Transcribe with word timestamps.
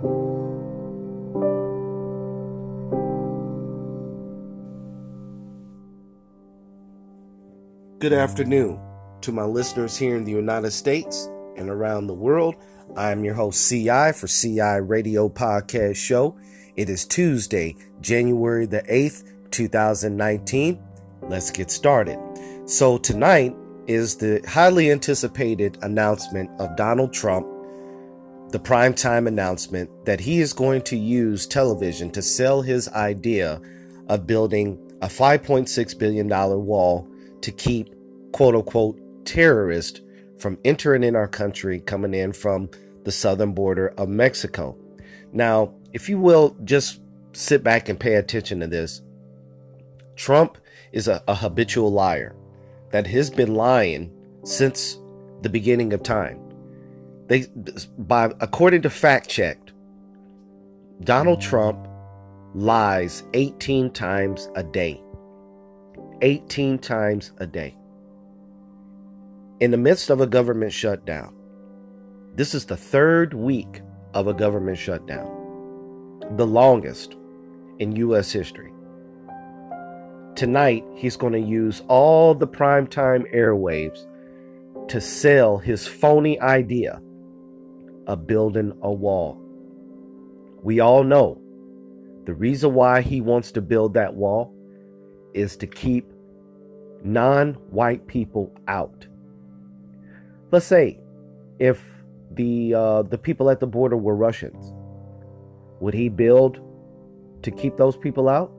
Good 0.00 0.08
afternoon 8.14 8.80
to 9.20 9.30
my 9.30 9.44
listeners 9.44 9.98
here 9.98 10.16
in 10.16 10.24
the 10.24 10.32
United 10.32 10.70
States 10.70 11.28
and 11.58 11.68
around 11.68 12.06
the 12.06 12.14
world. 12.14 12.54
I 12.96 13.10
am 13.10 13.24
your 13.24 13.34
host, 13.34 13.68
CI, 13.68 14.12
for 14.12 14.26
CI 14.26 14.80
Radio 14.80 15.28
Podcast 15.28 15.96
Show. 15.96 16.34
It 16.76 16.88
is 16.88 17.04
Tuesday, 17.04 17.76
January 18.00 18.64
the 18.64 18.80
8th, 18.84 19.24
2019. 19.50 20.82
Let's 21.24 21.50
get 21.50 21.70
started. 21.70 22.18
So, 22.64 22.96
tonight 22.96 23.54
is 23.86 24.16
the 24.16 24.40
highly 24.48 24.90
anticipated 24.90 25.76
announcement 25.82 26.48
of 26.58 26.74
Donald 26.76 27.12
Trump, 27.12 27.46
the 28.50 28.58
primetime 28.58 29.28
announcement 29.28 30.04
that 30.04 30.20
he 30.20 30.40
is 30.40 30.52
going 30.52 30.82
to 30.82 30.96
use 30.96 31.46
television 31.46 32.10
to 32.10 32.22
sell 32.22 32.62
his 32.62 32.88
idea 32.88 33.60
of 34.08 34.26
building 34.26 34.78
a 35.02 35.06
$5.6 35.06 35.98
billion 35.98 36.28
wall 36.28 37.08
to 37.40 37.52
keep 37.52 37.94
quote 38.32 38.54
unquote 38.54 38.98
terrorists 39.24 40.00
from 40.38 40.58
entering 40.64 41.04
in 41.04 41.14
our 41.14 41.28
country, 41.28 41.80
coming 41.80 42.14
in 42.14 42.32
from 42.32 42.68
the 43.04 43.12
southern 43.12 43.52
border 43.52 43.88
of 43.96 44.08
Mexico. 44.08 44.76
Now, 45.32 45.74
if 45.92 46.08
you 46.08 46.18
will 46.18 46.56
just 46.64 47.00
sit 47.32 47.62
back 47.62 47.88
and 47.88 48.00
pay 48.00 48.14
attention 48.14 48.60
to 48.60 48.66
this, 48.66 49.02
Trump 50.16 50.58
is 50.92 51.08
a, 51.08 51.22
a 51.28 51.34
habitual 51.34 51.92
liar 51.92 52.34
that 52.90 53.06
has 53.06 53.30
been 53.30 53.54
lying 53.54 54.12
since 54.44 54.98
the 55.42 55.48
beginning 55.48 55.92
of 55.92 56.02
time. 56.02 56.49
They, 57.30 57.46
by 57.96 58.32
according 58.40 58.82
to 58.82 58.90
fact 58.90 59.28
checked, 59.28 59.72
Donald 61.04 61.40
Trump 61.40 61.86
lies 62.54 63.22
18 63.34 63.92
times 63.92 64.48
a 64.56 64.64
day. 64.64 65.00
18 66.22 66.80
times 66.80 67.30
a 67.36 67.46
day. 67.46 67.76
In 69.60 69.70
the 69.70 69.76
midst 69.76 70.10
of 70.10 70.20
a 70.20 70.26
government 70.26 70.72
shutdown, 70.72 71.32
this 72.34 72.52
is 72.52 72.64
the 72.64 72.76
third 72.76 73.32
week 73.32 73.80
of 74.12 74.26
a 74.26 74.34
government 74.34 74.78
shutdown, 74.78 76.24
the 76.32 76.46
longest 76.48 77.14
in 77.78 77.94
U.S. 77.94 78.32
history. 78.32 78.72
Tonight, 80.34 80.84
he's 80.96 81.16
going 81.16 81.34
to 81.34 81.38
use 81.38 81.80
all 81.86 82.34
the 82.34 82.48
primetime 82.48 83.32
airwaves 83.32 84.04
to 84.88 85.00
sell 85.00 85.58
his 85.58 85.86
phony 85.86 86.40
idea 86.40 87.00
of 88.10 88.26
building 88.26 88.72
a 88.82 88.92
wall. 88.92 89.40
We 90.64 90.80
all 90.80 91.04
know 91.04 91.40
the 92.24 92.34
reason 92.34 92.74
why 92.74 93.02
he 93.02 93.20
wants 93.20 93.52
to 93.52 93.62
build 93.62 93.94
that 93.94 94.14
wall 94.14 94.52
is 95.32 95.56
to 95.58 95.68
keep 95.68 96.12
non 97.04 97.54
white 97.70 98.08
people 98.08 98.52
out. 98.66 99.06
Let's 100.50 100.66
say 100.66 100.98
if 101.60 101.80
the 102.32 102.74
uh, 102.74 103.02
the 103.02 103.16
people 103.16 103.48
at 103.48 103.60
the 103.60 103.68
border 103.68 103.96
were 103.96 104.16
Russians, 104.16 104.74
would 105.78 105.94
he 105.94 106.08
build 106.08 106.58
to 107.42 107.52
keep 107.52 107.76
those 107.76 107.96
people 107.96 108.28
out? 108.28 108.50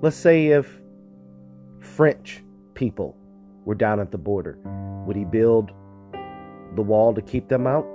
Let's 0.00 0.16
say 0.16 0.46
if 0.46 0.80
French 1.80 2.42
people 2.72 3.14
were 3.66 3.74
down 3.74 4.00
at 4.00 4.10
the 4.10 4.16
border, 4.18 4.58
would 5.06 5.16
he 5.16 5.26
build 5.26 5.70
the 6.76 6.82
wall 6.82 7.12
to 7.12 7.20
keep 7.20 7.48
them 7.48 7.66
out? 7.66 7.86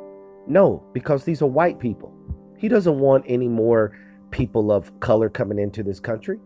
No, 0.47 0.83
because 0.94 1.23
these 1.23 1.41
are 1.41 1.47
white 1.47 1.80
people. 1.80 2.13
He 2.58 2.67
doesn't 2.67 2.99
want 2.99 3.25
any 3.27 3.47
more 3.47 3.97
people 4.31 4.72
of 4.72 4.97
color 5.00 5.30
coming 5.30 5.59
into 5.59 5.83
this 5.83 6.00
country. 6.00 6.39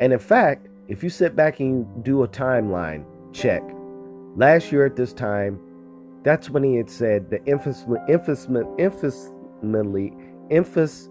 And 0.00 0.12
in 0.12 0.18
fact, 0.18 0.68
if 0.88 1.02
you 1.02 1.10
sit 1.10 1.34
back 1.34 1.60
and 1.60 1.70
you 1.70 2.02
do 2.02 2.22
a 2.22 2.28
timeline 2.28 3.04
check, 3.32 3.62
last 4.36 4.70
year 4.70 4.84
at 4.84 4.96
this 4.96 5.12
time, 5.12 5.58
that's 6.22 6.50
when 6.50 6.62
he 6.62 6.76
had 6.76 6.90
said 6.90 7.30
the 7.30 7.44
infamously, 7.46 7.98
infamously, 8.08 10.12
infamous 10.50 11.08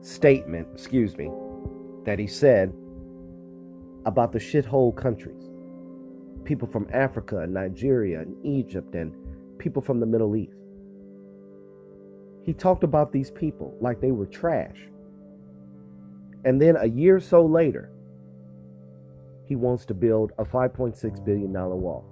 statement, 0.00 0.68
excuse 0.72 1.16
me, 1.16 1.30
that 2.04 2.18
he 2.18 2.26
said 2.26 2.72
about 4.04 4.32
the 4.32 4.38
shithole 4.38 4.94
countries. 4.94 5.50
People 6.44 6.68
from 6.68 6.86
Africa 6.92 7.38
and 7.38 7.54
Nigeria 7.54 8.20
and 8.20 8.36
Egypt 8.44 8.94
and 8.94 9.14
people 9.58 9.80
from 9.80 10.00
the 10.00 10.06
Middle 10.06 10.36
East. 10.36 10.52
He 12.44 12.52
talked 12.52 12.84
about 12.84 13.12
these 13.12 13.30
people 13.30 13.74
like 13.80 14.00
they 14.00 14.10
were 14.10 14.26
trash. 14.26 14.76
And 16.44 16.60
then 16.60 16.76
a 16.76 16.86
year 16.86 17.16
or 17.16 17.20
so 17.20 17.44
later, 17.44 17.90
he 19.46 19.56
wants 19.56 19.84
to 19.86 19.94
build 19.94 20.32
a 20.38 20.44
$5.6 20.44 21.24
billion 21.24 21.52
wall. 21.52 22.04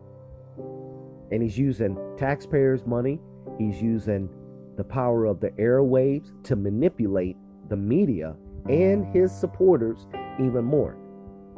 And 1.32 1.42
he's 1.42 1.58
using 1.58 1.96
taxpayers' 2.16 2.86
money, 2.86 3.20
he's 3.58 3.80
using 3.80 4.28
the 4.76 4.84
power 4.84 5.24
of 5.24 5.41
the 5.41 5.50
airwaves 5.50 6.30
to 6.44 6.56
manipulate 6.56 7.36
the 7.68 7.76
media 7.76 8.34
and 8.68 9.06
his 9.06 9.32
supporters 9.32 10.06
even 10.38 10.64
more. 10.64 10.97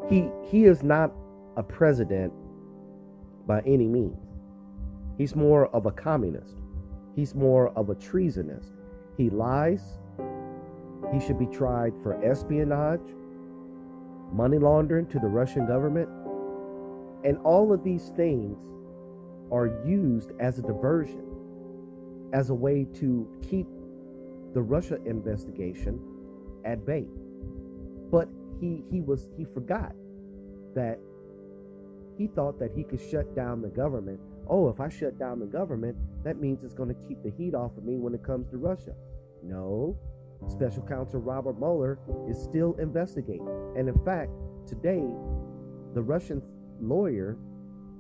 He 0.09 0.29
he 0.43 0.65
is 0.65 0.83
not 0.83 1.13
a 1.57 1.63
president 1.63 2.33
by 3.47 3.61
any 3.61 3.87
means. 3.87 4.19
He's 5.19 5.35
more 5.37 5.67
of 5.69 5.87
a 5.87 5.91
communist. 5.91 6.57
He's 7.15 7.35
more 7.35 7.69
of 7.71 7.91
a 7.91 7.95
treasonist. 7.95 8.73
He 9.17 9.31
lies. 9.31 9.83
He 11.13 11.21
should 11.21 11.39
be 11.39 11.47
tried 11.47 11.93
for 12.03 12.23
espionage, 12.25 13.15
money 14.33 14.59
laundering 14.59 15.07
to 15.09 15.19
the 15.19 15.27
Russian 15.27 15.67
government. 15.67 16.09
And 17.25 17.39
all 17.45 17.73
of 17.73 17.85
these 17.85 18.13
things 18.17 18.59
are 19.51 19.67
used 19.85 20.33
as 20.41 20.59
a 20.59 20.63
diversion, 20.63 21.23
as 22.33 22.51
a 22.51 22.55
way 22.55 22.87
to 22.95 23.29
keep 23.43 23.67
the 24.55 24.63
Russia 24.63 24.99
investigation 25.05 26.01
at 26.65 26.85
bay. 26.87 27.07
But 28.11 28.29
he 28.61 28.85
he 28.91 29.01
was 29.01 29.31
he 29.37 29.45
forgot 29.45 29.95
that 30.75 30.99
he 32.17 32.27
thought 32.29 32.59
that 32.59 32.73
he 32.75 32.85
could 32.85 33.01
shut 33.01 33.35
down 33.35 33.61
the 33.61 33.69
government. 33.69 34.21
Oh, 34.49 34.69
if 34.69 34.81
I 34.81 34.89
shut 34.89 35.19
down 35.19 35.39
the 35.39 35.47
government, 35.47 35.97
that 36.25 36.39
means 36.39 36.65
it's 36.65 36.75
going 36.75 36.89
to 36.89 37.09
keep 37.09 37.23
the 37.23 37.31
heat 37.31 37.55
off 37.55 37.77
of 37.77 37.85
me 37.85 37.99
when 37.99 38.15
it 38.15 38.23
comes 38.23 38.49
to 38.51 38.57
Russia. 38.57 38.95
No, 39.43 39.97
Special 40.49 40.83
Counsel 40.83 41.21
Robert 41.21 41.59
Mueller 41.59 41.99
is 42.29 42.41
still 42.43 42.75
investigating. 42.79 43.49
And 43.77 43.89
in 43.89 43.99
fact, 44.05 44.31
today, 44.67 45.05
the 45.95 46.03
Russian 46.03 46.43
lawyer 46.81 47.37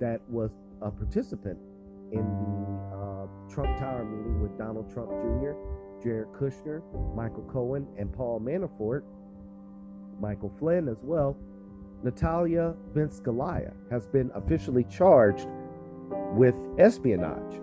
that 0.00 0.20
was 0.28 0.50
a 0.80 0.90
participant 0.90 1.58
in 2.10 2.24
the 2.24 2.96
uh, 2.96 3.26
Trump 3.52 3.78
Tower 3.78 4.04
meeting 4.04 4.40
with 4.42 4.58
Donald 4.58 4.92
Trump 4.92 5.10
Jr., 5.10 5.52
Jared 6.02 6.28
Kushner, 6.32 6.82
Michael 7.14 7.44
Cohen, 7.44 7.86
and 7.96 8.12
Paul 8.12 8.40
Manafort, 8.40 9.02
Michael 10.20 10.52
Flynn 10.58 10.88
as 10.88 11.02
well, 11.02 11.36
Natalia 12.02 12.74
Vinskaya 12.92 13.72
has 13.90 14.08
been 14.08 14.30
officially 14.34 14.84
charged 14.84 15.46
with 16.34 16.58
espionage 16.78 17.60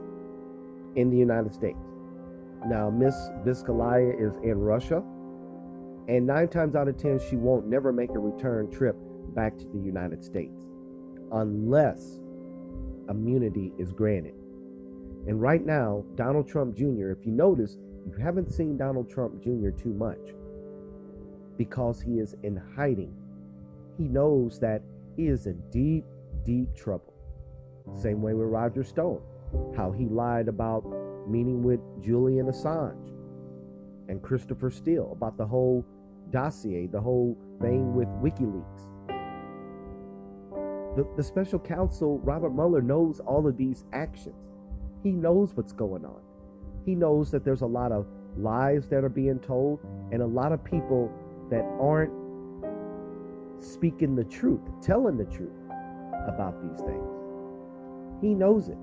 in 0.95 1.09
the 1.09 1.17
United 1.17 1.53
States. 1.53 1.77
Now, 2.67 2.89
Miss 2.89 3.15
Vinskaya 3.45 4.19
is 4.19 4.35
in 4.43 4.59
Russia, 4.59 5.03
and 6.07 6.25
nine 6.25 6.47
times 6.47 6.75
out 6.75 6.87
of 6.87 6.97
ten, 6.97 7.19
she 7.29 7.35
won't 7.35 7.67
never 7.67 7.93
make 7.93 8.09
a 8.11 8.19
return 8.19 8.69
trip 8.71 8.95
back 9.35 9.57
to 9.57 9.65
the 9.73 9.79
United 9.79 10.23
States 10.23 10.65
unless 11.31 12.19
immunity 13.09 13.71
is 13.77 13.93
granted. 13.93 14.33
And 15.27 15.41
right 15.41 15.63
now, 15.63 16.03
Donald 16.15 16.47
Trump 16.47 16.75
Jr., 16.75 17.11
if 17.11 17.25
you 17.25 17.31
notice, 17.31 17.77
you 18.05 18.13
haven't 18.21 18.51
seen 18.51 18.77
Donald 18.77 19.09
Trump 19.09 19.43
Jr. 19.43 19.69
too 19.69 19.93
much 19.93 20.33
because 21.57 22.01
he 22.01 22.19
is 22.19 22.35
in 22.43 22.59
hiding. 22.75 23.13
He 23.97 24.05
knows 24.05 24.59
that 24.59 24.81
he 25.15 25.27
is 25.27 25.45
in 25.45 25.61
deep, 25.69 26.05
deep 26.45 26.73
trouble. 26.75 27.13
Same 27.93 28.21
way 28.21 28.33
with 28.33 28.47
Roger 28.47 28.83
Stone, 28.83 29.21
how 29.75 29.91
he 29.91 30.05
lied 30.05 30.47
about 30.47 30.85
meeting 31.27 31.63
with 31.63 31.79
Julian 32.01 32.47
Assange 32.47 33.13
and 34.07 34.21
Christopher 34.21 34.71
Steele 34.71 35.09
about 35.11 35.37
the 35.37 35.45
whole 35.45 35.85
dossier, 36.31 36.87
the 36.87 37.01
whole 37.01 37.37
thing 37.61 37.93
with 37.95 38.07
WikiLeaks. 38.23 38.87
The, 40.95 41.07
the 41.15 41.23
special 41.23 41.59
counsel, 41.59 42.19
Robert 42.19 42.49
Mueller, 42.49 42.81
knows 42.81 43.19
all 43.19 43.47
of 43.47 43.57
these 43.57 43.85
actions. 43.93 44.35
He 45.03 45.11
knows 45.11 45.55
what's 45.55 45.71
going 45.71 46.03
on. 46.03 46.21
He 46.85 46.95
knows 46.95 47.31
that 47.31 47.45
there's 47.45 47.61
a 47.61 47.67
lot 47.67 47.91
of 47.91 48.07
lies 48.37 48.87
that 48.87 49.03
are 49.03 49.09
being 49.09 49.39
told 49.39 49.79
and 50.11 50.21
a 50.21 50.25
lot 50.25 50.51
of 50.51 50.63
people 50.63 51.11
that 51.49 51.63
aren't 51.79 52.11
speaking 53.59 54.15
the 54.15 54.23
truth, 54.23 54.61
telling 54.81 55.17
the 55.17 55.25
truth 55.25 55.49
about 56.27 56.55
these 56.61 56.81
things. 56.85 57.18
He 58.21 58.33
knows 58.33 58.69
it. 58.69 58.77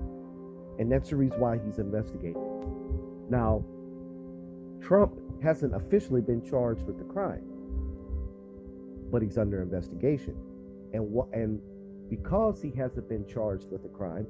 And 0.79 0.91
that's 0.91 1.09
the 1.09 1.15
reason 1.15 1.39
why 1.39 1.57
he's 1.57 1.79
investigating. 1.79 2.43
Now, 3.29 3.63
Trump 4.81 5.19
hasn't 5.41 5.75
officially 5.75 6.21
been 6.21 6.41
charged 6.41 6.85
with 6.85 6.97
the 6.97 7.03
crime, 7.03 7.43
but 9.11 9.21
he's 9.21 9.37
under 9.37 9.61
investigation. 9.61 10.35
And 10.93 11.11
what 11.11 11.27
and 11.33 11.59
because 12.09 12.61
he 12.61 12.71
hasn't 12.71 13.09
been 13.09 13.25
charged 13.27 13.69
with 13.71 13.83
the 13.83 13.89
crime, 13.89 14.27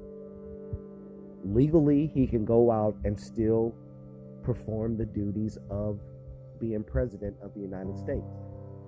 legally 1.44 2.10
he 2.12 2.26
can 2.26 2.44
go 2.44 2.70
out 2.70 2.96
and 3.04 3.18
still 3.18 3.74
perform 4.42 4.96
the 4.96 5.04
duties 5.04 5.58
of 5.70 6.00
being 6.58 6.82
president 6.82 7.36
of 7.42 7.54
the 7.54 7.60
United 7.60 7.96
States. 7.98 8.26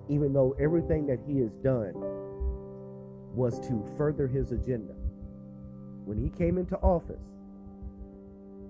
Even 0.09 0.33
though 0.33 0.55
everything 0.59 1.07
that 1.07 1.19
he 1.25 1.39
has 1.39 1.51
done 1.63 1.93
was 3.33 3.59
to 3.61 3.85
further 3.97 4.27
his 4.27 4.51
agenda. 4.51 4.93
When 6.05 6.17
he 6.17 6.29
came 6.29 6.57
into 6.57 6.77
office, 6.77 7.21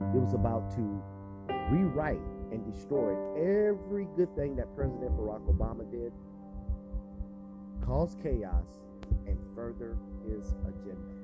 it 0.02 0.20
was 0.20 0.34
about 0.34 0.70
to 0.76 1.02
rewrite 1.70 2.20
and 2.52 2.66
destroy 2.74 3.16
every 3.38 4.08
good 4.18 4.36
thing 4.36 4.56
that 4.58 4.76
President 4.76 5.12
Barack 5.18 5.42
Obama 5.48 5.90
did, 5.90 6.12
cause 7.86 8.18
chaos, 8.22 8.66
and 9.26 9.38
further 9.56 9.96
his 10.28 10.54
agenda. 10.68 11.16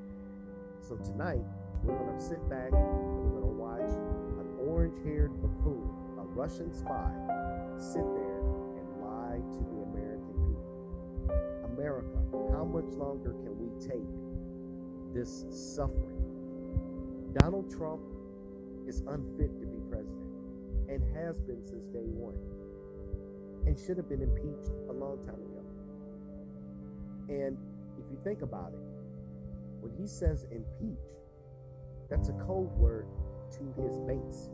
So 0.81 0.95
tonight, 0.95 1.44
we're 1.83 1.98
going 1.98 2.18
to 2.18 2.24
sit 2.24 2.50
back 2.50 2.71
and 2.71 2.81
we're 2.81 3.42
going 3.42 3.44
to 3.44 3.59
watch 3.59 3.92
an 4.39 4.48
orange 4.65 4.98
haired 5.04 5.36
buffoon, 5.42 5.89
a 6.19 6.24
Russian 6.24 6.74
spy, 6.74 7.12
sit 7.77 8.07
there 8.15 8.39
and 8.80 8.88
lie 9.04 9.42
to 9.44 9.59
the 9.59 9.83
American 9.92 10.33
people. 10.48 11.75
America, 11.75 12.18
how 12.56 12.63
much 12.63 12.88
longer 12.95 13.33
can 13.44 13.59
we 13.59 13.68
take 13.86 14.07
this 15.17 15.45
suffering? 15.49 16.13
Donald 17.39 17.71
Trump 17.75 18.01
is 18.87 19.01
unfit 19.07 19.59
to 19.59 19.65
be 19.65 19.79
president 19.89 20.29
and 20.89 21.01
has 21.15 21.39
been 21.39 21.63
since 21.65 21.87
day 21.87 22.05
one 22.05 22.37
and 23.65 23.77
should 23.77 23.97
have 23.97 24.07
been 24.07 24.21
impeached 24.21 24.69
a 24.89 24.93
long 24.93 25.17
time 25.25 25.41
ago. 25.41 25.63
And 27.29 27.57
if 27.97 28.05
you 28.11 28.17
think 28.23 28.43
about 28.43 28.73
it, 28.73 28.85
when 29.81 29.91
he 29.99 30.05
says 30.05 30.45
impeach, 30.51 31.09
that's 32.09 32.29
a 32.29 32.33
code 32.33 32.71
word 32.77 33.07
to 33.53 33.81
his 33.81 33.97
base, 34.05 34.49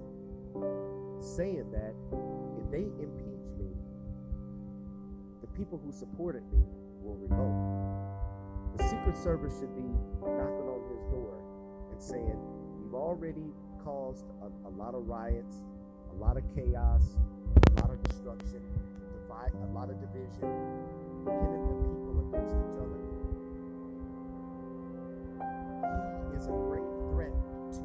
saying 1.19 1.69
that 1.71 1.93
if 2.57 2.71
they 2.71 2.87
impeach 3.03 3.51
me, 3.59 3.67
the 5.41 5.47
people 5.57 5.79
who 5.83 5.91
supported 5.91 6.43
me 6.53 6.63
will 7.01 7.15
revolt. 7.15 7.92
The 8.77 8.83
Secret 8.89 9.17
Service 9.17 9.59
should 9.59 9.75
be 9.75 9.83
knocking 10.21 10.65
on 10.65 10.81
his 10.89 11.03
door 11.11 11.37
and 11.91 12.01
saying, 12.01 12.39
You've 12.81 12.95
already 12.95 13.53
caused 13.83 14.25
a, 14.41 14.67
a 14.67 14.71
lot 14.71 14.95
of 14.95 15.07
riots, 15.07 15.57
a 16.11 16.15
lot 16.15 16.37
of 16.37 16.43
chaos, 16.55 17.03
a 17.69 17.81
lot 17.81 17.91
of 17.91 18.01
destruction, 18.03 18.61
divide, 19.21 19.51
a 19.53 19.73
lot 19.73 19.89
of 19.89 20.01
division, 20.01 20.49
pitting 21.21 21.65
the 21.69 21.75
people 21.85 22.17
against 22.33 22.55
each 22.57 22.77
other. 22.81 23.01
He 26.31 26.37
is 26.37 26.47
a 26.47 26.57
great 26.65 26.89
threat 27.13 27.37
to 27.77 27.81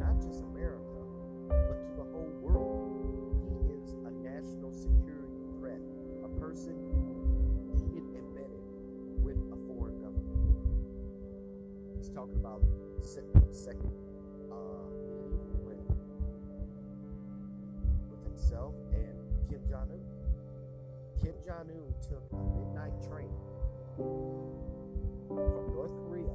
not 0.00 0.16
just 0.24 0.40
America, 0.56 1.04
but 1.48 1.84
to 1.84 1.92
the 2.00 2.06
whole 2.16 2.32
world. 2.40 2.96
He 3.44 3.76
is 3.76 3.92
a 4.08 4.10
national 4.24 4.72
security 4.72 5.36
threat, 5.58 5.80
a 6.24 6.28
person 6.40 6.79
Talking 12.14 12.36
about 12.36 12.60
second 13.00 13.92
uh, 14.50 14.54
with 18.10 18.22
himself 18.24 18.74
and 18.92 19.16
Kim 19.48 19.60
Jong 19.68 19.90
Un. 19.90 20.00
Kim 21.22 21.34
Jong 21.46 21.70
Un 21.70 21.94
took 22.02 22.22
a 22.32 22.36
midnight 22.58 23.00
train 23.08 23.32
from 23.96 25.72
North 25.72 25.96
Korea 26.04 26.34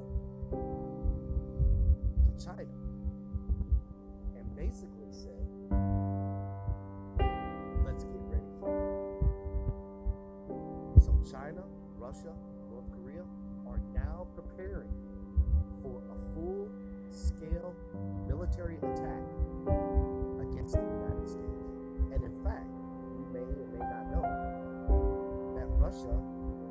to 2.24 2.32
China 2.44 2.76
and 4.36 4.46
basically 4.56 5.12
said, 5.12 5.46
let's 7.86 8.04
get 8.06 8.22
ready 8.32 8.52
for 8.60 8.72
it. 10.98 11.04
So 11.04 11.12
China, 11.30 11.64
Russia, 11.98 12.34
North 12.72 12.90
Korea 12.92 13.26
are 13.68 13.80
now 13.94 14.26
preparing 14.36 14.90
military 18.66 18.94
attack 18.94 19.22
against 20.42 20.74
the 20.74 20.82
United 20.82 21.30
States. 21.30 21.62
And 22.14 22.24
in 22.24 22.34
fact, 22.44 22.70
you 23.18 23.26
may 23.34 23.46
or 23.46 23.68
may 23.74 23.86
not 23.86 24.10
know 24.12 24.26
that 25.56 25.68
Russia 25.78 26.18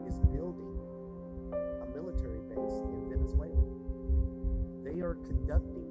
is 0.07 0.19
building 0.35 0.79
a 1.53 1.87
military 1.95 2.41
base 2.51 2.83
in 2.91 3.09
Venezuela. 3.09 3.63
They 4.83 5.01
are 5.01 5.15
conducting 5.27 5.87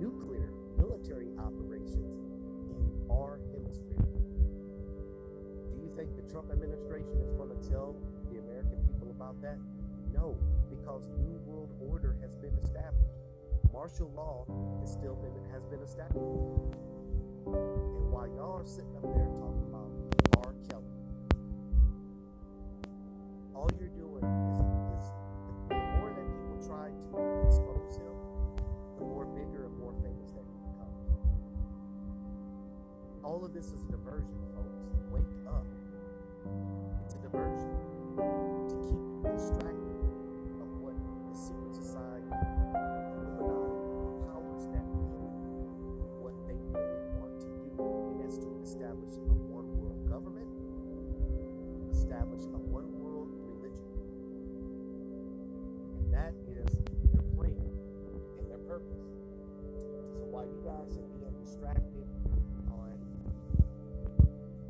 nuclear 0.00 0.50
military 0.78 1.28
operations 1.38 2.24
in 2.70 2.80
our 3.10 3.40
hemisphere. 3.52 4.08
Do 5.74 5.80
you 5.82 5.90
think 5.96 6.16
the 6.16 6.24
Trump 6.32 6.50
administration 6.50 7.20
is 7.22 7.32
going 7.32 7.50
to 7.50 7.68
tell 7.68 7.94
the 8.32 8.38
American 8.38 8.78
people 8.88 9.10
about 9.10 9.40
that? 9.42 9.58
No, 10.14 10.36
because 10.70 11.10
New 11.20 11.38
World 11.44 11.70
Order 11.80 12.16
has 12.22 12.34
been 12.36 12.56
established. 12.64 13.07
Martial 13.78 14.10
law 14.16 14.44
has 14.80 14.90
still 14.90 15.14
been 15.14 15.30
has 15.52 15.64
been 15.66 15.78
established. 15.86 16.18
And 17.46 18.10
while 18.10 18.26
y'all 18.26 18.58
are 18.58 18.66
sitting 18.66 18.90
up 18.96 19.06
there 19.14 19.30
talking 19.38 19.70
about 19.70 19.86
R. 20.42 20.52
Kelly, 20.66 20.98
all 23.54 23.70
you're 23.78 23.94
doing 23.94 24.26
is, 24.50 24.58
is 24.98 25.14
the 25.70 25.78
more 25.94 26.10
that 26.10 26.26
people 26.26 26.58
try 26.66 26.90
to 26.90 27.46
expose 27.46 28.02
him, 28.02 28.18
the 28.98 29.04
more 29.06 29.26
bigger 29.26 29.70
and 29.70 29.78
more 29.78 29.94
famous 30.02 30.34
that 30.34 30.42
he 30.42 30.58
becomes. 30.74 31.14
All 33.22 33.44
of 33.44 33.54
this 33.54 33.66
is 33.66 33.84
a 33.86 33.92
diversion, 33.92 34.42
folks. 34.58 34.90
Wake 35.14 35.22
up. 35.46 35.62
It's 37.06 37.14
a 37.14 37.18
diversion 37.18 37.70
to 37.70 38.74
keep 38.90 38.98
you 39.22 39.30
distracted 39.30 39.77
purpose. 58.78 59.18
So 60.14 60.22
while 60.30 60.46
you 60.46 60.60
guys 60.62 60.94
are 60.98 61.10
being 61.18 61.34
distracted 61.42 62.06
on 62.70 62.94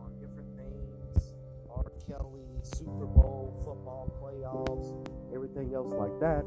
on 0.00 0.10
different 0.20 0.48
things, 0.56 1.34
R. 1.68 1.92
Kelly, 2.08 2.48
Super 2.62 3.06
Bowl, 3.06 3.52
football 3.64 4.08
playoffs, 4.16 4.96
everything 5.34 5.74
else 5.74 5.92
like 5.92 6.16
that, 6.20 6.44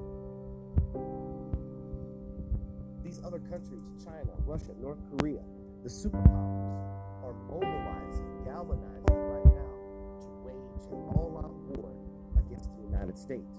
these 3.03 3.21
other 3.25 3.39
countries, 3.39 3.83
China, 4.03 4.33
Russia, 4.45 4.73
North 4.81 4.99
Korea, 5.17 5.41
the 5.83 5.89
superpowers 5.89 6.97
are 7.21 7.35
mobilizing, 7.49 8.25
galvanizing 8.45 9.21
right 9.29 9.45
now 9.45 9.73
to 10.21 10.29
wage 10.45 10.85
an 10.89 11.01
all 11.13 11.37
out 11.43 11.53
war 11.77 11.91
against 12.37 12.69
the 12.75 12.81
United 12.83 13.17
States. 13.17 13.53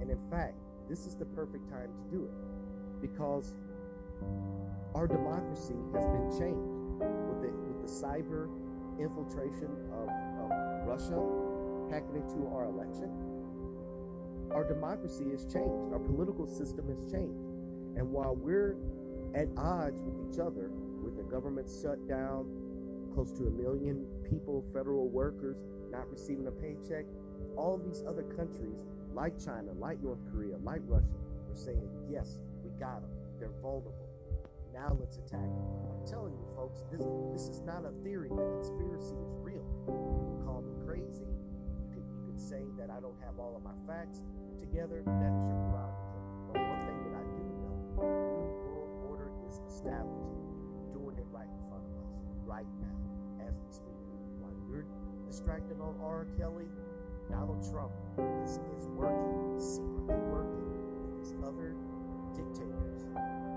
And 0.00 0.10
in 0.10 0.18
fact, 0.30 0.54
this 0.88 1.06
is 1.06 1.16
the 1.16 1.24
perfect 1.24 1.68
time 1.68 1.90
to 1.90 2.16
do 2.16 2.24
it 2.24 2.65
because 3.00 3.54
our 4.94 5.06
democracy 5.06 5.76
has 5.94 6.04
been 6.06 6.30
changed 6.38 6.72
with 7.28 7.42
the, 7.42 7.50
with 7.68 7.80
the 7.82 7.88
cyber 7.88 8.48
infiltration 8.98 9.68
of, 9.92 10.08
of 10.08 10.86
Russia 10.86 11.20
hacking 11.90 12.16
into 12.16 12.48
our 12.48 12.64
election. 12.64 13.10
Our 14.52 14.64
democracy 14.64 15.30
has 15.32 15.44
changed, 15.44 15.92
our 15.92 15.98
political 15.98 16.46
system 16.46 16.88
has 16.88 17.12
changed. 17.12 17.44
And 17.96 18.10
while 18.10 18.34
we're 18.34 18.76
at 19.34 19.48
odds 19.56 20.02
with 20.02 20.32
each 20.32 20.40
other, 20.40 20.70
with 21.02 21.16
the 21.16 21.22
government 21.24 21.68
shut 21.68 22.08
down, 22.08 22.46
close 23.14 23.32
to 23.32 23.46
a 23.46 23.50
million 23.50 24.06
people, 24.28 24.64
federal 24.72 25.08
workers 25.08 25.64
not 25.90 26.10
receiving 26.10 26.46
a 26.46 26.50
paycheck. 26.50 27.04
All 27.56 27.78
these 27.78 28.02
other 28.06 28.22
countries, 28.22 28.84
like 29.14 29.42
China, 29.42 29.72
like 29.78 30.02
North 30.02 30.20
Korea, 30.30 30.56
like 30.62 30.80
Russia, 30.86 31.16
are 31.50 31.56
saying, 31.56 31.88
yes, 32.10 32.38
got 32.78 33.02
them. 33.02 33.10
They're 33.38 33.56
vulnerable. 33.62 34.08
Now 34.72 34.96
let's 35.00 35.16
attack 35.16 35.48
them. 35.48 35.66
I'm 35.88 36.04
telling 36.06 36.32
you, 36.36 36.44
folks, 36.54 36.84
this, 36.92 37.04
this 37.32 37.48
is 37.48 37.60
not 37.64 37.84
a 37.84 37.92
theory. 38.04 38.28
The 38.28 38.44
conspiracy 38.60 39.16
is 39.16 39.32
real. 39.40 39.64
You 39.88 40.20
can 40.20 40.44
call 40.44 40.60
me 40.60 40.76
crazy. 40.84 41.24
You 41.24 41.88
can, 41.92 42.04
you 42.20 42.24
can 42.28 42.38
say 42.38 42.68
that 42.76 42.92
I 42.92 43.00
don't 43.00 43.16
have 43.24 43.40
all 43.40 43.56
of 43.56 43.64
my 43.64 43.76
facts 43.88 44.20
together. 44.60 45.00
That 45.04 45.32
is 45.32 45.42
your 45.48 45.60
prerogative. 45.72 46.24
But 46.52 46.60
one 46.60 46.80
thing 46.84 46.98
that 47.08 47.14
I 47.16 47.24
do 47.32 47.44
know, 47.64 47.76
New 47.96 48.48
World 48.68 48.92
Order 49.08 49.28
is 49.48 49.60
established 49.64 50.36
Doing 50.92 51.16
it 51.16 51.28
right 51.32 51.48
in 51.48 51.60
front 51.68 51.84
of 51.84 51.92
us, 52.04 52.12
right 52.44 52.68
now 52.80 53.00
as 53.48 53.56
we 53.56 53.68
speak. 53.72 54.00
While 54.40 54.52
you're 54.68 54.84
distracted 55.28 55.80
on 55.80 55.96
R. 56.00 56.26
Kelly, 56.38 56.68
Donald 57.28 57.64
Trump 57.70 57.92
is, 58.44 58.60
is 58.76 58.88
working, 58.92 59.56
secretly 59.60 60.20
working 60.32 60.68
with 60.68 61.20
these 61.20 61.34
other 61.44 61.76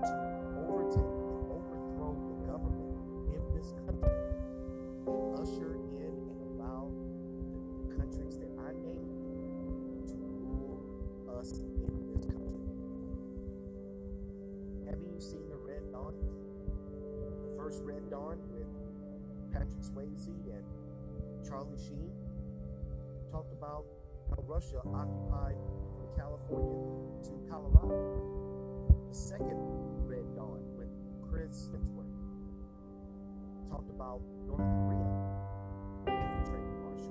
to 0.02 0.16
overtake 0.56 0.98
and 0.98 1.40
overthrow 1.52 2.16
the 2.28 2.38
government 2.46 2.96
in 3.34 3.42
this 3.54 3.72
country 3.84 4.16
and 5.06 5.38
usher 5.38 5.76
in 5.76 6.14
and 6.16 6.40
allow 6.56 6.90
the, 7.52 7.96
countries 7.96 8.38
that 8.38 8.50
I 8.58 8.72
named 8.82 10.08
to 10.08 10.16
rule 10.16 10.80
us 11.38 11.58
in 11.58 11.92
this 12.14 12.24
country. 12.24 12.64
Haven't 14.86 15.12
you 15.12 15.20
seen 15.20 15.48
the 15.48 15.56
Red 15.56 15.92
Dawn? 15.92 16.14
The 17.42 17.56
first 17.56 17.82
Red 17.84 18.08
Dawn 18.10 18.38
with 18.50 18.66
Patrick 19.52 19.82
Swayze 19.82 20.28
and 20.28 20.64
Charlie 21.46 21.76
Sheen 21.76 22.10
talked 23.30 23.52
about 23.52 23.84
how 24.30 24.42
Russia 24.46 24.80
occupied 24.94 25.56
from 25.96 26.08
California 26.16 26.88
to 27.24 27.32
Colorado. 27.50 28.40
The 29.08 29.14
second 29.14 29.69
talked 33.80 33.90
about 33.96 34.20
North 34.46 34.60
Korea 34.60 35.08
infiltrating 36.04 36.76
shores. 36.84 37.08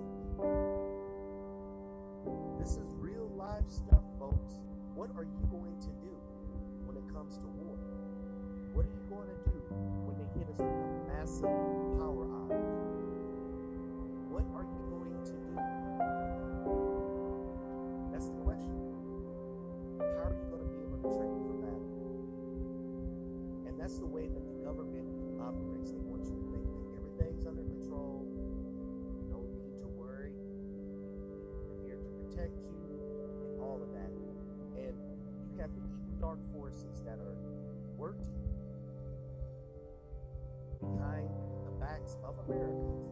This 2.59 2.77
is 2.77 2.93
real 2.99 3.27
life 3.35 3.65
stuff, 3.69 4.03
folks. 4.19 4.61
What 4.93 5.09
are 5.17 5.23
you 5.23 5.41
going 5.49 5.73
to 5.81 5.89
do 5.97 6.13
when 6.85 6.95
it 6.95 7.09
comes 7.11 7.38
to 7.38 7.47
war? 7.57 7.73
What 8.73 8.85
are 8.85 8.93
you 8.93 9.01
going 9.09 9.33
to 9.33 9.38
do 9.49 9.57
when 10.05 10.13
they 10.21 10.29
hit 10.38 10.45
us 10.53 10.61
with 10.61 10.69
a 10.69 10.91
massive 11.09 11.49
power 11.97 12.29
outage? 12.45 12.77
What 14.29 14.45
are 14.53 14.61
you 14.69 14.77
going 14.93 15.17
to 15.25 15.33
do? 15.41 15.57
That's 18.13 18.29
the 18.29 18.38
question. 18.45 18.77
How 19.97 20.29
are 20.29 20.38
you 20.38 20.45
going 20.53 20.61
to 20.61 20.69
be 20.69 20.85
able 20.85 21.01
to 21.01 21.09
train 21.17 21.33
for 21.49 21.57
that? 21.65 21.81
And 23.65 23.73
that's 23.79 23.97
the 23.97 24.05
way 24.05 24.29
that 24.29 24.45
the 24.45 24.57
government 24.61 24.98
operates. 25.49 25.89
They 25.91 26.05
want 26.05 26.21
you 26.29 26.37
to 26.37 26.45
think 26.53 26.65
that 26.69 26.85
everything's 26.93 27.45
under 27.49 27.65
control, 27.65 28.21
no 29.33 29.41
need 29.49 29.81
to 29.81 29.89
worry. 29.97 30.37
We're 31.65 31.81
here 31.89 31.97
to 31.97 32.09
protect 32.21 32.53
you 32.69 32.85
and 32.85 33.57
all 33.57 33.81
of 33.81 33.89
that. 33.97 34.13
And 34.77 34.93
you 35.49 35.57
have 35.57 35.73
the 35.73 35.81
evil 35.81 36.13
dark 36.21 36.39
forces 36.53 37.01
that 37.01 37.17
are 37.17 37.41
working 37.97 38.37
behind 40.77 41.29
the 41.65 41.73
backs 41.81 42.15
of 42.21 42.37
Americans 42.45 43.08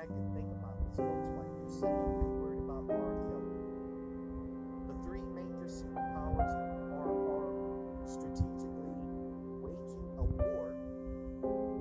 back 0.00 0.08
and 0.16 0.32
think 0.32 0.48
about 0.56 0.80
this, 0.80 0.96
folks, 0.96 1.28
while 1.36 1.44
you're 1.44 1.68
sitting 1.68 1.92
up 1.92 2.16
here 2.24 2.32
worried 2.40 2.64
about 2.64 2.88
R. 2.88 3.12
Kelly. 3.28 3.60
The 4.88 4.96
three 5.04 5.20
major 5.36 5.68
superpowers 5.68 6.56
are, 6.96 7.12
are 7.28 7.52
strategically 8.08 8.96
waging 9.60 10.08
a 10.16 10.24
war 10.24 10.72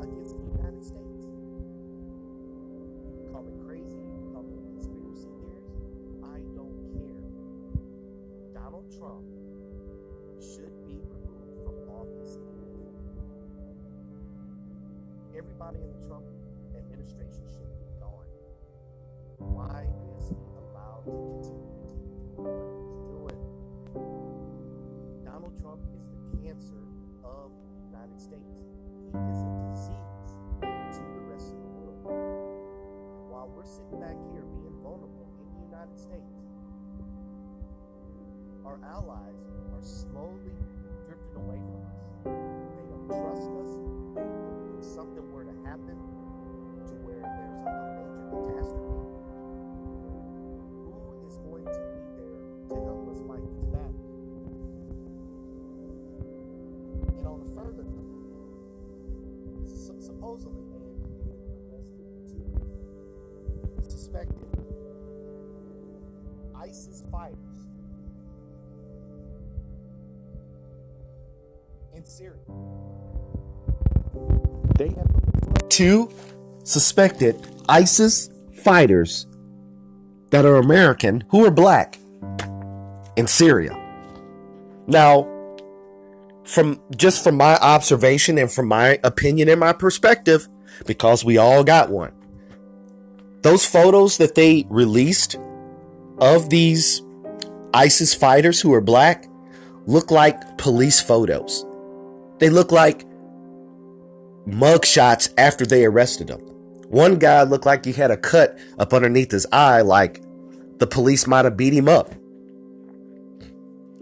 against 0.04 0.36
the 0.36 0.44
United 0.52 0.84
States. 0.84 1.32
You 3.08 3.24
call 3.32 3.48
it 3.48 3.56
crazy, 3.64 4.04
you 4.04 4.20
call 4.36 4.44
it 4.44 4.60
conspiracy 4.68 5.32
theories. 5.40 5.80
I 6.20 6.44
don't 6.60 6.76
care. 6.92 7.24
Donald 8.52 8.92
Trump 9.00 9.24
should 10.44 10.76
be 10.84 11.00
removed 11.08 11.56
from 11.64 11.88
office. 11.96 12.36
Everybody 15.32 15.80
in 15.80 15.88
the 15.96 16.04
Trump 16.04 16.28
administration 16.76 17.48
should 17.48 17.69
allies 38.90 39.36
are 39.76 39.82
in 72.00 72.06
Syria. 72.06 72.40
They 74.78 74.88
have 74.90 75.70
two 75.70 76.10
suspected 76.64 77.36
ISIS 77.68 78.30
fighters 78.64 79.28
that 80.30 80.46
are 80.46 80.56
American 80.56 81.26
who 81.30 81.46
are 81.46 81.52
black 81.52 82.00
in 83.18 83.28
Syria. 83.28 83.76
Now, 84.88 85.28
from 86.46 86.82
just 86.96 87.24
from 87.24 87.36
my 87.36 87.58
observation 87.58 88.38
and 88.38 88.50
from 88.50 88.68
my 88.68 89.00
opinion 89.04 89.50
and 89.50 89.60
my 89.60 89.74
perspective, 89.74 90.48
because 90.86 91.26
we 91.26 91.38
all 91.38 91.64
got 91.66 91.90
one, 91.90 92.14
those 93.42 93.66
photos 93.66 94.18
that 94.18 94.36
they 94.36 94.66
released 94.70 95.38
of 96.18 96.50
these 96.50 97.02
ISIS 97.74 98.14
fighters 98.14 98.62
who 98.62 98.74
are 98.74 98.82
black 98.82 99.28
look 99.86 100.12
like 100.12 100.58
police 100.58 101.02
photos. 101.02 101.66
They 102.40 102.50
look 102.50 102.72
like 102.72 103.06
mugshots 104.48 105.32
after 105.38 105.66
they 105.66 105.86
arrested 105.86 106.28
them. 106.28 106.42
One 106.90 107.20
guy 107.20 107.44
looked 107.44 107.66
like 107.66 107.86
he 107.86 107.94
had 107.94 108.12
a 108.12 108.18
cut 108.18 108.58
up 108.80 108.94
underneath 108.94 109.32
his 109.32 109.46
eye, 109.52 109.82
like 109.82 110.22
the 110.80 110.88
police 110.88 111.28
might 111.28 111.46
have 111.46 111.58
beat 111.58 111.74
him 111.74 111.88
up. 111.88 112.14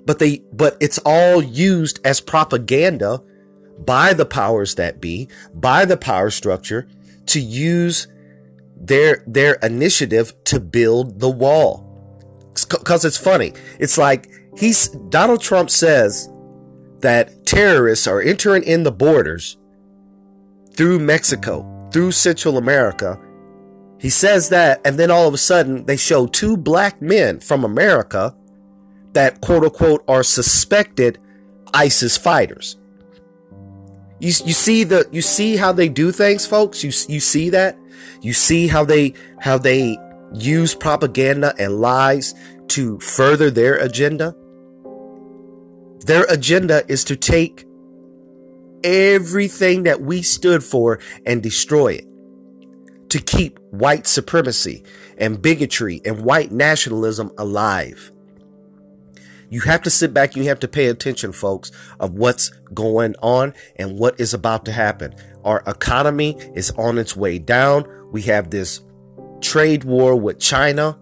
But 0.05 0.19
they, 0.19 0.43
but 0.53 0.77
it's 0.79 0.99
all 0.99 1.43
used 1.43 1.99
as 2.05 2.21
propaganda 2.21 3.21
by 3.79 4.13
the 4.13 4.25
powers 4.25 4.75
that 4.75 5.01
be, 5.01 5.27
by 5.53 5.83
the 5.83 5.97
power 5.97 6.29
structure 6.29 6.87
to 7.25 7.41
use 7.41 8.07
their, 8.77 9.23
their 9.27 9.55
initiative 9.55 10.33
to 10.45 10.61
build 10.61 11.19
the 11.19 11.29
wall. 11.29 11.83
Cause 12.53 13.03
it's 13.03 13.17
funny. 13.17 13.53
It's 13.79 13.97
like 13.97 14.29
he's, 14.57 14.87
Donald 14.87 15.41
Trump 15.41 15.69
says 15.69 16.29
that 17.01 17.45
terrorists 17.45 18.07
are 18.07 18.21
entering 18.21 18.63
in 18.63 18.83
the 18.83 18.91
borders 18.91 19.57
through 20.73 20.99
Mexico, 20.99 21.89
through 21.91 22.11
Central 22.11 22.57
America. 22.57 23.19
He 23.99 24.09
says 24.09 24.49
that, 24.49 24.81
and 24.85 24.97
then 24.97 25.09
all 25.09 25.27
of 25.27 25.33
a 25.33 25.39
sudden 25.39 25.85
they 25.85 25.97
show 25.97 26.27
two 26.27 26.55
black 26.55 27.01
men 27.01 27.39
from 27.39 27.63
America 27.63 28.35
that 29.13 29.41
quote 29.41 29.63
unquote 29.63 30.03
are 30.07 30.23
suspected 30.23 31.19
ISIS 31.73 32.17
fighters. 32.17 32.77
You, 34.19 34.27
you 34.27 34.53
see 34.53 34.83
the 34.83 35.07
you 35.11 35.21
see 35.21 35.57
how 35.57 35.71
they 35.71 35.89
do 35.89 36.11
things, 36.11 36.45
folks. 36.45 36.83
You 36.83 36.91
you 37.07 37.19
see 37.19 37.49
that 37.49 37.77
you 38.21 38.33
see 38.33 38.67
how 38.67 38.83
they 38.83 39.13
how 39.39 39.57
they 39.57 39.97
use 40.33 40.75
propaganda 40.75 41.53
and 41.57 41.81
lies 41.81 42.33
to 42.69 42.99
further 42.99 43.49
their 43.49 43.75
agenda. 43.75 44.35
Their 46.07 46.23
agenda 46.29 46.83
is 46.87 47.03
to 47.05 47.17
take 47.17 47.65
everything 48.81 49.83
that 49.83 49.99
we 49.99 50.21
stood 50.21 50.63
for 50.63 50.99
and 51.25 51.43
destroy 51.43 51.93
it. 51.95 52.05
To 53.09 53.19
keep 53.19 53.59
white 53.71 54.07
supremacy 54.07 54.83
and 55.17 55.41
bigotry 55.41 56.01
and 56.05 56.21
white 56.23 56.51
nationalism 56.51 57.31
alive. 57.37 58.11
You 59.49 59.61
have 59.61 59.81
to 59.83 59.89
sit 59.89 60.13
back. 60.13 60.37
You 60.37 60.43
have 60.45 60.61
to 60.61 60.67
pay 60.69 60.87
attention, 60.87 61.33
folks, 61.33 61.71
of 61.99 62.13
what's 62.13 62.51
going 62.73 63.15
on 63.21 63.53
and 63.75 63.99
what 63.99 64.17
is 64.17 64.33
about 64.33 64.63
to 64.65 64.71
happen. 64.71 65.13
Our 65.43 65.61
economy 65.67 66.37
is 66.55 66.71
on 66.71 66.97
its 66.97 67.17
way 67.17 67.37
down. 67.37 67.85
We 68.13 68.21
have 68.23 68.49
this 68.49 68.81
trade 69.41 69.83
war 69.83 70.15
with 70.15 70.39
China 70.39 70.97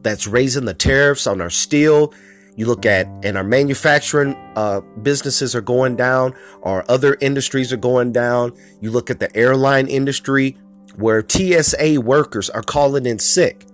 that's 0.00 0.26
raising 0.26 0.64
the 0.64 0.74
tariffs 0.74 1.26
on 1.26 1.40
our 1.42 1.50
steel. 1.50 2.14
You 2.58 2.66
look 2.66 2.84
at, 2.84 3.06
and 3.22 3.36
our 3.36 3.44
manufacturing 3.44 4.34
uh, 4.56 4.80
businesses 4.80 5.54
are 5.54 5.60
going 5.60 5.94
down. 5.94 6.34
Our 6.64 6.84
other 6.88 7.16
industries 7.20 7.72
are 7.72 7.76
going 7.76 8.10
down. 8.10 8.52
You 8.80 8.90
look 8.90 9.10
at 9.10 9.20
the 9.20 9.34
airline 9.36 9.86
industry 9.86 10.56
where 10.96 11.24
TSA 11.24 12.00
workers 12.00 12.50
are 12.50 12.64
calling 12.64 13.06
in 13.06 13.20
sick. 13.20 13.64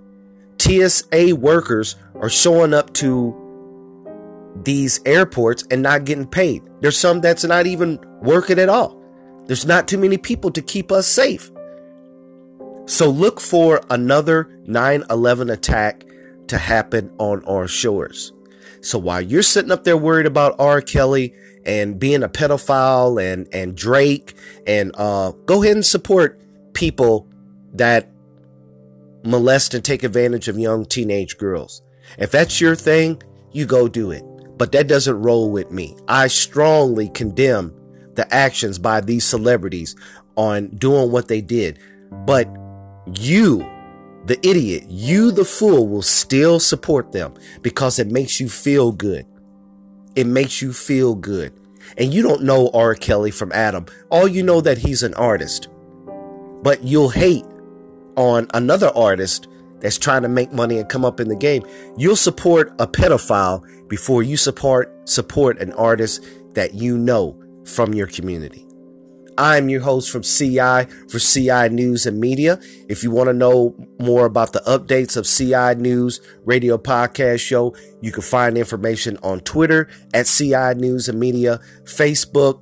TSA 0.58 1.34
workers 1.34 1.96
are 2.16 2.28
showing 2.28 2.74
up 2.74 2.92
to 2.94 3.34
these 4.64 5.00
airports 5.06 5.64
and 5.70 5.82
not 5.82 6.04
getting 6.04 6.26
paid. 6.26 6.62
There's 6.82 6.98
some 6.98 7.22
that's 7.22 7.42
not 7.42 7.66
even 7.66 7.98
working 8.20 8.58
at 8.58 8.68
all. 8.68 9.02
There's 9.46 9.64
not 9.64 9.88
too 9.88 9.96
many 9.96 10.18
people 10.18 10.50
to 10.50 10.60
keep 10.60 10.92
us 10.92 11.06
safe. 11.06 11.50
So 12.84 13.08
look 13.08 13.40
for 13.40 13.80
another 13.88 14.60
9 14.66 15.04
11 15.08 15.48
attack 15.48 16.04
to 16.48 16.58
happen 16.58 17.10
on 17.16 17.42
our 17.46 17.66
shores. 17.66 18.33
So 18.84 18.98
while 18.98 19.20
you're 19.20 19.42
sitting 19.42 19.72
up 19.72 19.84
there 19.84 19.96
worried 19.96 20.26
about 20.26 20.56
R. 20.58 20.80
Kelly 20.80 21.34
and 21.64 21.98
being 21.98 22.22
a 22.22 22.28
pedophile 22.28 23.22
and, 23.22 23.48
and 23.52 23.74
Drake 23.74 24.34
and, 24.66 24.92
uh, 24.94 25.32
go 25.46 25.62
ahead 25.62 25.76
and 25.76 25.86
support 25.86 26.40
people 26.74 27.26
that 27.72 28.10
molest 29.24 29.72
and 29.72 29.82
take 29.82 30.02
advantage 30.02 30.48
of 30.48 30.58
young 30.58 30.84
teenage 30.84 31.38
girls. 31.38 31.80
If 32.18 32.30
that's 32.30 32.60
your 32.60 32.76
thing, 32.76 33.22
you 33.52 33.64
go 33.64 33.88
do 33.88 34.10
it. 34.10 34.22
But 34.58 34.72
that 34.72 34.86
doesn't 34.86 35.22
roll 35.22 35.50
with 35.50 35.70
me. 35.70 35.96
I 36.06 36.28
strongly 36.28 37.08
condemn 37.08 37.74
the 38.14 38.32
actions 38.32 38.78
by 38.78 39.00
these 39.00 39.24
celebrities 39.24 39.96
on 40.36 40.68
doing 40.76 41.10
what 41.10 41.28
they 41.28 41.40
did. 41.40 41.78
But 42.26 42.48
you, 43.14 43.68
the 44.26 44.38
idiot, 44.46 44.84
you, 44.88 45.30
the 45.30 45.44
fool, 45.44 45.86
will 45.86 46.02
still 46.02 46.58
support 46.58 47.12
them 47.12 47.34
because 47.62 47.98
it 47.98 48.10
makes 48.10 48.40
you 48.40 48.48
feel 48.48 48.92
good. 48.92 49.26
It 50.14 50.26
makes 50.26 50.62
you 50.62 50.72
feel 50.72 51.14
good. 51.14 51.52
And 51.98 52.14
you 52.14 52.22
don't 52.22 52.42
know 52.42 52.70
R. 52.72 52.94
Kelly 52.94 53.30
from 53.30 53.52
Adam. 53.52 53.86
All 54.10 54.26
you 54.26 54.42
know 54.42 54.60
that 54.60 54.78
he's 54.78 55.02
an 55.02 55.14
artist. 55.14 55.68
But 56.62 56.82
you'll 56.82 57.10
hate 57.10 57.44
on 58.16 58.46
another 58.54 58.90
artist 58.96 59.48
that's 59.80 59.98
trying 59.98 60.22
to 60.22 60.28
make 60.28 60.52
money 60.52 60.78
and 60.78 60.88
come 60.88 61.04
up 61.04 61.20
in 61.20 61.28
the 61.28 61.36
game. 61.36 61.62
You'll 61.96 62.16
support 62.16 62.72
a 62.78 62.86
pedophile 62.86 63.62
before 63.88 64.22
you 64.22 64.36
support 64.38 64.90
support 65.06 65.60
an 65.60 65.72
artist 65.72 66.24
that 66.54 66.72
you 66.72 66.96
know 66.96 67.38
from 67.66 67.92
your 67.92 68.06
community. 68.06 68.63
I'm 69.36 69.68
your 69.68 69.80
host 69.80 70.10
from 70.10 70.22
CI 70.22 70.84
for 71.08 71.18
CI 71.18 71.68
News 71.68 72.06
and 72.06 72.20
Media. 72.20 72.58
If 72.88 73.02
you 73.02 73.10
want 73.10 73.28
to 73.28 73.32
know 73.32 73.74
more 74.00 74.26
about 74.26 74.52
the 74.52 74.60
updates 74.60 75.16
of 75.16 75.26
CI 75.26 75.80
News 75.80 76.20
radio 76.44 76.78
podcast 76.78 77.40
show, 77.40 77.74
you 78.00 78.12
can 78.12 78.22
find 78.22 78.56
information 78.56 79.18
on 79.22 79.40
Twitter 79.40 79.88
at 80.12 80.26
CI 80.26 80.74
News 80.76 81.08
and 81.08 81.18
Media, 81.18 81.58
Facebook 81.82 82.60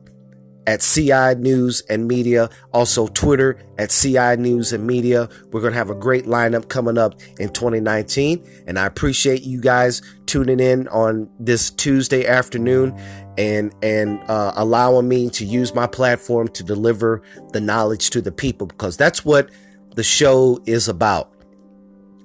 at 0.66 0.80
CI 0.80 1.34
News 1.34 1.82
and 1.88 2.06
Media, 2.06 2.48
also 2.72 3.06
Twitter 3.08 3.58
at 3.78 3.90
CI 3.90 4.36
News 4.36 4.72
and 4.72 4.86
Media. 4.86 5.28
We're 5.50 5.60
going 5.60 5.72
to 5.72 5.78
have 5.78 5.90
a 5.90 5.94
great 5.94 6.24
lineup 6.24 6.68
coming 6.68 6.98
up 6.98 7.20
in 7.38 7.50
2019. 7.50 8.64
And 8.66 8.78
I 8.78 8.86
appreciate 8.86 9.42
you 9.42 9.60
guys 9.60 10.02
tuning 10.26 10.60
in 10.60 10.88
on 10.88 11.28
this 11.38 11.70
Tuesday 11.70 12.26
afternoon 12.26 12.98
and 13.38 13.74
and 13.82 14.20
uh, 14.28 14.52
allowing 14.56 15.08
me 15.08 15.30
to 15.30 15.44
use 15.44 15.74
my 15.74 15.86
platform 15.86 16.48
to 16.48 16.62
deliver 16.62 17.22
the 17.52 17.60
knowledge 17.60 18.10
to 18.10 18.20
the 18.20 18.32
people 18.32 18.66
because 18.66 18.96
that's 18.96 19.24
what 19.24 19.50
the 19.94 20.02
show 20.02 20.58
is 20.66 20.88
about. 20.88 21.32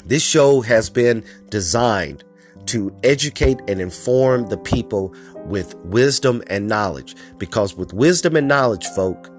This 0.05 0.23
show 0.23 0.61
has 0.61 0.89
been 0.89 1.23
designed 1.49 2.23
to 2.67 2.95
educate 3.03 3.59
and 3.67 3.79
inform 3.79 4.47
the 4.49 4.57
people 4.57 5.13
with 5.45 5.75
wisdom 5.75 6.43
and 6.47 6.67
knowledge 6.67 7.15
because 7.37 7.75
with 7.75 7.93
wisdom 7.93 8.35
and 8.35 8.47
knowledge 8.47 8.85
folk 8.87 9.29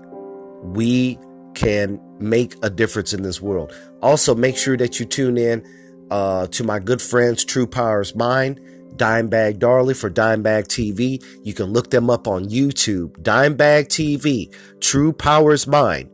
we 0.62 1.18
can 1.54 2.00
make 2.18 2.54
a 2.62 2.70
difference 2.70 3.12
in 3.12 3.22
this 3.22 3.40
world. 3.40 3.72
Also 4.02 4.34
make 4.34 4.56
sure 4.56 4.76
that 4.76 4.98
you 4.98 5.06
tune 5.06 5.36
in 5.36 5.64
uh, 6.10 6.46
to 6.48 6.64
my 6.64 6.78
good 6.78 7.02
friends 7.02 7.44
True 7.44 7.66
Powers 7.66 8.14
Mind 8.14 8.60
Dimebag 8.98 9.58
Darley 9.58 9.94
for 9.94 10.10
Dimebag 10.10 10.66
TV. 10.66 11.24
You 11.44 11.54
can 11.54 11.66
look 11.66 11.90
them 11.90 12.10
up 12.10 12.28
on 12.28 12.46
YouTube. 12.46 13.12
Dimebag 13.22 13.86
TV, 13.86 14.52
True 14.80 15.12
Powers 15.12 15.66
Mind 15.66 16.10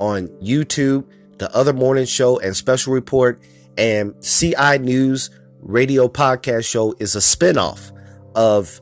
on 0.00 0.28
YouTube, 0.42 1.04
The 1.38 1.54
Other 1.54 1.72
Morning 1.72 2.06
Show 2.06 2.38
and 2.40 2.56
Special 2.56 2.92
Report, 2.92 3.40
and 3.78 4.14
CI 4.22 4.78
News 4.78 5.30
Radio 5.60 6.08
Podcast 6.08 6.68
Show 6.68 6.94
is 6.98 7.14
a 7.14 7.20
spinoff 7.20 7.92
of 8.34 8.80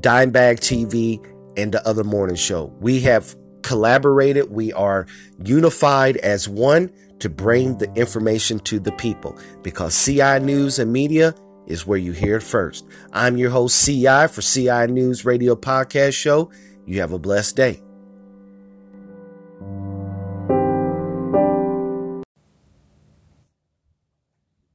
Dimebag 0.00 0.60
TV 0.60 1.24
and 1.56 1.72
The 1.72 1.86
Other 1.86 2.04
Morning 2.04 2.36
Show. 2.36 2.72
We 2.80 3.00
have 3.00 3.34
collaborated. 3.62 4.50
We 4.50 4.72
are 4.72 5.06
unified 5.42 6.16
as 6.18 6.48
one 6.48 6.90
to 7.20 7.28
bring 7.28 7.78
the 7.78 7.90
information 7.94 8.58
to 8.60 8.78
the 8.78 8.92
people 8.92 9.38
because 9.62 10.04
CI 10.04 10.38
News 10.40 10.78
and 10.78 10.92
Media 10.92 11.34
is 11.66 11.86
where 11.86 11.98
you 11.98 12.12
hear 12.12 12.36
it 12.36 12.42
first. 12.42 12.86
I'm 13.12 13.36
your 13.36 13.50
host, 13.50 13.84
CI, 13.84 14.26
for 14.28 14.42
CI 14.42 14.86
News 14.86 15.24
Radio 15.24 15.54
Podcast 15.56 16.14
Show. 16.14 16.50
You 16.86 17.00
have 17.00 17.12
a 17.12 17.18
blessed 17.18 17.56
day. 17.56 17.80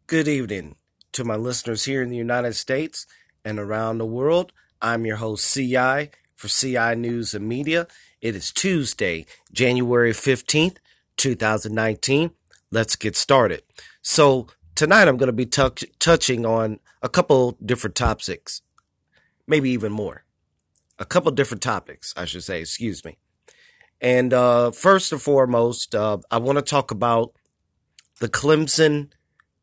Good 0.07 0.27
evening 0.27 0.75
to 1.11 1.23
my 1.23 1.35
listeners 1.35 1.85
here 1.85 2.01
in 2.01 2.09
the 2.09 2.17
United 2.17 2.55
States 2.55 3.05
and 3.45 3.59
around 3.59 3.99
the 3.99 4.07
world. 4.07 4.51
I'm 4.81 5.05
your 5.05 5.17
host, 5.17 5.53
CI, 5.53 6.09
for 6.35 6.47
CI 6.47 6.95
News 6.95 7.35
and 7.35 7.47
Media. 7.47 7.85
It 8.21 8.35
is 8.35 8.51
Tuesday, 8.51 9.27
January 9.51 10.11
15th, 10.11 10.77
2019. 11.17 12.31
Let's 12.71 12.95
get 12.95 13.15
started. 13.15 13.61
So, 14.01 14.47
tonight 14.79 15.09
I'm 15.09 15.17
going 15.17 15.27
to 15.27 15.33
be 15.33 15.45
t- 15.45 15.89
touching 15.99 16.45
on 16.45 16.79
a 17.01 17.09
couple 17.09 17.57
different 17.63 17.97
topics, 17.97 18.61
maybe 19.45 19.69
even 19.71 19.91
more. 19.91 20.23
A 20.97 21.03
couple 21.03 21.33
different 21.33 21.61
topics, 21.61 22.13
I 22.15 22.23
should 22.23 22.45
say, 22.45 22.61
excuse 22.61 23.03
me. 23.03 23.17
And 23.99 24.33
uh, 24.33 24.71
first 24.71 25.11
and 25.11 25.21
foremost, 25.21 25.93
uh, 25.93 26.19
I 26.31 26.37
want 26.37 26.59
to 26.59 26.61
talk 26.61 26.91
about 26.91 27.33
the 28.21 28.29
Clemson 28.29 29.09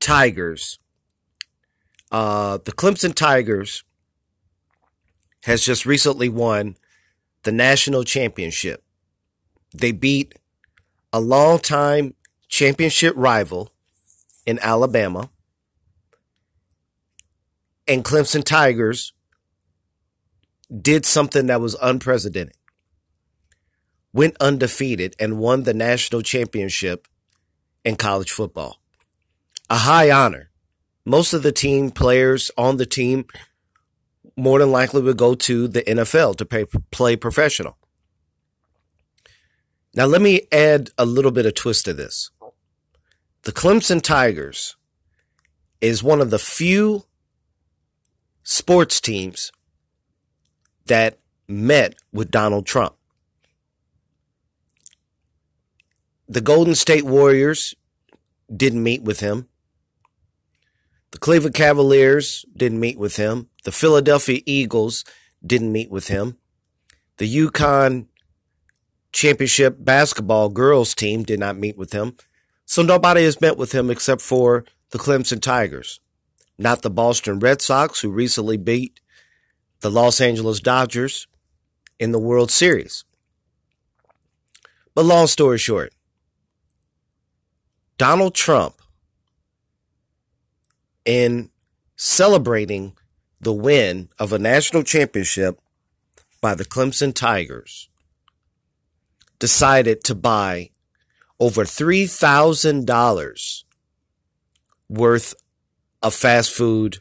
Tigers. 0.01 0.79
Uh, 2.13 2.59
the 2.63 2.73
Clemson 2.73 3.15
Tigers 3.15 3.85
has 5.45 5.65
just 5.65 5.87
recently 5.87 6.29
won 6.29 6.77
the 7.45 7.53
national 7.53 8.05
championship. 8.05 8.85
They 9.73 9.93
beat 9.93 10.35
a 11.11 11.21
longtime 11.21 12.13
championship 12.49 13.15
rival, 13.17 13.73
in 14.47 14.59
Alabama. 14.61 15.31
And 17.89 18.05
Clemson 18.05 18.45
Tigers 18.45 19.13
did 20.83 21.05
something 21.05 21.47
that 21.47 21.61
was 21.61 21.77
unprecedented. 21.83 22.57
Went 24.13 24.37
undefeated 24.41 25.15
and 25.19 25.39
won 25.39 25.65
the 25.65 25.75
national 25.75 26.23
championship 26.23 27.07
in 27.85 27.97
college 27.97 28.31
football. 28.31 28.81
A 29.69 29.79
high 29.79 30.11
honor. 30.11 30.51
Most 31.05 31.33
of 31.33 31.43
the 31.43 31.53
team 31.53 31.91
players 31.91 32.51
on 32.57 32.79
the 32.79 32.87
team 32.87 33.27
more 34.37 34.59
than 34.59 34.71
likely 34.71 35.03
would 35.03 35.17
go 35.17 35.35
to 35.35 35.69
the 35.69 35.83
NFL 35.83 36.37
to 36.37 36.45
pay, 36.45 36.65
play 36.91 37.17
professional. 37.17 37.77
Now, 39.95 40.05
let 40.05 40.21
me 40.21 40.43
add 40.53 40.91
a 40.99 41.07
little 41.07 41.31
bit 41.31 41.47
of 41.47 41.55
twist 41.55 41.87
to 41.87 41.95
this. 41.95 42.31
The 43.47 43.53
Clemson 43.53 44.03
Tigers 44.03 44.75
is 45.81 46.03
one 46.03 46.21
of 46.21 46.31
the 46.31 46.39
few 46.41 47.05
sports 48.43 49.01
teams 49.01 49.53
that 50.87 51.21
met 51.47 51.95
with 52.13 52.33
Donald 52.33 52.67
Trump. 52.67 52.97
The 56.29 56.41
Golden 56.41 56.75
State 56.75 57.05
Warriors 57.05 57.77
didn't 58.53 58.83
meet 58.83 59.05
with 59.05 59.21
him. 59.21 59.47
The 61.13 61.19
Cleveland 61.19 61.55
Cavaliers 61.55 62.45
didn't 62.57 62.81
meet 62.81 62.99
with 62.99 63.15
him. 63.15 63.49
The 63.63 63.71
Philadelphia 63.71 64.41
Eagles 64.45 65.05
didn't 65.47 65.71
meet 65.71 65.93
with 65.93 66.09
him. 66.09 66.37
The 67.19 67.33
UConn 67.33 68.07
Championship 69.13 69.77
basketball 69.79 70.49
girls 70.49 70.97
team 70.97 71.23
did 71.23 71.39
not 71.39 71.57
meet 71.57 71.79
with 71.79 71.93
him. 71.93 72.17
So 72.67 72.83
nobody 72.83 73.25
has 73.25 73.41
met 73.41 73.57
with 73.57 73.73
him 73.73 73.91
except 73.91 74.21
for 74.21 74.65
the 74.91 74.99
Clemson 74.99 75.41
Tigers. 75.41 76.01
not 76.59 76.83
the 76.83 76.91
Boston 76.91 77.39
Red 77.39 77.61
Sox, 77.61 78.01
who 78.01 78.11
recently 78.11 78.57
beat 78.57 79.01
the 79.81 79.91
Los 79.91 80.21
Angeles 80.21 80.61
Dodgers 80.61 81.27
in 81.99 82.13
the 82.13 82.19
World 82.19 82.51
Series. 82.51 83.05
But 84.95 85.05
long 85.05 85.27
story 85.27 85.59
short, 85.59 85.93
Donald 87.99 88.35
Trump, 88.35 88.77
in 91.05 91.51
celebrating 91.97 92.95
the 93.41 93.53
win 93.53 94.09
of 94.19 94.33
a 94.33 94.39
national 94.39 94.83
championship 94.83 95.61
by 96.41 96.55
the 96.55 96.65
Clemson 96.65 97.15
Tigers, 97.15 97.89
decided 99.39 100.03
to 100.05 100.15
buy 100.15 100.71
over 101.39 101.65
$3,000 101.65 103.65
worth 104.89 105.35
of 106.03 106.15
fast 106.15 106.53
food 106.53 106.99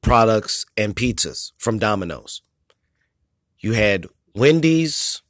products 0.00 0.64
and 0.76 0.94
pizzas 0.94 1.52
from 1.58 1.78
Domino's. 1.78 2.42
You 3.58 3.72
had 3.72 4.06
Wendy's, 4.34 5.22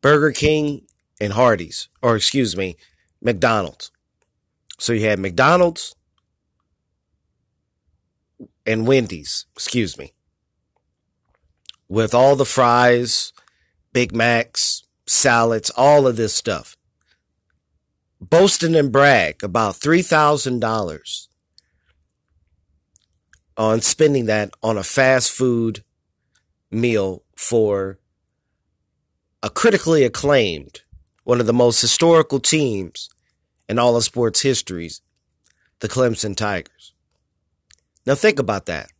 Burger 0.00 0.30
King, 0.30 0.86
and 1.20 1.32
Hardee's, 1.32 1.88
or 2.02 2.16
excuse 2.16 2.56
me, 2.56 2.76
McDonald's. 3.20 3.90
So 4.78 4.92
you 4.92 5.06
had 5.06 5.18
McDonald's 5.18 5.94
and 8.66 8.86
Wendy's, 8.86 9.46
excuse 9.54 9.98
me, 9.98 10.12
with 11.88 12.14
all 12.14 12.36
the 12.36 12.44
fries, 12.44 13.32
Big 13.92 14.14
Macs, 14.14 14.84
salads, 15.12 15.70
all 15.76 16.06
of 16.06 16.16
this 16.16 16.34
stuff. 16.34 16.76
Boasting 18.20 18.76
and 18.76 18.92
brag 18.92 19.42
about 19.42 19.74
$3,000 19.74 21.28
on 23.56 23.80
spending 23.80 24.26
that 24.26 24.50
on 24.62 24.78
a 24.78 24.82
fast 24.82 25.30
food 25.30 25.84
meal 26.70 27.22
for 27.36 27.98
a 29.42 29.50
critically 29.50 30.04
acclaimed, 30.04 30.82
one 31.24 31.40
of 31.40 31.46
the 31.46 31.52
most 31.52 31.80
historical 31.80 32.40
teams 32.40 33.08
in 33.68 33.78
all 33.78 33.96
of 33.96 34.04
sports 34.04 34.42
histories, 34.42 35.00
the 35.80 35.88
Clemson 35.88 36.36
Tigers. 36.36 36.92
Now 38.06 38.14
think 38.14 38.38
about 38.38 38.66
that 38.66 38.90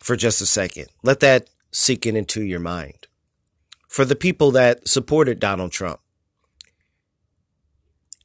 for 0.00 0.16
just 0.16 0.40
a 0.40 0.46
second. 0.46 0.86
Let 1.02 1.20
that 1.20 1.48
sink 1.72 2.06
in 2.06 2.16
into 2.16 2.42
your 2.42 2.60
mind. 2.60 3.06
For 3.96 4.04
the 4.04 4.14
people 4.14 4.50
that 4.50 4.86
supported 4.86 5.40
Donald 5.40 5.72
Trump, 5.72 6.00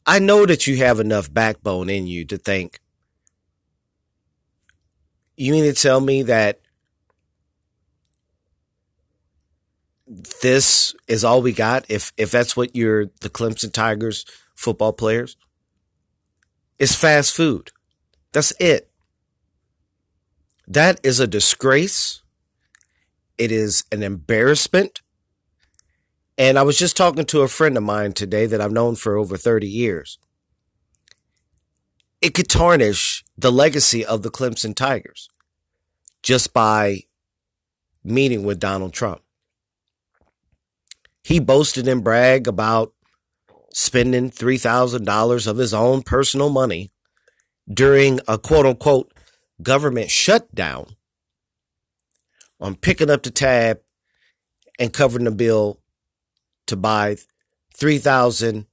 I 0.05 0.19
know 0.19 0.45
that 0.45 0.67
you 0.67 0.75
have 0.75 0.99
enough 0.99 1.33
backbone 1.33 1.89
in 1.89 2.07
you 2.07 2.25
to 2.25 2.37
think, 2.37 2.81
you 5.37 5.53
mean 5.53 5.63
to 5.63 5.71
tell 5.71 6.01
me 6.01 6.23
that 6.23 6.59
this 10.41 10.93
is 11.07 11.23
all 11.23 11.41
we 11.41 11.53
got 11.53 11.89
if 11.89 12.11
if 12.17 12.31
that's 12.31 12.57
what 12.57 12.75
you're 12.75 13.05
the 13.21 13.29
Clemson 13.29 13.71
Tigers 13.71 14.25
football 14.53 14.91
players? 14.91 15.37
It's 16.79 16.95
fast 16.95 17.33
food. 17.33 17.71
That's 18.33 18.51
it. 18.59 18.91
That 20.67 20.99
is 21.01 21.21
a 21.21 21.27
disgrace. 21.27 22.23
It 23.37 23.53
is 23.53 23.85
an 23.89 24.03
embarrassment. 24.03 24.99
And 26.37 26.57
I 26.57 26.63
was 26.63 26.77
just 26.77 26.97
talking 26.97 27.25
to 27.25 27.41
a 27.41 27.47
friend 27.47 27.77
of 27.77 27.83
mine 27.83 28.13
today 28.13 28.45
that 28.45 28.61
I've 28.61 28.71
known 28.71 28.95
for 28.95 29.17
over 29.17 29.37
30 29.37 29.67
years. 29.67 30.17
It 32.21 32.33
could 32.33 32.49
tarnish 32.49 33.23
the 33.37 33.51
legacy 33.51 34.05
of 34.05 34.21
the 34.21 34.31
Clemson 34.31 34.75
Tigers 34.75 35.29
just 36.21 36.53
by 36.53 37.03
meeting 38.03 38.43
with 38.43 38.59
Donald 38.59 38.93
Trump. 38.93 39.21
He 41.23 41.39
boasted 41.39 41.87
and 41.87 42.03
bragged 42.03 42.47
about 42.47 42.93
spending 43.73 44.29
$3,000 44.29 45.47
of 45.47 45.57
his 45.57 45.73
own 45.73 46.01
personal 46.01 46.49
money 46.49 46.91
during 47.71 48.19
a 48.27 48.37
quote 48.37 48.65
unquote 48.65 49.11
government 49.61 50.09
shutdown 50.09 50.95
on 52.59 52.75
picking 52.75 53.09
up 53.09 53.23
the 53.23 53.31
tab 53.31 53.79
and 54.79 54.93
covering 54.93 55.25
the 55.25 55.31
bill 55.31 55.80
to 56.71 56.77
buy 56.77 57.17
3,000 57.75 58.65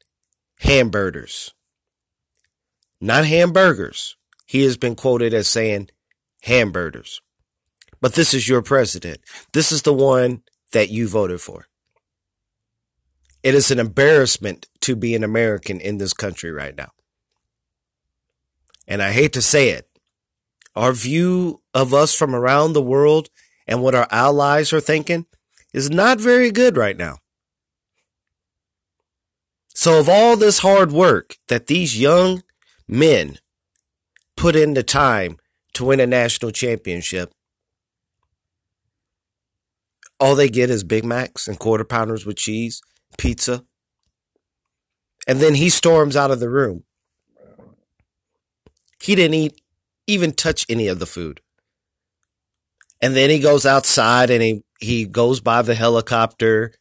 hamburgers. 0.60 1.52
Not 3.00 3.26
hamburgers. 3.26 4.16
He 4.46 4.62
has 4.62 4.76
been 4.76 4.94
quoted 4.94 5.34
as 5.34 5.46
saying 5.46 5.90
hamburgers. 6.42 7.20
But 8.00 8.14
this 8.14 8.32
is 8.32 8.48
your 8.48 8.62
president. 8.62 9.20
This 9.52 9.72
is 9.72 9.82
the 9.82 9.92
one 9.92 10.42
that 10.72 10.90
you 10.90 11.08
voted 11.08 11.40
for. 11.40 11.66
It 13.42 13.54
is 13.54 13.70
an 13.70 13.78
embarrassment 13.78 14.68
to 14.82 14.94
be 14.96 15.14
an 15.14 15.24
American 15.24 15.80
in 15.80 15.98
this 15.98 16.12
country 16.12 16.52
right 16.52 16.76
now. 16.76 16.90
And 18.86 19.02
I 19.02 19.10
hate 19.10 19.32
to 19.34 19.42
say 19.42 19.70
it, 19.70 19.88
our 20.76 20.92
view 20.92 21.62
of 21.74 21.92
us 21.92 22.14
from 22.14 22.34
around 22.34 22.72
the 22.72 22.82
world 22.82 23.28
and 23.66 23.82
what 23.82 23.94
our 23.94 24.06
allies 24.10 24.72
are 24.72 24.80
thinking 24.80 25.26
is 25.74 25.90
not 25.90 26.20
very 26.20 26.50
good 26.52 26.76
right 26.76 26.96
now. 26.96 27.18
So, 29.80 30.00
of 30.00 30.08
all 30.08 30.36
this 30.36 30.58
hard 30.58 30.90
work 30.90 31.36
that 31.46 31.68
these 31.68 32.00
young 32.00 32.42
men 32.88 33.38
put 34.36 34.56
in 34.56 34.74
the 34.74 34.82
time 34.82 35.36
to 35.74 35.84
win 35.84 36.00
a 36.00 36.06
national 36.08 36.50
championship, 36.50 37.30
all 40.18 40.34
they 40.34 40.48
get 40.48 40.68
is 40.68 40.82
Big 40.82 41.04
Macs 41.04 41.46
and 41.46 41.60
quarter 41.60 41.84
pounders 41.84 42.26
with 42.26 42.38
cheese, 42.38 42.82
pizza. 43.18 43.64
And 45.28 45.38
then 45.38 45.54
he 45.54 45.70
storms 45.70 46.16
out 46.16 46.32
of 46.32 46.40
the 46.40 46.50
room. 46.50 46.82
He 49.00 49.14
didn't 49.14 49.34
eat, 49.34 49.60
even 50.08 50.32
touch 50.32 50.66
any 50.68 50.88
of 50.88 50.98
the 50.98 51.06
food. 51.06 51.40
And 53.00 53.14
then 53.14 53.30
he 53.30 53.38
goes 53.38 53.64
outside 53.64 54.30
and 54.30 54.42
he, 54.42 54.64
he 54.80 55.04
goes 55.04 55.38
by 55.38 55.62
the 55.62 55.76
helicopter 55.76 56.72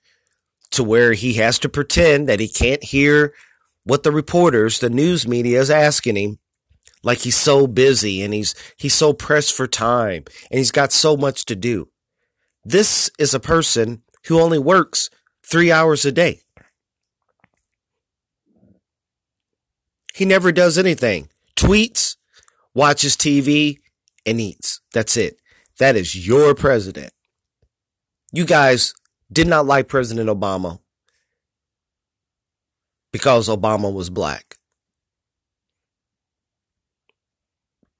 to 0.71 0.83
where 0.83 1.13
he 1.13 1.33
has 1.33 1.59
to 1.59 1.69
pretend 1.69 2.27
that 2.27 2.39
he 2.39 2.47
can't 2.47 2.83
hear 2.83 3.33
what 3.83 4.03
the 4.03 4.11
reporters, 4.11 4.79
the 4.79 4.89
news 4.89 5.27
media 5.27 5.59
is 5.59 5.69
asking 5.69 6.17
him. 6.17 6.39
Like 7.03 7.19
he's 7.19 7.37
so 7.37 7.67
busy 7.67 8.21
and 8.21 8.33
he's, 8.33 8.53
he's 8.75 8.93
so 8.93 9.13
pressed 9.13 9.55
for 9.55 9.67
time 9.67 10.25
and 10.51 10.57
he's 10.57 10.71
got 10.71 10.91
so 10.91 11.15
much 11.15 11.45
to 11.45 11.55
do. 11.55 11.89
This 12.65 13.09
is 13.17 13.33
a 13.33 13.39
person 13.39 14.01
who 14.25 14.41
only 14.41 14.59
works 14.59 15.09
three 15.41 15.71
hours 15.71 16.03
a 16.03 16.11
day. 16.11 16.41
He 20.13 20.25
never 20.25 20.51
does 20.51 20.77
anything. 20.77 21.29
Tweets, 21.55 22.17
watches 22.73 23.15
TV, 23.15 23.77
and 24.25 24.41
eats. 24.41 24.81
That's 24.91 25.15
it. 25.15 25.39
That 25.79 25.95
is 25.95 26.27
your 26.27 26.55
president. 26.55 27.13
You 28.31 28.45
guys 28.45 28.93
did 29.31 29.47
not 29.47 29.65
like 29.65 29.87
President 29.87 30.29
Obama 30.29 30.79
because 33.11 33.49
Obama 33.49 33.91
was 33.91 34.09
black. 34.09 34.55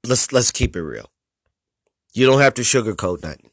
Let's 0.06 0.32
let's 0.32 0.50
keep 0.50 0.76
it 0.76 0.82
real. 0.82 1.10
You 2.14 2.26
don't 2.26 2.40
have 2.40 2.54
to 2.54 2.62
sugarcoat 2.62 3.22
nothing. 3.22 3.50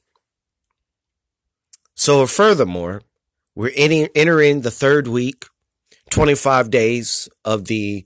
So, 1.96 2.28
furthermore, 2.28 3.02
we're 3.56 3.72
entering 3.76 4.62
the 4.62 4.72
third 4.72 5.08
week, 5.08 5.46
25 6.12 6.70
days 6.70 7.30
of 7.46 7.66
the 7.66 8.06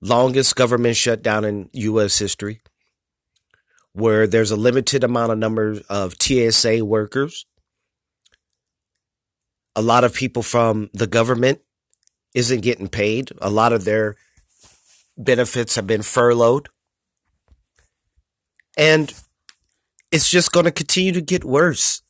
longest 0.00 0.54
government 0.54 0.96
shutdown 0.96 1.44
in 1.44 1.70
U.S. 1.72 2.18
history, 2.18 2.60
where 3.92 4.26
there's 4.26 4.50
a 4.50 4.56
limited 4.56 5.02
amount 5.02 5.32
of 5.32 5.38
number 5.38 5.80
of 5.88 6.14
TSA 6.20 6.84
workers. 6.84 7.46
A 9.76 9.82
lot 9.82 10.02
of 10.02 10.14
people 10.14 10.42
from 10.42 10.90
the 10.92 11.06
government 11.06 11.60
isn't 12.34 12.62
getting 12.62 12.88
paid. 12.88 13.30
A 13.40 13.50
lot 13.50 13.72
of 13.72 13.84
their 13.84 14.16
benefits 15.16 15.76
have 15.76 15.86
been 15.86 16.02
furloughed. 16.02 16.68
And 18.76 19.14
it's 20.10 20.28
just 20.28 20.52
going 20.52 20.64
to 20.64 20.72
continue 20.72 21.12
to 21.12 21.20
get 21.20 21.44
worse. 21.44 22.02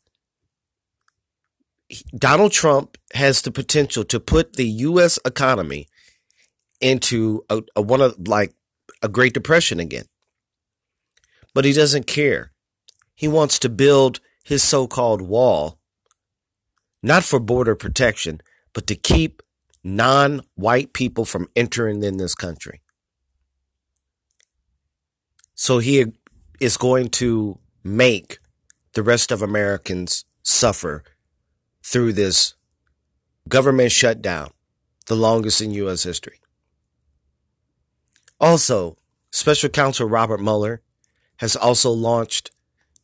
Donald 2.16 2.52
Trump 2.52 2.96
has 3.14 3.42
the 3.42 3.52
potential 3.52 4.04
to 4.04 4.18
put 4.18 4.54
the 4.54 4.66
U.S. 4.66 5.18
economy 5.24 5.88
into 6.80 7.44
a, 7.48 7.62
a 7.76 7.82
one 7.82 8.00
of 8.00 8.16
like 8.26 8.54
a 9.02 9.08
Great 9.08 9.34
Depression 9.34 9.78
again. 9.78 10.06
But 11.54 11.64
he 11.64 11.72
doesn't 11.72 12.06
care. 12.06 12.52
He 13.14 13.28
wants 13.28 13.58
to 13.60 13.68
build 13.68 14.20
his 14.44 14.62
so-called 14.62 15.22
wall, 15.22 15.75
not 17.06 17.22
for 17.22 17.38
border 17.38 17.76
protection, 17.76 18.40
but 18.72 18.88
to 18.88 18.96
keep 18.96 19.40
non-white 19.84 20.92
people 20.92 21.24
from 21.24 21.46
entering 21.54 22.02
in 22.02 22.16
this 22.16 22.34
country. 22.34 22.82
So 25.54 25.78
he 25.78 26.06
is 26.58 26.76
going 26.76 27.10
to 27.10 27.60
make 27.84 28.40
the 28.94 29.04
rest 29.04 29.30
of 29.30 29.40
Americans 29.40 30.24
suffer 30.42 31.04
through 31.84 32.12
this 32.12 32.54
government 33.48 33.92
shutdown, 33.92 34.50
the 35.06 35.14
longest 35.14 35.60
in 35.60 35.70
U.S. 35.74 36.02
history. 36.02 36.40
Also, 38.40 38.98
Special 39.30 39.70
Counsel 39.70 40.08
Robert 40.08 40.40
Mueller 40.40 40.82
has 41.36 41.54
also 41.54 41.92
launched 41.92 42.50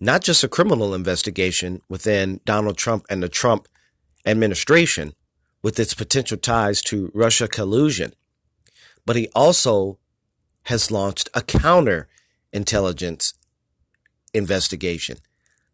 not 0.00 0.22
just 0.22 0.42
a 0.42 0.48
criminal 0.48 0.92
investigation 0.92 1.80
within 1.88 2.40
Donald 2.44 2.76
Trump 2.76 3.06
and 3.08 3.22
the 3.22 3.28
Trump 3.28 3.68
administration 4.26 5.12
with 5.62 5.78
its 5.78 5.94
potential 5.94 6.36
ties 6.36 6.82
to 6.82 7.10
Russia 7.14 7.48
collusion, 7.48 8.12
but 9.06 9.16
he 9.16 9.28
also 9.34 9.98
has 10.64 10.90
launched 10.90 11.28
a 11.34 11.42
counter 11.42 12.08
intelligence 12.52 13.34
investigation, 14.34 15.18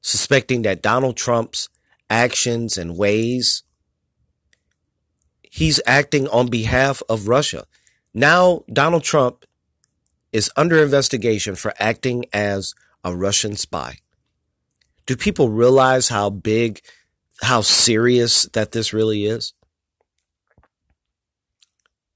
suspecting 0.00 0.62
that 0.62 0.82
Donald 0.82 1.16
Trump's 1.16 1.68
actions 2.11 2.78
and 2.78 2.96
ways, 2.96 3.62
he's 5.42 5.80
acting 5.87 6.28
on 6.28 6.48
behalf 6.48 7.02
of 7.08 7.28
Russia. 7.28 7.66
Now, 8.14 8.64
Donald 8.72 9.04
Trump 9.04 9.44
is 10.32 10.50
under 10.56 10.82
investigation 10.82 11.54
for 11.54 11.72
acting 11.78 12.24
as 12.32 12.74
a 13.04 13.14
Russian 13.14 13.56
spy. 13.56 13.98
Do 15.06 15.16
people 15.16 15.48
realize 15.48 16.08
how 16.08 16.28
big, 16.30 16.80
how 17.42 17.61
serious 17.61 18.44
that 18.53 18.72
this 18.72 18.92
really 18.92 19.27
is? 19.27 19.53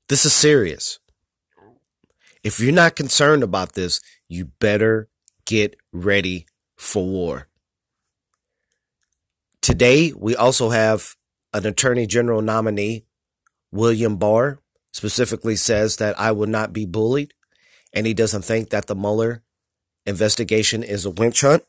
This 0.08 0.24
is 0.24 0.32
serious. 0.32 0.98
If 2.42 2.58
you're 2.58 2.72
not 2.72 2.96
concerned 2.96 3.42
about 3.42 3.74
this, 3.74 4.00
you 4.28 4.46
better 4.46 5.08
get 5.46 5.76
ready 5.92 6.46
for 6.76 7.04
war. 7.04 7.48
Today, 9.60 10.12
we 10.16 10.34
also 10.34 10.70
have 10.70 11.14
an 11.54 11.66
attorney 11.66 12.06
general 12.06 12.42
nominee, 12.42 13.04
William 13.70 14.16
Barr, 14.16 14.58
specifically 14.92 15.54
says 15.56 15.96
that 15.96 16.18
I 16.18 16.32
will 16.32 16.48
not 16.48 16.72
be 16.72 16.84
bullied, 16.84 17.32
and 17.92 18.06
he 18.06 18.14
doesn't 18.14 18.44
think 18.44 18.70
that 18.70 18.86
the 18.86 18.96
Mueller 18.96 19.42
investigation 20.04 20.82
is 20.82 21.04
a 21.04 21.10
witch 21.10 21.42
hunt. 21.42 21.62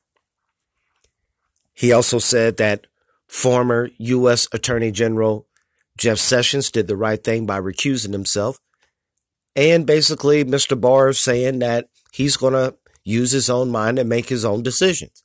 He 1.73 1.91
also 1.91 2.17
said 2.17 2.57
that 2.57 2.87
former 3.33 3.89
U.S. 3.97 4.47
Attorney 4.51 4.91
General 4.91 5.47
Jeff 5.97 6.19
Sessions 6.19 6.69
did 6.69 6.87
the 6.87 6.95
right 6.95 7.21
thing 7.21 7.47
by 7.47 7.59
recusing 7.59 8.13
himself. 8.13 8.59
And 9.55 9.87
basically, 9.87 10.45
Mr. 10.45 10.79
Barr 10.79 11.09
is 11.09 11.19
saying 11.19 11.57
that 11.59 11.87
he's 12.11 12.37
going 12.37 12.53
to 12.53 12.75
use 13.03 13.31
his 13.31 13.49
own 13.49 13.71
mind 13.71 13.97
and 13.97 14.07
make 14.07 14.29
his 14.29 14.45
own 14.45 14.61
decisions. 14.61 15.23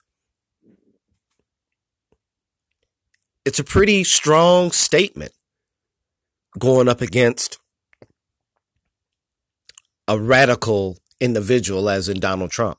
It's 3.44 3.58
a 3.58 3.64
pretty 3.64 4.04
strong 4.04 4.72
statement 4.72 5.32
going 6.58 6.88
up 6.88 7.02
against 7.02 7.58
a 10.06 10.18
radical 10.18 10.96
individual, 11.20 11.90
as 11.90 12.08
in 12.08 12.20
Donald 12.20 12.50
Trump. 12.50 12.78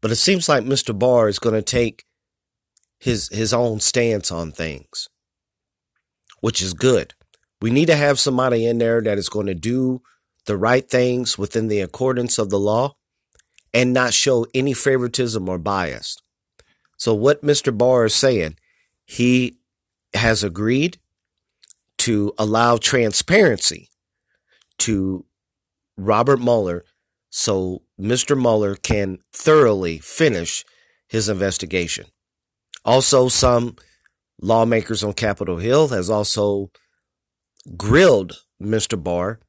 But 0.00 0.12
it 0.12 0.16
seems 0.16 0.48
like 0.48 0.62
Mr. 0.62 0.96
Barr 0.96 1.28
is 1.28 1.40
going 1.40 1.56
to 1.56 1.62
take 1.62 2.05
his 2.98 3.28
his 3.28 3.52
own 3.52 3.80
stance 3.80 4.30
on 4.30 4.52
things, 4.52 5.08
which 6.40 6.62
is 6.62 6.74
good. 6.74 7.14
We 7.60 7.70
need 7.70 7.86
to 7.86 7.96
have 7.96 8.20
somebody 8.20 8.66
in 8.66 8.78
there 8.78 9.00
that 9.00 9.18
is 9.18 9.28
going 9.28 9.46
to 9.46 9.54
do 9.54 10.02
the 10.46 10.56
right 10.56 10.88
things 10.88 11.38
within 11.38 11.68
the 11.68 11.80
accordance 11.80 12.38
of 12.38 12.50
the 12.50 12.58
law 12.58 12.94
and 13.72 13.92
not 13.92 14.14
show 14.14 14.46
any 14.54 14.72
favoritism 14.72 15.48
or 15.48 15.58
bias. 15.58 16.16
So 16.96 17.14
what 17.14 17.42
Mr. 17.42 17.76
Barr 17.76 18.06
is 18.06 18.14
saying, 18.14 18.56
he 19.04 19.56
has 20.14 20.42
agreed 20.42 20.98
to 21.98 22.32
allow 22.38 22.76
transparency 22.76 23.88
to 24.78 25.24
Robert 25.96 26.40
Mueller 26.40 26.84
so 27.30 27.82
Mr. 28.00 28.34
Mueller 28.40 28.76
can 28.76 29.18
thoroughly 29.30 29.98
finish 29.98 30.64
his 31.06 31.28
investigation. 31.28 32.06
Also, 32.86 33.28
some 33.28 33.76
lawmakers 34.40 35.02
on 35.02 35.12
Capitol 35.12 35.56
Hill 35.56 35.88
has 35.88 36.08
also 36.08 36.70
grilled 37.76 38.38
Mr. 38.62 39.02
Barr 39.02 39.40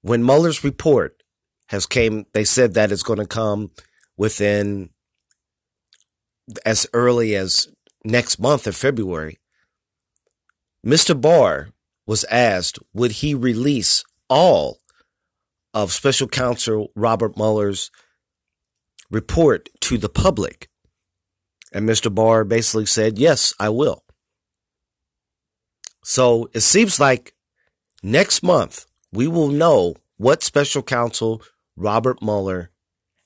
when 0.00 0.24
Mueller's 0.24 0.64
report 0.64 1.22
has 1.68 1.84
came. 1.84 2.24
They 2.32 2.44
said 2.44 2.72
that 2.74 2.90
it's 2.90 3.02
going 3.02 3.18
to 3.18 3.26
come 3.26 3.70
within 4.16 4.88
as 6.64 6.86
early 6.94 7.36
as 7.36 7.68
next 8.04 8.38
month 8.38 8.66
of 8.66 8.74
February. 8.74 9.38
Mr. 10.84 11.18
Barr 11.18 11.68
was 12.06 12.24
asked, 12.24 12.78
would 12.94 13.12
he 13.12 13.34
release 13.34 14.02
all 14.28 14.78
of 15.74 15.92
special 15.92 16.26
counsel 16.26 16.90
Robert 16.96 17.36
Mueller's 17.36 17.90
report 19.10 19.68
to 19.80 19.98
the 19.98 20.08
public? 20.08 20.68
And 21.72 21.88
Mr. 21.88 22.14
Barr 22.14 22.44
basically 22.44 22.86
said, 22.86 23.18
yes, 23.18 23.52
I 23.58 23.70
will. 23.70 24.04
So 26.04 26.50
it 26.52 26.60
seems 26.60 27.00
like 27.00 27.34
next 28.02 28.42
month 28.42 28.86
we 29.12 29.26
will 29.26 29.48
know 29.48 29.94
what 30.16 30.42
special 30.42 30.82
counsel 30.82 31.42
Robert 31.76 32.22
Mueller 32.22 32.70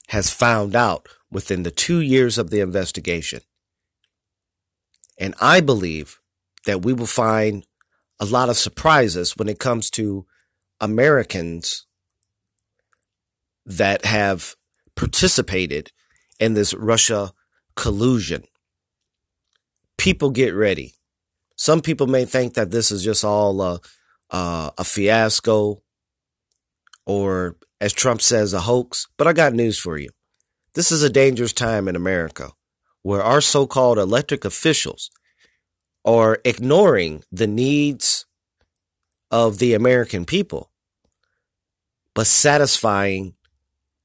has 0.08 0.30
found 0.30 0.76
out 0.76 1.08
within 1.30 1.64
the 1.64 1.70
two 1.70 2.00
years 2.00 2.38
of 2.38 2.50
the 2.50 2.60
investigation. 2.60 3.40
And 5.18 5.34
I 5.40 5.60
believe 5.60 6.20
that 6.66 6.84
we 6.84 6.92
will 6.92 7.06
find 7.06 7.66
a 8.20 8.24
lot 8.24 8.48
of 8.48 8.56
surprises 8.56 9.36
when 9.36 9.48
it 9.48 9.58
comes 9.58 9.90
to 9.90 10.26
Americans 10.80 11.86
that 13.64 14.04
have 14.04 14.54
participated 14.94 15.90
in 16.38 16.54
this 16.54 16.72
Russia 16.74 17.32
collusion. 17.76 18.44
People 19.96 20.30
get 20.30 20.54
ready. 20.54 20.94
Some 21.56 21.80
people 21.80 22.06
may 22.06 22.24
think 22.24 22.54
that 22.54 22.70
this 22.70 22.90
is 22.90 23.02
just 23.02 23.24
all 23.24 23.60
a, 23.62 23.80
uh, 24.30 24.70
a 24.76 24.84
fiasco 24.84 25.82
or, 27.06 27.56
as 27.80 27.92
Trump 27.92 28.20
says, 28.20 28.52
a 28.52 28.60
hoax. 28.60 29.06
But 29.16 29.26
I 29.26 29.32
got 29.32 29.54
news 29.54 29.78
for 29.78 29.96
you. 29.96 30.10
This 30.74 30.90
is 30.92 31.02
a 31.02 31.10
dangerous 31.10 31.52
time 31.52 31.88
in 31.88 31.96
America 31.96 32.50
where 33.02 33.22
our 33.22 33.40
so 33.40 33.66
called 33.66 33.98
electric 33.98 34.44
officials 34.44 35.10
are 36.04 36.38
ignoring 36.44 37.22
the 37.32 37.46
needs 37.46 38.26
of 39.30 39.58
the 39.58 39.74
American 39.74 40.24
people, 40.24 40.70
but 42.14 42.26
satisfying 42.26 43.34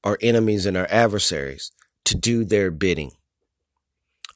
our 0.03 0.17
enemies 0.21 0.65
and 0.65 0.77
our 0.77 0.87
adversaries 0.89 1.71
to 2.05 2.15
do 2.15 2.43
their 2.43 2.71
bidding. 2.71 3.11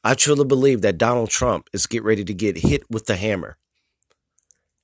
I 0.06 0.14
truly 0.14 0.44
believe 0.44 0.82
that 0.82 0.98
Donald 0.98 1.30
Trump 1.30 1.68
is 1.72 1.88
get 1.88 2.04
ready 2.04 2.24
to 2.24 2.32
get 2.32 2.58
hit 2.58 2.88
with 2.88 3.06
the 3.06 3.16
hammer. 3.16 3.56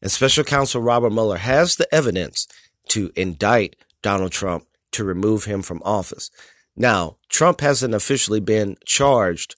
And 0.02 0.10
special 0.10 0.42
counsel 0.42 0.82
Robert 0.82 1.12
Mueller 1.12 1.36
has 1.36 1.76
the 1.76 1.86
evidence 1.94 2.48
to 2.88 3.12
indict 3.14 3.76
Donald 4.02 4.32
Trump 4.32 4.66
to 4.90 5.04
remove 5.04 5.44
him 5.44 5.62
from 5.62 5.80
office. 5.84 6.28
Now, 6.74 7.18
Trump 7.28 7.60
hasn't 7.60 7.94
officially 7.94 8.40
been 8.40 8.76
charged, 8.84 9.54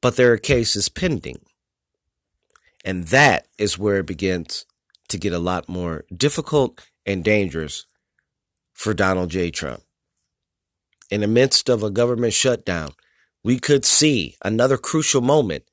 but 0.00 0.16
there 0.16 0.32
are 0.32 0.38
cases 0.38 0.88
pending. 0.88 1.44
And 2.82 3.08
that 3.08 3.46
is 3.58 3.78
where 3.78 3.98
it 3.98 4.06
begins 4.06 4.64
to 5.08 5.18
get 5.18 5.34
a 5.34 5.38
lot 5.38 5.68
more 5.68 6.06
difficult 6.16 6.80
and 7.04 7.22
dangerous 7.22 7.84
for 8.72 8.94
Donald 8.94 9.28
J. 9.28 9.50
Trump. 9.50 9.82
In 11.10 11.20
the 11.20 11.26
midst 11.26 11.68
of 11.68 11.82
a 11.82 11.90
government 11.90 12.32
shutdown, 12.32 12.92
we 13.44 13.58
could 13.60 13.84
see 13.84 14.36
another 14.42 14.78
crucial 14.78 15.20
moment 15.20 15.64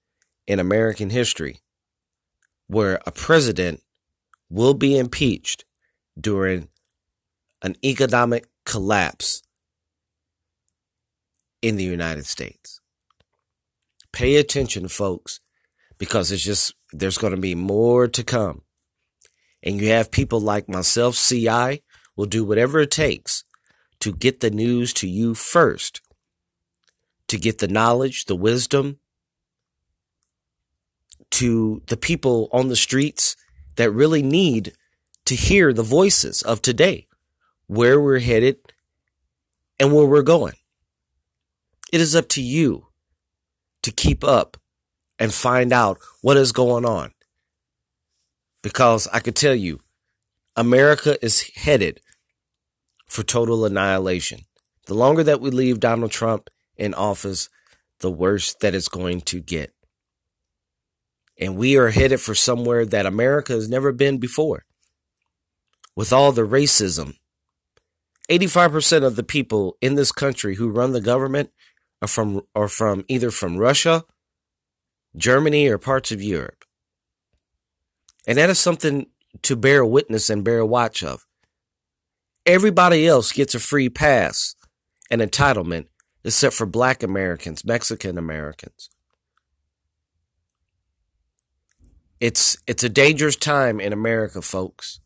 in 0.45 0.60
American 0.60 1.10
history 1.10 1.60
where 2.67 2.99
a 3.07 3.12
president 3.12 3.81
will 4.49 4.73
be 4.73 4.97
impeached 4.97 5.63
during 6.19 6.67
an 7.62 7.75
economic 7.84 8.45
collapse 8.65 9.41
in 11.62 11.77
the 11.77 11.84
United 11.84 12.25
States. 12.25 12.81
Pay 14.12 14.36
attention, 14.36 14.89
folks, 14.89 15.39
because 15.97 16.31
it's 16.31 16.43
just, 16.43 16.73
there's 16.91 17.17
going 17.17 17.31
to 17.31 17.39
be 17.39 17.55
more 17.55 18.07
to 18.10 18.23
come. 18.23 18.63
And 19.63 19.79
you 19.79 19.89
have 19.89 20.12
people 20.12 20.41
like 20.41 20.67
myself, 20.67 21.15
CI, 21.15 21.84
will 22.17 22.25
do 22.25 22.43
whatever 22.43 22.81
it 22.81 22.91
takes 22.91 23.45
to 24.01 24.12
get 24.12 24.41
the 24.41 24.49
news 24.49 24.91
to 24.95 25.07
you 25.07 25.34
first 25.36 26.01
to 27.32 27.38
get 27.38 27.60
the 27.60 27.67
knowledge, 27.67 28.26
the 28.26 28.36
wisdom 28.36 29.00
to 31.30 31.82
the 31.88 31.96
people 31.96 32.50
on 32.52 32.67
the 32.67 32.76
streets 32.76 33.38
that 33.78 33.89
really 33.89 34.22
need 34.22 34.74
to 35.24 35.34
hear 35.34 35.72
the 35.72 35.82
voices 35.82 36.41
of 36.41 36.62
today, 36.62 37.08
where 37.67 38.02
we're 38.02 38.20
headed, 38.20 38.58
and 39.80 39.94
where 39.94 40.06
we're 40.06 40.22
going. 40.22 40.56
It 41.94 42.02
is 42.02 42.17
up 42.17 42.28
to 42.30 42.41
you 42.41 42.88
to 43.84 43.94
keep 43.94 44.26
up 44.26 44.58
and 45.17 45.34
find 45.34 45.72
out 45.72 46.00
what 46.20 46.36
is 46.36 46.52
going 46.52 46.84
on. 46.84 47.13
Because 48.62 49.08
I 49.13 49.22
could 49.22 49.38
tell 49.38 49.56
you, 49.56 49.80
America 50.58 51.17
is 51.24 51.50
headed 51.56 52.02
for 53.08 53.24
total 53.24 53.63
annihilation. 53.63 54.41
The 54.88 54.96
longer 54.96 55.24
that 55.24 55.39
we 55.39 55.50
leave 55.50 55.80
Donald 55.80 56.12
Trump 56.12 56.50
in 56.77 56.93
office, 56.93 57.49
the 57.99 58.12
worse 58.12 58.55
that 58.62 58.75
it's 58.75 58.88
going 58.88 59.21
to 59.21 59.39
get. 59.39 59.73
And 61.39 61.55
we 61.55 61.77
are 61.77 61.89
headed 61.89 62.19
for 62.19 62.36
somewhere 62.36 62.86
that 62.86 63.05
America 63.05 63.53
has 63.53 63.69
never 63.69 63.91
been 63.91 64.17
before. 64.17 64.65
With 65.95 66.13
all 66.13 66.31
the 66.31 66.47
racism, 66.47 67.15
85% 68.29 69.03
of 69.03 69.15
the 69.15 69.23
people 69.23 69.77
in 69.81 69.95
this 69.95 70.12
country 70.12 70.55
who 70.55 70.69
run 70.69 70.93
the 70.93 71.01
government 71.01 71.51
are 72.01 72.07
from 72.07 72.41
are 72.55 72.67
from 72.67 73.03
either 73.07 73.29
from 73.29 73.57
Russia, 73.57 74.05
Germany, 75.15 75.67
or 75.67 75.77
parts 75.77 76.12
of 76.12 76.21
Europe. 76.21 76.63
And 78.25 78.38
that 78.38 78.49
is 78.49 78.60
something 78.60 79.07
to 79.41 79.55
bear 79.55 79.86
witness 79.86 80.29
and 80.29 80.43
bear 80.43 80.65
watch 80.65 81.03
of. 81.03 81.25
Everybody 82.45 83.07
else 83.07 83.31
gets 83.31 83.53
a 83.53 83.60
free 83.60 83.89
pass 83.89 84.55
and 85.10 85.21
entitlement 85.21 85.88
except 86.23 86.55
for 86.55 86.65
black 86.65 87.03
Americans, 87.03 87.65
Mexican 87.65 88.17
Americans. 88.17 88.89
It's 92.19 92.57
it's 92.67 92.84
a 92.84 92.89
dangerous 92.89 93.36
time 93.36 93.79
in 93.79 93.93
America, 93.93 94.41
folks. 94.41 94.99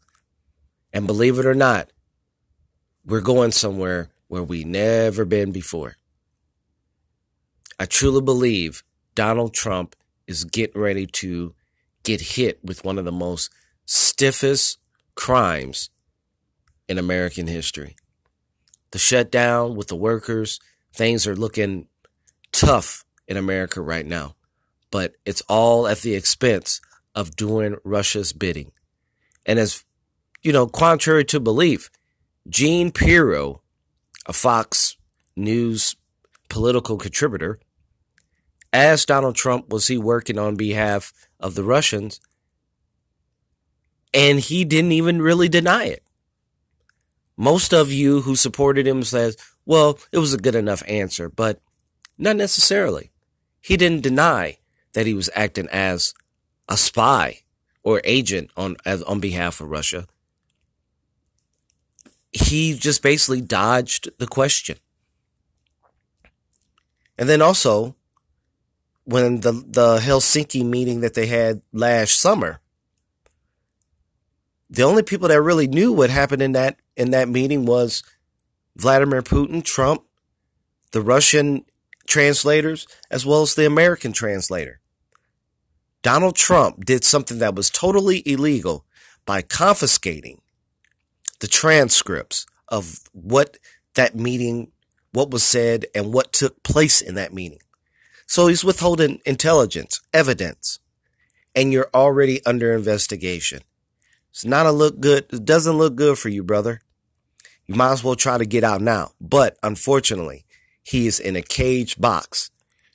And 0.91 1.07
believe 1.07 1.39
it 1.39 1.45
or 1.45 1.55
not, 1.55 1.89
we're 3.05 3.21
going 3.21 3.51
somewhere 3.51 4.09
where 4.27 4.43
we 4.43 4.63
never 4.63 5.25
been 5.25 5.51
before. 5.51 5.95
I 7.79 7.85
truly 7.85 8.21
believe 8.21 8.83
Donald 9.15 9.53
Trump 9.53 9.95
is 10.27 10.43
getting 10.43 10.81
ready 10.81 11.05
to 11.05 11.53
get 12.03 12.21
hit 12.21 12.59
with 12.63 12.83
one 12.83 12.97
of 12.97 13.05
the 13.05 13.11
most 13.11 13.49
stiffest 13.85 14.79
crimes 15.15 15.89
in 16.87 16.97
American 16.97 17.47
history. 17.47 17.95
The 18.91 18.99
shutdown 18.99 19.75
with 19.75 19.87
the 19.87 19.95
workers, 19.95 20.59
things 20.95 21.27
are 21.27 21.35
looking 21.35 21.87
tough 22.51 23.03
in 23.27 23.37
America 23.37 23.81
right 23.81 24.05
now, 24.05 24.35
but 24.91 25.15
it's 25.25 25.41
all 25.49 25.87
at 25.87 25.99
the 25.99 26.15
expense 26.15 26.79
of 27.13 27.35
doing 27.35 27.75
Russia's 27.83 28.33
bidding. 28.33 28.71
And 29.45 29.59
as 29.59 29.83
you 30.41 30.53
know, 30.53 30.67
contrary 30.67 31.25
to 31.25 31.39
belief, 31.39 31.89
Jean 32.47 32.91
Pirro, 32.91 33.61
a 34.27 34.33
Fox 34.33 34.95
News 35.35 35.95
political 36.49 36.97
contributor, 36.97 37.59
asked 38.71 39.07
Donald 39.07 39.35
Trump, 39.35 39.69
was 39.69 39.87
he 39.87 39.97
working 39.97 40.37
on 40.37 40.55
behalf 40.55 41.11
of 41.39 41.55
the 41.55 41.63
Russians? 41.63 42.19
And 44.13 44.39
he 44.39 44.63
didn't 44.63 44.91
even 44.91 45.21
really 45.21 45.49
deny 45.49 45.85
it. 45.85 46.03
Most 47.35 47.73
of 47.73 47.91
you 47.91 48.21
who 48.21 48.35
supported 48.35 48.87
him 48.87 49.03
says, 49.03 49.35
well, 49.65 49.99
it 50.11 50.19
was 50.19 50.33
a 50.33 50.37
good 50.37 50.55
enough 50.55 50.83
answer, 50.87 51.29
but 51.29 51.59
not 52.17 52.35
necessarily. 52.35 53.11
He 53.61 53.77
didn't 53.77 54.01
deny 54.01 54.59
that 54.93 55.05
he 55.05 55.13
was 55.13 55.29
acting 55.35 55.67
as 55.71 56.13
a 56.69 56.77
spy 56.77 57.41
or 57.83 58.01
agent 58.03 58.51
on 58.55 58.77
as, 58.85 59.01
on 59.03 59.19
behalf 59.19 59.61
of 59.61 59.69
Russia. 59.69 60.07
He 62.31 62.77
just 62.77 63.01
basically 63.01 63.41
dodged 63.41 64.09
the 64.19 64.27
question. 64.27 64.77
And 67.17 67.29
then 67.29 67.41
also, 67.41 67.95
when 69.05 69.41
the 69.41 69.51
the 69.51 69.99
Helsinki 69.99 70.65
meeting 70.65 71.01
that 71.01 71.13
they 71.13 71.27
had 71.27 71.61
last 71.71 72.19
summer, 72.19 72.59
the 74.69 74.83
only 74.83 75.03
people 75.03 75.29
that 75.29 75.41
really 75.41 75.67
knew 75.67 75.93
what 75.93 76.09
happened 76.09 76.41
in 76.41 76.51
that 76.53 76.77
in 76.97 77.11
that 77.11 77.29
meeting 77.29 77.65
was 77.65 78.03
Vladimir 78.75 79.21
Putin, 79.21 79.63
Trump, 79.63 80.03
the 80.91 81.01
Russian 81.01 81.65
translators, 82.07 82.87
as 83.09 83.25
well 83.25 83.41
as 83.41 83.55
the 83.55 83.65
American 83.65 84.13
translator. 84.13 84.79
Donald 86.01 86.35
Trump 86.35 86.85
did 86.85 87.03
something 87.03 87.39
that 87.39 87.55
was 87.55 87.69
totally 87.69 88.21
illegal 88.25 88.85
by 89.25 89.41
confiscating 89.41 90.41
the 91.39 91.47
transcripts 91.47 92.45
of 92.67 92.99
what 93.11 93.57
that 93.95 94.15
meeting, 94.15 94.71
what 95.11 95.31
was 95.31 95.43
said, 95.43 95.85
and 95.95 96.13
what 96.13 96.31
took 96.31 96.61
place 96.63 97.01
in 97.01 97.15
that 97.15 97.33
meeting. 97.33 97.59
So 98.27 98.47
he's 98.47 98.63
withholding 98.63 99.19
intelligence, 99.25 100.01
evidence, 100.13 100.79
and 101.55 101.71
you're 101.71 101.89
already 101.93 102.45
under 102.45 102.73
investigation. 102.73 103.61
It's 104.29 104.45
not 104.45 104.65
a 104.65 104.71
look 104.71 104.99
good. 104.99 105.25
It 105.31 105.45
doesn't 105.45 105.77
look 105.77 105.95
good 105.95 106.17
for 106.19 106.29
you, 106.29 106.43
brother. 106.43 106.81
You 107.67 107.75
might 107.75 107.93
as 107.93 108.03
well 108.03 108.15
try 108.15 108.37
to 108.37 108.45
get 108.45 108.63
out 108.63 108.81
now. 108.81 109.11
But 109.19 109.57
unfortunately, 109.63 110.45
he 110.83 111.07
is 111.07 111.19
in 111.19 111.35
a 111.35 111.41
cage 111.41 111.99
box 111.99 112.51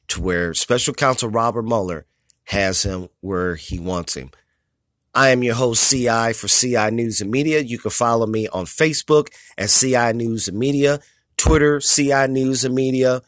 to 0.09 0.21
where 0.21 0.55
special 0.55 0.95
counsel 0.95 1.29
Robert 1.29 1.65
Mueller 1.65 2.07
has 2.45 2.83
him 2.83 3.09
where 3.21 3.57
he 3.57 3.79
wants 3.79 4.15
him. 4.15 4.31
I 5.13 5.31
am 5.31 5.43
your 5.43 5.57
host, 5.57 5.91
CI 5.91 6.33
for 6.33 6.47
CI 6.47 6.91
News 6.93 7.21
and 7.21 7.31
Media. 7.31 7.61
You 7.61 7.79
can 7.79 7.91
follow 7.91 8.27
me 8.27 8.47
on 8.49 8.65
Facebook 8.65 9.29
at 9.59 9.71
CI 9.71 10.13
News 10.13 10.47
and 10.47 10.57
Media, 10.57 11.01
Twitter, 11.37 11.81
CI 11.81 12.29
News 12.29 12.65
and 12.65 12.75
Media, 12.75 13.23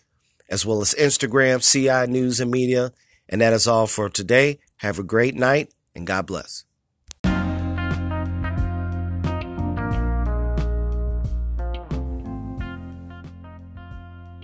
as 0.49 0.65
well 0.65 0.81
as 0.81 0.95
Instagram, 0.95 1.61
CI 1.61 2.11
News 2.11 2.39
and 2.39 2.53
Media. 2.53 2.93
And 3.29 3.41
that 3.41 3.53
is 3.53 3.67
all 3.67 3.89
for 3.89 4.09
today. 4.09 4.61
Have 4.77 5.01
a 5.01 5.05
great 5.05 5.35
night 5.35 5.73
and 5.95 6.07
God 6.07 6.27
bless. 6.27 6.65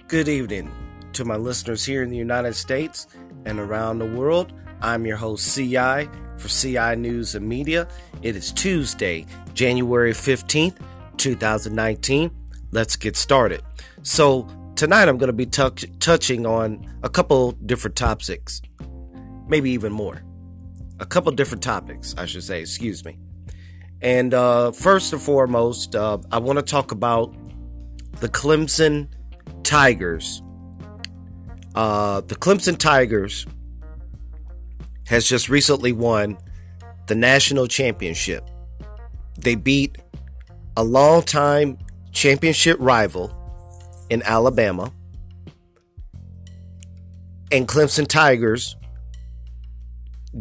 Good 0.08 0.26
evening 0.26 0.72
to 1.12 1.26
my 1.26 1.36
listeners 1.36 1.84
here 1.84 2.02
in 2.02 2.08
the 2.08 2.16
United 2.16 2.54
States 2.54 3.06
and 3.44 3.60
around 3.60 3.98
the 3.98 4.06
world. 4.06 4.54
I'm 4.80 5.04
your 5.04 5.18
host, 5.18 5.54
CI 5.54 6.08
for 6.38 6.48
CI 6.48 6.96
News 6.96 7.34
and 7.34 7.46
Media. 7.46 7.86
It 8.22 8.34
is 8.34 8.50
Tuesday, 8.50 9.26
January 9.52 10.12
15th, 10.12 10.78
2019. 11.18 12.30
Let's 12.70 12.96
get 12.96 13.16
started. 13.16 13.60
So, 14.00 14.48
tonight 14.76 15.10
I'm 15.10 15.18
going 15.18 15.26
to 15.26 15.34
be 15.34 15.44
touch- 15.44 15.84
touching 16.00 16.46
on 16.46 16.90
a 17.02 17.10
couple 17.10 17.52
different 17.52 17.94
topics, 17.94 18.62
maybe 19.46 19.70
even 19.72 19.92
more. 19.92 20.22
A 21.00 21.04
couple 21.04 21.30
different 21.32 21.62
topics, 21.62 22.14
I 22.16 22.24
should 22.24 22.44
say, 22.44 22.62
excuse 22.62 23.04
me. 23.04 23.18
And 24.00 24.32
uh, 24.32 24.72
first 24.72 25.12
and 25.12 25.20
foremost, 25.20 25.94
uh, 25.94 26.16
I 26.32 26.38
want 26.38 26.58
to 26.58 26.64
talk 26.64 26.92
about 26.92 27.34
the 28.20 28.30
Clemson 28.30 29.08
Tigers. 29.68 30.40
Uh, 31.74 32.22
the 32.22 32.34
Clemson 32.34 32.78
Tigers 32.78 33.46
has 35.06 35.28
just 35.28 35.50
recently 35.50 35.92
won 35.92 36.38
the 37.06 37.14
national 37.14 37.66
championship. 37.66 38.48
They 39.38 39.56
beat 39.56 39.98
a 40.74 40.82
longtime 40.82 41.76
championship 42.12 42.78
rival 42.80 43.30
in 44.08 44.22
Alabama. 44.22 44.90
And 47.52 47.68
Clemson 47.68 48.08
Tigers 48.08 48.74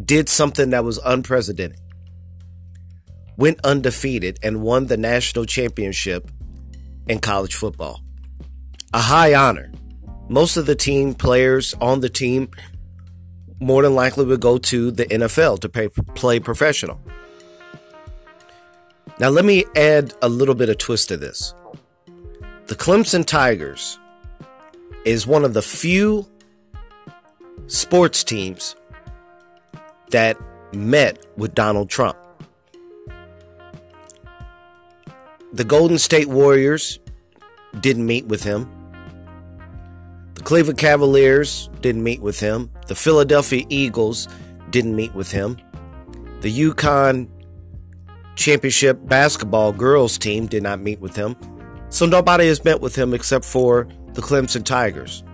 did 0.06 0.30
something 0.30 0.70
that 0.70 0.84
was 0.84 0.96
unprecedented. 1.04 1.78
Went 3.36 3.60
undefeated 3.62 4.38
and 4.42 4.62
won 4.62 4.86
the 4.86 4.96
national 4.96 5.44
championship 5.44 6.30
in 7.08 7.18
college 7.18 7.54
football 7.54 8.00
a 8.94 9.00
high 9.00 9.34
honor. 9.34 9.70
Most 10.28 10.56
of 10.56 10.66
the 10.66 10.74
team 10.74 11.14
players 11.14 11.74
on 11.80 12.00
the 12.00 12.08
team 12.08 12.50
more 13.60 13.82
than 13.82 13.94
likely 13.94 14.24
would 14.24 14.40
go 14.40 14.58
to 14.58 14.90
the 14.90 15.04
NFL 15.06 15.60
to 15.60 15.68
pay, 15.68 15.88
play 15.88 16.38
professional. 16.38 17.00
Now, 19.18 19.30
let 19.30 19.44
me 19.44 19.64
add 19.74 20.14
a 20.22 20.28
little 20.28 20.54
bit 20.54 20.68
of 20.68 20.78
twist 20.78 21.08
to 21.08 21.16
this. 21.16 21.54
The 22.66 22.76
Clemson 22.76 23.24
Tigers 23.24 23.98
is 25.04 25.26
one 25.26 25.44
of 25.44 25.54
the 25.54 25.62
few 25.62 26.28
sports 27.66 28.22
teams 28.22 28.76
that 30.10 30.38
met 30.72 31.26
with 31.36 31.54
Donald 31.54 31.90
Trump. 31.90 32.16
The 35.52 35.64
Golden 35.64 35.98
State 35.98 36.28
Warriors 36.28 37.00
didn't 37.80 38.06
meet 38.06 38.26
with 38.26 38.44
him. 38.44 38.70
The 40.38 40.44
Cleveland 40.44 40.78
Cavaliers 40.78 41.68
didn't 41.80 42.04
meet 42.04 42.22
with 42.22 42.38
him. 42.38 42.70
The 42.86 42.94
Philadelphia 42.94 43.66
Eagles 43.68 44.28
didn't 44.70 44.94
meet 44.94 45.12
with 45.12 45.32
him. 45.32 45.58
The 46.42 46.60
UConn 46.60 47.28
Championship 48.36 49.00
basketball 49.08 49.72
girls 49.72 50.16
team 50.16 50.46
did 50.46 50.62
not 50.62 50.80
meet 50.80 51.00
with 51.00 51.16
him. 51.16 51.34
So 51.88 52.06
nobody 52.06 52.46
has 52.46 52.64
met 52.64 52.80
with 52.80 52.94
him 52.94 53.14
except 53.14 53.44
for 53.44 53.88
the 54.12 54.22
Clemson 54.22 54.64
Tigers, 54.64 55.24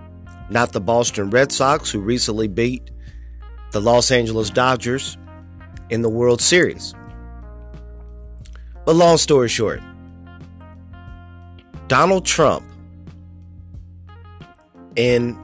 not 0.49 0.73
the 0.73 0.81
Boston 0.81 1.29
Red 1.29 1.51
Sox, 1.51 1.91
who 1.91 1.99
recently 1.99 2.47
beat 2.47 2.89
the 3.73 3.81
Los 3.81 4.09
Angeles 4.09 4.49
Dodgers 4.49 5.19
in 5.91 6.01
the 6.01 6.09
World 6.09 6.41
Series. 6.41 6.95
But 8.85 8.95
long 8.95 9.17
story 9.17 9.49
short, 9.49 9.81
Donald 11.87 12.25
Trump, 12.25 12.65
in 14.95 15.37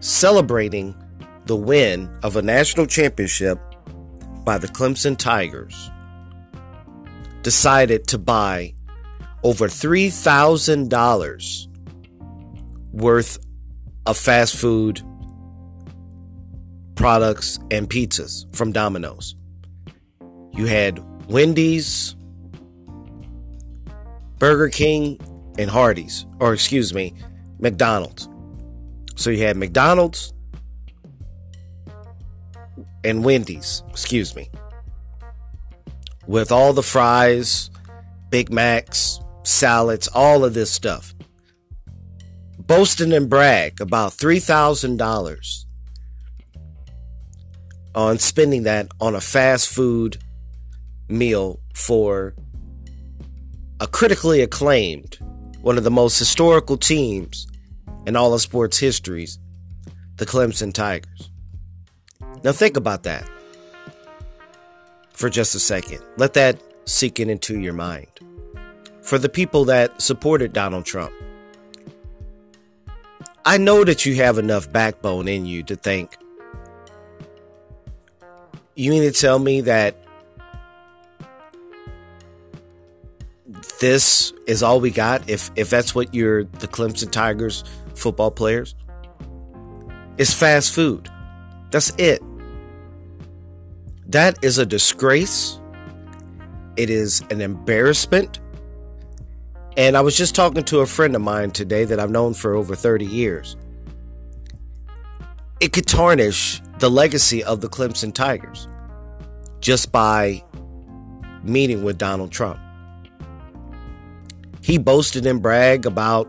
celebrating 0.00 0.94
the 1.46 1.56
win 1.56 2.10
of 2.22 2.36
a 2.36 2.42
national 2.42 2.86
championship 2.86 3.58
by 4.44 4.58
the 4.58 4.68
Clemson 4.68 5.16
Tigers, 5.16 5.90
decided 7.42 8.06
to 8.08 8.18
buy 8.18 8.74
over 9.42 9.66
$3,000 9.66 11.66
worth 12.92 13.38
of 14.06 14.16
fast 14.16 14.56
food 14.56 15.02
products 16.94 17.58
and 17.70 17.88
pizzas 17.88 18.44
from 18.56 18.72
Domino's. 18.72 19.36
You 20.52 20.66
had 20.66 21.00
Wendy's, 21.28 22.16
Burger 24.38 24.68
King, 24.68 25.18
and 25.58 25.70
Hardee's, 25.70 26.26
or 26.40 26.52
excuse 26.52 26.92
me, 26.92 27.14
McDonald's. 27.60 28.28
So 29.18 29.30
you 29.30 29.42
had 29.42 29.56
McDonald's 29.56 30.32
and 33.02 33.24
Wendy's, 33.24 33.82
excuse 33.88 34.36
me, 34.36 34.48
with 36.28 36.52
all 36.52 36.72
the 36.72 36.84
fries, 36.84 37.68
Big 38.30 38.52
Macs, 38.52 39.18
salads, 39.42 40.06
all 40.14 40.44
of 40.44 40.54
this 40.54 40.70
stuff. 40.70 41.16
Boasting 42.60 43.12
and 43.12 43.28
brag 43.28 43.80
about 43.80 44.12
$3,000 44.12 45.64
on 47.96 48.18
spending 48.20 48.62
that 48.62 48.86
on 49.00 49.16
a 49.16 49.20
fast 49.20 49.68
food 49.68 50.18
meal 51.08 51.58
for 51.74 52.36
a 53.80 53.88
critically 53.88 54.42
acclaimed, 54.42 55.18
one 55.60 55.76
of 55.76 55.82
the 55.82 55.90
most 55.90 56.20
historical 56.20 56.76
teams 56.76 57.48
in 58.08 58.16
all 58.16 58.32
of 58.32 58.40
sports 58.40 58.78
histories, 58.78 59.38
the 60.16 60.24
Clemson 60.24 60.72
Tigers. 60.72 61.30
Now 62.42 62.52
think 62.52 62.78
about 62.78 63.02
that 63.02 63.28
for 65.12 65.28
just 65.28 65.54
a 65.54 65.58
second. 65.58 66.02
Let 66.16 66.32
that 66.32 66.58
sink 66.86 67.20
in 67.20 67.28
into 67.28 67.60
your 67.60 67.74
mind. 67.74 68.06
For 69.02 69.18
the 69.18 69.28
people 69.28 69.66
that 69.66 70.00
supported 70.00 70.54
Donald 70.54 70.86
Trump, 70.86 71.12
I 73.44 73.58
know 73.58 73.84
that 73.84 74.06
you 74.06 74.14
have 74.14 74.38
enough 74.38 74.72
backbone 74.72 75.28
in 75.28 75.44
you 75.44 75.62
to 75.64 75.76
think. 75.76 76.16
You 78.74 78.90
mean 78.90 79.02
to 79.02 79.12
tell 79.12 79.38
me 79.38 79.60
that 79.62 79.96
this 83.80 84.32
is 84.46 84.62
all 84.62 84.80
we 84.80 84.90
got 84.90 85.28
if 85.28 85.50
if 85.56 85.68
that's 85.68 85.94
what 85.94 86.14
you're 86.14 86.44
the 86.44 86.68
Clemson 86.68 87.10
Tigers 87.10 87.64
football 87.98 88.30
players. 88.30 88.74
It's 90.16 90.32
fast 90.32 90.74
food. 90.74 91.08
That's 91.70 91.90
it. 91.98 92.22
That 94.06 94.42
is 94.42 94.58
a 94.58 94.66
disgrace. 94.66 95.60
It 96.76 96.90
is 96.90 97.22
an 97.30 97.40
embarrassment. 97.40 98.40
And 99.76 99.96
I 99.96 100.00
was 100.00 100.16
just 100.16 100.34
talking 100.34 100.64
to 100.64 100.80
a 100.80 100.86
friend 100.86 101.14
of 101.14 101.22
mine 101.22 101.50
today 101.50 101.84
that 101.84 102.00
I've 102.00 102.10
known 102.10 102.34
for 102.34 102.54
over 102.54 102.74
30 102.74 103.04
years. 103.04 103.56
It 105.60 105.72
could 105.72 105.86
tarnish 105.86 106.60
the 106.78 106.88
legacy 106.88 107.44
of 107.44 107.60
the 107.60 107.68
Clemson 107.68 108.14
Tigers 108.14 108.68
just 109.60 109.92
by 109.92 110.42
meeting 111.42 111.82
with 111.84 111.98
Donald 111.98 112.32
Trump. 112.32 112.58
He 114.62 114.78
boasted 114.78 115.26
and 115.26 115.42
bragged 115.42 115.86
about 115.86 116.28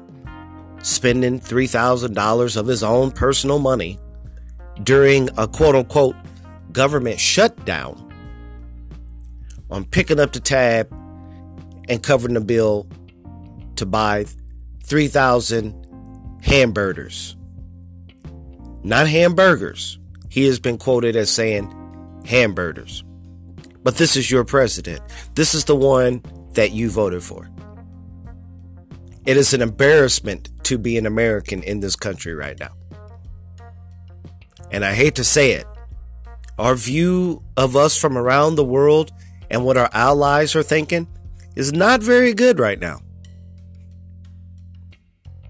spending 0.82 1.40
$3,000 1.40 2.58
of 2.58 2.68
his 2.68 2.84
own 2.84 3.12
personal 3.12 3.60
money 3.60 4.00
during 4.84 5.30
a 5.38 5.48
quote 5.48 5.76
unquote 5.76 6.16
government 6.72 7.20
shutdown 7.20 8.06
on 9.70 9.86
picking 9.86 10.20
up 10.20 10.32
the 10.34 10.40
tab 10.40 10.92
and 11.90 12.02
covering 12.02 12.34
the 12.34 12.42
bill 12.42 12.88
to 13.76 13.86
buy 13.86 14.26
3,000 14.84 16.40
hamburgers. 16.42 17.36
Not 18.84 19.08
hamburgers. 19.08 20.00
He 20.30 20.46
has 20.46 20.60
been 20.60 20.78
quoted 20.78 21.16
as 21.16 21.30
saying 21.30 21.74
hamburgers. 22.26 23.04
But 23.84 23.96
this 23.96 24.16
is 24.16 24.30
your 24.30 24.44
president. 24.44 25.02
This 25.36 25.54
is 25.54 25.66
the 25.66 25.76
one 25.76 26.22
that 26.54 26.72
you 26.72 26.90
voted 26.90 27.24
for. 27.24 27.50
It 29.30 29.38
is 29.38 29.54
an 29.54 29.62
embarrassment 29.62 30.50
to 30.64 30.80
be 30.80 30.98
an 30.98 31.06
American 31.06 31.62
in 31.62 31.82
this 31.82 31.96
country 31.96 32.34
right 32.34 32.60
now. 32.60 32.72
And 34.72 34.84
I 34.84 34.96
hate 34.96 35.14
to 35.18 35.24
say 35.24 35.52
it, 35.52 35.68
our 36.58 36.74
view 36.74 37.44
of 37.56 37.76
us 37.76 37.96
from 37.96 38.18
around 38.18 38.56
the 38.56 38.66
world 38.66 39.12
and 39.52 39.64
what 39.64 39.78
our 39.78 39.92
allies 39.94 40.56
are 40.56 40.64
thinking 40.64 41.08
is 41.56 41.72
not 41.72 42.02
very 42.02 42.34
good 42.34 42.58
right 42.58 42.80
now. 42.80 43.02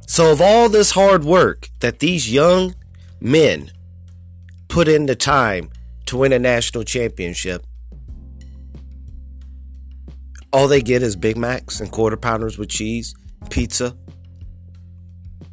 So, 0.08 0.34
of 0.34 0.42
all 0.42 0.68
this 0.68 0.92
hard 0.92 1.24
work 1.24 1.70
that 1.80 2.00
these 2.00 2.30
young 2.30 2.76
men 3.22 3.72
put 4.68 4.90
in 4.90 5.06
the 5.06 5.16
time 5.16 5.70
to 6.08 6.18
win 6.18 6.34
a 6.34 6.40
national 6.40 6.84
championship, 6.84 7.66
all 10.52 10.68
they 10.68 10.82
get 10.82 11.02
is 11.02 11.16
Big 11.16 11.38
Macs 11.38 11.80
and 11.80 11.90
quarter 11.90 12.18
pounders 12.18 12.58
with 12.58 12.68
cheese 12.68 13.16
pizza. 13.50 13.96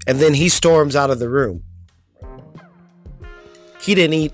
And 0.07 0.19
then 0.19 0.35
he 0.35 0.49
storms 0.49 0.95
out 0.95 1.11
of 1.11 1.19
the 1.19 1.29
room. 1.29 1.63
He 3.81 3.95
didn't 3.95 4.15
eat, 4.15 4.33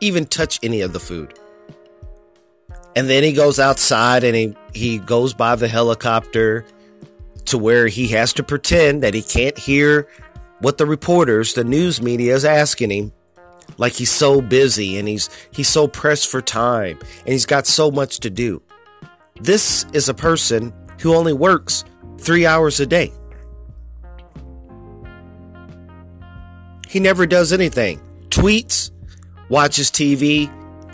even 0.00 0.26
touch 0.26 0.58
any 0.62 0.80
of 0.80 0.92
the 0.92 1.00
food. 1.00 1.34
And 2.96 3.08
then 3.08 3.22
he 3.22 3.32
goes 3.32 3.58
outside 3.58 4.24
and 4.24 4.36
he, 4.36 4.56
he 4.74 4.98
goes 4.98 5.32
by 5.34 5.56
the 5.56 5.68
helicopter 5.68 6.64
to 7.46 7.58
where 7.58 7.86
he 7.88 8.08
has 8.08 8.32
to 8.34 8.42
pretend 8.42 9.02
that 9.02 9.14
he 9.14 9.22
can't 9.22 9.58
hear 9.58 10.08
what 10.60 10.78
the 10.78 10.86
reporters, 10.86 11.54
the 11.54 11.64
news 11.64 12.02
media 12.02 12.34
is 12.34 12.44
asking 12.44 12.90
him. 12.90 13.12
Like 13.78 13.94
he's 13.94 14.10
so 14.10 14.42
busy 14.42 14.98
and 14.98 15.08
he's 15.08 15.30
he's 15.52 15.68
so 15.68 15.88
pressed 15.88 16.28
for 16.28 16.42
time 16.42 16.98
and 17.00 17.28
he's 17.28 17.46
got 17.46 17.66
so 17.66 17.90
much 17.90 18.20
to 18.20 18.30
do. 18.30 18.62
This 19.40 19.86
is 19.92 20.08
a 20.08 20.14
person 20.14 20.72
who 21.00 21.14
only 21.14 21.32
works 21.32 21.84
three 22.20 22.46
hours 22.46 22.78
a 22.80 22.86
day. 22.86 23.12
He 26.88 27.00
never 27.00 27.26
does 27.26 27.52
anything. 27.52 28.00
Tweets, 28.28 28.90
watches 29.48 29.90
TV, 29.90 30.48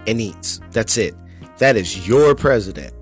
and 0.07 0.20
eats. 0.20 0.61
That's 0.70 0.97
it. 0.99 1.14
That 1.59 1.77
is 1.77 2.07
your 2.07 2.35
president. 2.35 2.93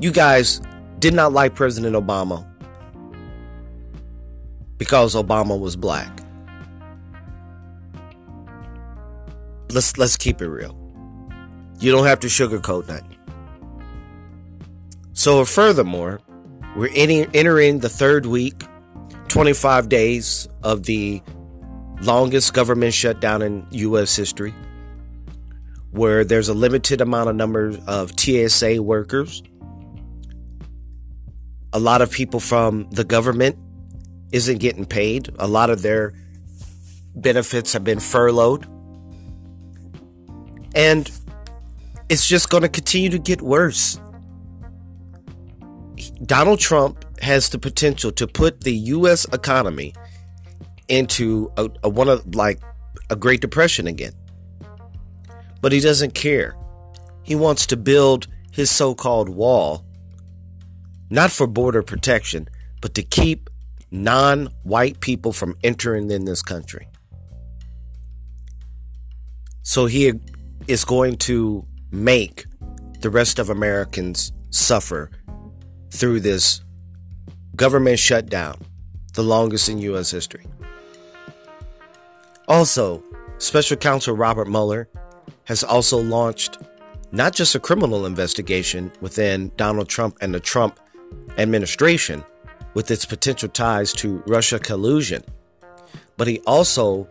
You 0.00 0.12
guys 0.12 0.60
did 1.00 1.12
not 1.12 1.32
like 1.32 1.54
President 1.54 1.96
Obama 1.96 2.46
because 4.78 5.14
Obama 5.14 5.58
was 5.58 5.76
black. 5.76 6.20
Let's 9.70 9.96
let's 9.98 10.16
keep 10.16 10.40
it 10.40 10.48
real. 10.48 10.78
You 11.80 11.90
don't 11.90 12.06
have 12.06 12.20
to 12.20 12.28
sugarcoat 12.28 12.86
that. 12.86 13.04
So 15.12 15.44
furthermore, 15.44 16.20
we're 16.76 16.90
entering 16.94 17.80
the 17.80 17.88
third 17.88 18.26
week, 18.26 18.64
25 19.28 19.88
days 19.88 20.48
of 20.62 20.84
the 20.84 21.22
longest 22.00 22.54
government 22.54 22.94
shutdown 22.94 23.42
in 23.42 23.66
U.S. 23.70 24.16
history, 24.16 24.54
where 25.90 26.24
there's 26.24 26.48
a 26.48 26.54
limited 26.54 27.00
amount 27.00 27.28
of 27.28 27.36
number 27.36 27.76
of 27.86 28.18
TSA 28.18 28.82
workers. 28.82 29.42
A 31.72 31.78
lot 31.78 32.02
of 32.02 32.10
people 32.10 32.40
from 32.40 32.88
the 32.90 33.04
government 33.04 33.56
isn't 34.32 34.58
getting 34.58 34.84
paid. 34.84 35.30
A 35.38 35.46
lot 35.46 35.70
of 35.70 35.82
their 35.82 36.14
benefits 37.14 37.72
have 37.74 37.84
been 37.84 38.00
furloughed. 38.00 38.66
And 40.74 41.10
it's 42.08 42.26
just 42.26 42.50
going 42.50 42.62
to 42.62 42.68
continue 42.68 43.10
to 43.10 43.18
get 43.18 43.42
worse. 43.42 43.98
Donald 46.24 46.60
Trump 46.60 47.04
has 47.20 47.48
the 47.48 47.58
potential 47.58 48.12
to 48.12 48.26
put 48.26 48.60
the 48.60 48.74
U.S. 48.74 49.24
economy 49.32 49.94
into 50.88 51.50
a, 51.56 51.68
a, 51.82 51.88
one 51.88 52.08
of 52.08 52.34
like 52.34 52.60
a 53.10 53.16
Great 53.16 53.40
Depression 53.40 53.86
again. 53.86 54.12
But 55.60 55.72
he 55.72 55.80
doesn't 55.80 56.14
care. 56.14 56.56
He 57.22 57.34
wants 57.34 57.66
to 57.66 57.76
build 57.76 58.28
his 58.52 58.70
so-called 58.70 59.28
wall, 59.28 59.84
not 61.10 61.30
for 61.30 61.46
border 61.46 61.82
protection, 61.82 62.48
but 62.80 62.94
to 62.94 63.02
keep 63.02 63.48
non 63.90 64.46
white 64.62 65.00
people 65.00 65.32
from 65.32 65.56
entering 65.64 66.10
in 66.10 66.24
this 66.24 66.42
country. 66.42 66.88
So 69.62 69.86
he 69.86 70.12
is 70.68 70.84
going 70.84 71.16
to 71.18 71.66
make 71.90 72.44
the 73.00 73.10
rest 73.10 73.38
of 73.38 73.50
Americans 73.50 74.32
suffer 74.50 75.10
through 75.92 76.20
this 76.20 76.62
government 77.54 77.98
shutdown, 77.98 78.56
the 79.12 79.22
longest 79.22 79.68
in 79.68 79.78
U.S. 79.78 80.10
history. 80.10 80.46
Also, 82.48 83.04
Special 83.38 83.76
Counsel 83.76 84.16
Robert 84.16 84.48
Mueller 84.48 84.88
has 85.44 85.62
also 85.62 85.98
launched 85.98 86.58
not 87.12 87.34
just 87.34 87.54
a 87.54 87.60
criminal 87.60 88.06
investigation 88.06 88.90
within 89.02 89.52
Donald 89.56 89.88
Trump 89.88 90.16
and 90.22 90.34
the 90.34 90.40
Trump 90.40 90.80
administration 91.36 92.24
with 92.74 92.90
its 92.90 93.04
potential 93.04 93.50
ties 93.50 93.92
to 93.92 94.22
Russia 94.26 94.58
collusion, 94.58 95.22
but 96.16 96.26
he 96.26 96.40
also 96.46 97.06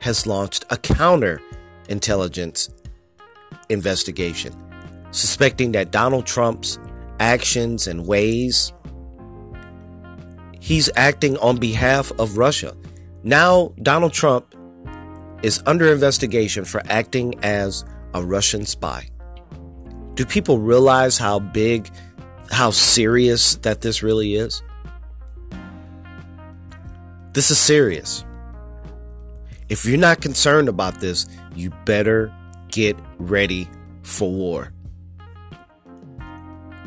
has 0.00 0.26
launched 0.26 0.64
a 0.70 0.78
counter 0.78 1.42
intelligence 1.90 2.70
investigation, 3.68 4.54
suspecting 5.10 5.72
that 5.72 5.90
Donald 5.90 6.24
Trump's 6.24 6.78
actions 7.18 7.86
and 7.86 8.06
ways 8.06 8.72
he's 10.66 10.90
acting 10.96 11.36
on 11.38 11.58
behalf 11.58 12.10
of 12.18 12.36
Russia. 12.36 12.76
Now, 13.22 13.72
Donald 13.82 14.12
Trump 14.12 14.52
is 15.42 15.62
under 15.64 15.92
investigation 15.92 16.64
for 16.64 16.82
acting 16.86 17.38
as 17.44 17.84
a 18.14 18.24
Russian 18.24 18.66
spy. 18.66 19.08
Do 20.14 20.26
people 20.26 20.58
realize 20.58 21.18
how 21.18 21.38
big, 21.38 21.88
how 22.50 22.72
serious 22.72 23.54
that 23.56 23.80
this 23.80 24.02
really 24.02 24.34
is? 24.34 24.60
This 27.32 27.52
is 27.52 27.58
serious. 27.58 28.24
If 29.68 29.84
you're 29.84 29.98
not 29.98 30.20
concerned 30.20 30.68
about 30.68 31.00
this, 31.00 31.26
you 31.54 31.70
better 31.84 32.34
get 32.70 32.96
ready 33.18 33.68
for 34.02 34.32
war. 34.32 34.72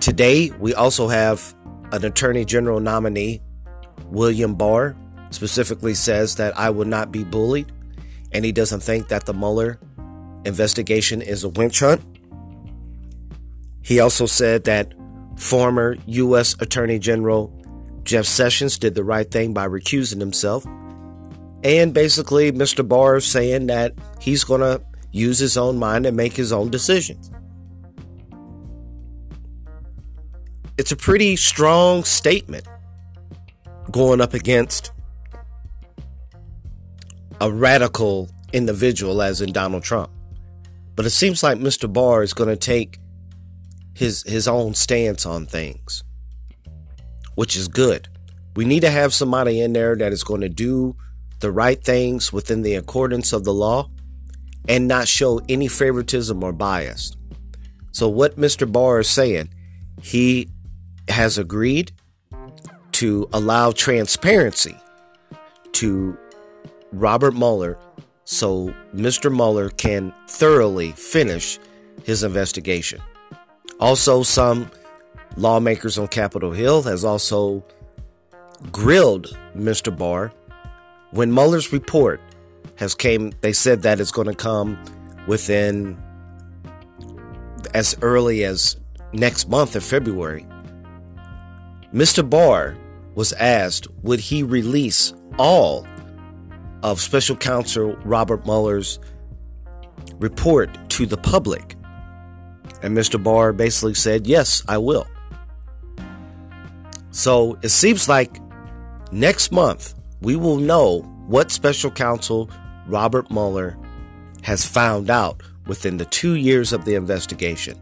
Today, 0.10 0.50
we 0.60 0.74
also 0.74 1.08
have 1.08 1.54
an 1.92 2.04
Attorney 2.04 2.44
General 2.44 2.80
nominee, 2.80 3.44
William 4.08 4.56
Barr, 4.56 4.98
specifically 5.30 5.94
says 5.94 6.38
that 6.38 6.58
I 6.58 6.72
will 6.72 6.88
not 6.88 7.12
be 7.12 7.24
bullied, 7.24 7.72
and 8.32 8.44
he 8.44 8.52
doesn't 8.52 8.80
think 8.80 9.10
that 9.10 9.28
the 9.28 9.36
Mueller 9.36 9.80
investigation 10.46 11.22
is 11.22 11.44
a 11.44 11.50
witch 11.50 11.82
hunt. 11.82 12.02
He 13.84 14.00
also 14.00 14.26
said 14.26 14.64
that 14.64 14.96
former 15.38 15.96
U.S. 16.08 16.56
Attorney 16.60 16.98
General 16.98 17.54
Jeff 18.02 18.26
Sessions 18.26 18.80
did 18.80 18.96
the 18.96 19.04
right 19.04 19.30
thing 19.30 19.54
by 19.54 19.68
recusing 19.68 20.20
himself. 20.20 20.66
And 21.64 21.94
basically, 21.94 22.52
Mr. 22.52 22.86
Barr 22.86 23.18
is 23.18 23.28
saying 23.28 23.68
that 23.68 23.94
he's 24.20 24.44
going 24.44 24.62
to 24.62 24.82
use 25.12 25.38
his 25.38 25.56
own 25.56 25.78
mind 25.78 26.08
and 26.08 26.18
make 26.18 26.34
his 26.34 26.52
own 26.52 26.72
decisions. 26.72 27.30
It's 30.80 30.94
a 30.94 30.96
pretty 30.96 31.36
strong 31.36 32.06
statement 32.06 32.66
going 33.92 34.22
up 34.22 34.34
against 34.34 34.94
a 37.42 37.52
radical 37.52 38.30
individual, 38.54 39.22
as 39.22 39.42
in 39.42 39.52
Donald 39.52 39.84
Trump. 39.84 40.10
But 40.96 41.06
it 41.06 41.10
seems 41.10 41.44
like 41.44 41.58
Mr. 41.58 41.92
Barr 41.92 42.24
is 42.24 42.34
going 42.34 42.48
to 42.48 42.56
take 42.56 42.98
his 43.94 44.24
his 44.24 44.48
own 44.48 44.74
stance 44.74 45.26
on 45.26 45.46
things, 45.46 46.06
which 47.36 47.58
is 47.58 47.68
good. 47.68 48.08
We 48.56 48.64
need 48.64 48.80
to 48.80 48.90
have 48.90 49.14
somebody 49.14 49.60
in 49.60 49.74
there 49.74 49.98
that 49.98 50.14
is 50.14 50.24
going 50.24 50.42
to 50.42 50.50
do 50.50 50.96
the 51.42 51.52
right 51.52 51.84
things 51.84 52.32
within 52.32 52.62
the 52.62 52.76
accordance 52.76 53.34
of 53.34 53.44
the 53.44 53.54
law 53.54 53.90
and 54.70 54.88
not 54.88 55.10
show 55.10 55.42
any 55.50 55.68
favoritism 55.68 56.42
or 56.42 56.54
bias. 56.54 57.18
So 57.92 58.08
what 58.08 58.38
Mr. 58.38 58.72
Barr 58.72 59.02
is 59.02 59.10
saying, 59.10 59.50
he 60.02 60.48
has 61.10 61.38
agreed 61.38 61.92
to 62.94 63.28
allow 63.34 63.72
transparency 63.72 64.76
to 65.74 66.18
Robert 66.92 67.34
Mueller 67.34 67.78
so 68.32 68.72
Mr. 68.94 69.36
Mueller 69.36 69.70
can 69.72 70.14
thoroughly 70.28 70.92
finish 70.92 71.58
his 72.04 72.22
investigation. 72.22 73.02
Also, 73.80 74.22
some 74.22 74.70
lawmakers 75.36 75.98
on 75.98 76.08
Capitol 76.10 76.52
Hill 76.52 76.84
has 76.84 77.04
also 77.04 77.64
grilled 78.72 79.36
Mr. 79.56 79.96
Barr 79.96 80.32
when 81.10 81.34
Mueller's 81.34 81.74
report 81.74 82.22
has 82.76 82.94
came. 82.94 83.32
They 83.42 83.52
said 83.52 83.82
that 83.82 84.00
it's 84.00 84.12
going 84.12 84.28
to 84.28 84.36
come 84.36 84.78
within 85.26 85.98
as 87.74 87.98
early 88.04 88.44
as 88.44 88.78
next 89.12 89.50
month 89.50 89.76
of 89.76 89.84
February. 89.84 90.46
Mr. 91.94 92.28
Barr 92.28 92.78
was 93.16 93.34
asked 93.34 93.88
would 94.04 94.20
he 94.20 94.44
release 94.44 95.14
all 95.38 95.88
of 96.84 97.02
special 97.02 97.36
counsel 97.36 97.96
Robert 98.06 98.46
Mueller's 98.46 99.00
report 100.20 100.70
to 100.90 101.06
the 101.06 101.18
public 101.18 101.76
and 102.82 102.98
Mr. 102.98 103.22
Barr 103.22 103.54
basically 103.54 103.94
said, 103.94 104.28
Yes, 104.28 104.64
I 104.68 104.78
will. 104.78 105.08
So 107.12 107.58
it 107.62 107.70
seems 107.70 108.08
like 108.08 108.40
next 109.12 109.52
month 109.52 109.96
we 110.22 110.36
will 110.36 110.58
know 110.58 111.02
what 111.28 111.52
special 111.52 111.92
counsel 111.92 112.50
Robert 112.88 113.30
Mueller 113.30 113.78
has 114.44 114.66
found 114.66 115.10
out 115.10 115.42
within 115.68 115.98
the 115.98 116.06
two 116.06 116.36
years 116.36 116.74
of 116.74 116.86
the 116.86 116.96
investigation. 116.96 117.80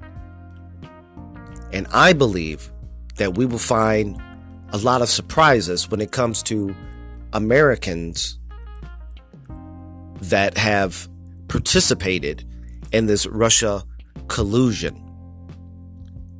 And 1.71 1.87
I 1.93 2.13
believe 2.13 2.71
that 3.17 3.37
we 3.37 3.45
will 3.45 3.57
find 3.57 4.21
a 4.69 4.77
lot 4.77 5.01
of 5.01 5.09
surprises 5.09 5.89
when 5.89 6.01
it 6.01 6.11
comes 6.11 6.43
to 6.43 6.75
Americans 7.33 8.39
that 10.21 10.57
have 10.57 11.07
participated 11.47 12.43
in 12.91 13.05
this 13.05 13.25
Russia 13.27 13.83
collusion. 14.27 15.03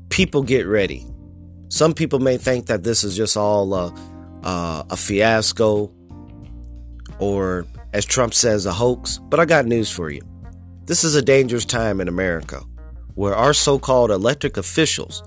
People 0.10 0.44
get 0.44 0.66
ready. 0.66 1.06
Some 1.70 1.94
people 1.94 2.20
may 2.20 2.38
think 2.38 2.68
that 2.68 2.84
this 2.84 3.04
is 3.04 3.16
just 3.16 3.38
all 3.38 3.74
a, 3.74 3.94
uh, 4.44 4.84
a 4.90 4.98
fiasco 4.98 5.92
or, 7.20 7.66
as 7.94 8.06
Trump 8.06 8.34
says, 8.34 8.66
a 8.66 8.72
hoax. 8.72 9.20
But 9.30 9.40
I 9.40 9.46
got 9.46 9.66
news 9.66 9.92
for 9.92 10.10
you. 10.10 10.22
This 10.86 11.04
is 11.04 11.16
a 11.16 11.22
dangerous 11.22 11.66
time 11.66 12.00
in 12.00 12.08
America 12.08 12.64
where 13.16 13.36
our 13.36 13.54
so 13.54 13.80
called 13.80 14.12
electric 14.12 14.58
officials 14.58 15.24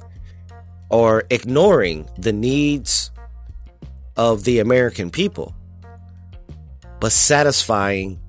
are 0.91 1.25
ignoring 1.31 2.09
the 2.19 2.33
needs 2.33 3.11
of 4.17 4.45
the 4.45 4.59
American 4.59 5.11
people, 5.11 5.55
but 7.01 7.13
satisfying 7.13 8.21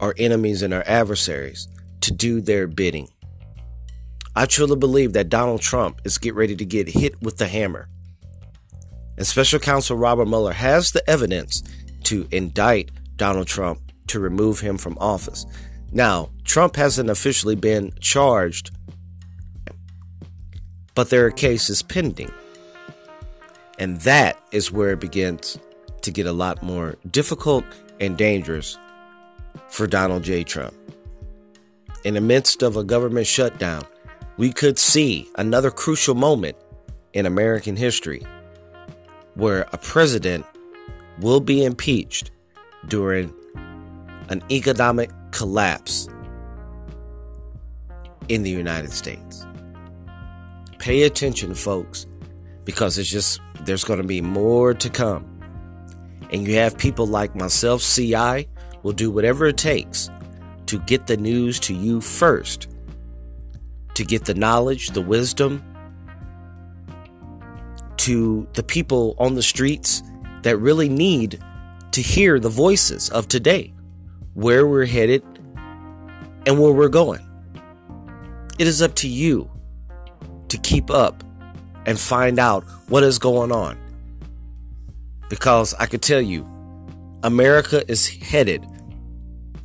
our 0.00 0.14
enemies 0.18 0.62
and 0.62 0.74
our 0.74 0.84
adversaries 0.86 1.68
to 2.02 2.12
do 2.12 2.40
their 2.40 2.66
bidding. 2.66 3.08
I 4.34 4.44
truly 4.44 4.76
believe 4.76 5.14
that 5.14 5.30
Donald 5.30 5.62
Trump 5.62 6.02
is 6.04 6.18
get 6.18 6.34
ready 6.34 6.54
to 6.56 6.64
get 6.64 6.88
hit 6.88 7.20
with 7.22 7.38
the 7.38 7.48
hammer. 7.48 7.88
And 9.16 9.26
special 9.26 9.58
counsel 9.58 9.96
Robert 9.96 10.26
Mueller 10.26 10.52
has 10.52 10.92
the 10.92 11.08
evidence 11.08 11.62
to 12.04 12.28
indict 12.30 12.90
Donald 13.16 13.46
Trump 13.46 13.80
to 14.08 14.20
remove 14.20 14.60
him 14.60 14.76
from 14.76 14.98
office. 14.98 15.46
Now, 15.90 16.30
Trump 16.44 16.76
hasn't 16.76 17.08
officially 17.08 17.56
been 17.56 17.92
charged, 18.00 18.70
but 20.96 21.10
there 21.10 21.24
are 21.26 21.30
cases 21.30 21.82
pending. 21.82 22.32
And 23.78 24.00
that 24.00 24.40
is 24.50 24.72
where 24.72 24.92
it 24.92 25.00
begins 25.00 25.58
to 26.00 26.10
get 26.10 26.26
a 26.26 26.32
lot 26.32 26.62
more 26.62 26.96
difficult 27.10 27.64
and 28.00 28.16
dangerous 28.16 28.78
for 29.68 29.86
Donald 29.86 30.24
J. 30.24 30.42
Trump. 30.42 30.74
In 32.04 32.14
the 32.14 32.20
midst 32.20 32.62
of 32.62 32.76
a 32.76 32.84
government 32.84 33.26
shutdown, 33.26 33.82
we 34.38 34.52
could 34.52 34.78
see 34.78 35.28
another 35.36 35.70
crucial 35.70 36.14
moment 36.14 36.56
in 37.12 37.26
American 37.26 37.76
history 37.76 38.22
where 39.34 39.66
a 39.72 39.78
president 39.78 40.46
will 41.20 41.40
be 41.40 41.64
impeached 41.64 42.30
during 42.88 43.34
an 44.30 44.42
economic 44.50 45.10
collapse 45.30 46.08
in 48.28 48.42
the 48.42 48.50
United 48.50 48.92
States. 48.92 49.46
Pay 50.86 51.02
attention, 51.02 51.52
folks, 51.52 52.06
because 52.62 52.96
it's 52.96 53.10
just, 53.10 53.40
there's 53.62 53.82
going 53.82 54.00
to 54.00 54.06
be 54.06 54.20
more 54.20 54.72
to 54.72 54.88
come. 54.88 55.26
And 56.30 56.46
you 56.46 56.54
have 56.54 56.78
people 56.78 57.08
like 57.08 57.34
myself, 57.34 57.82
CI, 57.82 58.46
will 58.84 58.92
do 58.92 59.10
whatever 59.10 59.46
it 59.46 59.56
takes 59.56 60.08
to 60.66 60.78
get 60.78 61.08
the 61.08 61.16
news 61.16 61.58
to 61.58 61.74
you 61.74 62.00
first 62.00 62.68
to 63.94 64.04
get 64.04 64.26
the 64.26 64.34
knowledge, 64.34 64.90
the 64.90 65.02
wisdom, 65.02 65.60
to 67.96 68.46
the 68.52 68.62
people 68.62 69.16
on 69.18 69.34
the 69.34 69.42
streets 69.42 70.04
that 70.42 70.56
really 70.58 70.88
need 70.88 71.42
to 71.90 72.00
hear 72.00 72.38
the 72.38 72.48
voices 72.48 73.10
of 73.10 73.26
today, 73.26 73.74
where 74.34 74.68
we're 74.68 74.86
headed, 74.86 75.24
and 76.46 76.60
where 76.60 76.70
we're 76.70 76.86
going. 76.88 77.28
It 78.60 78.68
is 78.68 78.82
up 78.82 78.94
to 78.96 79.08
you 79.08 79.50
to 80.48 80.58
keep 80.58 80.90
up 80.90 81.22
and 81.86 81.98
find 81.98 82.38
out 82.38 82.64
what 82.88 83.02
is 83.02 83.18
going 83.18 83.52
on. 83.52 83.78
Because 85.28 85.74
I 85.74 85.86
can 85.86 86.00
tell 86.00 86.20
you, 86.20 86.48
America 87.22 87.88
is 87.90 88.08
headed 88.08 88.64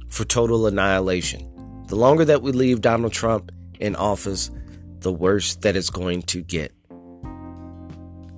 for 0.10 0.26
total 0.26 0.68
annihilation. 0.68 1.48
The 1.88 1.96
longer 1.96 2.26
that 2.26 2.42
we 2.42 2.52
leave 2.52 2.82
Donald 2.82 3.14
Trump 3.14 3.52
in 3.80 3.96
office, 3.96 4.52
the 5.00 5.12
worse 5.12 5.56
that 5.56 5.76
it's 5.76 5.90
going 5.90 6.22
to 6.24 6.42
get. 6.42 6.74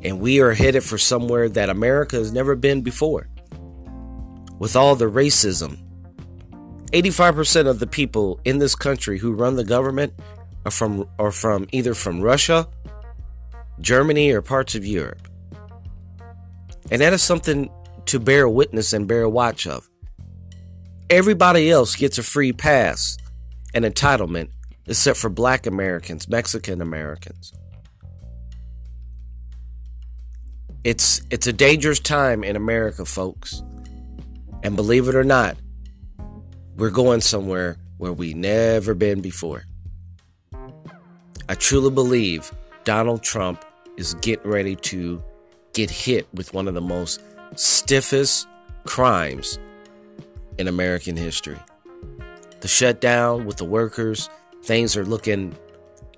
And 0.01 0.19
we 0.19 0.41
are 0.41 0.53
headed 0.53 0.83
for 0.83 0.97
somewhere 0.97 1.47
that 1.49 1.69
America 1.69 2.17
has 2.17 2.31
never 2.31 2.55
been 2.55 2.81
before. 2.81 3.29
With 4.59 4.75
all 4.75 4.95
the 4.95 5.09
racism, 5.09 5.77
85% 6.91 7.67
of 7.67 7.79
the 7.79 7.87
people 7.87 8.39
in 8.45 8.59
this 8.59 8.75
country 8.75 9.17
who 9.17 9.33
run 9.33 9.55
the 9.55 9.63
government 9.63 10.13
are 10.65 10.71
from 10.71 11.07
are 11.19 11.31
from 11.31 11.67
either 11.71 11.93
from 11.93 12.21
Russia, 12.21 12.67
Germany, 13.79 14.31
or 14.31 14.41
parts 14.41 14.75
of 14.75 14.85
Europe. 14.85 15.27
And 16.91 17.01
that 17.01 17.13
is 17.13 17.21
something 17.21 17.69
to 18.05 18.19
bear 18.19 18.47
witness 18.47 18.93
and 18.93 19.07
bear 19.07 19.27
watch 19.27 19.65
of. 19.67 19.89
Everybody 21.09 21.69
else 21.69 21.95
gets 21.95 22.17
a 22.17 22.23
free 22.23 22.53
pass 22.53 23.17
and 23.73 23.85
entitlement 23.85 24.49
except 24.87 25.17
for 25.17 25.29
black 25.29 25.65
Americans, 25.65 26.27
Mexican 26.27 26.81
Americans. 26.81 27.53
It's 30.83 31.21
it's 31.29 31.47
a 31.47 31.53
dangerous 31.53 31.99
time 31.99 32.43
in 32.43 32.55
America, 32.55 33.05
folks. 33.05 33.63
And 34.63 34.75
believe 34.75 35.07
it 35.07 35.15
or 35.15 35.23
not, 35.23 35.57
we're 36.75 36.89
going 36.89 37.21
somewhere 37.21 37.77
where 37.97 38.13
we 38.13 38.33
never 38.33 38.93
been 38.93 39.21
before. 39.21 39.63
I 41.49 41.55
truly 41.55 41.91
believe 41.91 42.51
Donald 42.85 43.21
Trump 43.21 43.63
is 43.97 44.13
getting 44.15 44.49
ready 44.49 44.75
to 44.77 45.21
get 45.73 45.89
hit 45.89 46.27
with 46.33 46.53
one 46.53 46.67
of 46.67 46.73
the 46.73 46.81
most 46.81 47.21
stiffest 47.55 48.47
crimes 48.85 49.59
in 50.57 50.67
American 50.67 51.17
history. 51.17 51.57
The 52.61 52.67
shutdown 52.67 53.45
with 53.45 53.57
the 53.57 53.65
workers, 53.65 54.29
things 54.63 54.95
are 54.95 55.05
looking 55.05 55.55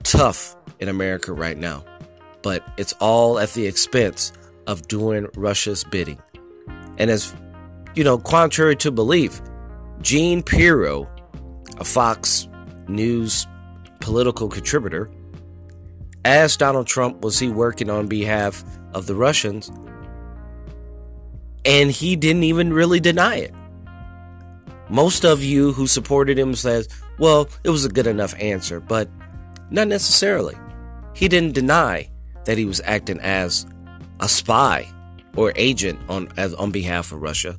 tough 0.04 0.56
in 0.80 0.90
America 0.90 1.34
right 1.34 1.58
now. 1.58 1.84
But 2.44 2.64
it's 2.78 2.94
all 2.94 3.40
at 3.40 3.54
the 3.54 3.66
expense 3.66 4.32
of 4.68 4.88
doing 4.88 5.28
Russia's 5.36 5.84
bidding. 5.84 6.20
And 7.00 7.10
as 7.10 7.34
you 7.96 8.04
know, 8.04 8.20
contrary 8.20 8.76
to 8.78 8.92
belief, 8.92 9.42
Jean 10.02 10.44
Pirro, 10.44 11.10
a 11.80 11.84
Fox 11.84 12.48
News 12.88 13.48
political 14.00 14.48
contributor, 14.48 15.10
asked 16.26 16.60
Donald 16.60 16.88
Trump 16.88 17.22
was 17.22 17.40
he 17.40 17.48
working 17.48 17.90
on 17.90 18.08
behalf 18.08 18.64
of 18.94 19.06
the 19.06 19.16
Russians, 19.16 19.72
and 21.64 21.92
he 21.92 22.16
didn't 22.16 22.44
even 22.44 22.74
really 22.74 23.00
deny 23.00 23.38
it. 23.38 23.54
Most 24.90 25.24
of 25.24 25.44
you 25.44 25.72
who 25.72 25.88
supported 25.88 26.38
him 26.38 26.54
says, 26.56 26.88
well, 27.18 27.48
it 27.64 27.70
was 27.70 27.86
a 27.86 27.90
good 27.90 28.08
enough 28.08 28.36
answer, 28.40 28.80
but 28.80 29.10
not 29.70 29.88
necessarily. 29.88 30.56
He 31.14 31.28
didn't 31.28 31.54
deny 31.54 32.10
that 32.44 32.58
he 32.58 32.66
was 32.66 32.82
acting 32.86 33.20
as 33.20 33.66
a 34.20 34.30
spy 34.30 34.88
or 35.36 35.54
agent 35.56 36.00
on 36.10 36.30
as, 36.38 36.54
on 36.54 36.72
behalf 36.72 37.12
of 37.12 37.22
Russia. 37.22 37.58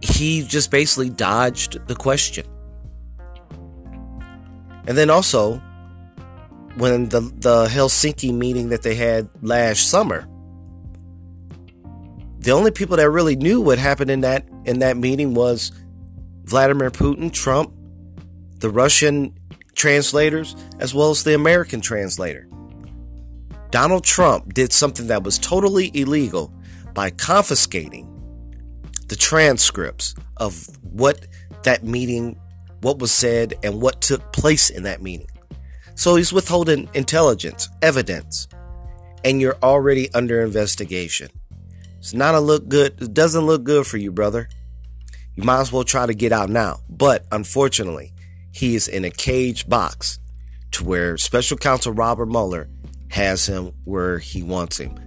He 0.00 0.42
just 0.42 0.70
basically 0.70 1.10
dodged 1.10 1.86
the 1.86 1.94
question. 1.94 2.46
And 4.86 4.98
then 4.98 5.10
also, 5.10 5.62
when 6.76 7.08
the 7.08 7.20
the 7.20 7.66
Helsinki 7.66 8.32
meeting 8.32 8.70
that 8.70 8.82
they 8.82 8.94
had 8.94 9.28
last 9.42 9.88
summer, 9.88 10.26
the 12.38 12.50
only 12.50 12.70
people 12.70 12.96
that 12.96 13.10
really 13.10 13.36
knew 13.36 13.60
what 13.60 13.78
happened 13.78 14.10
in 14.10 14.22
that 14.22 14.46
in 14.64 14.80
that 14.80 14.96
meeting 14.96 15.34
was 15.34 15.72
Vladimir 16.44 16.90
Putin, 16.90 17.32
Trump, 17.32 17.72
the 18.58 18.70
Russian 18.70 19.34
translators, 19.74 20.56
as 20.78 20.94
well 20.94 21.10
as 21.10 21.24
the 21.24 21.34
American 21.34 21.80
translator. 21.80 22.48
Donald 23.70 24.04
Trump 24.04 24.52
did 24.52 24.72
something 24.72 25.06
that 25.06 25.22
was 25.22 25.38
totally 25.38 25.90
illegal 25.94 26.52
by 26.94 27.10
confiscating 27.10 28.08
the 29.08 29.16
transcripts 29.16 30.14
of 30.36 30.68
what 30.82 31.26
that 31.62 31.82
meeting, 31.82 32.38
what 32.82 32.98
was 32.98 33.12
said, 33.12 33.54
and 33.62 33.80
what 33.80 34.00
took 34.00 34.32
place 34.32 34.68
in 34.68 34.82
that 34.82 35.00
meeting. 35.00 35.26
So 35.94 36.16
he's 36.16 36.32
withholding 36.32 36.88
intelligence, 36.94 37.68
evidence, 37.80 38.48
and 39.24 39.40
you're 39.40 39.58
already 39.62 40.12
under 40.14 40.42
investigation. 40.42 41.28
It's 41.98 42.14
not 42.14 42.34
a 42.34 42.40
look 42.40 42.68
good. 42.68 43.00
It 43.00 43.14
doesn't 43.14 43.46
look 43.46 43.62
good 43.64 43.86
for 43.86 43.96
you, 43.96 44.10
brother. 44.10 44.48
You 45.36 45.44
might 45.44 45.60
as 45.60 45.72
well 45.72 45.84
try 45.84 46.06
to 46.06 46.14
get 46.14 46.32
out 46.32 46.50
now. 46.50 46.80
But 46.88 47.24
unfortunately, 47.30 48.12
he 48.52 48.74
is 48.74 48.88
in 48.88 49.04
a 49.04 49.10
cage 49.10 49.68
box 49.68 50.18
to 50.72 50.84
where 50.84 51.16
special 51.16 51.56
counsel 51.56 51.92
Robert 51.92 52.26
Mueller 52.26 52.68
has 53.10 53.46
him 53.46 53.72
where 53.84 54.18
he 54.18 54.42
wants 54.42 54.78
him. 54.78 54.98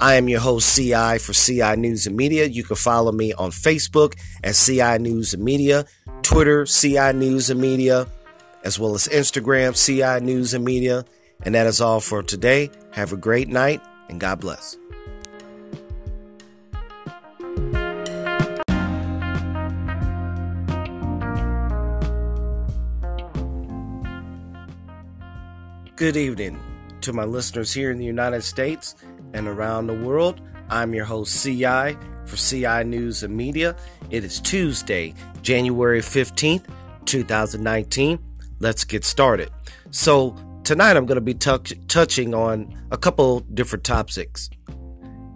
I 0.00 0.14
am 0.14 0.28
your 0.28 0.40
host, 0.40 0.74
CI, 0.74 1.18
for 1.18 1.32
CI 1.32 1.76
News 1.76 2.06
and 2.06 2.16
Media. 2.16 2.46
You 2.46 2.64
can 2.64 2.76
follow 2.76 3.12
me 3.12 3.32
on 3.34 3.50
Facebook 3.50 4.14
at 4.42 4.54
CI 4.54 4.98
News 4.98 5.34
and 5.34 5.44
Media, 5.44 5.86
Twitter, 6.22 6.66
CI 6.66 7.12
News 7.12 7.48
and 7.50 7.60
Media, 7.60 8.06
as 8.64 8.78
well 8.78 8.94
as 8.94 9.06
Instagram, 9.08 9.74
CI 9.76 10.24
News 10.24 10.54
and 10.54 10.64
Media. 10.64 11.04
And 11.44 11.54
that 11.54 11.66
is 11.66 11.80
all 11.80 12.00
for 12.00 12.22
today. 12.22 12.70
Have 12.92 13.12
a 13.12 13.16
great 13.16 13.48
night 13.48 13.80
and 14.08 14.18
God 14.18 14.40
bless. 14.40 14.76
Good 25.96 26.16
evening 26.16 26.58
to 27.02 27.12
my 27.12 27.24
listeners 27.24 27.72
here 27.72 27.90
in 27.92 27.98
the 27.98 28.04
United 28.04 28.42
States 28.42 28.96
and 29.32 29.46
around 29.46 29.86
the 29.86 29.94
world. 29.94 30.40
I'm 30.68 30.92
your 30.92 31.04
host, 31.04 31.42
CI, 31.42 31.96
for 32.24 32.36
CI 32.36 32.82
News 32.84 33.22
and 33.22 33.36
Media. 33.36 33.76
It 34.10 34.24
is 34.24 34.40
Tuesday, 34.40 35.14
January 35.42 36.00
15th, 36.00 36.64
2019. 37.04 38.18
Let's 38.60 38.84
get 38.84 39.04
started. 39.04 39.50
So, 39.90 40.36
tonight 40.64 40.96
I'm 40.96 41.06
going 41.06 41.16
to 41.16 41.20
be 41.20 41.34
t- 41.34 41.76
touching 41.88 42.34
on 42.34 42.74
a 42.90 42.96
couple 42.96 43.40
different 43.40 43.84
topics, 43.84 44.48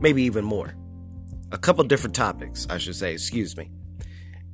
maybe 0.01 0.23
even 0.23 0.45
more. 0.45 0.75
A 1.53 1.59
couple 1.59 1.85
different 1.85 2.15
topics, 2.15 2.67
I 2.71 2.79
should 2.79 2.97
say, 2.97 3.13
excuse 3.13 3.57
me. 3.57 3.71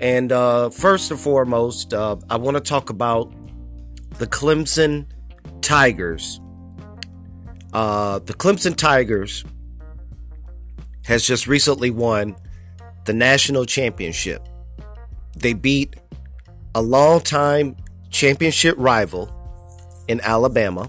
And 0.00 0.32
uh, 0.32 0.70
first 0.70 1.10
and 1.10 1.20
foremost, 1.20 1.94
uh, 1.94 2.16
I 2.28 2.36
want 2.36 2.56
to 2.56 2.60
talk 2.60 2.90
about 2.90 3.32
the 4.18 4.26
Clemson 4.26 5.06
Tigers. 5.60 6.40
Uh, 7.72 8.18
the 8.20 8.34
Clemson 8.34 8.76
Tigers 8.76 9.44
has 11.04 11.26
just 11.26 11.46
recently 11.46 11.90
won 11.90 12.36
the 13.04 13.12
national 13.12 13.66
championship. 13.66 14.46
They 15.36 15.52
beat 15.52 15.96
a 16.74 16.82
longtime 16.82 17.76
championship 18.14 18.76
rival 18.78 19.28
in 20.06 20.20
Alabama. 20.20 20.88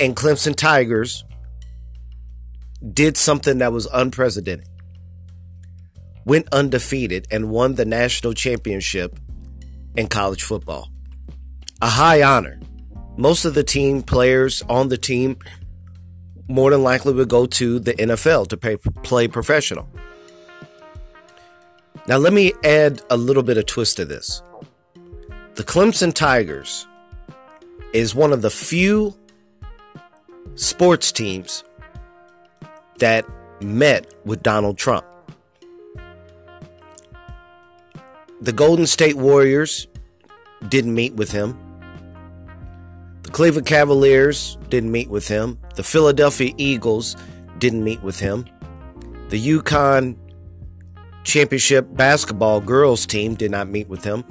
And 0.00 0.16
Clemson 0.16 0.56
Tigers 0.56 1.22
did 2.92 3.16
something 3.16 3.58
that 3.58 3.72
was 3.72 3.86
unprecedented. 3.92 4.66
Went 6.24 6.48
undefeated 6.50 7.28
and 7.30 7.50
won 7.50 7.74
the 7.74 7.84
national 7.84 8.32
championship 8.32 9.18
in 9.96 10.08
college 10.08 10.42
football 10.42 10.88
a 11.82 11.88
high 11.88 12.22
honor. 12.22 12.58
Most 13.18 13.44
of 13.44 13.52
the 13.52 13.62
team 13.62 14.02
players 14.02 14.62
on 14.70 14.88
the 14.88 14.96
team 14.96 15.36
more 16.48 16.70
than 16.70 16.82
likely 16.82 17.12
would 17.12 17.28
go 17.28 17.44
to 17.46 17.78
the 17.78 17.92
NFL 17.94 18.48
to 18.48 18.56
pay, 18.56 18.76
play 18.76 19.28
professional. 19.28 19.86
Now, 22.06 22.16
let 22.16 22.32
me 22.32 22.52
add 22.64 23.02
a 23.10 23.16
little 23.16 23.42
bit 23.42 23.58
of 23.58 23.66
twist 23.66 23.96
to 23.96 24.04
this. 24.04 24.42
The 25.54 25.62
Clemson 25.62 26.12
Tigers 26.12 26.84
is 27.92 28.12
one 28.12 28.32
of 28.32 28.42
the 28.42 28.50
few 28.50 29.14
sports 30.56 31.12
teams 31.12 31.62
that 32.98 33.24
met 33.62 34.12
with 34.24 34.42
Donald 34.42 34.78
Trump. 34.78 35.06
The 38.40 38.50
Golden 38.50 38.88
State 38.88 39.14
Warriors 39.14 39.86
didn't 40.70 40.92
meet 40.92 41.14
with 41.14 41.30
him. 41.30 41.56
The 43.22 43.30
Cleveland 43.30 43.68
Cavaliers 43.68 44.58
didn't 44.70 44.90
meet 44.90 45.08
with 45.08 45.28
him. 45.28 45.60
The 45.76 45.84
Philadelphia 45.84 46.52
Eagles 46.56 47.14
didn't 47.58 47.84
meet 47.84 48.02
with 48.02 48.18
him. 48.18 48.44
The 49.28 49.40
UConn 49.40 50.16
championship 51.22 51.86
basketball 51.94 52.60
girls 52.60 53.06
team 53.06 53.36
did 53.36 53.52
not 53.52 53.68
meet 53.68 53.86
with 53.88 54.02
him. 54.02 54.24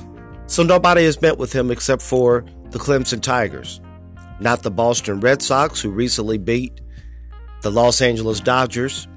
So 0.48 0.64
nobody 0.64 1.06
has 1.06 1.22
met 1.22 1.38
with 1.38 1.54
him 1.54 1.72
except 1.72 2.02
for 2.02 2.46
the 2.70 2.80
Clemson 2.80 3.22
Tigers, 3.22 3.80
not 4.40 4.64
the 4.64 4.72
Boston 4.72 5.20
Red 5.20 5.42
Sox, 5.42 5.82
who 5.82 5.90
recently 5.90 6.38
beat 6.38 6.82
the 7.62 7.72
Los 7.72 8.02
Angeles 8.02 8.40
Dodgers 8.40 9.08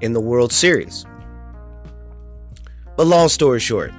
in 0.00 0.12
the 0.12 0.20
World 0.20 0.52
Series. 0.52 1.04
But 2.96 3.06
long 3.06 3.28
story 3.28 3.60
short, 3.60 3.92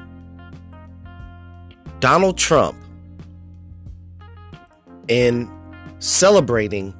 Donald 1.99 2.37
Trump, 2.37 2.77
in 5.07 5.51
celebrating 5.99 6.93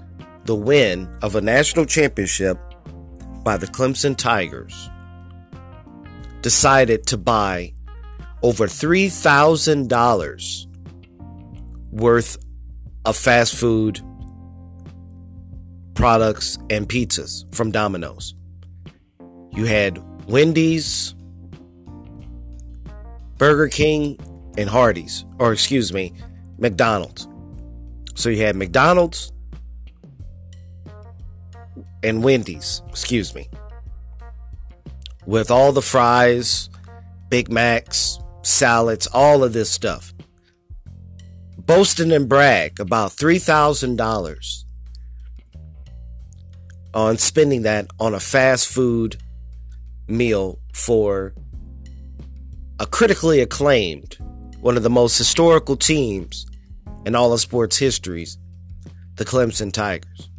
the 0.45 0.55
win 0.55 1.09
of 1.21 1.35
a 1.35 1.41
national 1.41 1.85
championship 1.85 2.59
by 3.43 3.57
the 3.57 3.67
Clemson 3.67 4.15
Tigers, 4.15 4.89
decided 6.41 7.05
to 7.07 7.17
buy 7.17 7.73
over 8.41 8.67
$3,000 8.67 10.67
worth 11.91 12.37
of 13.05 13.15
fast 13.15 13.55
food 13.55 14.01
products 15.93 16.57
and 16.69 16.89
pizzas 16.89 17.45
from 17.55 17.71
Domino's. 17.71 18.35
You 19.51 19.63
had 19.65 20.03
Wendy's, 20.27 21.15
Burger 23.37 23.69
King, 23.69 24.17
and 24.57 24.69
Hardee's, 24.69 25.25
or 25.39 25.53
excuse 25.53 25.93
me, 25.93 26.13
McDonald's. 26.57 27.27
So 28.15 28.29
you 28.29 28.43
had 28.43 28.55
McDonald's 28.55 29.31
and 32.03 32.23
Wendy's, 32.23 32.81
excuse 32.89 33.33
me, 33.33 33.49
with 35.25 35.51
all 35.51 35.71
the 35.71 35.81
fries, 35.81 36.69
Big 37.29 37.51
Macs, 37.51 38.19
salads, 38.45 39.07
all 39.07 39.43
of 39.43 39.53
this 39.53 39.69
stuff. 39.69 40.13
Boasting 41.57 42.11
and 42.11 42.29
brag 42.29 42.79
about 42.79 43.11
$3,000 43.11 44.63
on 46.93 47.17
spending 47.17 47.63
that 47.63 47.87
on 47.99 48.13
a 48.13 48.19
fast 48.19 48.67
food 48.67 49.17
meal 50.07 50.59
for 50.73 51.33
a 52.79 52.85
critically 52.85 53.39
acclaimed, 53.41 54.17
one 54.59 54.77
of 54.77 54.83
the 54.83 54.89
most 54.89 55.17
historical 55.17 55.75
teams 55.75 56.45
in 57.05 57.15
all 57.15 57.33
of 57.33 57.39
sports 57.39 57.77
histories, 57.77 58.37
the 59.15 59.25
Clemson 59.25 59.71
Tigers. 59.71 60.29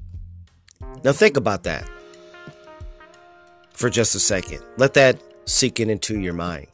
Now, 1.04 1.12
think 1.12 1.36
about 1.36 1.64
that 1.64 1.88
for 3.72 3.90
just 3.90 4.14
a 4.14 4.20
second. 4.20 4.60
Let 4.76 4.94
that 4.94 5.20
sink 5.44 5.80
in 5.80 5.90
into 5.90 6.18
your 6.20 6.32
mind. 6.32 6.68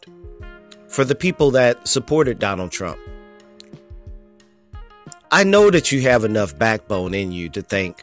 For 0.93 1.07
the 1.07 1.15
people 1.15 1.53
that 1.53 1.89
supported 1.89 2.39
Donald 2.39 2.71
Trump, 2.71 3.01
I 5.31 5.43
know 5.43 5.71
that 5.71 5.91
you 5.91 6.03
have 6.03 6.23
enough 6.23 6.59
backbone 6.59 7.15
in 7.15 7.33
you 7.33 7.49
to 7.49 7.63
think. 7.63 8.03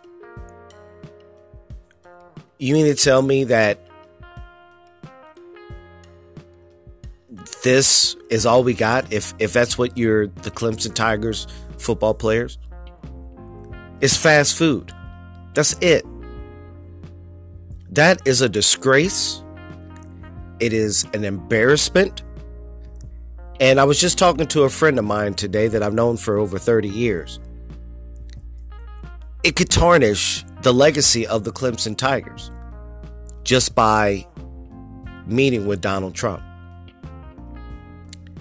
You 2.58 2.74
mean 2.74 2.88
to 2.88 2.96
tell 2.96 3.22
me 3.22 3.44
that 3.44 3.80
this 7.64 8.16
is 8.32 8.48
all 8.48 8.64
we 8.64 8.74
got 8.74 9.14
if 9.14 9.36
if 9.38 9.54
that's 9.54 9.78
what 9.78 9.96
you're 9.96 10.26
the 10.26 10.50
Clemson 10.50 10.96
Tigers 10.96 11.46
football 11.78 12.16
players? 12.16 12.58
It's 14.02 14.18
fast 14.18 14.58
food. 14.58 14.92
That's 15.54 15.74
it. 15.74 16.08
That 17.92 18.28
is 18.28 18.42
a 18.42 18.50
disgrace. 18.50 19.44
It 20.60 20.74
is 20.74 21.06
an 21.14 21.24
embarrassment. 21.24 22.24
And 23.60 23.80
I 23.80 23.84
was 23.84 24.00
just 24.00 24.18
talking 24.18 24.48
to 24.48 24.64
a 24.64 24.70
friend 24.70 24.98
of 24.98 25.04
mine 25.04 25.34
today 25.34 25.68
that 25.68 25.84
I've 25.84 25.94
known 25.94 26.16
for 26.16 26.38
over 26.38 26.58
30 26.58 26.88
years. 26.88 27.40
It 29.44 29.58
could 29.58 29.70
tarnish 29.70 30.46
the 30.62 30.74
legacy 30.74 31.28
of 31.28 31.44
the 31.44 31.52
Clemson 31.52 31.98
Tigers 31.98 32.52
just 33.44 33.76
by 33.76 34.26
meeting 35.26 35.66
with 35.66 35.82
Donald 35.82 36.16
Trump. 36.16 36.42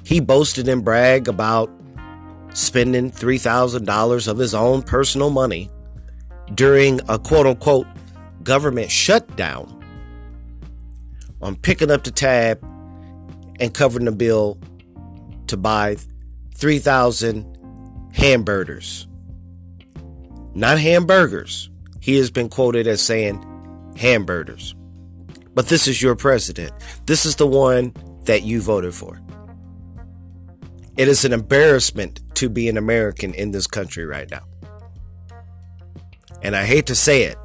He 0.04 0.20
boasted 0.20 0.68
and 0.68 0.84
bragged 0.84 1.26
about 1.26 1.70
spending 2.54 3.10
$3,000 3.10 4.28
of 4.28 4.38
his 4.38 4.54
own 4.54 4.82
personal 4.82 5.30
money 5.30 5.68
during 6.54 7.00
a 7.08 7.18
quote 7.18 7.46
unquote 7.46 7.86
government 8.44 8.90
shutdown 8.90 9.74
on 11.42 11.56
picking 11.56 11.90
up 11.90 12.04
the 12.04 12.10
tab 12.10 12.62
and 13.60 13.74
covering 13.74 14.04
the 14.04 14.12
bill 14.12 14.58
to 15.48 15.56
buy 15.56 15.96
3,000 16.56 18.10
hamburgers. 18.14 19.06
Not 20.54 20.78
hamburgers. 20.78 21.70
He 22.00 22.16
has 22.16 22.30
been 22.30 22.48
quoted 22.48 22.86
as 22.86 23.00
saying 23.00 23.44
hamburgers. 23.96 24.74
But 25.54 25.68
this 25.68 25.88
is 25.88 26.00
your 26.00 26.14
president. 26.14 26.72
This 27.06 27.26
is 27.26 27.36
the 27.36 27.46
one 27.46 27.92
that 28.24 28.42
you 28.42 28.60
voted 28.60 28.94
for. 28.94 29.20
It 30.96 31.08
is 31.08 31.24
an 31.24 31.32
embarrassment 31.32 32.20
to 32.36 32.48
be 32.48 32.68
an 32.68 32.76
American 32.76 33.34
in 33.34 33.52
this 33.52 33.66
country 33.66 34.04
right 34.04 34.30
now. 34.30 34.42
And 36.42 36.54
I 36.54 36.64
hate 36.64 36.86
to 36.86 36.94
say 36.94 37.22
it, 37.22 37.36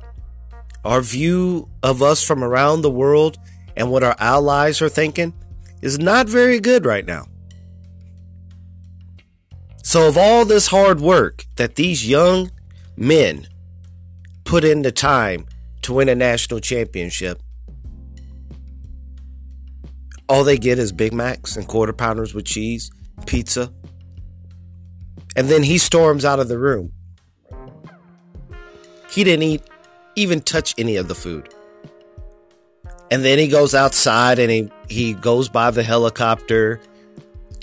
our 0.84 1.02
view 1.02 1.70
of 1.82 2.02
us 2.02 2.24
from 2.24 2.44
around 2.44 2.82
the 2.82 2.92
world 2.92 3.38
and 3.76 3.90
what 3.90 4.04
our 4.04 4.16
allies 4.20 4.82
are 4.82 4.90
thinking 4.90 5.34
is 5.82 6.00
not 6.00 6.28
very 6.28 6.60
good 6.60 6.86
right 6.86 7.06
now. 7.06 7.26
So, 9.86 10.08
of 10.08 10.18
all 10.18 10.46
this 10.46 10.68
hard 10.68 11.02
work 11.02 11.46
that 11.58 11.76
these 11.76 12.08
young 12.08 12.52
men 12.96 13.48
put 14.46 14.64
in 14.64 14.82
the 14.82 14.94
time 14.94 15.46
to 15.82 15.94
win 15.94 16.08
a 16.08 16.16
national 16.16 16.62
championship, 16.62 17.42
all 20.30 20.46
they 20.46 20.58
get 20.58 20.80
is 20.80 20.94
Big 20.94 21.12
Macs 21.14 21.58
and 21.58 21.68
quarter 21.68 21.92
pounders 21.92 22.34
with 22.34 22.46
cheese 22.46 22.92
pizza. 23.26 23.74
And 25.36 25.50
then 25.50 25.64
he 25.64 25.78
storms 25.78 26.24
out 26.24 26.40
of 26.40 26.48
the 26.48 26.58
room. 26.58 26.94
He 29.10 29.26
didn't 29.26 29.44
eat, 29.44 29.64
even 30.16 30.40
touch 30.40 30.74
any 30.78 30.96
of 30.96 31.10
the 31.10 31.16
food. 31.16 31.50
And 33.12 33.24
then 33.26 33.38
he 33.38 33.50
goes 33.50 33.76
outside 33.76 34.40
and 34.40 34.50
he, 34.50 34.72
he 34.88 35.14
goes 35.14 35.50
by 35.50 35.72
the 35.72 35.84
helicopter 35.84 36.80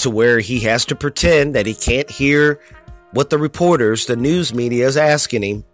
to 0.01 0.11
where 0.11 0.41
he 0.41 0.61
has 0.61 0.85
to 0.87 0.97
pretend 0.97 1.55
that 1.55 1.67
he 1.67 1.75
can't 1.75 2.11
hear 2.11 2.61
what 3.13 3.31
the 3.31 3.39
reporters, 3.39 4.07
the 4.07 4.17
news 4.17 4.55
media 4.55 4.87
is 4.87 4.97
asking 4.97 5.43
him. 5.43 5.65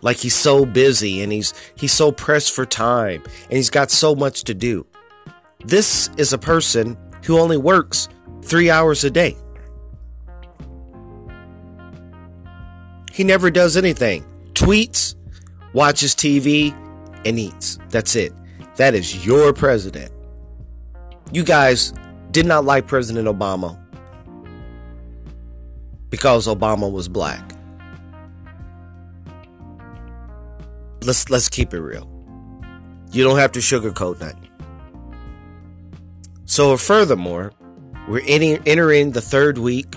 Like 0.00 0.16
he's 0.16 0.34
so 0.34 0.64
busy 0.64 1.22
and 1.22 1.30
he's 1.32 1.52
he's 1.74 1.92
so 1.92 2.10
pressed 2.10 2.52
for 2.52 2.64
time 2.64 3.22
and 3.44 3.52
he's 3.52 3.70
got 3.70 3.90
so 3.90 4.14
much 4.14 4.44
to 4.44 4.54
do. 4.54 4.86
This 5.64 6.10
is 6.16 6.32
a 6.32 6.38
person 6.38 6.96
who 7.24 7.38
only 7.38 7.56
works 7.56 8.08
three 8.42 8.70
hours 8.70 9.04
a 9.04 9.10
day. 9.10 9.36
He 13.12 13.24
never 13.24 13.50
does 13.50 13.76
anything. 13.76 14.24
Tweets, 14.54 15.14
watches 15.74 16.14
TV, 16.14 16.74
and 17.24 17.38
eats. 17.38 17.78
That's 17.90 18.16
it. 18.16 18.32
That 18.76 18.94
is 18.94 19.24
your 19.26 19.52
president. 19.52 20.10
You 21.30 21.44
guys 21.44 21.92
did 22.32 22.46
not 22.46 22.64
like 22.64 22.86
President 22.86 23.28
Obama 23.28 23.78
because 26.10 26.46
Obama 26.46 26.90
was 26.90 27.08
black. 27.08 27.54
Let's 31.02 31.28
let's 31.30 31.48
keep 31.48 31.74
it 31.74 31.80
real. 31.80 32.08
You 33.12 33.24
don't 33.24 33.38
have 33.38 33.52
to 33.52 33.60
sugarcoat 33.60 34.18
that. 34.18 34.36
So 36.44 36.76
furthermore, 36.76 37.52
we're 38.08 38.22
entering 38.26 39.12
the 39.12 39.20
third 39.20 39.58
week, 39.58 39.94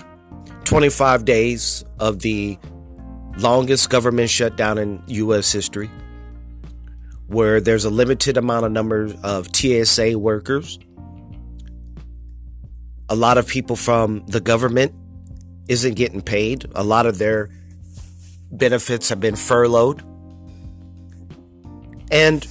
25 0.64 1.24
days 1.24 1.84
of 1.98 2.20
the 2.20 2.58
longest 3.38 3.90
government 3.90 4.30
shutdown 4.30 4.78
in 4.78 5.02
U.S. 5.06 5.52
history, 5.52 5.90
where 7.26 7.60
there's 7.60 7.84
a 7.84 7.90
limited 7.90 8.36
amount 8.36 8.64
of 8.66 8.72
number 8.72 9.14
of 9.22 9.54
TSA 9.54 10.18
workers. 10.18 10.78
A 13.08 13.14
lot 13.14 13.38
of 13.38 13.46
people 13.46 13.76
from 13.76 14.24
the 14.26 14.40
government 14.40 14.94
isn't 15.68 15.94
getting 15.94 16.20
paid. 16.20 16.66
A 16.74 16.82
lot 16.82 17.06
of 17.06 17.18
their 17.18 17.50
benefits 18.50 19.08
have 19.08 19.20
been 19.20 19.36
furloughed. 19.36 20.02
And 22.10 22.46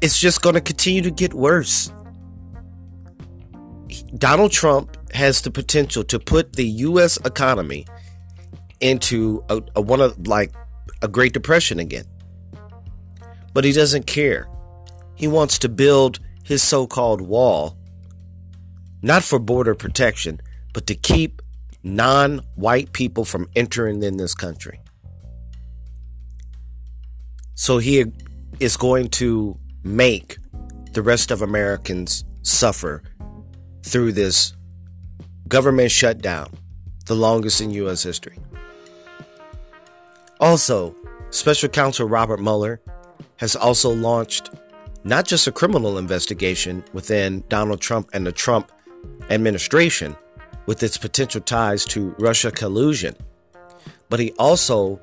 it's 0.00 0.18
just 0.18 0.42
going 0.42 0.54
to 0.54 0.60
continue 0.60 1.02
to 1.02 1.10
get 1.10 1.34
worse. 1.34 1.92
Donald 4.16 4.52
Trump 4.52 4.96
has 5.14 5.42
the 5.42 5.50
potential 5.50 6.02
to 6.04 6.18
put 6.18 6.54
the 6.54 6.66
U.S. 6.66 7.18
economy 7.24 7.86
into 8.80 9.44
a, 9.48 9.62
a 9.76 9.80
one 9.80 10.00
of 10.00 10.26
like 10.26 10.52
a 11.02 11.08
Great 11.08 11.32
Depression 11.32 11.78
again. 11.78 12.04
But 13.54 13.64
he 13.64 13.72
doesn't 13.72 14.06
care. 14.06 14.48
He 15.14 15.28
wants 15.28 15.58
to 15.60 15.68
build 15.68 16.18
his 16.44 16.62
so-called 16.62 17.20
wall 17.20 17.76
not 19.02 19.24
for 19.24 19.38
border 19.38 19.74
protection, 19.74 20.40
but 20.72 20.86
to 20.86 20.94
keep 20.94 21.42
non-white 21.82 22.92
people 22.92 23.24
from 23.24 23.48
entering 23.56 24.02
in 24.02 24.16
this 24.16 24.34
country. 24.34 24.80
So 27.54 27.78
he 27.78 28.04
is 28.60 28.76
going 28.76 29.08
to 29.10 29.58
make 29.82 30.38
the 30.92 31.02
rest 31.02 31.30
of 31.30 31.42
Americans 31.42 32.24
suffer 32.42 33.02
through 33.82 34.12
this 34.12 34.54
government 35.48 35.90
shutdown, 35.90 36.48
the 37.06 37.14
longest 37.14 37.60
in 37.60 37.70
U.S. 37.72 38.02
history. 38.02 38.38
Also, 40.40 40.94
Special 41.30 41.68
Counsel 41.68 42.08
Robert 42.08 42.40
Mueller 42.40 42.80
has 43.36 43.56
also 43.56 43.90
launched 43.90 44.50
not 45.04 45.24
just 45.24 45.46
a 45.46 45.52
criminal 45.52 45.98
investigation 45.98 46.84
within 46.92 47.42
Donald 47.48 47.80
Trump 47.80 48.10
and 48.12 48.26
the 48.26 48.32
Trump 48.32 48.70
administration 49.30 50.16
with 50.66 50.82
its 50.82 50.96
potential 50.96 51.40
ties 51.40 51.84
to 51.86 52.14
Russia 52.18 52.50
collusion, 52.50 53.14
but 54.08 54.20
he 54.20 54.32
also 54.38 55.00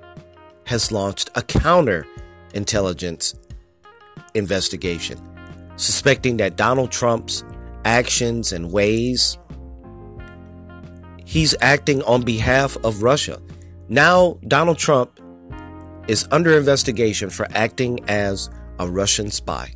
has 0.65 0.91
launched 0.91 1.29
a 1.35 1.41
counter 1.41 2.05
intelligence 2.53 3.35
investigation, 4.33 5.19
suspecting 5.75 6.37
that 6.37 6.55
Donald 6.55 6.91
Trump's 6.91 7.43
actions 7.85 8.51
and 8.51 8.71
ways 8.71 9.37
he's 11.25 11.55
acting 11.61 12.01
on 12.03 12.23
behalf 12.23 12.75
of 12.83 13.03
Russia. 13.03 13.39
Now, 13.87 14.39
Donald 14.47 14.77
Trump 14.77 15.19
is 16.07 16.27
under 16.31 16.57
investigation 16.57 17.29
for 17.29 17.47
acting 17.51 17.99
as 18.07 18.49
a 18.79 18.87
Russian 18.87 19.29
spy. 19.29 19.73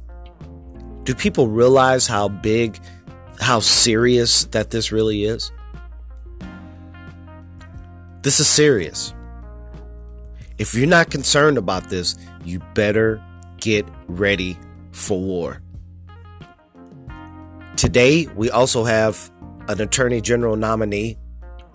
Do 1.04 1.14
people 1.14 1.48
realize 1.48 2.08
how 2.08 2.28
big, 2.28 2.80
how 3.40 3.60
serious 3.60 4.46
that 4.46 4.70
this 4.70 4.92
really 4.92 5.24
is? 5.24 5.52
This 8.22 8.40
is 8.40 8.48
serious. 8.48 9.14
If 10.58 10.74
you're 10.74 10.88
not 10.88 11.10
concerned 11.10 11.58
about 11.58 11.90
this, 11.90 12.16
you 12.46 12.60
better 12.74 13.22
get 13.58 13.86
ready 14.08 14.58
for 14.92 15.20
war. 15.20 15.62
Today, 17.76 18.28
we 18.36 18.50
also 18.50 18.84
have 18.84 19.32
an 19.68 19.82
Attorney 19.82 20.22
General 20.22 20.56
nominee, 20.56 21.18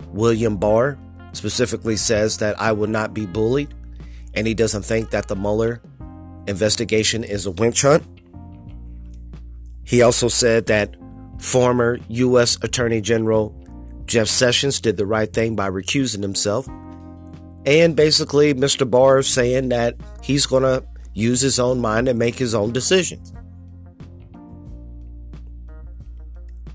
William 0.07 0.57
Barr, 0.57 0.97
specifically 1.33 1.97
says 1.97 2.37
that 2.37 2.59
I 2.59 2.71
will 2.71 2.87
not 2.87 3.13
be 3.13 3.25
bullied, 3.25 3.73
and 4.33 4.47
he 4.47 4.53
doesn't 4.53 4.83
think 4.83 5.11
that 5.11 5.27
the 5.27 5.35
Mueller 5.35 5.81
investigation 6.47 7.23
is 7.23 7.45
a 7.45 7.51
witch 7.51 7.83
hunt. 7.83 8.03
He 9.83 10.01
also 10.01 10.27
said 10.27 10.65
that 10.67 10.95
former 11.39 11.99
U.S. 12.07 12.57
Attorney 12.61 13.01
General 13.01 13.55
Jeff 14.05 14.27
Sessions 14.27 14.81
did 14.81 14.97
the 14.97 15.05
right 15.05 15.31
thing 15.31 15.55
by 15.55 15.69
recusing 15.69 16.21
himself. 16.21 16.67
And 17.65 17.95
basically, 17.95 18.53
Mr. 18.53 18.89
Barr 18.89 19.19
is 19.19 19.27
saying 19.27 19.69
that 19.69 19.95
he's 20.23 20.45
going 20.45 20.63
to 20.63 20.83
use 21.13 21.41
his 21.41 21.59
own 21.59 21.79
mind 21.79 22.07
and 22.07 22.17
make 22.17 22.35
his 22.35 22.55
own 22.55 22.71
decisions. 22.71 23.33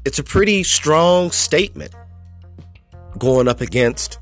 It's 0.04 0.18
a 0.18 0.22
pretty 0.22 0.62
strong 0.62 1.30
statement 1.30 1.94
going 3.18 3.48
up 3.48 3.60
against 3.60 4.18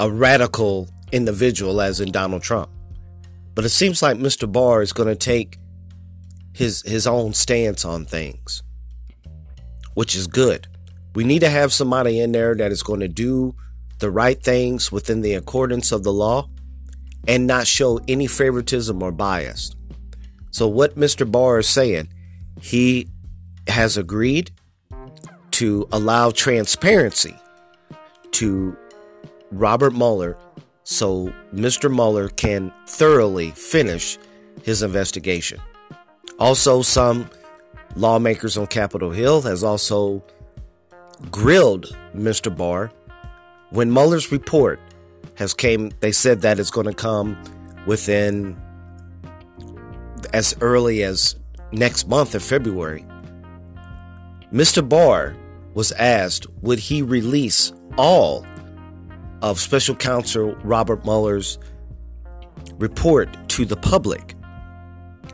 a 0.00 0.10
radical 0.10 0.88
individual, 1.12 1.80
as 1.80 2.00
in 2.00 2.10
Donald 2.10 2.42
Trump. 2.42 2.70
But 3.54 3.64
it 3.64 3.70
seems 3.70 4.02
like 4.02 4.16
Mr. 4.16 4.50
Barr 4.50 4.82
is 4.82 4.92
going 4.92 5.08
to 5.08 5.16
take 5.16 5.58
his 6.56 6.82
his 6.82 7.06
own 7.06 7.34
stance 7.34 7.84
on 7.84 8.04
things, 8.04 8.62
which 9.94 10.14
is 10.14 10.26
good. 10.26 10.66
We 11.14 11.24
need 11.24 11.40
to 11.40 11.50
have 11.50 11.72
somebody 11.72 12.20
in 12.20 12.32
there 12.32 12.54
that 12.54 12.72
is 12.72 12.82
going 12.82 13.00
to 13.00 13.08
do 13.08 13.54
the 13.98 14.10
right 14.10 14.42
things 14.42 14.90
within 14.90 15.20
the 15.20 15.34
accordance 15.34 15.92
of 15.92 16.02
the 16.02 16.12
law 16.12 16.48
and 17.26 17.46
not 17.46 17.66
show 17.66 18.00
any 18.08 18.26
favoritism 18.26 19.02
or 19.02 19.12
bias. 19.12 19.74
So 20.50 20.68
what 20.68 20.96
Mr. 20.96 21.30
Barr 21.30 21.58
is 21.58 21.68
saying, 21.68 22.08
he 22.60 23.08
has 23.68 23.96
agreed 23.96 24.50
to 25.52 25.88
allow 25.92 26.30
transparency 26.30 27.36
to 28.32 28.76
Robert 29.50 29.94
Mueller 29.94 30.36
so 30.84 31.32
Mr. 31.52 31.92
Mueller 31.92 32.28
can 32.28 32.72
thoroughly 32.86 33.50
finish 33.50 34.18
his 34.62 34.82
investigation. 34.82 35.60
Also, 36.38 36.82
some 36.82 37.30
lawmakers 37.94 38.56
on 38.56 38.66
Capitol 38.66 39.10
Hill 39.10 39.42
has 39.42 39.64
also 39.64 40.22
grilled 41.30 41.96
Mr. 42.14 42.54
Barr 42.54 42.90
when 43.70 43.92
Mueller's 43.92 44.30
report 44.30 44.80
has 45.36 45.54
came. 45.54 45.90
They 46.00 46.12
said 46.12 46.42
that 46.42 46.58
it's 46.58 46.70
going 46.70 46.86
to 46.86 46.94
come 46.94 47.36
within 47.86 48.60
as 50.32 50.56
early 50.60 51.02
as 51.02 51.36
next 51.72 52.08
month 52.08 52.34
of 52.34 52.42
February. 52.42 53.04
Mr. 54.52 54.86
Barr 54.86 55.36
was 55.74 55.92
asked 55.92 56.46
would 56.62 56.78
he 56.78 57.02
release 57.02 57.72
all 57.98 58.46
of 59.42 59.60
special 59.60 59.94
counsel 59.94 60.54
Robert 60.64 61.04
Mueller's 61.04 61.58
report 62.78 63.28
to 63.48 63.64
the 63.64 63.76
public 63.76 64.35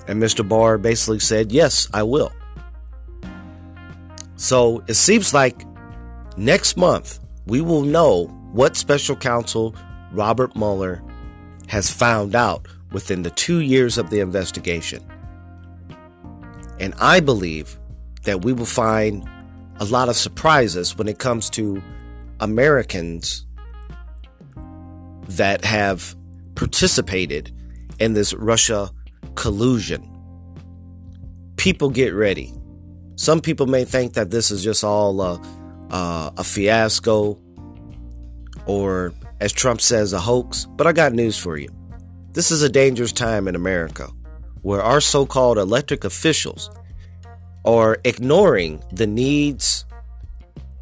and 0.09 0.23
Mr. 0.23 0.47
Barr 0.47 0.79
basically 0.79 1.21
said, 1.21 1.53
Yes, 1.53 1.89
I 1.93 2.03
will. 2.03 2.33
So 4.37 4.83
it 4.89 4.95
seems 4.95 5.33
like 5.33 5.65
next 6.37 6.77
month 6.77 7.21
we 7.47 7.61
will 7.61 7.83
know 7.83 8.27
what 8.53 8.77
special 8.77 9.17
counsel 9.17 9.75
Robert 10.13 10.55
Mueller 10.57 11.03
has 11.69 11.91
found 11.91 12.35
out 12.35 12.67
within 12.91 13.23
the 13.23 13.31
two 13.31 13.61
years 13.61 13.99
of 13.99 14.11
the 14.11 14.21
investigation. 14.21 15.03
And 16.79 16.95
I 16.99 17.21
believe 17.21 17.79
that 18.25 18.45
we 18.45 18.53
will 18.53 18.67
find 18.67 19.29
a 19.77 19.85
lot 19.85 20.09
of 20.09 20.17
surprises 20.17 20.97
when 20.97 21.09
it 21.09 21.19
comes 21.19 21.49
to 21.51 21.83
Americans 22.41 23.47
that 25.29 25.65
have 25.65 26.15
participated 26.55 27.53
in 27.99 28.15
this 28.15 28.35
Russia 28.35 28.91
collusion. 29.35 30.09
People 31.57 31.91
get 31.91 32.15
ready. 32.15 32.53
Some 33.17 33.41
people 33.41 33.67
may 33.67 33.85
think 33.85 34.15
that 34.15 34.31
this 34.31 34.51
is 34.51 34.65
just 34.65 34.83
all 34.83 35.21
a, 35.21 35.41
uh, 35.91 36.31
a 36.37 36.45
fiasco 36.45 37.39
or, 38.67 39.13
as 39.41 39.53
Trump 39.53 39.81
says, 39.81 40.13
a 40.13 40.21
hoax. 40.21 40.67
But 40.77 40.87
I 40.87 40.93
got 40.93 41.13
news 41.13 41.39
for 41.39 41.57
you. 41.57 41.69
This 42.33 42.51
is 42.51 42.63
a 42.63 42.69
dangerous 42.69 43.13
time 43.13 43.47
in 43.47 43.55
America 43.55 44.09
where 44.63 44.83
our 44.83 45.01
so 45.01 45.27
called 45.27 45.59
electric 45.59 46.05
officials 46.05 46.71
are 47.65 47.99
ignoring 48.05 48.83
the 48.93 49.07
needs 49.07 49.85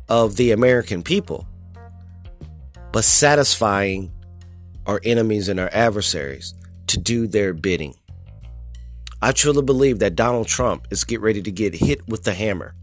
of 0.08 0.36
the 0.36 0.52
American 0.52 1.02
people, 1.02 1.46
but 2.92 3.04
satisfying 3.04 4.12
our 4.86 5.00
enemies 5.04 5.48
and 5.48 5.60
our 5.60 5.70
adversaries 5.72 6.54
to 6.86 6.98
do 6.98 7.26
their 7.26 7.52
bidding. 7.54 7.94
I 9.22 9.32
truly 9.32 9.62
believe 9.62 9.98
that 9.98 10.16
Donald 10.16 10.46
Trump 10.46 10.88
is 10.90 11.04
get 11.04 11.20
ready 11.20 11.42
to 11.42 11.50
get 11.50 11.74
hit 11.74 12.06
with 12.08 12.24
the 12.24 12.32
hammer. 12.32 12.74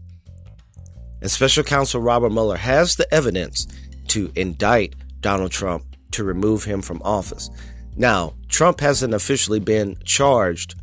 And 1.20 1.30
special 1.30 1.64
counsel 1.64 2.00
Robert 2.00 2.30
Mueller 2.30 2.56
has 2.56 2.94
the 2.94 3.12
evidence 3.12 3.66
to 4.08 4.30
indict 4.36 4.94
Donald 5.20 5.50
Trump 5.50 5.84
to 6.12 6.22
remove 6.22 6.64
him 6.64 6.80
from 6.80 7.02
office. 7.02 7.50
Now, 7.96 8.34
Trump 8.48 8.80
hasn't 8.80 9.14
officially 9.14 9.58
been 9.58 9.96
charged, 10.04 10.76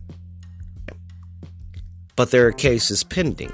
but 2.18 2.32
there 2.32 2.46
are 2.48 2.52
cases 2.52 3.04
pending. 3.04 3.54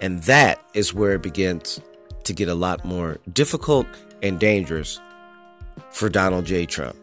And 0.00 0.22
that 0.22 0.60
is 0.72 0.94
where 0.94 1.14
it 1.14 1.22
begins 1.22 1.80
to 2.24 2.32
get 2.32 2.48
a 2.48 2.54
lot 2.54 2.84
more 2.84 3.18
difficult 3.32 3.86
and 4.22 4.40
dangerous 4.40 5.00
for 5.90 6.08
Donald 6.08 6.46
J. 6.46 6.64
Trump. 6.66 6.96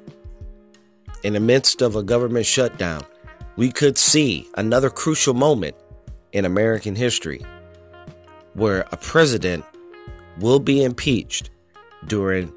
In 1.24 1.34
the 1.34 1.39
midst 1.39 1.82
of 1.82 1.95
a 1.95 2.04
government 2.04 2.45
shutdown, 2.45 3.04
we 3.56 3.72
could 3.72 3.97
see 3.97 4.49
another 4.56 4.89
crucial 4.89 5.34
moment 5.34 5.76
in 6.32 6.45
American 6.45 6.95
history 6.95 7.41
where 8.54 8.86
a 8.91 8.97
president 8.97 9.64
will 10.39 10.60
be 10.60 10.84
impeached 10.84 11.49
during 12.08 12.51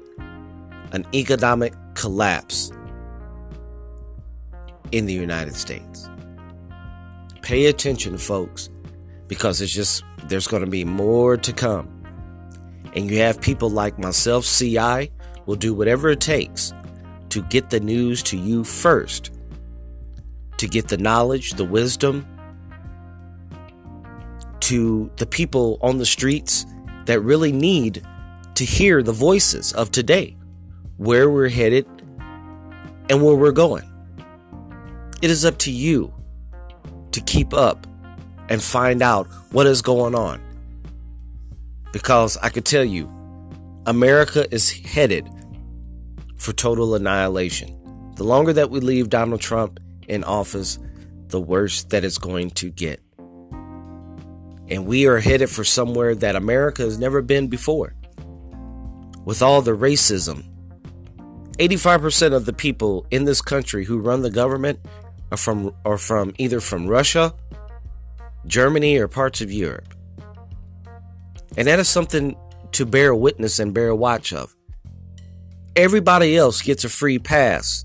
an 0.91 1.05
economic 1.13 1.73
collapse 1.93 2.71
in 4.91 5.05
the 5.05 5.13
United 5.13 5.55
States. 5.55 6.09
Pay 7.41 7.67
attention, 7.67 8.17
folks, 8.17 8.69
because 9.27 9.61
it's 9.61 9.73
just, 9.73 10.03
there's 10.25 10.47
going 10.47 10.63
to 10.63 10.69
be 10.69 10.83
more 10.85 11.37
to 11.37 11.53
come. 11.53 11.93
And 12.93 13.09
you 13.09 13.19
have 13.19 13.39
people 13.41 13.69
like 13.69 13.99
myself, 13.99 14.45
CI, 14.45 15.11
will 15.45 15.55
do 15.55 15.73
whatever 15.73 16.09
it 16.09 16.19
takes 16.19 16.73
to 17.29 17.41
get 17.43 17.69
the 17.69 17.79
news 17.79 18.23
to 18.23 18.37
you 18.37 18.63
first, 18.63 19.31
to 20.57 20.67
get 20.67 20.87
the 20.87 20.97
knowledge, 20.97 21.53
the 21.53 21.65
wisdom 21.65 22.25
to 24.61 25.09
the 25.15 25.25
people 25.25 25.77
on 25.81 25.97
the 25.97 26.05
streets 26.05 26.65
that 27.05 27.21
really 27.21 27.51
need 27.51 28.05
to 28.55 28.65
hear 28.65 29.01
the 29.01 29.13
voices 29.13 29.71
of 29.73 29.91
today, 29.91 30.35
where 30.97 31.29
we're 31.29 31.47
headed, 31.47 31.85
and 33.09 33.23
where 33.23 33.35
we're 33.35 33.51
going. 33.51 33.89
It 35.21 35.29
is 35.29 35.45
up 35.45 35.57
to 35.59 35.71
you 35.71 36.13
to 37.11 37.21
keep 37.21 37.53
up 37.53 37.87
and 38.49 38.61
find 38.61 39.01
out 39.01 39.27
what 39.51 39.67
is 39.67 39.81
going 39.81 40.15
on. 40.15 40.41
Because 41.93 42.37
I 42.37 42.49
could 42.49 42.65
tell 42.65 42.83
you, 42.83 43.11
America 43.85 44.53
is 44.53 44.69
headed 44.71 45.29
for 46.35 46.51
total 46.51 46.95
annihilation. 46.95 47.73
The 48.15 48.23
longer 48.23 48.53
that 48.53 48.69
we 48.69 48.79
leave 48.79 49.09
Donald 49.09 49.41
Trump 49.41 49.79
in 50.07 50.23
office, 50.23 50.79
the 51.27 51.41
worse 51.41 51.83
that 51.83 52.03
it's 52.03 52.17
going 52.17 52.51
to 52.51 52.69
get. 52.69 53.01
And 54.69 54.85
we 54.85 55.07
are 55.07 55.19
headed 55.19 55.49
for 55.49 55.63
somewhere 55.63 56.15
that 56.15 56.35
America 56.35 56.83
has 56.83 56.97
never 56.97 57.21
been 57.21 57.47
before. 57.47 57.93
With 59.23 59.41
all 59.41 59.61
the 59.61 59.75
racism, 59.75 60.45
85% 61.57 62.33
of 62.33 62.45
the 62.45 62.53
people 62.53 63.05
in 63.11 63.25
this 63.25 63.41
country 63.41 63.85
who 63.85 63.99
run 63.99 64.21
the 64.21 64.29
government 64.29 64.79
are 65.31 65.37
from 65.37 65.73
are 65.83 65.97
from 65.97 66.33
either 66.37 66.59
from 66.59 66.87
Russia, 66.87 67.33
Germany, 68.45 68.97
or 68.97 69.07
parts 69.07 69.41
of 69.41 69.51
Europe. 69.51 69.93
And 71.57 71.67
that 71.67 71.79
is 71.79 71.89
something 71.89 72.37
to 72.73 72.85
bear 72.85 73.15
witness 73.15 73.59
and 73.59 73.73
bear 73.73 73.95
watch 73.95 74.31
of. 74.31 74.55
Everybody 75.75 76.37
else 76.37 76.61
gets 76.61 76.83
a 76.83 76.89
free 76.89 77.19
pass 77.19 77.83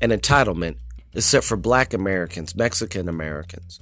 and 0.00 0.12
entitlement 0.12 0.76
except 1.18 1.44
for 1.44 1.56
black 1.56 1.92
Americans, 1.92 2.54
Mexican 2.54 3.08
Americans. 3.08 3.80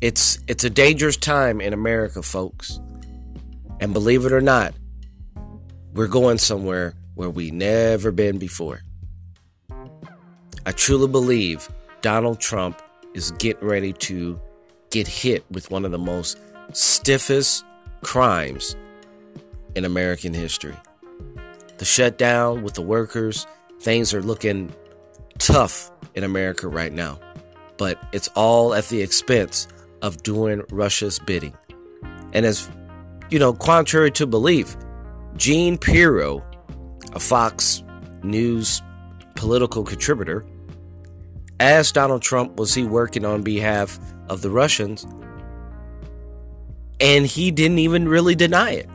It's 0.00 0.38
it's 0.48 0.64
a 0.64 0.70
dangerous 0.70 1.18
time 1.18 1.60
in 1.60 1.74
America, 1.74 2.22
folks. 2.22 2.80
And 3.80 3.92
believe 3.92 4.24
it 4.24 4.32
or 4.32 4.40
not, 4.40 4.74
we're 5.92 6.08
going 6.08 6.38
somewhere 6.38 6.94
where 7.16 7.28
we 7.28 7.50
never 7.50 8.10
been 8.10 8.38
before. 8.38 8.80
I 10.64 10.72
truly 10.72 11.08
believe 11.08 11.68
Donald 12.00 12.40
Trump 12.40 12.80
is 13.12 13.30
getting 13.32 13.68
ready 13.68 13.92
to 13.92 14.40
get 14.90 15.06
hit 15.06 15.44
with 15.50 15.70
one 15.70 15.84
of 15.84 15.90
the 15.90 15.98
most 15.98 16.38
stiffest 16.72 17.62
crimes 18.00 18.74
in 19.74 19.84
American 19.84 20.32
history. 20.32 20.76
The 21.76 21.84
shutdown 21.84 22.62
with 22.62 22.74
the 22.74 22.82
workers, 22.82 23.46
things 23.80 24.12
are 24.14 24.22
looking 24.22 24.72
tough 25.38 25.90
in 26.14 26.24
America 26.24 26.68
right 26.68 26.92
now. 26.92 27.18
But 27.76 27.98
it's 28.12 28.28
all 28.28 28.74
at 28.74 28.88
the 28.88 29.02
expense 29.02 29.68
of 30.02 30.22
doing 30.22 30.62
Russia's 30.70 31.18
bidding. 31.18 31.56
And 32.32 32.44
as 32.44 32.68
you 33.30 33.38
know, 33.38 33.52
contrary 33.52 34.10
to 34.12 34.26
belief, 34.26 34.76
Jean 35.36 35.78
Pirro, 35.78 36.44
a 37.12 37.20
Fox 37.20 37.82
News 38.22 38.82
political 39.34 39.84
contributor, 39.84 40.44
asked 41.60 41.94
Donald 41.94 42.22
Trump 42.22 42.56
was 42.56 42.74
he 42.74 42.84
working 42.84 43.24
on 43.24 43.42
behalf 43.42 43.98
of 44.28 44.42
the 44.42 44.50
Russians, 44.50 45.06
and 47.00 47.26
he 47.26 47.50
didn't 47.50 47.78
even 47.78 48.08
really 48.08 48.34
deny 48.34 48.72
it. 48.72 48.88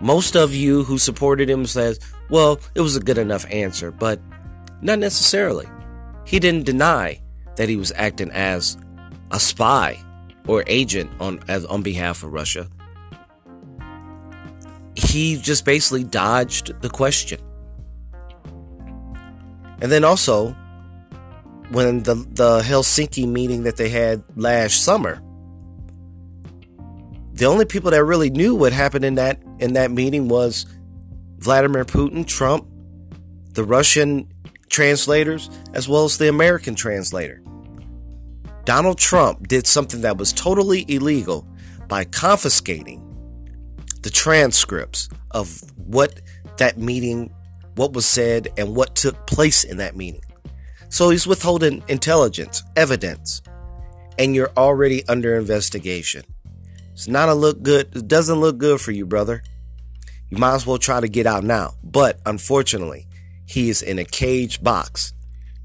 Most 0.00 0.34
of 0.36 0.52
you 0.54 0.82
who 0.82 0.98
supported 0.98 1.48
him 1.48 1.66
says, 1.66 2.00
well, 2.34 2.58
it 2.74 2.80
was 2.80 2.96
a 2.96 3.00
good 3.00 3.16
enough 3.16 3.46
answer, 3.48 3.92
but 3.92 4.20
not 4.82 4.98
necessarily. 4.98 5.68
He 6.26 6.40
didn't 6.40 6.64
deny 6.64 7.20
that 7.54 7.68
he 7.68 7.76
was 7.76 7.92
acting 7.94 8.28
as 8.32 8.76
a 9.30 9.38
spy 9.38 9.96
or 10.48 10.64
agent 10.66 11.12
on 11.20 11.38
as 11.46 11.64
on 11.66 11.82
behalf 11.82 12.24
of 12.24 12.32
Russia. 12.32 12.68
He 14.96 15.36
just 15.40 15.64
basically 15.64 16.02
dodged 16.02 16.82
the 16.82 16.90
question. 16.90 17.38
And 19.80 19.92
then 19.92 20.02
also 20.02 20.56
when 21.70 22.02
the 22.02 22.16
the 22.32 22.62
Helsinki 22.62 23.28
meeting 23.28 23.62
that 23.62 23.76
they 23.76 23.90
had 23.90 24.24
last 24.34 24.82
summer, 24.82 25.22
the 27.34 27.44
only 27.44 27.64
people 27.64 27.92
that 27.92 28.02
really 28.02 28.30
knew 28.30 28.56
what 28.56 28.72
happened 28.72 29.04
in 29.04 29.14
that 29.14 29.40
in 29.60 29.74
that 29.74 29.92
meeting 29.92 30.26
was 30.26 30.66
Vladimir 31.44 31.84
Putin, 31.84 32.26
Trump, 32.26 32.66
the 33.52 33.64
Russian 33.64 34.26
translators, 34.70 35.50
as 35.74 35.86
well 35.86 36.06
as 36.06 36.16
the 36.16 36.28
American 36.28 36.74
translator. 36.74 37.42
Donald 38.64 38.96
Trump 38.96 39.46
did 39.46 39.66
something 39.66 40.00
that 40.00 40.16
was 40.16 40.32
totally 40.32 40.86
illegal 40.88 41.46
by 41.86 42.04
confiscating 42.04 43.02
the 44.00 44.08
transcripts 44.08 45.10
of 45.32 45.62
what 45.76 46.22
that 46.56 46.78
meeting, 46.78 47.30
what 47.74 47.92
was 47.92 48.06
said, 48.06 48.48
and 48.56 48.74
what 48.74 48.94
took 48.94 49.26
place 49.26 49.64
in 49.64 49.76
that 49.76 49.96
meeting. 49.96 50.22
So 50.88 51.10
he's 51.10 51.26
withholding 51.26 51.84
intelligence, 51.88 52.62
evidence, 52.74 53.42
and 54.18 54.34
you're 54.34 54.52
already 54.56 55.06
under 55.08 55.36
investigation. 55.36 56.24
It's 56.94 57.06
not 57.06 57.28
a 57.28 57.34
look 57.34 57.62
good. 57.62 57.94
It 57.94 58.08
doesn't 58.08 58.40
look 58.40 58.56
good 58.56 58.80
for 58.80 58.92
you, 58.92 59.04
brother. 59.04 59.42
You 60.34 60.40
might 60.40 60.56
as 60.56 60.66
well 60.66 60.78
try 60.78 61.00
to 61.00 61.06
get 61.06 61.28
out 61.28 61.44
now. 61.44 61.74
But 61.84 62.18
unfortunately, 62.26 63.06
he 63.46 63.70
is 63.70 63.82
in 63.82 64.00
a 64.00 64.04
cage 64.04 64.60
box 64.60 65.12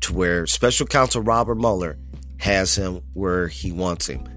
to 0.02 0.14
where 0.14 0.46
special 0.46 0.86
counsel 0.86 1.24
Robert 1.24 1.56
Mueller 1.56 1.98
has 2.38 2.76
him 2.76 3.02
where 3.16 3.48
he 3.48 3.72
wants 3.72 4.06
him. 4.06 4.30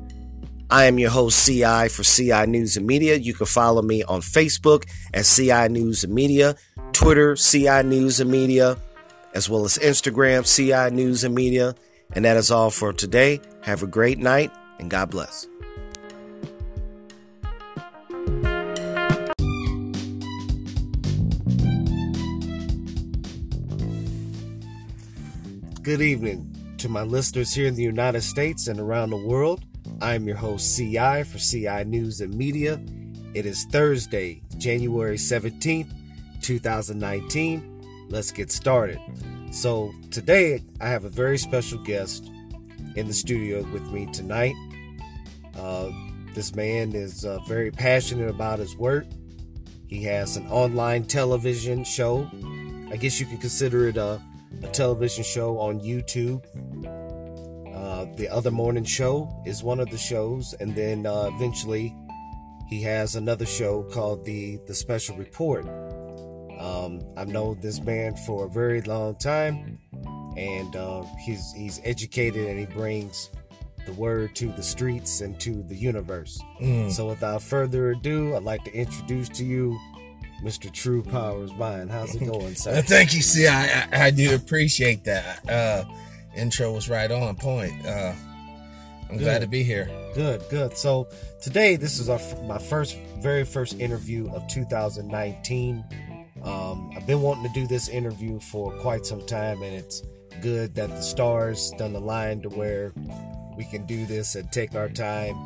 I 0.70 0.87
am 0.87 0.99
your 0.99 1.11
host, 1.11 1.47
CI, 1.47 1.89
for 1.89 2.03
CI 2.03 2.47
News 2.47 2.78
and 2.78 2.87
Media. 2.87 3.16
You 3.16 3.35
can 3.35 3.45
follow 3.45 3.83
me 3.83 4.05
on 4.05 4.22
Facebook 4.22 4.87
at 5.12 5.26
CI 5.26 5.68
News 5.68 6.03
and 6.03 6.14
Media, 6.14 6.57
Twitter, 6.93 7.37
CI 7.37 7.83
News 7.83 8.18
and 8.18 8.30
Media, 8.30 8.78
as 9.35 9.51
well 9.51 9.66
as 9.66 9.76
Instagram, 9.76 10.47
CI 10.47 10.95
News 10.95 11.24
and 11.24 11.35
Media. 11.35 11.74
And 12.14 12.24
that 12.24 12.39
is 12.39 12.51
all 12.51 12.70
for 12.70 12.95
today. 12.95 13.43
Have 13.64 13.83
a 13.83 13.87
great 13.87 14.18
night 14.18 14.51
and 14.78 14.91
God 14.91 15.11
bless. 15.11 15.47
Good 25.83 26.01
evening 26.01 26.76
to 26.78 26.89
my 26.89 27.03
listeners 27.03 27.53
here 27.53 27.66
in 27.66 27.74
the 27.74 27.83
United 27.83 28.20
States 28.20 28.68
and 28.68 28.78
around 28.78 29.11
the 29.11 29.16
world. 29.16 29.64
I 30.01 30.14
am 30.14 30.28
your 30.28 30.37
host, 30.37 30.76
CI, 30.76 31.24
for 31.24 31.39
CI 31.39 31.83
News 31.83 32.20
and 32.20 32.33
Media. 32.33 32.80
It 33.35 33.47
is 33.47 33.64
Thursday, 33.64 34.43
January 34.59 35.16
17th, 35.16 35.91
2019. 36.41 38.07
Let's 38.11 38.30
get 38.30 38.53
started. 38.53 39.01
So, 39.51 39.93
today 40.12 40.62
I 40.80 40.87
have 40.87 41.05
a 41.05 41.09
very 41.09 41.37
special 41.37 41.78
guest 41.83 42.30
in 42.95 43.09
the 43.09 43.12
studio 43.12 43.68
with 43.72 43.91
me 43.91 44.07
tonight. 44.12 44.55
Uh, 45.59 45.91
this 46.33 46.55
man 46.55 46.95
is 46.95 47.24
uh, 47.24 47.41
very 47.49 47.72
passionate 47.72 48.28
about 48.28 48.61
his 48.61 48.76
work. 48.76 49.07
He 49.89 50.05
has 50.05 50.37
an 50.37 50.47
online 50.47 51.07
television 51.07 51.83
show. 51.83 52.30
I 52.93 52.97
guess 52.97 53.18
you 53.18 53.26
could 53.26 53.41
consider 53.41 53.89
it 53.89 53.97
a, 53.97 54.22
a 54.63 54.69
television 54.69 55.25
show 55.25 55.59
on 55.59 55.81
YouTube 55.81 56.45
the 58.17 58.29
Other 58.29 58.51
Morning 58.51 58.85
Show 58.85 59.43
is 59.47 59.63
one 59.63 59.81
of 59.81 59.91
the 59.91 59.99
shows, 59.99 60.55
and 60.61 60.75
then 60.75 61.07
uh, 61.07 61.31
eventually 61.35 61.95
he 62.69 62.83
has 62.83 63.17
another 63.17 63.47
show 63.47 63.85
called 63.85 64.25
the 64.25 64.59
the 64.67 64.75
Special 64.75 65.17
Report. 65.17 65.67
Um, 66.59 67.01
I've 67.17 67.29
known 67.29 67.59
this 67.61 67.81
man 67.81 68.15
for 68.27 68.47
a 68.47 68.49
very 68.49 68.83
long 68.83 69.17
time, 69.17 69.79
and 70.37 70.77
uh, 70.77 71.05
he's 71.25 71.53
he's 71.53 71.81
educated 71.85 72.49
and 72.49 72.59
he 72.59 72.67
brings 72.67 73.31
the 73.87 73.93
word 73.95 74.37
to 74.37 74.53
the 74.53 74.63
streets 74.63 75.21
and 75.21 75.41
to 75.41 75.63
the 75.65 75.75
universe. 75.75 76.41
Mm. 76.61 76.91
So, 76.93 77.09
without 77.09 77.43
further 77.43 77.91
ado, 77.91 78.37
I'd 78.37 78.45
like 78.45 78.65
to 78.65 78.73
introduce 78.73 79.29
to 79.31 79.45
you 79.45 79.79
Mr. 80.43 80.72
True 80.72 81.03
Powers 81.03 81.53
Mind. 81.55 81.90
How's 81.90 82.14
it 82.14 82.26
going, 82.26 82.55
sir? 82.55 82.82
Thank 82.82 83.14
you. 83.14 83.22
See, 83.22 83.47
I, 83.47 83.64
I, 83.93 84.07
I 84.07 84.11
do 84.11 84.34
appreciate 84.34 85.05
that. 85.05 85.49
Uh, 85.49 85.84
intro 86.36 86.72
was 86.72 86.88
right 86.88 87.11
on 87.11 87.36
point. 87.36 87.86
Uh, 87.86 88.12
I'm 89.09 89.18
good. 89.18 89.24
glad 89.24 89.38
to 89.43 89.47
be 89.47 89.62
here. 89.62 89.88
Good, 90.14 90.43
good. 90.51 90.76
So 90.76 91.09
today, 91.40 91.76
this 91.76 91.99
is 91.99 92.09
our 92.09 92.18
my 92.45 92.59
first, 92.59 92.99
very 93.20 93.45
first 93.45 93.78
interview 93.78 94.30
of 94.32 94.47
2019. 94.49 95.84
Um, 96.43 96.90
I've 96.97 97.07
been 97.07 97.22
wanting 97.22 97.45
to 97.45 97.61
do 97.61 97.66
this 97.68 97.88
interview 97.88 98.40
for 98.40 98.72
quite 98.78 99.07
some 99.07 99.24
time, 99.26 99.62
and 99.62 99.74
it's 99.74 100.03
good 100.40 100.74
that 100.74 100.88
the 100.88 101.03
stars 101.03 101.72
done 101.78 101.95
align 101.95 102.43
to 102.43 102.49
where 102.49 102.93
we 103.57 103.64
can 103.64 103.86
do 103.86 104.07
this 104.07 104.34
and 104.34 104.51
take 104.51 104.74
our 104.74 104.88
time 104.88 105.36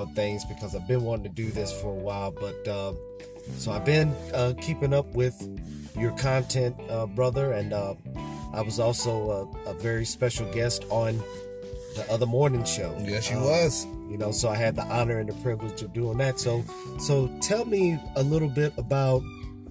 on 0.00 0.14
things 0.14 0.44
because 0.44 0.74
I've 0.74 0.88
been 0.88 1.02
wanting 1.02 1.24
to 1.24 1.28
do 1.30 1.50
this 1.50 1.72
for 1.72 1.88
a 1.88 1.94
while. 1.94 2.30
But 2.30 2.66
uh, 2.66 2.92
so 3.56 3.72
I've 3.72 3.84
been 3.84 4.14
uh, 4.34 4.54
keeping 4.60 4.92
up 4.92 5.06
with 5.14 5.36
your 5.96 6.12
content, 6.12 6.76
uh, 6.88 7.06
brother, 7.06 7.52
and 7.52 7.72
uh, 7.72 7.94
I 8.52 8.62
was 8.62 8.80
also 8.80 9.52
a, 9.66 9.70
a, 9.70 9.74
very 9.74 10.04
special 10.04 10.50
guest 10.52 10.84
on 10.90 11.22
the 11.96 12.06
other 12.10 12.26
morning 12.26 12.64
show. 12.64 12.96
Yes, 13.04 13.30
you 13.30 13.36
um, 13.36 13.44
was. 13.44 13.86
You 14.08 14.18
know, 14.18 14.32
so 14.32 14.48
I 14.48 14.56
had 14.56 14.74
the 14.74 14.82
honor 14.82 15.18
and 15.18 15.28
the 15.28 15.34
privilege 15.34 15.82
of 15.82 15.92
doing 15.92 16.18
that. 16.18 16.40
So, 16.40 16.64
so 16.98 17.28
tell 17.40 17.64
me 17.64 17.98
a 18.16 18.22
little 18.22 18.48
bit 18.48 18.72
about 18.76 19.22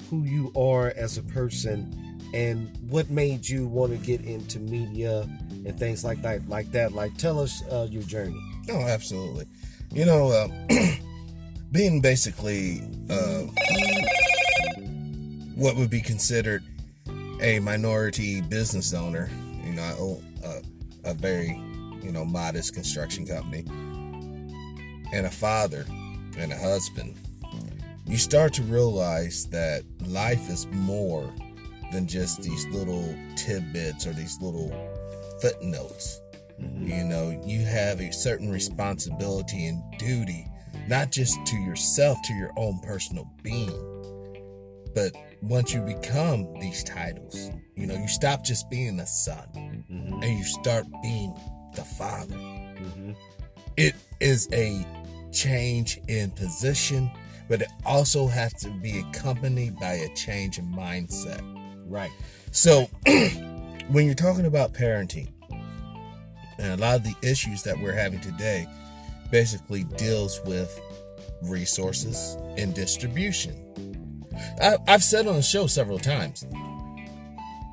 who 0.10 0.24
you 0.24 0.52
are 0.56 0.94
as 0.96 1.18
a 1.18 1.24
person 1.24 1.94
and 2.34 2.72
what 2.90 3.10
made 3.10 3.48
you 3.48 3.68
want 3.68 3.92
to 3.92 3.98
get 3.98 4.22
into 4.22 4.60
media 4.60 5.28
and 5.66 5.78
things 5.78 6.06
like 6.06 6.22
that. 6.22 6.48
Like 6.48 6.72
that. 6.72 6.94
Like, 6.94 7.18
tell 7.18 7.40
us 7.40 7.62
uh, 7.70 7.88
your 7.90 8.04
journey. 8.04 8.40
Oh, 8.70 8.80
absolutely. 8.80 9.46
You 9.92 10.06
know, 10.06 10.30
uh, 10.30 10.48
being 11.72 12.00
basically 12.00 12.82
uh, 13.10 13.42
what 15.56 15.76
would 15.76 15.90
be 15.90 16.02
considered 16.02 16.64
a 17.42 17.60
minority 17.60 18.42
business 18.42 18.94
owner, 18.94 19.30
you 19.64 19.74
know, 19.74 19.84
I 19.84 19.94
own 19.94 20.24
a, 20.44 21.10
a 21.12 21.14
very, 21.14 21.50
you 22.04 22.12
know, 22.12 22.24
modest 22.24 22.74
construction 22.74 23.26
company, 23.26 23.66
and 25.12 25.26
a 25.26 25.32
father 25.32 25.86
and 26.38 26.54
a 26.54 26.58
husband, 26.58 27.16
you 28.06 28.18
start 28.18 28.54
to 28.54 28.64
realize 28.64 29.46
that 29.48 29.84
life 30.06 30.50
is 30.50 30.68
more 30.68 31.32
than 31.92 32.08
just 32.08 32.42
these 32.42 32.66
little 32.68 33.16
tidbits 33.36 34.06
or 34.06 34.14
these 34.14 34.40
little 34.42 34.70
footnotes. 35.42 36.22
You 36.60 37.04
know, 37.04 37.42
you 37.46 37.62
have 37.66 38.02
a 38.02 38.12
certain 38.12 38.50
responsibility 38.50 39.68
and 39.68 39.82
duty, 39.98 40.48
not 40.88 41.12
just 41.12 41.44
to 41.48 41.56
yourself, 41.58 42.18
to 42.26 42.34
your 42.34 42.52
own 42.58 42.80
personal 42.80 43.30
being, 43.44 43.70
but 44.94 45.14
once 45.42 45.74
you 45.74 45.82
become 45.82 46.54
these 46.60 46.84
titles, 46.84 47.52
you 47.76 47.88
know, 47.88 47.96
you 47.96 48.08
stop 48.08 48.44
just 48.44 48.70
being 48.70 49.00
a 49.00 49.08
son 49.08 49.48
mm-hmm. 49.56 50.22
and 50.22 50.38
you 50.38 50.44
start 50.44 50.86
being 51.02 51.34
the 51.76 51.84
father. 51.84 52.36
Mm-hmm. 52.36 53.12
It 53.78 53.96
is 54.20 54.50
a 54.52 54.86
change 55.32 56.02
in 56.08 56.32
position, 56.32 57.10
but 57.48 57.62
it 57.62 57.70
also 57.86 58.28
has 58.28 58.54
to 58.56 58.70
be 58.70 59.00
accompanied 59.00 59.80
by 59.80 59.94
a 59.94 60.14
change 60.16 60.58
in 60.58 60.66
mindset. 60.66 61.42
Right. 61.86 62.12
So, 62.52 62.90
when 63.88 64.06
you're 64.06 64.16
talking 64.16 64.46
about 64.46 64.74
parenting, 64.74 65.30
and 66.60 66.74
a 66.74 66.78
lot 66.78 66.96
of 66.96 67.04
the 67.04 67.16
issues 67.22 67.64
that 67.64 67.80
we're 67.80 67.94
having 67.94 68.20
today 68.20 68.68
basically 69.32 69.84
deals 69.84 70.42
with 70.46 70.80
resources 71.44 72.38
and 72.58 72.74
distribution. 72.74 74.26
I, 74.62 74.78
I've 74.88 75.04
said 75.04 75.28
on 75.28 75.36
the 75.36 75.42
show 75.42 75.68
several 75.68 76.00
times 76.00 76.46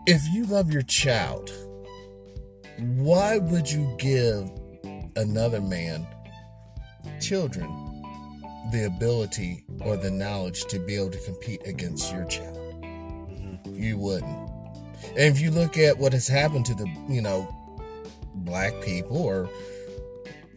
if 0.07 0.23
you 0.33 0.45
love 0.47 0.71
your 0.71 0.83
child, 0.83 1.51
why 2.79 3.39
would 3.39 3.71
you 3.71 3.95
give 3.99 4.49
another 5.17 5.61
man 5.61 6.07
children 7.21 7.69
the 8.71 8.87
ability 8.87 9.65
or 9.81 9.97
the 9.97 10.11
knowledge 10.11 10.65
to 10.67 10.79
be 10.79 10.97
able 10.97 11.11
to 11.11 11.19
compete 11.21 11.67
against 11.67 12.13
your 12.13 12.25
child? 12.27 12.57
Mm-hmm. 12.83 13.75
You 13.75 13.99
wouldn't. 13.99 14.51
And 15.11 15.35
if 15.35 15.41
you 15.41 15.51
look 15.51 15.77
at 15.77 15.99
what 15.99 16.13
has 16.13 16.29
happened 16.29 16.67
to 16.67 16.75
the, 16.75 16.87
you 17.09 17.23
know, 17.23 17.53
black 18.47 18.73
people 18.81 19.19
or 19.19 19.51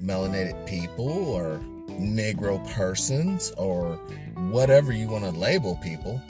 melanated 0.01 0.65
people 0.65 1.09
or 1.09 1.59
Negro 1.89 2.65
persons 2.73 3.51
or 3.57 3.95
whatever 4.51 4.93
you 4.93 5.09
want 5.09 5.25
to 5.25 5.31
label 5.31 5.77
people, 5.83 6.21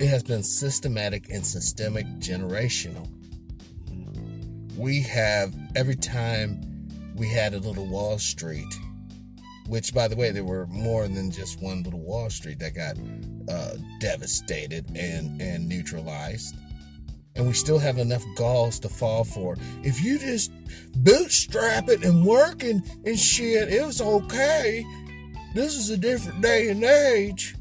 it 0.00 0.08
has 0.08 0.24
been 0.24 0.42
systematic 0.42 1.28
and 1.30 1.46
systemic 1.46 2.06
generational. 2.18 3.06
We 4.76 5.02
have, 5.02 5.54
every 5.76 5.94
time 5.94 6.88
we 7.14 7.28
had 7.28 7.54
a 7.54 7.58
little 7.58 7.86
Wall 7.86 8.18
Street, 8.18 8.74
which 9.68 9.94
by 9.94 10.08
the 10.08 10.16
way, 10.16 10.32
there 10.32 10.42
were 10.42 10.66
more 10.66 11.06
than 11.06 11.30
just 11.30 11.60
one 11.62 11.82
little 11.82 12.00
Wall 12.00 12.30
Street 12.30 12.58
that 12.58 12.74
got 12.74 12.96
uh, 13.48 13.76
devastated 14.00 14.86
and, 14.96 15.40
and 15.40 15.68
neutralized 15.68 16.56
and 17.36 17.46
we 17.46 17.52
still 17.52 17.78
have 17.78 17.98
enough 17.98 18.24
galls 18.36 18.78
to 18.80 18.88
fall 18.88 19.24
for. 19.24 19.56
If 19.82 20.02
you 20.02 20.18
just 20.18 20.52
bootstrap 20.96 21.88
it 21.88 22.04
and 22.04 22.24
work 22.24 22.62
and, 22.62 22.82
and 23.04 23.18
shit, 23.18 23.72
it 23.72 23.84
was 23.84 24.00
okay. 24.00 24.84
This 25.54 25.76
is 25.76 25.90
a 25.90 25.96
different 25.96 26.42
day 26.42 26.68
and 26.68 26.82
age. 26.82 27.54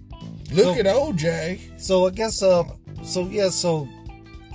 Look 0.52 0.76
so, 0.76 0.80
at 0.80 0.86
OJ. 0.86 1.80
So 1.80 2.08
I 2.08 2.10
guess 2.12 2.42
uh 2.42 2.64
so 3.04 3.28
yeah, 3.28 3.50
so 3.50 3.88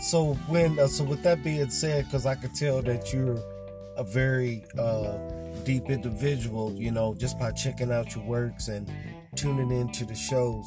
so 0.01 0.35
when 0.49 0.79
uh, 0.79 0.87
so 0.87 1.05
with 1.05 1.23
that 1.23 1.43
being 1.43 1.71
said, 1.71 2.05
because 2.05 2.27
I 2.27 2.35
could 2.35 2.55
tell 2.55 2.83
that 2.83 3.13
you're 3.13 3.39
a 3.97 4.05
very 4.05 4.65
uh 4.79 5.17
deep 5.65 5.89
individual, 5.89 6.73
you 6.75 6.91
know, 6.91 7.15
just 7.15 7.39
by 7.39 7.53
checking 7.53 7.93
out 7.93 8.15
your 8.15 8.25
works 8.25 8.69
and 8.69 8.91
tuning 9.37 9.71
into 9.71 10.05
the 10.05 10.15
shows. 10.15 10.67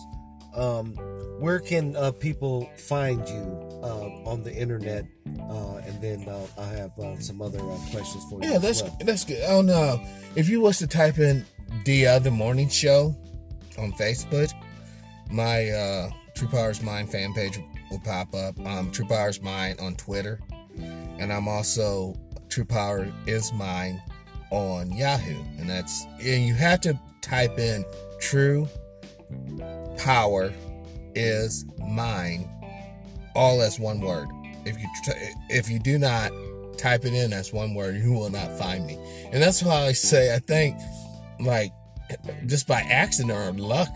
Um, 0.55 0.95
where 1.39 1.59
can 1.59 1.95
uh, 1.95 2.11
people 2.13 2.67
find 2.77 3.27
you 3.27 3.66
on 3.89 4.43
the 4.43 4.53
internet? 4.53 5.05
Uh, 5.39 5.77
and 5.77 6.01
then 6.01 6.27
uh, 6.27 6.47
I 6.57 6.65
have 6.65 6.97
uh, 6.99 7.19
some 7.19 7.41
other 7.41 7.59
uh, 7.59 7.77
questions 7.91 8.23
for 8.29 8.41
you. 8.41 8.51
Yeah, 8.51 8.57
that's 8.57 8.83
well. 8.83 8.97
that's 9.01 9.23
good. 9.25 9.43
Oh 9.47 9.61
no, 9.61 10.01
if 10.35 10.49
you 10.49 10.61
was 10.61 10.77
to 10.79 10.87
type 10.87 11.19
in 11.19 11.45
the 11.85 12.07
other 12.07 12.31
morning 12.31 12.69
show 12.69 13.15
on 13.77 13.91
Facebook, 13.93 14.51
my 15.31 16.09
True 16.35 16.47
Powers 16.47 16.81
Mind 16.81 17.11
fan 17.11 17.33
page 17.33 17.59
will 17.89 17.99
pop 17.99 18.33
up. 18.33 18.59
Um, 18.65 18.91
True 18.91 19.07
Powers 19.07 19.41
Mind 19.41 19.79
on 19.79 19.95
Twitter, 19.95 20.39
and 21.19 21.31
I'm 21.31 21.47
also 21.47 22.15
True 22.49 22.65
Power 22.65 23.11
is 23.25 23.51
Mine 23.53 24.01
on 24.51 24.91
Yahoo, 24.91 25.43
and 25.59 25.69
that's 25.69 26.05
and 26.21 26.45
you 26.45 26.53
have 26.53 26.81
to 26.81 26.99
type 27.21 27.57
in 27.59 27.85
True 28.19 28.67
power 29.97 30.53
is 31.15 31.65
mine, 31.79 32.49
all 33.37 33.61
as 33.61 33.79
one 33.79 34.01
word. 34.01 34.27
If 34.65 34.77
you 34.79 34.87
if 35.49 35.69
you 35.69 35.79
do 35.79 35.97
not 35.97 36.31
type 36.77 37.05
it 37.05 37.13
in 37.13 37.31
as 37.31 37.53
one 37.53 37.73
word, 37.73 37.95
you 37.95 38.11
will 38.11 38.29
not 38.29 38.57
find 38.57 38.85
me. 38.85 38.97
And 39.31 39.41
that's 39.41 39.63
why 39.63 39.85
I 39.85 39.91
say 39.93 40.33
I 40.35 40.39
think 40.39 40.77
like 41.39 41.71
just 42.47 42.67
by 42.67 42.81
accident 42.81 43.31
or 43.31 43.51
luck, 43.61 43.93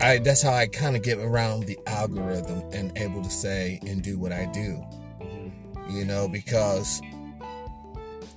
I 0.00 0.18
that's 0.18 0.42
how 0.42 0.52
I 0.52 0.66
kind 0.66 0.96
of 0.96 1.02
get 1.02 1.18
around 1.18 1.64
the 1.64 1.78
algorithm 1.86 2.62
and 2.72 2.92
able 2.98 3.22
to 3.22 3.30
say 3.30 3.78
and 3.86 4.02
do 4.02 4.18
what 4.18 4.32
I 4.32 4.46
do. 4.46 4.84
You 5.88 6.04
know, 6.04 6.28
because 6.28 7.00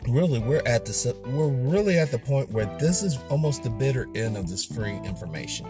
really 0.07 0.39
we're 0.39 0.65
at 0.65 0.85
the 0.85 1.15
we're 1.27 1.47
really 1.47 1.97
at 1.97 2.11
the 2.11 2.19
point 2.19 2.51
where 2.51 2.65
this 2.77 3.03
is 3.03 3.17
almost 3.29 3.63
the 3.63 3.69
bitter 3.69 4.07
end 4.15 4.37
of 4.37 4.47
this 4.47 4.63
free 4.63 4.97
information 5.03 5.65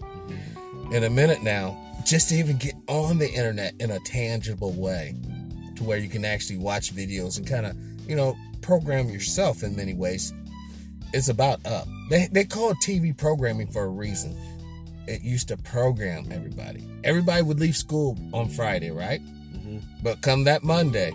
mm-hmm. 0.00 0.92
in 0.92 1.04
a 1.04 1.10
minute 1.10 1.42
now 1.42 1.76
just 2.04 2.28
to 2.30 2.34
even 2.36 2.56
get 2.56 2.74
on 2.88 3.18
the 3.18 3.30
internet 3.30 3.74
in 3.80 3.90
a 3.90 4.00
tangible 4.00 4.72
way 4.72 5.14
to 5.76 5.84
where 5.84 5.98
you 5.98 6.08
can 6.08 6.24
actually 6.24 6.58
watch 6.58 6.94
videos 6.94 7.38
and 7.38 7.46
kind 7.46 7.66
of, 7.66 7.76
you 8.08 8.16
know, 8.16 8.36
program 8.60 9.08
yourself 9.08 9.62
in 9.62 9.74
many 9.76 9.94
ways. 9.94 10.32
It's 11.12 11.28
about 11.28 11.64
up. 11.66 11.88
They, 12.08 12.28
they 12.30 12.44
call 12.44 12.70
it 12.70 12.76
TV 12.78 13.16
programming 13.16 13.66
for 13.68 13.84
a 13.84 13.88
reason. 13.88 14.36
It 15.06 15.22
used 15.22 15.48
to 15.48 15.56
program 15.56 16.30
everybody. 16.30 16.86
Everybody 17.02 17.42
would 17.42 17.58
leave 17.58 17.76
school 17.76 18.16
on 18.32 18.48
Friday, 18.48 18.90
right? 18.90 19.20
Mm-hmm. 19.52 19.78
But 20.02 20.20
come 20.20 20.44
that 20.44 20.62
Monday, 20.62 21.12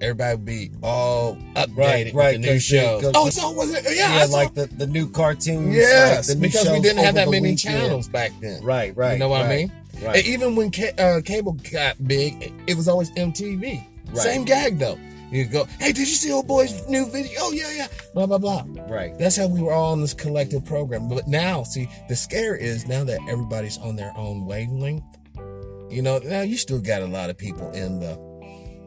everybody 0.00 0.36
would 0.36 0.44
be 0.44 0.70
all 0.82 1.36
updated 1.54 1.76
right, 1.76 2.14
right, 2.14 2.14
with 2.14 2.42
the 2.42 2.52
new 2.52 2.58
shows. 2.58 3.12
Oh, 3.14 3.30
so 3.30 3.50
was 3.52 3.72
it? 3.72 3.84
Yeah, 3.84 4.18
yeah 4.18 4.24
like 4.24 4.54
the, 4.54 4.66
the 4.66 4.86
new 4.86 5.08
cartoons. 5.08 5.74
Yes, 5.74 6.30
like 6.30 6.40
because 6.40 6.68
we 6.70 6.80
didn't 6.80 7.04
have 7.04 7.14
that 7.14 7.28
many 7.28 7.50
weekend. 7.50 7.58
channels 7.58 8.08
back 8.08 8.32
then. 8.40 8.62
Right, 8.62 8.96
right. 8.96 9.14
You 9.14 9.18
know 9.18 9.28
what 9.28 9.42
right, 9.42 9.50
I 9.50 9.56
mean? 9.56 9.72
Right. 10.02 10.16
And 10.16 10.26
even 10.26 10.56
when 10.56 10.70
ca- 10.70 10.94
uh, 10.98 11.20
cable 11.24 11.52
got 11.72 12.02
big, 12.06 12.52
it 12.66 12.76
was 12.76 12.88
always 12.88 13.10
MTV. 13.12 13.84
Right. 14.08 14.16
Same 14.16 14.44
gag 14.44 14.78
though. 14.78 14.98
You 15.30 15.44
go, 15.44 15.64
hey, 15.78 15.92
did 15.92 15.98
you 15.98 16.06
see 16.06 16.32
old 16.32 16.46
boy's 16.46 16.88
new 16.88 17.04
video? 17.10 17.38
Oh 17.40 17.52
yeah, 17.52 17.70
yeah. 17.72 17.88
Blah 18.14 18.26
blah 18.26 18.38
blah. 18.38 18.64
Right. 18.88 19.16
That's 19.18 19.36
how 19.36 19.46
we 19.46 19.60
were 19.60 19.72
all 19.72 19.92
on 19.92 20.00
this 20.00 20.14
collective 20.14 20.64
program. 20.64 21.08
But 21.08 21.28
now, 21.28 21.64
see, 21.64 21.88
the 22.08 22.16
scare 22.16 22.56
is 22.56 22.86
now 22.86 23.04
that 23.04 23.20
everybody's 23.28 23.76
on 23.78 23.96
their 23.96 24.12
own 24.16 24.46
wavelength. 24.46 25.04
You 25.90 26.02
know, 26.02 26.18
now 26.18 26.42
you 26.42 26.56
still 26.56 26.80
got 26.80 27.02
a 27.02 27.06
lot 27.06 27.28
of 27.30 27.36
people 27.36 27.70
in 27.72 28.00
the 28.00 28.18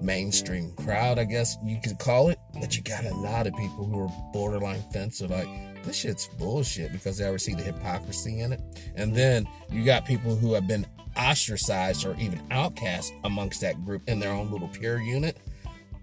mainstream 0.01 0.71
crowd, 0.75 1.19
I 1.19 1.25
guess 1.25 1.57
you 1.63 1.79
could 1.81 1.99
call 1.99 2.29
it. 2.29 2.39
But 2.59 2.75
you 2.75 2.81
got 2.83 3.05
a 3.05 3.13
lot 3.13 3.47
of 3.47 3.55
people 3.55 3.85
who 3.85 3.99
are 4.01 4.31
borderline 4.33 4.83
fence, 4.91 5.21
like, 5.21 5.47
this 5.83 5.97
shit's 5.97 6.27
bullshit 6.27 6.91
because 6.91 7.17
they 7.17 7.25
ever 7.25 7.37
see 7.37 7.53
the 7.53 7.63
hypocrisy 7.63 8.39
in 8.41 8.53
it. 8.53 8.61
And 8.95 9.15
then 9.15 9.47
you 9.71 9.83
got 9.83 10.05
people 10.05 10.35
who 10.35 10.53
have 10.53 10.67
been 10.67 10.85
ostracized 11.31 12.05
or 12.05 12.15
even 12.19 12.41
outcast 12.51 13.13
amongst 13.23 13.61
that 13.61 13.83
group 13.85 14.01
in 14.07 14.19
their 14.19 14.31
own 14.31 14.51
little 14.51 14.67
peer 14.67 14.99
unit. 14.99 15.37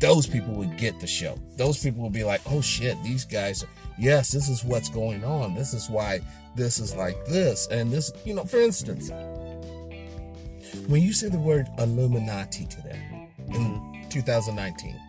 those 0.00 0.26
people 0.26 0.54
would 0.54 0.76
get 0.78 0.98
the 1.00 1.06
show. 1.06 1.36
Those 1.56 1.82
people 1.82 2.02
would 2.04 2.12
be 2.12 2.22
like, 2.24 2.40
oh 2.46 2.60
shit, 2.60 2.96
these 3.02 3.24
guys, 3.24 3.64
yes, 3.98 4.30
this 4.30 4.48
is 4.48 4.62
what's 4.64 4.88
going 4.88 5.24
on. 5.24 5.54
This 5.54 5.74
is 5.74 5.90
why 5.90 6.20
this 6.54 6.78
is 6.78 6.94
like 6.94 7.16
this. 7.26 7.66
And 7.68 7.90
this, 7.90 8.12
you 8.24 8.34
know, 8.34 8.44
for 8.44 8.58
instance, 8.60 9.10
when 10.86 11.02
you 11.02 11.12
say 11.12 11.28
the 11.28 11.38
word 11.38 11.66
Illuminati 11.78 12.66
today 12.66 13.28
in 13.48 14.06
2019, 14.08 15.00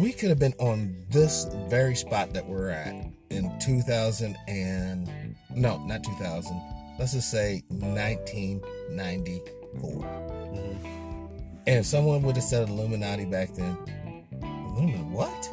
we 0.00 0.12
could 0.12 0.28
have 0.28 0.38
been 0.38 0.54
on 0.58 0.96
this 1.10 1.46
very 1.68 1.94
spot 1.94 2.32
that 2.34 2.46
we're 2.46 2.70
at 2.70 2.94
in 3.30 3.56
2000 3.60 4.36
and 4.48 5.36
no, 5.54 5.78
not 5.86 6.02
2000. 6.02 6.79
Let's 7.00 7.14
just 7.14 7.30
say 7.30 7.64
1994. 7.70 10.04
And 11.66 11.78
if 11.78 11.86
someone 11.86 12.22
would 12.22 12.36
have 12.36 12.44
said 12.44 12.68
Illuminati 12.68 13.24
back 13.24 13.54
then, 13.54 13.74
Illuminati, 14.42 15.04
what? 15.04 15.50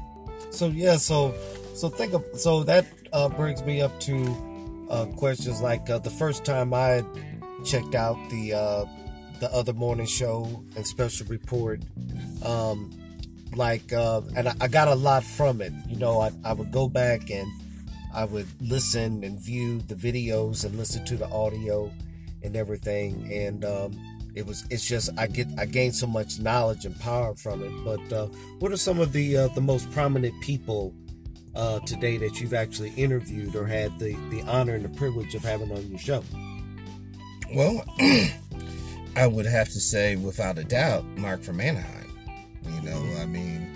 So 0.49 0.67
yeah, 0.67 0.97
so 0.97 1.33
so 1.73 1.87
think 1.87 2.13
of 2.13 2.25
so 2.33 2.65
that 2.65 2.85
uh, 3.13 3.29
brings 3.29 3.63
me 3.63 3.81
up 3.81 3.97
to 4.01 4.85
uh, 4.89 5.05
questions 5.15 5.61
like 5.61 5.89
uh, 5.89 5.99
the 5.99 6.09
first 6.09 6.43
time 6.43 6.73
I 6.73 7.05
checked 7.63 7.95
out 7.95 8.17
the 8.29 8.53
uh, 8.53 8.83
the 9.39 9.49
other 9.53 9.71
morning 9.71 10.05
show 10.05 10.65
and 10.75 10.85
special 10.85 11.27
report. 11.27 11.81
Um, 12.43 12.91
like 13.55 13.93
uh, 13.93 14.19
and 14.35 14.49
I, 14.49 14.55
I 14.59 14.67
got 14.67 14.89
a 14.89 14.95
lot 14.95 15.23
from 15.23 15.61
it 15.61 15.71
you 15.87 15.95
know 15.95 16.19
I, 16.19 16.31
I 16.43 16.51
would 16.51 16.73
go 16.73 16.89
back 16.89 17.31
and 17.31 17.49
i 18.17 18.25
would 18.25 18.47
listen 18.59 19.23
and 19.23 19.39
view 19.39 19.79
the 19.83 19.95
videos 19.95 20.65
and 20.65 20.75
listen 20.75 21.05
to 21.05 21.15
the 21.15 21.29
audio 21.29 21.89
and 22.43 22.55
everything. 22.55 23.31
And 23.31 23.63
um, 23.63 24.31
it 24.35 24.45
was 24.45 24.65
it's 24.69 24.85
just 24.85 25.09
i 25.17 25.27
get 25.27 25.47
i 25.57 25.65
gained 25.65 25.95
so 25.95 26.07
much 26.07 26.39
knowledge 26.39 26.85
and 26.85 26.99
power 26.99 27.35
from 27.35 27.63
it. 27.63 27.71
But 27.83 28.13
uh, 28.13 28.25
what 28.59 28.71
are 28.71 28.77
some 28.77 28.99
of 28.99 29.13
the 29.13 29.37
uh, 29.37 29.47
the 29.49 29.61
most 29.61 29.89
prominent 29.91 30.39
people 30.41 30.93
uh, 31.55 31.79
today 31.81 32.17
that 32.17 32.39
you've 32.39 32.53
actually 32.53 32.91
interviewed 32.91 33.55
or 33.55 33.65
had 33.65 33.97
the 33.99 34.15
the 34.29 34.41
honor 34.47 34.75
and 34.75 34.85
the 34.85 34.97
privilege 34.97 35.35
of 35.35 35.43
having 35.43 35.71
on 35.71 35.87
your 35.87 35.99
show? 35.99 36.23
Well, 37.53 37.83
I 39.15 39.25
would 39.25 39.45
have 39.45 39.69
to 39.69 39.79
say, 39.79 40.15
without 40.17 40.57
a 40.57 40.63
doubt, 40.63 41.05
Mark 41.17 41.41
from 41.41 41.61
Anaheim. 41.61 42.11
You 42.65 42.81
know, 42.81 43.21
I 43.21 43.25
mean, 43.25 43.71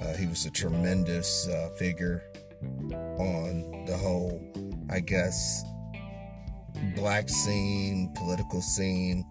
uh, 0.00 0.14
he 0.14 0.26
was 0.26 0.46
a 0.46 0.50
tremendous 0.50 1.46
uh, 1.46 1.68
figure 1.76 2.24
on 3.18 3.84
the 3.86 3.96
whole, 3.96 4.40
I 4.90 5.00
guess, 5.00 5.64
black 6.94 7.28
scene, 7.28 8.12
political 8.14 8.60
scene, 8.60 9.24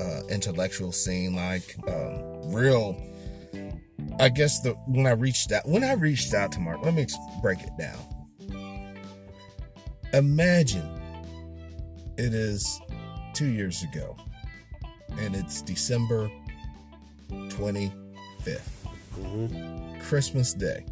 uh, 0.00 0.22
intellectual 0.28 0.92
scene, 0.92 1.34
like 1.34 1.76
um, 1.88 2.52
real. 2.52 3.00
I 4.20 4.28
guess 4.28 4.60
the 4.60 4.72
when 4.86 5.06
I 5.06 5.12
reached 5.12 5.52
out 5.52 5.66
when 5.66 5.84
I 5.84 5.94
reached 5.94 6.34
out 6.34 6.52
to 6.52 6.60
Mark, 6.60 6.84
let 6.84 6.94
me 6.94 7.06
break 7.40 7.60
it 7.60 7.70
down. 7.78 7.98
Imagine 10.12 11.00
it 12.18 12.34
is 12.34 12.80
two 13.34 13.46
years 13.46 13.82
ago, 13.82 14.16
and 15.18 15.34
it's 15.34 15.62
December 15.62 16.30
25th, 17.30 18.60
Christmas 20.00 20.52
Day. 20.52 20.84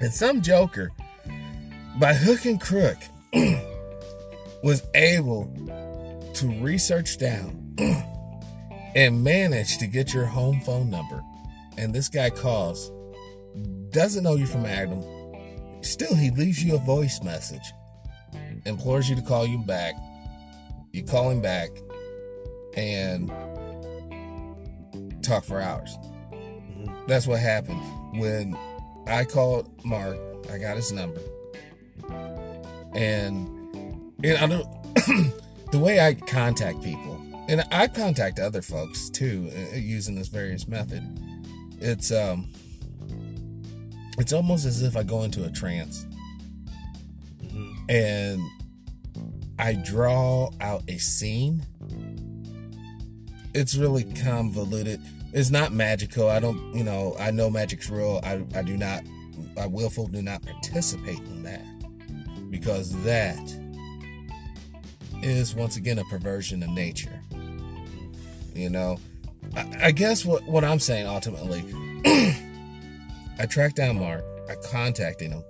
And 0.00 0.12
some 0.12 0.42
joker, 0.42 0.90
by 1.98 2.14
hook 2.14 2.44
and 2.44 2.60
crook, 2.60 2.96
was 4.62 4.82
able 4.94 5.52
to 6.34 6.48
research 6.60 7.18
down 7.18 7.74
and 8.94 9.22
manage 9.22 9.78
to 9.78 9.86
get 9.86 10.14
your 10.14 10.26
home 10.26 10.60
phone 10.60 10.88
number. 10.90 11.22
And 11.76 11.92
this 11.92 12.08
guy 12.08 12.30
calls, 12.30 12.92
doesn't 13.90 14.22
know 14.22 14.36
you 14.36 14.46
from 14.46 14.66
Adam. 14.66 15.02
Still, 15.82 16.14
he 16.14 16.30
leaves 16.30 16.62
you 16.62 16.74
a 16.74 16.78
voice 16.78 17.20
message, 17.22 17.72
implores 18.66 19.08
you 19.08 19.16
to 19.16 19.22
call 19.22 19.46
you 19.46 19.58
back. 19.58 19.94
You 20.92 21.04
call 21.04 21.30
him 21.30 21.40
back 21.40 21.70
and 22.76 23.28
talk 25.22 25.44
for 25.44 25.60
hours. 25.60 25.96
Mm-hmm. 26.32 27.06
That's 27.06 27.26
what 27.26 27.40
happened 27.40 27.80
when 28.18 28.56
I 29.08 29.24
called 29.24 29.84
Mark. 29.84 30.18
I 30.52 30.58
got 30.58 30.76
his 30.76 30.92
number, 30.92 31.20
and 32.94 33.48
and 34.22 34.38
I 34.38 34.46
don't 34.46 34.66
the 35.72 35.78
way 35.78 36.00
I 36.00 36.14
contact 36.14 36.82
people, 36.82 37.20
and 37.48 37.64
I 37.72 37.88
contact 37.88 38.38
other 38.38 38.62
folks 38.62 39.08
too 39.08 39.50
uh, 39.52 39.76
using 39.76 40.14
this 40.14 40.28
various 40.28 40.68
method. 40.68 41.02
It's 41.80 42.12
um, 42.12 42.48
it's 44.18 44.32
almost 44.32 44.66
as 44.66 44.82
if 44.82 44.96
I 44.96 45.02
go 45.02 45.22
into 45.22 45.44
a 45.44 45.50
trance, 45.50 46.06
and 47.88 48.42
I 49.58 49.74
draw 49.74 50.50
out 50.60 50.82
a 50.88 50.98
scene. 50.98 51.64
It's 53.54 53.74
really 53.74 54.04
convoluted. 54.04 55.00
It's 55.32 55.50
not 55.50 55.72
magical. 55.72 56.28
I 56.28 56.40
don't, 56.40 56.74
you 56.74 56.84
know, 56.84 57.14
I 57.18 57.30
know 57.30 57.50
magic's 57.50 57.90
real. 57.90 58.20
I, 58.22 58.44
I 58.54 58.62
do 58.62 58.76
not, 58.76 59.02
I 59.58 59.66
willful 59.66 60.06
do 60.06 60.22
not 60.22 60.42
participate 60.42 61.18
in 61.18 61.42
that 61.42 61.64
because 62.50 62.90
that 63.04 63.38
is 65.22 65.54
once 65.54 65.76
again 65.76 65.98
a 65.98 66.04
perversion 66.04 66.62
of 66.62 66.70
nature. 66.70 67.20
You 68.54 68.70
know, 68.70 68.98
I, 69.54 69.68
I 69.82 69.90
guess 69.90 70.24
what, 70.24 70.44
what 70.44 70.64
I'm 70.64 70.78
saying 70.78 71.06
ultimately, 71.06 71.62
I 73.38 73.46
tracked 73.46 73.76
down 73.76 73.98
Mark, 73.98 74.24
I 74.48 74.54
contacted 74.70 75.30
him, 75.30 75.44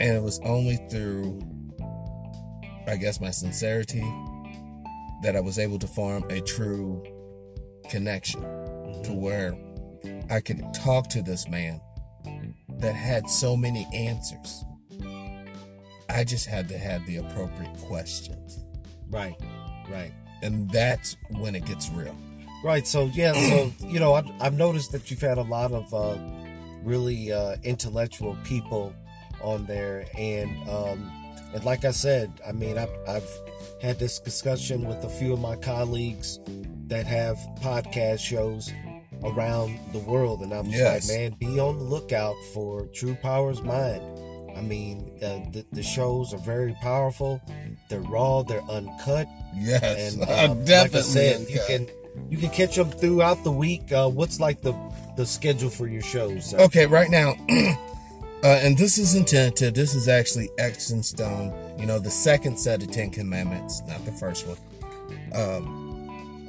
and 0.00 0.16
it 0.16 0.22
was 0.22 0.40
only 0.40 0.76
through, 0.90 1.40
I 2.88 2.96
guess, 2.96 3.20
my 3.20 3.30
sincerity 3.30 4.04
that 5.22 5.36
I 5.36 5.40
was 5.40 5.58
able 5.60 5.78
to 5.78 5.86
form 5.86 6.24
a 6.28 6.40
true 6.40 7.02
connection 7.88 8.42
to 9.04 9.12
where 9.12 9.56
I 10.30 10.40
could 10.40 10.62
talk 10.74 11.08
to 11.10 11.22
this 11.22 11.48
man 11.48 11.80
that 12.78 12.94
had 12.94 13.28
so 13.28 13.56
many 13.56 13.86
answers. 13.94 14.64
I 16.08 16.24
just 16.24 16.46
had 16.46 16.68
to 16.68 16.78
have 16.78 17.04
the 17.06 17.16
appropriate 17.16 17.76
questions. 17.78 18.64
right 19.08 19.36
right 19.90 20.12
And 20.42 20.70
that's 20.70 21.16
when 21.30 21.54
it 21.54 21.64
gets 21.64 21.90
real. 21.90 22.16
Right. 22.64 22.86
So 22.86 23.10
yeah. 23.12 23.34
So 23.34 23.72
you 23.86 24.00
know, 24.00 24.14
I've, 24.14 24.26
I've 24.40 24.54
noticed 24.54 24.90
that 24.92 25.10
you've 25.10 25.20
had 25.20 25.36
a 25.36 25.42
lot 25.42 25.70
of 25.70 25.92
uh, 25.92 26.18
really 26.82 27.30
uh, 27.30 27.56
intellectual 27.62 28.38
people 28.42 28.94
on 29.42 29.66
there, 29.66 30.06
and 30.16 30.50
um, 30.68 31.12
and 31.52 31.62
like 31.64 31.84
I 31.84 31.90
said, 31.90 32.32
I 32.46 32.52
mean, 32.52 32.78
I've, 32.78 32.88
I've 33.06 33.28
had 33.82 33.98
this 33.98 34.18
discussion 34.18 34.88
with 34.88 35.04
a 35.04 35.10
few 35.10 35.34
of 35.34 35.40
my 35.40 35.56
colleagues 35.56 36.40
that 36.86 37.06
have 37.06 37.36
podcast 37.60 38.20
shows 38.20 38.72
around 39.24 39.78
the 39.92 39.98
world, 40.00 40.42
and 40.42 40.52
I'm 40.52 40.66
just 40.66 40.76
Yes. 40.76 41.08
like, 41.08 41.18
man, 41.18 41.36
be 41.38 41.58
on 41.58 41.78
the 41.78 41.84
lookout 41.84 42.34
for 42.52 42.86
True 42.94 43.16
Power's 43.22 43.62
Mind. 43.62 44.02
I 44.56 44.60
mean, 44.60 45.10
uh, 45.22 45.40
the, 45.50 45.64
the 45.72 45.82
shows 45.82 46.32
are 46.32 46.38
very 46.38 46.74
powerful. 46.80 47.40
They're 47.88 48.00
raw. 48.02 48.42
They're 48.42 48.62
uncut 48.70 49.26
Yes, 49.56 50.14
and 50.14 50.22
uh, 50.28 50.32
uh, 50.32 50.46
definitely. 50.54 50.74
like 50.76 50.94
I 50.94 51.00
said, 51.00 51.46
you 51.48 51.60
can 51.66 51.86
you 52.30 52.38
can 52.38 52.50
catch 52.50 52.76
them 52.76 52.90
throughout 52.90 53.42
the 53.42 53.50
week. 53.50 53.90
Uh, 53.92 54.08
what's 54.08 54.38
like 54.38 54.62
the 54.62 54.72
the 55.16 55.26
schedule 55.26 55.70
for 55.70 55.88
your 55.88 56.02
shows? 56.02 56.50
sir? 56.50 56.58
Okay, 56.60 56.86
right 56.86 57.10
now, 57.10 57.34
uh, 57.50 58.46
and 58.62 58.78
this 58.78 58.98
isn't 58.98 59.26
tentative. 59.26 59.74
This 59.74 59.94
is 59.96 60.06
actually 60.06 60.48
X 60.58 60.90
in 60.90 61.02
stone. 61.02 61.52
You 61.78 61.86
know, 61.86 61.98
the 61.98 62.10
second 62.10 62.56
set 62.56 62.80
of 62.82 62.92
Ten 62.92 63.10
Commandments, 63.10 63.82
not 63.88 64.04
the 64.04 64.12
first 64.12 64.46
one. 64.46 64.56
Um, 65.34 66.48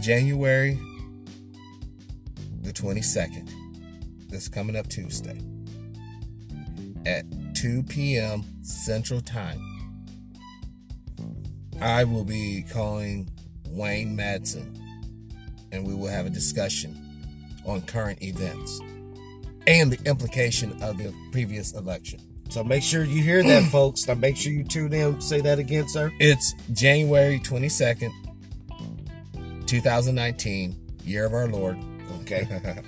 January 0.00 0.78
the 2.62 2.72
22nd. 2.72 3.50
This 4.28 4.48
coming 4.48 4.76
up 4.76 4.88
Tuesday 4.88 5.38
at 7.04 7.24
2 7.54 7.82
p.m. 7.84 8.44
Central 8.62 9.20
Time. 9.20 9.60
I 11.80 12.04
will 12.04 12.24
be 12.24 12.64
calling 12.72 13.28
Wayne 13.68 14.16
Madsen 14.16 14.78
and 15.72 15.86
we 15.86 15.94
will 15.94 16.08
have 16.08 16.26
a 16.26 16.30
discussion 16.30 16.96
on 17.66 17.82
current 17.82 18.22
events 18.22 18.80
and 19.66 19.92
the 19.92 20.08
implication 20.08 20.80
of 20.82 20.98
the 20.98 21.12
previous 21.32 21.72
election. 21.72 22.20
So 22.50 22.62
make 22.62 22.82
sure 22.82 23.04
you 23.04 23.22
hear 23.22 23.42
that, 23.42 23.64
folks. 23.72 24.06
Now 24.06 24.14
make 24.14 24.36
sure 24.36 24.52
you 24.52 24.64
tune 24.64 24.92
in. 24.92 25.20
Say 25.20 25.40
that 25.40 25.58
again, 25.58 25.88
sir. 25.88 26.12
It's 26.20 26.54
January 26.72 27.40
22nd, 27.40 28.12
2019, 29.66 30.76
year 31.04 31.24
of 31.24 31.32
our 31.32 31.48
Lord, 31.48 31.78
Okay. 32.32 32.80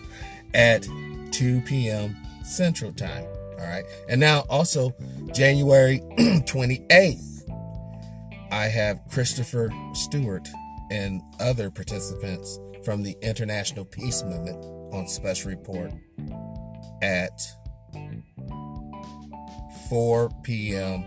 at 0.55 0.83
2 1.31 1.61
p.m. 1.63 2.17
Central 2.45 2.93
Time. 2.93 3.25
All 3.59 3.67
right. 3.67 3.85
And 4.09 4.21
now 4.21 4.41
also 4.51 4.93
January 5.33 6.01
28th, 6.19 7.43
I 8.53 8.65
have 8.67 9.01
Christopher 9.11 9.71
Stewart 9.95 10.49
and 10.91 11.23
other 11.41 11.71
participants 11.71 12.59
from 12.85 13.03
the 13.03 13.17
International 13.23 13.85
Peace 13.85 14.23
Movement 14.23 14.65
on 14.93 15.09
Special 15.09 15.51
Report 15.51 15.91
at 17.03 17.41
4 19.89 20.31
p.m. 20.43 21.05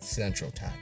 Central 0.00 0.50
Time. 0.50 0.72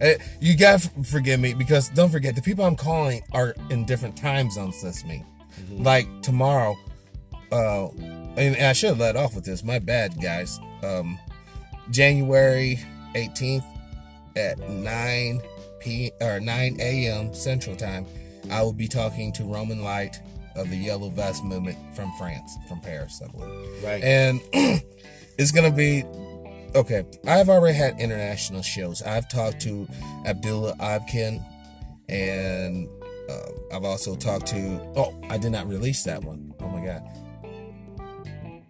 Uh, 0.00 0.14
You 0.40 0.56
gotta 0.56 0.88
forgive 1.04 1.38
me 1.40 1.54
because 1.54 1.88
don't 1.90 2.10
forget 2.10 2.34
the 2.34 2.42
people 2.42 2.64
I'm 2.64 2.76
calling 2.76 3.22
are 3.32 3.54
in 3.70 3.84
different 3.84 4.16
time 4.16 4.50
zones 4.50 4.82
this 4.82 5.04
me. 5.04 5.24
Like 5.70 6.06
tomorrow, 6.22 6.76
uh, 7.50 7.88
and 8.36 8.56
I 8.56 8.72
should 8.72 8.90
have 8.90 8.98
let 8.98 9.16
off 9.16 9.34
with 9.34 9.44
this. 9.44 9.62
My 9.62 9.78
bad, 9.78 10.20
guys. 10.20 10.58
Um, 10.82 11.18
January 11.90 12.78
18th 13.14 13.64
at 14.36 14.58
9 14.68 15.40
p 15.80 16.10
or 16.20 16.40
9 16.40 16.76
a.m. 16.80 17.34
Central 17.34 17.76
Time, 17.76 18.06
I 18.50 18.62
will 18.62 18.72
be 18.72 18.88
talking 18.88 19.32
to 19.34 19.44
Roman 19.44 19.82
Light 19.82 20.20
of 20.56 20.70
the 20.70 20.76
Yellow 20.76 21.10
Vest 21.10 21.44
Movement 21.44 21.78
from 21.94 22.12
France, 22.18 22.56
from 22.68 22.80
Paris, 22.80 23.20
I 23.24 23.30
believe. 23.30 23.84
Right. 23.84 24.02
And 24.02 24.40
it's 25.38 25.50
gonna 25.52 25.70
be 25.70 26.04
okay. 26.74 27.04
I've 27.26 27.48
already 27.48 27.76
had 27.76 28.00
international 28.00 28.62
shows. 28.62 29.02
I've 29.02 29.28
talked 29.28 29.60
to 29.62 29.88
Abdullah 30.26 30.76
Abkin, 30.76 31.44
and 32.08 32.88
uh, 33.28 33.76
I've 33.76 33.84
also 33.84 34.14
talked 34.14 34.46
to. 34.48 34.80
Oh, 34.96 35.18
I 35.28 35.38
did 35.38 35.52
not 35.52 35.68
release 35.68 36.02
that 36.04 36.22
one. 36.22 36.54
Oh 36.60 36.68
my 36.68 36.84
god. 36.84 37.02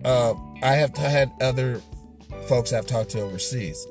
Uh, 0.05 0.35
I 0.63 0.75
have 0.75 0.93
t- 0.93 1.03
had 1.03 1.33
other 1.41 1.81
folks 2.49 2.73
I've 2.73 2.87
talked 2.87 3.11
to 3.11 3.21
overseas. 3.21 3.87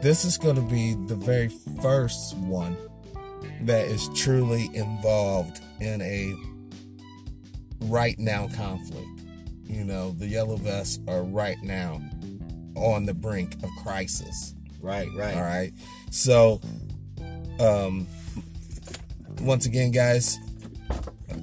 This 0.00 0.24
is 0.24 0.38
going 0.38 0.56
to 0.56 0.62
be 0.62 0.94
the 1.06 1.16
very 1.16 1.48
first 1.82 2.36
one 2.36 2.76
that 3.62 3.86
is 3.86 4.08
truly 4.14 4.70
involved 4.74 5.60
in 5.80 6.00
a 6.02 6.34
right 7.86 8.18
now 8.18 8.48
conflict. 8.48 9.06
You 9.64 9.84
know, 9.84 10.12
the 10.12 10.26
yellow 10.26 10.56
vests 10.56 11.00
are 11.08 11.22
right 11.22 11.60
now 11.62 12.00
on 12.76 13.04
the 13.06 13.14
brink 13.14 13.54
of 13.62 13.70
crisis. 13.82 14.54
right, 14.80 15.08
right. 15.16 15.36
All 15.36 15.42
right. 15.42 15.72
So, 16.10 16.60
um, 17.58 18.06
once 19.40 19.66
again, 19.66 19.90
guys, 19.90 20.38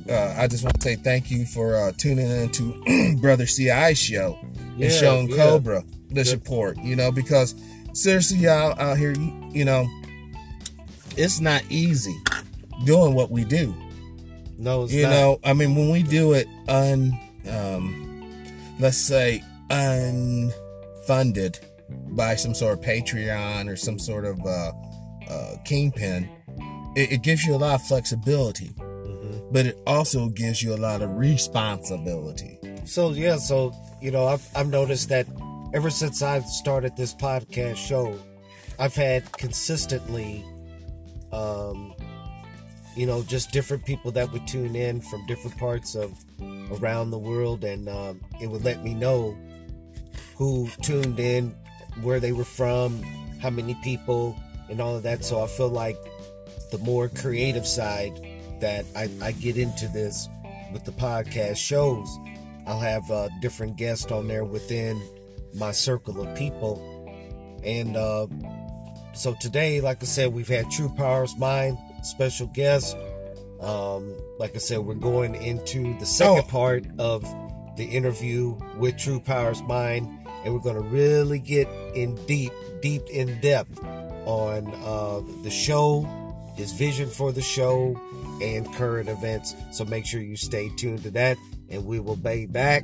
uh, 0.09 0.35
I 0.37 0.47
just 0.47 0.63
want 0.63 0.75
to 0.75 0.81
say 0.81 0.95
thank 0.95 1.31
you 1.31 1.45
for 1.45 1.75
uh, 1.75 1.91
tuning 1.97 2.29
in 2.29 2.49
to 2.51 3.17
Brother 3.21 3.45
CI 3.45 3.95
show 3.95 4.37
Yeah, 4.77 4.85
and 4.85 4.93
showing 4.93 5.29
yeah. 5.29 5.37
Cobra 5.37 5.83
the 6.09 6.25
support. 6.25 6.77
You 6.77 6.95
know, 6.95 7.11
because 7.11 7.55
seriously, 7.93 8.39
y'all 8.39 8.79
out 8.79 8.97
here, 8.97 9.13
you, 9.13 9.49
you 9.51 9.65
know, 9.65 9.87
it's 11.17 11.39
not 11.39 11.63
easy 11.69 12.15
doing 12.83 13.13
what 13.13 13.31
we 13.31 13.43
do. 13.43 13.75
No, 14.57 14.83
it's 14.83 14.93
you 14.93 15.03
not. 15.03 15.09
know, 15.11 15.39
I 15.43 15.53
mean, 15.53 15.75
when 15.75 15.89
we 15.89 16.03
do 16.03 16.33
it 16.33 16.47
un, 16.67 17.17
um, 17.49 18.23
let's 18.79 18.97
say 18.97 19.43
unfunded 19.69 21.59
by 22.15 22.35
some 22.35 22.53
sort 22.53 22.79
of 22.79 22.85
Patreon 22.85 23.69
or 23.69 23.75
some 23.75 23.99
sort 23.99 24.25
of 24.25 24.39
uh, 24.45 24.71
uh, 25.29 25.55
kingpin, 25.65 26.29
it, 26.95 27.11
it 27.13 27.21
gives 27.21 27.43
you 27.45 27.55
a 27.55 27.57
lot 27.57 27.75
of 27.75 27.83
flexibility, 27.87 28.69
Mhm. 28.77 29.51
but 29.51 29.65
it 29.65 29.77
also 29.85 30.29
gives 30.29 30.61
you 30.63 30.73
a 30.73 30.77
lot 30.77 31.01
of 31.01 31.09
responsibility. 31.17 32.57
So 32.85 33.11
yeah, 33.11 33.37
so 33.37 33.73
you 34.01 34.11
know, 34.11 34.27
I've 34.27 34.47
I've 34.55 34.69
noticed 34.69 35.09
that 35.09 35.27
ever 35.73 35.89
since 35.89 36.21
I've 36.21 36.45
started 36.45 36.95
this 36.95 37.13
podcast 37.13 37.77
show, 37.77 38.17
I've 38.79 38.95
had 38.95 39.31
consistently, 39.33 40.45
um, 41.31 41.93
you 42.95 43.05
know, 43.05 43.23
just 43.23 43.51
different 43.51 43.85
people 43.85 44.11
that 44.11 44.31
would 44.31 44.47
tune 44.47 44.75
in 44.75 45.01
from 45.01 45.25
different 45.25 45.57
parts 45.57 45.95
of 45.95 46.11
around 46.79 47.11
the 47.11 47.17
world, 47.17 47.63
and 47.63 47.89
um, 47.89 48.21
it 48.41 48.47
would 48.47 48.63
let 48.63 48.83
me 48.83 48.93
know 48.93 49.35
who 50.35 50.69
tuned 50.81 51.19
in, 51.19 51.53
where 52.01 52.19
they 52.19 52.31
were 52.31 52.45
from, 52.45 53.01
how 53.41 53.49
many 53.49 53.75
people, 53.83 54.35
and 54.69 54.81
all 54.81 54.95
of 54.95 55.03
that. 55.03 55.23
So 55.23 55.41
I 55.43 55.47
feel 55.47 55.69
like 55.69 55.97
the 56.77 56.83
more 56.83 57.07
creative 57.09 57.65
side 57.65 58.19
that 58.59 58.85
I, 58.95 59.09
I 59.21 59.31
get 59.31 59.57
into 59.57 59.87
this 59.87 60.27
with 60.73 60.83
the 60.83 60.91
podcast 60.91 61.57
shows, 61.57 62.07
I'll 62.67 62.79
have 62.79 63.09
uh, 63.11 63.29
different 63.41 63.77
guests 63.77 64.11
on 64.11 64.27
there 64.27 64.43
within 64.43 65.01
my 65.53 65.71
circle 65.71 66.19
of 66.21 66.35
people. 66.35 66.81
And 67.63 67.95
uh, 67.95 68.27
so 69.13 69.35
today, 69.39 69.79
like 69.81 70.01
I 70.03 70.05
said, 70.05 70.33
we've 70.33 70.47
had 70.47 70.69
True 70.69 70.89
Powers 70.89 71.35
Mind, 71.37 71.77
special 72.03 72.47
guest. 72.47 72.97
Um, 73.61 74.13
like 74.37 74.53
I 74.55 74.59
said, 74.59 74.79
we're 74.79 74.95
going 74.95 75.35
into 75.35 75.97
the 75.99 76.05
second 76.05 76.43
Oh. 76.47 76.49
part 76.49 76.85
of 76.99 77.23
the 77.77 77.85
interview 77.85 78.57
with 78.77 78.97
True 78.97 79.19
Powers 79.19 79.61
Mind, 79.63 80.09
and 80.43 80.53
we're 80.53 80.59
going 80.59 80.75
to 80.75 80.81
really 80.89 81.39
get 81.39 81.67
in 81.95 82.15
deep, 82.25 82.51
deep 82.81 83.03
in 83.09 83.39
depth 83.41 83.81
on 84.25 84.67
uh, 84.83 85.21
the 85.43 85.49
show, 85.49 86.01
his 86.55 86.71
vision 86.71 87.09
for 87.09 87.31
the 87.31 87.41
show, 87.41 87.99
and 88.41 88.71
current 88.73 89.09
events. 89.09 89.55
So 89.71 89.85
make 89.85 90.05
sure 90.05 90.21
you 90.21 90.35
stay 90.35 90.69
tuned 90.75 91.03
to 91.03 91.11
that, 91.11 91.37
and 91.69 91.85
we 91.85 91.99
will 91.99 92.15
be 92.15 92.45
back 92.45 92.83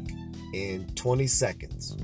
in 0.54 0.88
20 0.96 1.28
seconds. 1.28 1.96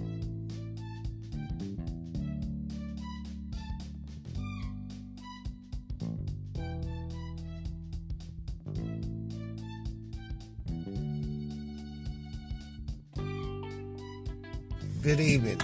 Good 15.03 15.19
evening 15.21 15.61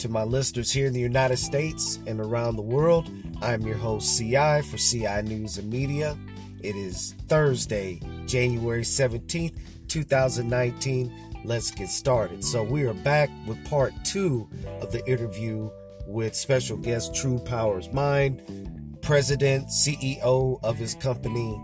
to 0.00 0.08
my 0.10 0.22
listeners 0.22 0.70
here 0.70 0.86
in 0.86 0.92
the 0.92 1.00
United 1.00 1.38
States 1.38 1.98
and 2.06 2.20
around 2.20 2.56
the 2.56 2.62
world. 2.62 3.10
I'm 3.42 3.62
your 3.62 3.76
host, 3.76 4.16
CI, 4.16 4.62
for 4.62 4.76
CI 4.76 5.22
News 5.22 5.58
and 5.58 5.68
Media. 5.68 6.16
It 6.60 6.76
is 6.76 7.16
Thursday, 7.26 8.00
January 8.24 8.82
17th, 8.82 9.58
2019. 9.88 11.42
Let's 11.44 11.72
get 11.72 11.88
started. 11.88 12.44
So, 12.44 12.62
we 12.62 12.84
are 12.84 12.94
back 12.94 13.30
with 13.44 13.62
part 13.64 13.92
two 14.04 14.48
of 14.80 14.92
the 14.92 15.04
interview 15.10 15.70
with 16.06 16.36
special 16.36 16.76
guest 16.76 17.16
True 17.16 17.40
Powers 17.40 17.92
Mind, 17.92 18.98
president, 19.02 19.66
CEO 19.66 20.60
of 20.62 20.76
his 20.76 20.94
company, 20.94 21.60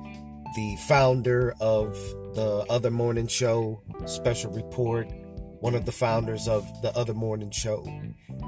the 0.57 0.77
founder 0.89 1.55
of 1.61 1.93
the 2.35 2.67
Other 2.69 2.91
Morning 2.91 3.29
Show, 3.29 3.81
Special 4.07 4.51
Report, 4.51 5.09
one 5.61 5.75
of 5.75 5.85
the 5.85 5.93
founders 5.93 6.49
of 6.49 6.65
the 6.83 6.97
Other 6.97 7.15
Morning 7.15 7.51
Show. 7.51 7.85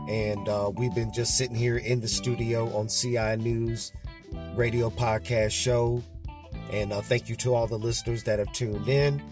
And 0.08 0.48
uh, 0.48 0.70
we've 0.74 0.94
been 0.94 1.12
just 1.12 1.36
sitting 1.36 1.56
here 1.56 1.78
in 1.78 2.00
the 2.00 2.08
studio 2.08 2.74
on 2.76 2.88
CI 2.88 3.36
News 3.36 3.92
radio 4.54 4.90
podcast 4.90 5.52
show. 5.52 6.02
And 6.72 6.92
uh, 6.92 7.00
thank 7.00 7.28
you 7.28 7.36
to 7.36 7.54
all 7.54 7.66
the 7.66 7.78
listeners 7.78 8.22
that 8.24 8.38
have 8.38 8.52
tuned 8.52 8.88
in. 8.88 9.22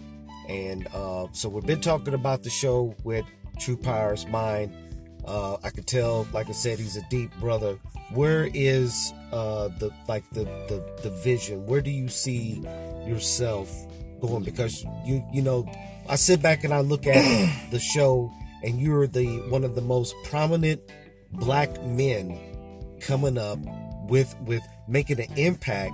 And 0.47 0.87
uh, 0.93 1.27
so 1.31 1.47
we've 1.47 1.65
been 1.65 1.81
talking 1.81 2.13
about 2.13 2.43
the 2.43 2.49
show 2.49 2.95
with 3.03 3.25
True 3.59 3.77
Powers 3.77 4.27
Mind. 4.27 4.75
Uh, 5.25 5.57
I 5.63 5.69
could 5.69 5.85
tell, 5.85 6.27
like 6.33 6.49
I 6.49 6.53
said, 6.53 6.79
he's 6.79 6.97
a 6.97 7.03
deep 7.09 7.31
brother. 7.39 7.77
Where 8.13 8.49
is 8.53 9.13
uh, 9.31 9.67
the 9.79 9.91
like 10.07 10.27
the, 10.31 10.43
the 10.43 10.83
the 11.03 11.11
vision? 11.11 11.65
Where 11.67 11.81
do 11.81 11.91
you 11.91 12.07
see 12.07 12.63
yourself 13.05 13.71
going? 14.21 14.43
Because 14.43 14.83
you 15.05 15.23
you 15.31 15.43
know, 15.43 15.69
I 16.09 16.15
sit 16.15 16.41
back 16.41 16.63
and 16.63 16.73
I 16.73 16.81
look 16.81 17.05
at 17.07 17.15
the 17.71 17.79
show, 17.79 18.31
and 18.63 18.79
you're 18.79 19.07
the 19.07 19.27
one 19.49 19.63
of 19.63 19.75
the 19.75 19.81
most 19.81 20.15
prominent 20.25 20.81
black 21.33 21.81
men 21.83 22.37
coming 22.99 23.37
up 23.37 23.59
with 24.09 24.35
with 24.41 24.63
making 24.87 25.19
an 25.19 25.31
impact, 25.37 25.93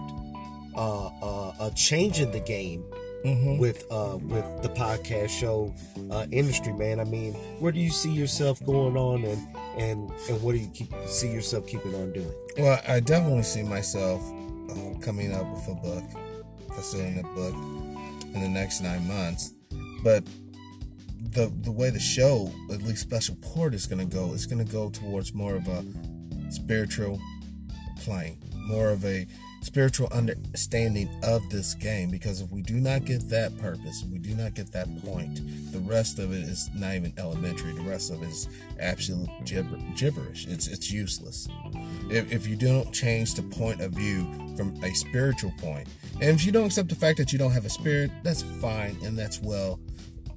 uh, 0.76 1.08
uh, 1.22 1.50
uh 1.60 1.70
changing 1.72 2.32
the 2.32 2.40
game 2.40 2.84
Mm-hmm. 3.26 3.58
with 3.58 3.84
uh 3.90 4.20
with 4.22 4.46
the 4.62 4.70
podcast 4.70 5.30
show 5.30 5.74
uh 6.12 6.28
industry 6.30 6.74
man 6.74 7.00
i 7.00 7.04
mean 7.04 7.34
where 7.60 7.72
do 7.72 7.80
you 7.80 7.90
see 7.90 8.12
yourself 8.12 8.64
going 8.64 8.96
on 8.96 9.26
and 9.26 9.48
and 9.80 10.12
and 10.30 10.42
what 10.44 10.52
do 10.52 10.60
you 10.60 10.68
keep 10.76 10.94
see 11.08 11.32
yourself 11.32 11.66
keeping 11.66 11.96
on 11.96 12.14
doing 12.14 12.32
Well, 12.60 12.80
I 12.88 13.00
definitely 13.00 13.42
see 13.42 13.64
myself 13.64 14.22
uh, 14.70 15.00
coming 15.00 15.34
up 15.34 15.52
with 15.52 15.68
a 15.70 15.74
book, 15.74 16.04
facilitating 16.76 17.26
a 17.26 17.28
book 17.34 17.56
in 18.36 18.42
the 18.42 18.50
next 18.50 18.82
nine 18.82 19.08
months. 19.08 19.55
But 20.06 20.23
the 21.32 21.52
the 21.64 21.72
way 21.72 21.90
the 21.90 21.99
show, 21.99 22.52
at 22.72 22.84
least 22.84 23.02
Special 23.02 23.36
Report, 23.41 23.73
is 23.73 23.88
going 23.88 24.07
to 24.07 24.15
go, 24.15 24.34
is 24.34 24.45
going 24.45 24.64
to 24.64 24.72
go 24.72 24.91
towards 24.91 25.34
more 25.34 25.56
of 25.56 25.68
a 25.68 25.84
spiritual 26.52 27.19
plane, 28.02 28.38
more 28.56 28.91
of 28.91 29.03
a 29.03 29.26
spiritual 29.64 30.07
understanding 30.11 31.10
of 31.23 31.49
this 31.49 31.73
game. 31.73 32.11
Because 32.11 32.40
if 32.40 32.52
we 32.52 32.61
do 32.61 32.76
not 32.76 33.06
get 33.06 33.27
that 33.30 33.57
purpose, 33.57 34.06
we 34.11 34.19
do 34.19 34.36
not 34.36 34.53
get 34.53 34.72
that 34.73 34.88
point, 35.03 35.41
the 35.72 35.80
rest 35.80 36.19
of 36.19 36.32
it 36.32 36.44
is 36.44 36.69
not 36.76 36.94
even 36.94 37.11
elementary. 37.18 37.73
The 37.73 37.82
rest 37.82 38.11
of 38.11 38.22
it 38.22 38.30
is 38.30 38.48
absolute 38.80 39.30
gibber- 39.44 39.82
gibberish. 39.95 40.45
It's 40.45 40.68
it's 40.68 40.91
useless 40.91 41.48
if, 42.10 42.32
if 42.32 42.48
you 42.48 42.56
don't 42.56 42.91
change 42.94 43.34
the 43.34 43.41
point 43.41 43.82
of 43.82 43.91
view 43.94 44.26
from 44.56 44.76
a 44.84 44.94
spiritual 44.94 45.52
point 45.60 45.88
And 46.22 46.30
if 46.30 46.45
you 46.45 46.52
don't 46.52 46.68
accept 46.68 46.90
the 46.90 46.95
fact 46.95 47.18
that 47.18 47.34
you 47.34 47.40
don't 47.40 47.52
have 47.52 47.65
a 47.65 47.69
spirit, 47.69 48.11
that's 48.23 48.44
fine 48.61 48.98
and 49.03 49.18
that's 49.18 49.41
well. 49.41 49.80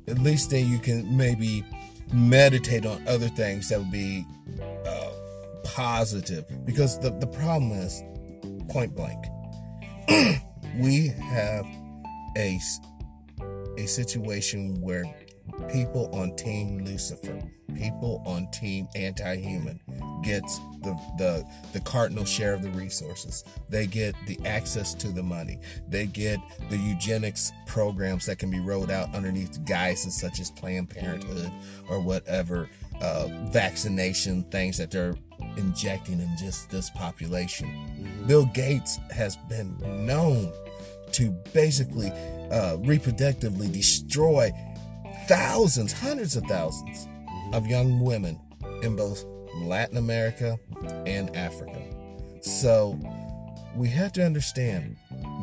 At 0.09 0.19
least 0.19 0.51
then 0.51 0.69
you 0.69 0.79
can 0.79 1.17
maybe 1.17 1.65
meditate 2.13 2.87
on 2.87 3.07
other 3.07 3.29
things 3.29 3.69
that 3.69 3.79
would 3.79 3.91
be 3.91 4.25
uh, 4.87 5.11
positive. 5.65 6.45
Because 6.65 6.99
the, 7.01 7.11
the 7.11 7.27
problem 7.27 7.73
is, 7.73 8.03
point 8.69 8.95
blank, 8.95 9.25
we 10.77 11.09
have 11.09 11.67
a, 12.37 12.59
a 13.77 13.87
situation 13.87 14.81
where 14.81 15.05
people 15.71 16.09
on 16.15 16.35
Team 16.37 16.85
Lucifer, 16.85 17.41
people 17.75 18.23
on 18.27 18.51
Team 18.51 18.89
Anti-Human, 18.95 19.81
gets 20.23 20.59
the 20.83 20.99
the 21.17 21.45
the 21.73 21.81
cardinal 21.81 22.25
share 22.25 22.55
of 22.55 22.63
the 22.63 22.71
resources. 22.71 23.45
They 23.69 23.87
get 23.87 24.15
the 24.27 24.39
access 24.45 24.95
to 24.95 25.09
the 25.09 25.23
money. 25.23 25.59
They 25.89 26.07
get 26.07 26.41
the 26.71 26.77
eugenics 26.77 27.53
programs 27.67 28.27
that 28.27 28.39
can 28.39 28.51
be 28.51 28.61
rolled 28.61 28.91
out 28.91 29.15
underneath 29.15 29.65
guises 29.65 30.19
such 30.19 30.41
as 30.41 30.51
Planned 30.51 30.91
Parenthood 30.91 31.53
or 31.89 32.01
whatever 32.01 32.69
uh, 33.01 33.29
vaccination 33.51 34.43
things 34.45 34.77
that 34.79 34.91
they're 34.91 35.15
injecting 35.57 36.21
in 36.21 36.37
just 36.37 36.71
this 36.71 36.91
population. 36.91 37.69
Mm-hmm. 37.69 38.27
Bill 38.27 38.47
Gates 38.47 38.99
has 39.11 39.37
been 39.49 39.77
known 40.07 40.53
to 41.13 41.31
basically 41.53 42.11
uh, 42.51 42.77
reproductively 42.79 43.71
destroy 43.73 44.51
thousands, 45.27 45.93
hundreds 45.93 46.37
of 46.37 46.45
1000s 46.45 46.83
mm-hmm. 46.85 47.18
Of 47.53 47.67
young 47.67 48.01
women 48.01 48.39
in 48.83 48.97
both 48.97 49.25
Latin 49.63 49.97
America 49.97 50.59
and 51.07 51.35
Africa. 51.37 51.83
So 52.41 52.99
we 53.75 53.89
have 53.89 54.13
to 54.13 54.25
understand 54.25 54.97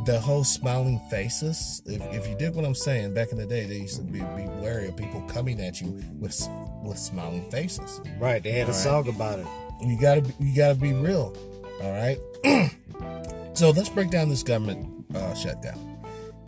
the 0.05 0.19
whole 0.19 0.43
smiling 0.43 0.99
faces. 1.09 1.81
If, 1.85 2.01
if 2.13 2.27
you 2.27 2.35
did 2.35 2.55
what 2.55 2.65
I'm 2.65 2.75
saying, 2.75 3.13
back 3.13 3.31
in 3.31 3.37
the 3.37 3.45
day, 3.45 3.65
they 3.65 3.77
used 3.77 3.97
to 3.97 4.03
be, 4.03 4.19
be 4.19 4.47
wary 4.61 4.87
of 4.87 4.95
people 4.97 5.21
coming 5.23 5.59
at 5.61 5.81
you 5.81 5.99
with 6.19 6.47
with 6.83 6.97
smiling 6.97 7.49
faces. 7.49 8.01
Right. 8.19 8.43
They 8.43 8.51
had 8.51 8.63
all 8.63 8.69
a 8.69 8.73
right? 8.73 8.83
song 8.83 9.09
about 9.09 9.39
it. 9.39 9.47
You 9.81 9.99
gotta 9.99 10.23
you 10.39 10.55
gotta 10.55 10.75
be 10.75 10.93
real. 10.93 11.35
All 11.81 11.91
right. 11.91 12.17
so 13.53 13.71
let's 13.71 13.89
break 13.89 14.11
down 14.11 14.29
this 14.29 14.43
government 14.43 15.05
uh, 15.15 15.33
shutdown. 15.33 15.97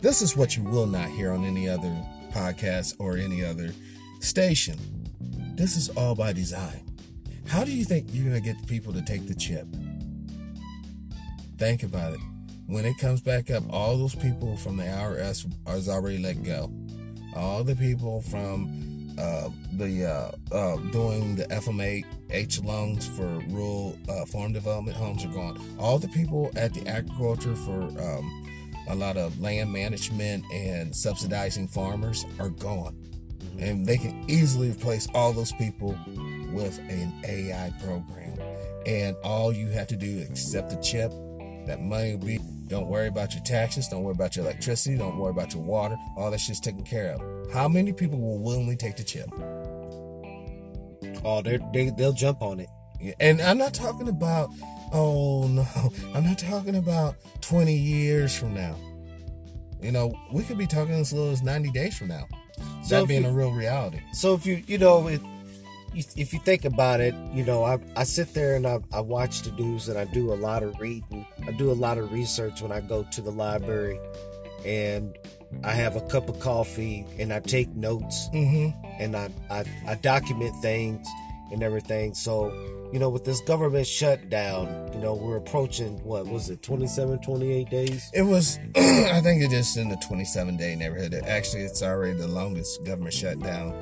This 0.00 0.22
is 0.22 0.36
what 0.36 0.56
you 0.56 0.62
will 0.62 0.86
not 0.86 1.08
hear 1.10 1.32
on 1.32 1.44
any 1.44 1.68
other 1.68 1.94
podcast 2.30 2.94
or 2.98 3.16
any 3.16 3.44
other 3.44 3.70
station. 4.20 4.78
This 5.58 5.76
is 5.76 5.88
all 5.88 6.14
by 6.14 6.32
design. 6.32 6.84
How 7.48 7.64
do 7.64 7.72
you 7.72 7.84
think 7.84 8.10
you're 8.12 8.30
going 8.30 8.40
to 8.40 8.40
get 8.40 8.64
people 8.68 8.92
to 8.92 9.02
take 9.02 9.26
the 9.26 9.34
chip? 9.34 9.66
Think 11.58 11.82
about 11.82 12.12
it. 12.12 12.20
When 12.68 12.84
it 12.84 12.96
comes 12.98 13.20
back 13.20 13.50
up, 13.50 13.64
all 13.68 13.96
those 13.96 14.14
people 14.14 14.56
from 14.56 14.76
the 14.76 14.84
IRS 14.84 15.52
is 15.74 15.88
already 15.88 16.18
let 16.18 16.44
go. 16.44 16.70
All 17.34 17.64
the 17.64 17.74
people 17.74 18.20
from 18.20 19.16
uh, 19.18 19.48
the 19.72 20.06
uh, 20.06 20.54
uh, 20.54 20.76
doing 20.92 21.34
the 21.34 21.46
FMH 21.46 22.04
H 22.30 22.62
loans 22.62 23.08
for 23.08 23.26
rural 23.48 23.98
uh, 24.08 24.26
farm 24.26 24.52
development 24.52 24.96
homes 24.96 25.24
are 25.24 25.28
gone. 25.28 25.60
All 25.80 25.98
the 25.98 26.06
people 26.06 26.52
at 26.54 26.72
the 26.72 26.86
agriculture 26.86 27.56
for 27.56 27.82
um, 27.82 28.46
a 28.90 28.94
lot 28.94 29.16
of 29.16 29.40
land 29.40 29.72
management 29.72 30.44
and 30.52 30.94
subsidizing 30.94 31.66
farmers 31.66 32.24
are 32.38 32.50
gone. 32.50 33.07
And 33.58 33.86
they 33.86 33.98
can 33.98 34.24
easily 34.28 34.70
replace 34.70 35.08
all 35.14 35.32
those 35.32 35.52
people 35.52 35.98
with 36.52 36.78
an 36.78 37.12
AI 37.26 37.72
program. 37.82 38.38
And 38.86 39.16
all 39.24 39.52
you 39.52 39.68
have 39.70 39.88
to 39.88 39.96
do 39.96 40.06
is 40.06 40.30
accept 40.30 40.70
the 40.70 40.76
chip. 40.76 41.12
That 41.66 41.80
money 41.82 42.16
will 42.16 42.26
be. 42.26 42.40
Don't 42.68 42.88
worry 42.88 43.08
about 43.08 43.34
your 43.34 43.42
taxes. 43.44 43.88
Don't 43.88 44.02
worry 44.04 44.14
about 44.14 44.36
your 44.36 44.44
electricity. 44.46 44.96
Don't 44.96 45.18
worry 45.18 45.30
about 45.30 45.54
your 45.54 45.62
water. 45.62 45.96
All 46.16 46.30
that 46.30 46.40
shit's 46.40 46.60
taken 46.60 46.84
care 46.84 47.12
of. 47.14 47.52
How 47.52 47.68
many 47.68 47.92
people 47.92 48.18
will 48.18 48.38
willingly 48.38 48.76
take 48.76 48.96
the 48.96 49.04
chip? 49.04 49.28
Oh, 51.24 51.42
they 51.42 51.58
they 51.72 51.90
they'll 51.90 52.12
jump 52.12 52.42
on 52.42 52.60
it. 52.60 52.68
And 53.20 53.40
I'm 53.42 53.58
not 53.58 53.74
talking 53.74 54.08
about. 54.08 54.50
Oh 54.92 55.46
no, 55.48 55.66
I'm 56.14 56.24
not 56.24 56.38
talking 56.38 56.76
about 56.76 57.16
20 57.42 57.74
years 57.74 58.36
from 58.36 58.54
now. 58.54 58.76
You 59.82 59.92
know, 59.92 60.14
we 60.32 60.44
could 60.44 60.58
be 60.58 60.66
talking 60.66 60.94
as 60.94 61.12
little 61.12 61.30
as 61.30 61.42
90 61.42 61.70
days 61.72 61.96
from 61.98 62.08
now. 62.08 62.26
So 62.84 63.00
that 63.00 63.08
being 63.08 63.24
you, 63.24 63.28
a 63.28 63.32
real 63.32 63.52
reality. 63.52 64.00
So 64.12 64.34
if 64.34 64.46
you, 64.46 64.62
you 64.66 64.78
know, 64.78 65.08
it, 65.08 65.20
if 65.94 66.32
you 66.32 66.38
think 66.40 66.64
about 66.64 67.00
it, 67.00 67.14
you 67.32 67.44
know, 67.44 67.64
I, 67.64 67.78
I 67.96 68.04
sit 68.04 68.34
there 68.34 68.54
and 68.54 68.66
I, 68.66 68.80
I 68.92 69.00
watch 69.00 69.42
the 69.42 69.52
news 69.52 69.88
and 69.88 69.98
I 69.98 70.04
do 70.04 70.32
a 70.32 70.36
lot 70.36 70.62
of 70.62 70.78
reading. 70.78 71.26
I 71.46 71.52
do 71.52 71.70
a 71.70 71.74
lot 71.74 71.98
of 71.98 72.12
research 72.12 72.62
when 72.62 72.72
I 72.72 72.80
go 72.80 73.04
to 73.12 73.20
the 73.20 73.30
library 73.30 73.98
and 74.64 75.16
I 75.64 75.72
have 75.72 75.96
a 75.96 76.00
cup 76.02 76.28
of 76.28 76.40
coffee 76.40 77.06
and 77.18 77.32
I 77.32 77.40
take 77.40 77.68
notes 77.74 78.28
mm-hmm. 78.28 78.70
and 79.00 79.16
I, 79.16 79.30
I, 79.50 79.64
I 79.86 79.94
document 79.96 80.54
things 80.62 81.06
and 81.50 81.62
everything. 81.62 82.14
So, 82.14 82.50
you 82.92 82.98
know, 82.98 83.10
with 83.10 83.24
this 83.24 83.40
government 83.40 83.86
shutdown, 83.86 84.90
you 84.92 85.00
know, 85.00 85.14
we're 85.14 85.36
approaching 85.36 86.02
what 86.04 86.26
was 86.26 86.50
it, 86.50 86.62
27, 86.62 87.20
28 87.20 87.70
days? 87.70 88.10
It 88.14 88.22
was, 88.22 88.58
I 88.76 89.20
think 89.20 89.42
it 89.42 89.52
is 89.52 89.76
in 89.76 89.88
the 89.88 89.96
27 89.96 90.56
day 90.56 90.74
neighborhood. 90.74 91.14
Actually, 91.26 91.62
it's 91.62 91.82
already 91.82 92.16
the 92.16 92.28
longest 92.28 92.84
government 92.84 93.14
shutdown 93.14 93.72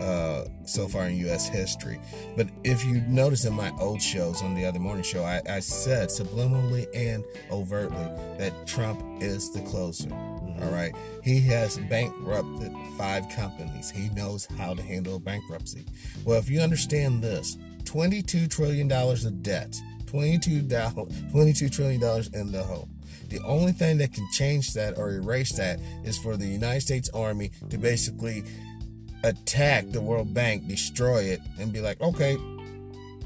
uh, 0.00 0.46
so 0.64 0.88
far 0.88 1.06
in 1.06 1.16
U.S. 1.18 1.48
history. 1.48 1.98
But 2.36 2.48
if 2.64 2.84
you 2.84 3.00
notice 3.02 3.44
in 3.44 3.54
my 3.54 3.70
old 3.78 4.00
shows 4.00 4.42
on 4.42 4.54
the 4.54 4.64
other 4.64 4.78
morning 4.78 5.02
show, 5.02 5.22
I, 5.22 5.42
I 5.48 5.60
said 5.60 6.08
subliminally 6.08 6.86
and 6.94 7.24
overtly 7.50 8.08
that 8.38 8.66
Trump 8.66 9.02
is 9.22 9.52
the 9.52 9.60
closer. 9.62 10.08
Mm-hmm. 10.08 10.62
All 10.62 10.70
right. 10.70 10.94
He 11.22 11.40
has 11.42 11.78
bankrupted 11.78 12.72
five 12.96 13.28
companies. 13.30 13.90
He 13.90 14.08
knows 14.10 14.46
how 14.58 14.74
to 14.74 14.82
handle 14.82 15.18
bankruptcy. 15.18 15.84
Well, 16.24 16.38
if 16.38 16.48
you 16.48 16.60
understand 16.60 17.22
this, 17.22 17.58
$22 17.86 18.50
trillion 18.50 18.90
of 18.90 19.42
debt, 19.42 19.74
$22, 20.06 20.68
$22 20.68 21.72
trillion 21.72 22.24
in 22.34 22.52
the 22.52 22.62
hole. 22.62 22.88
The 23.28 23.40
only 23.44 23.72
thing 23.72 23.98
that 23.98 24.12
can 24.12 24.26
change 24.32 24.72
that 24.74 24.98
or 24.98 25.12
erase 25.12 25.52
that 25.52 25.80
is 26.04 26.18
for 26.18 26.36
the 26.36 26.46
United 26.46 26.80
States 26.82 27.08
Army 27.14 27.50
to 27.70 27.78
basically 27.78 28.44
attack 29.24 29.90
the 29.90 30.00
World 30.00 30.32
Bank, 30.32 30.68
destroy 30.68 31.22
it, 31.22 31.40
and 31.58 31.72
be 31.72 31.80
like, 31.80 32.00
okay, 32.00 32.36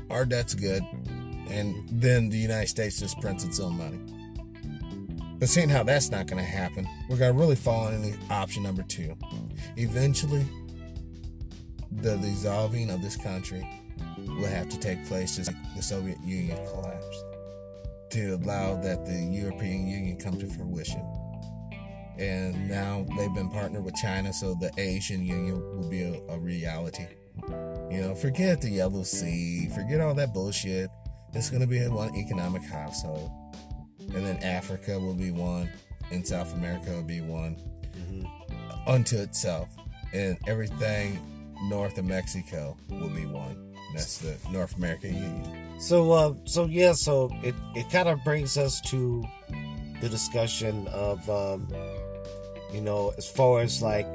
our 0.09 0.24
debt's 0.24 0.55
good. 0.55 0.82
And 1.49 1.74
then 1.91 2.28
the 2.31 2.39
United 2.39 2.69
States 2.69 3.01
just 3.01 3.20
prints 3.20 3.45
its 3.45 3.61
own 3.61 3.77
money. 3.77 3.99
But 5.39 5.49
seeing 5.49 5.69
how 5.69 5.82
that's 5.82 6.11
not 6.11 6.27
going 6.27 6.43
to 6.43 6.49
happen, 6.49 6.87
we're 7.09 7.16
going 7.16 7.32
to 7.32 7.39
really 7.39 7.57
fall 7.57 7.89
into 7.89 8.16
option 8.31 8.62
number 8.62 8.82
two. 8.82 9.16
Eventually, 9.77 10.47
the 11.91 12.16
dissolving 12.19 12.91
of 12.91 13.03
this 13.03 13.16
country 13.16 13.66
will 14.26 14.47
have 14.47 14.68
to 14.68 14.78
take 14.78 15.05
place 15.06 15.36
just 15.36 15.52
like 15.52 15.76
the 15.76 15.82
Soviet 15.82 16.18
Union 16.24 16.56
collapsed 16.68 17.24
to 18.10 18.34
allow 18.42 18.80
that 18.80 19.06
the 19.06 19.14
European 19.14 19.86
Union 19.86 20.16
come 20.16 20.38
to 20.38 20.47
fruition 20.47 21.05
and 22.20 22.68
now 22.68 23.06
they've 23.16 23.32
been 23.32 23.48
partnered 23.48 23.82
with 23.82 23.94
China, 23.94 24.30
so 24.32 24.55
the 24.55 24.70
Asian 24.76 25.24
Union 25.24 25.59
will 25.74 25.88
be 25.88 26.02
a, 26.02 26.20
a 26.28 26.38
reality. 26.38 27.06
You 27.90 28.02
know, 28.02 28.14
forget 28.14 28.60
the 28.60 28.68
Yellow 28.68 29.02
Sea, 29.05 29.70
forget 29.74 30.01
all 30.01 30.14
that 30.14 30.34
bullshit. 30.34 30.90
It's 31.32 31.48
going 31.48 31.62
to 31.62 31.66
be 31.66 31.80
one 31.88 32.14
economic 32.14 32.62
household, 32.62 33.30
and 33.98 34.26
then 34.26 34.36
Africa 34.42 35.01
will 35.01 35.14
be 35.14 35.30
one, 35.30 35.70
and 36.12 36.26
South 36.26 36.52
America 36.55 36.90
will 36.90 37.02
be 37.02 37.22
one 37.22 37.56
mm-hmm. 37.97 38.88
unto 38.88 39.16
itself, 39.16 39.74
and 40.12 40.36
everything 40.47 41.18
north 41.70 41.97
of 41.97 42.05
Mexico 42.05 42.76
will 42.90 43.09
be 43.09 43.24
one. 43.24 43.69
That's 43.94 44.18
the 44.18 44.36
North 44.50 44.76
American 44.76 45.14
Union. 45.14 45.80
So, 45.80 46.12
uh, 46.12 46.34
so 46.44 46.66
yeah, 46.66 46.92
so 46.92 47.30
it 47.42 47.54
it 47.74 47.90
kind 47.90 48.08
of 48.08 48.22
brings 48.24 48.56
us 48.56 48.80
to 48.82 49.24
the 50.00 50.08
discussion 50.08 50.86
of 50.88 51.28
um, 51.28 51.68
you 52.72 52.80
know, 52.80 53.12
as 53.16 53.28
far 53.28 53.60
as 53.60 53.82
like 53.82 54.06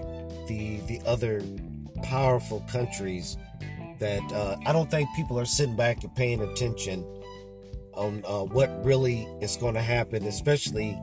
the 0.48 0.80
the 0.88 1.02
other 1.06 1.42
powerful 2.04 2.62
countries 2.72 3.38
that 4.00 4.22
uh, 4.32 4.58
I 4.66 4.74
don't 4.74 4.90
think 4.92 5.10
people 5.16 5.40
are 5.40 5.46
sitting 5.46 5.76
back 5.76 6.04
and 6.04 6.14
paying 6.16 6.42
attention 6.42 7.06
on 7.94 8.24
uh, 8.28 8.44
what 8.44 8.84
really 8.84 9.28
is 9.42 9.56
going 9.58 9.76
to 9.76 9.82
happen, 9.82 10.26
especially 10.26 11.00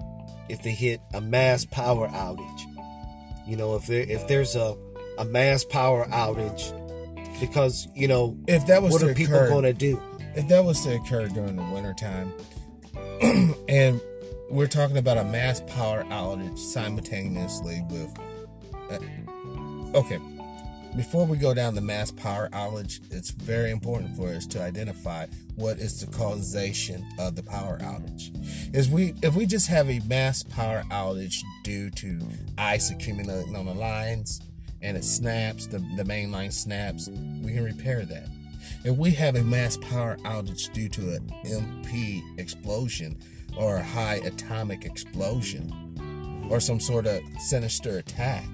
if 0.48 0.62
they 0.62 0.72
hit 0.72 1.00
a 1.14 1.20
mass 1.20 1.64
power 1.64 2.08
outage. 2.08 2.60
You 3.46 3.56
know, 3.56 3.74
if 3.76 3.86
there 3.86 4.02
if 4.02 4.26
there's 4.28 4.56
a 4.56 4.76
a 5.18 5.24
mass 5.24 5.64
power 5.64 6.06
outage, 6.06 6.81
because 7.40 7.88
you 7.94 8.08
know, 8.08 8.36
if 8.46 8.66
that 8.66 8.82
was 8.82 8.92
what 8.92 9.02
are 9.02 9.14
people 9.14 9.46
going 9.46 9.64
to 9.64 9.72
do? 9.72 10.00
If 10.34 10.48
that 10.48 10.64
was 10.64 10.82
to 10.84 10.94
occur 10.96 11.28
during 11.28 11.56
the 11.56 11.64
wintertime, 11.64 12.32
and 13.68 14.00
we're 14.50 14.66
talking 14.66 14.98
about 14.98 15.18
a 15.18 15.24
mass 15.24 15.60
power 15.66 16.04
outage 16.04 16.58
simultaneously 16.58 17.82
with. 17.90 18.14
Uh, 18.90 18.98
okay, 19.98 20.18
before 20.96 21.24
we 21.24 21.36
go 21.36 21.54
down 21.54 21.74
the 21.74 21.80
mass 21.80 22.10
power 22.10 22.48
outage, 22.52 23.00
it's 23.10 23.30
very 23.30 23.70
important 23.70 24.14
for 24.14 24.28
us 24.28 24.46
to 24.48 24.62
identify 24.62 25.26
what 25.56 25.78
is 25.78 26.00
the 26.00 26.06
causation 26.06 27.04
of 27.18 27.34
the 27.34 27.42
power 27.42 27.78
outage. 27.78 28.30
Is 28.74 28.88
we 28.88 29.14
if 29.22 29.34
we 29.34 29.46
just 29.46 29.68
have 29.68 29.88
a 29.88 30.00
mass 30.00 30.42
power 30.42 30.82
outage 30.90 31.38
due 31.64 31.90
to 31.90 32.20
ice 32.58 32.90
accumulating 32.90 33.56
on 33.56 33.66
the 33.66 33.74
lines 33.74 34.40
and 34.82 34.96
it 34.96 35.04
snaps, 35.04 35.66
the, 35.66 35.78
the 35.96 36.04
main 36.04 36.30
line 36.30 36.50
snaps, 36.50 37.08
we 37.08 37.52
can 37.52 37.64
repair 37.64 38.04
that. 38.04 38.28
If 38.84 38.96
we 38.96 39.10
have 39.12 39.36
a 39.36 39.42
mass 39.42 39.76
power 39.76 40.16
outage 40.24 40.72
due 40.72 40.88
to 40.90 41.14
an 41.14 41.32
EMP 41.44 42.38
explosion 42.38 43.18
or 43.56 43.76
a 43.76 43.82
high 43.82 44.20
atomic 44.24 44.84
explosion 44.84 46.48
or 46.50 46.58
some 46.60 46.80
sort 46.80 47.06
of 47.06 47.20
sinister 47.38 47.98
attack, 47.98 48.44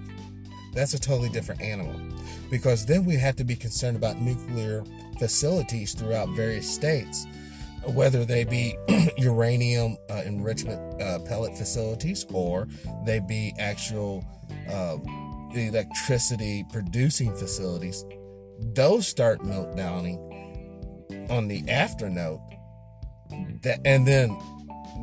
that's 0.75 0.95
a 0.95 1.01
totally 1.01 1.31
different 1.31 1.63
animal. 1.63 1.99
Because 2.51 2.85
then 2.85 3.05
we 3.05 3.17
have 3.17 3.37
to 3.37 3.45
be 3.45 3.57
concerned 3.57 3.97
about 3.97 4.21
nuclear 4.21 4.85
facilities 5.19 5.95
throughout 5.95 6.29
various 6.31 6.71
states, 6.71 7.27
whether 7.87 8.25
they 8.25 8.45
be 8.45 8.77
uranium 9.19 9.97
uh, 10.11 10.23
enrichment 10.27 11.03
uh, 11.03 11.19
pellet 11.21 11.57
facilities 11.57 12.27
or 12.33 12.69
they 13.05 13.19
be 13.19 13.55
actual 13.59 14.25
uh, 14.71 14.99
electricity 15.55 16.65
producing 16.73 17.35
facilities. 17.35 18.05
Those 18.75 19.07
start 19.07 19.41
meltdowning 19.41 20.19
on 21.31 21.49
the 21.49 21.69
after 21.69 22.09
note, 22.09 22.41
that, 23.63 23.81
and 23.85 24.07
then 24.07 24.37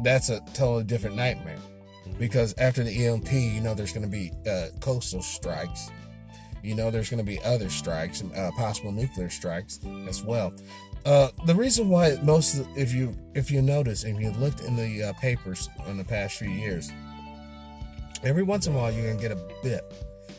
that's 0.04 0.30
a 0.30 0.40
totally 0.54 0.84
different 0.84 1.16
nightmare 1.16 1.60
because 2.20 2.54
after 2.58 2.84
the 2.84 3.06
EMP, 3.06 3.32
you 3.32 3.62
know, 3.62 3.74
there's 3.74 3.92
going 3.92 4.06
to 4.06 4.12
be 4.12 4.32
uh, 4.50 4.68
coastal 4.80 5.22
strikes. 5.22 5.90
You 6.64 6.76
know, 6.76 6.90
there's 6.90 7.10
going 7.10 7.24
to 7.24 7.32
be 7.32 7.42
other 7.44 7.70
strikes, 7.70 8.24
uh, 8.24 8.52
possible 8.58 8.92
nuclear 8.92 9.30
strikes 9.30 9.80
as 10.08 10.24
well. 10.24 10.54
Uh, 11.06 11.30
the 11.46 11.54
reason 11.54 11.90
why 11.90 12.18
most, 12.24 12.58
of, 12.58 12.68
if 12.76 12.92
you 12.92 13.16
if 13.36 13.52
you 13.52 13.62
notice, 13.62 14.04
if 14.04 14.20
you 14.20 14.32
looked 14.32 14.62
in 14.62 14.76
the 14.76 15.04
uh, 15.04 15.14
papers 15.14 15.70
in 15.88 15.98
the 15.98 16.04
past 16.04 16.38
few 16.38 16.50
years, 16.50 16.92
every 18.24 18.42
once 18.42 18.66
in 18.66 18.74
a 18.74 18.78
while 18.78 18.92
you're 18.92 19.08
gonna 19.08 19.22
get 19.22 19.32
a 19.32 19.40
bit, 19.62 19.84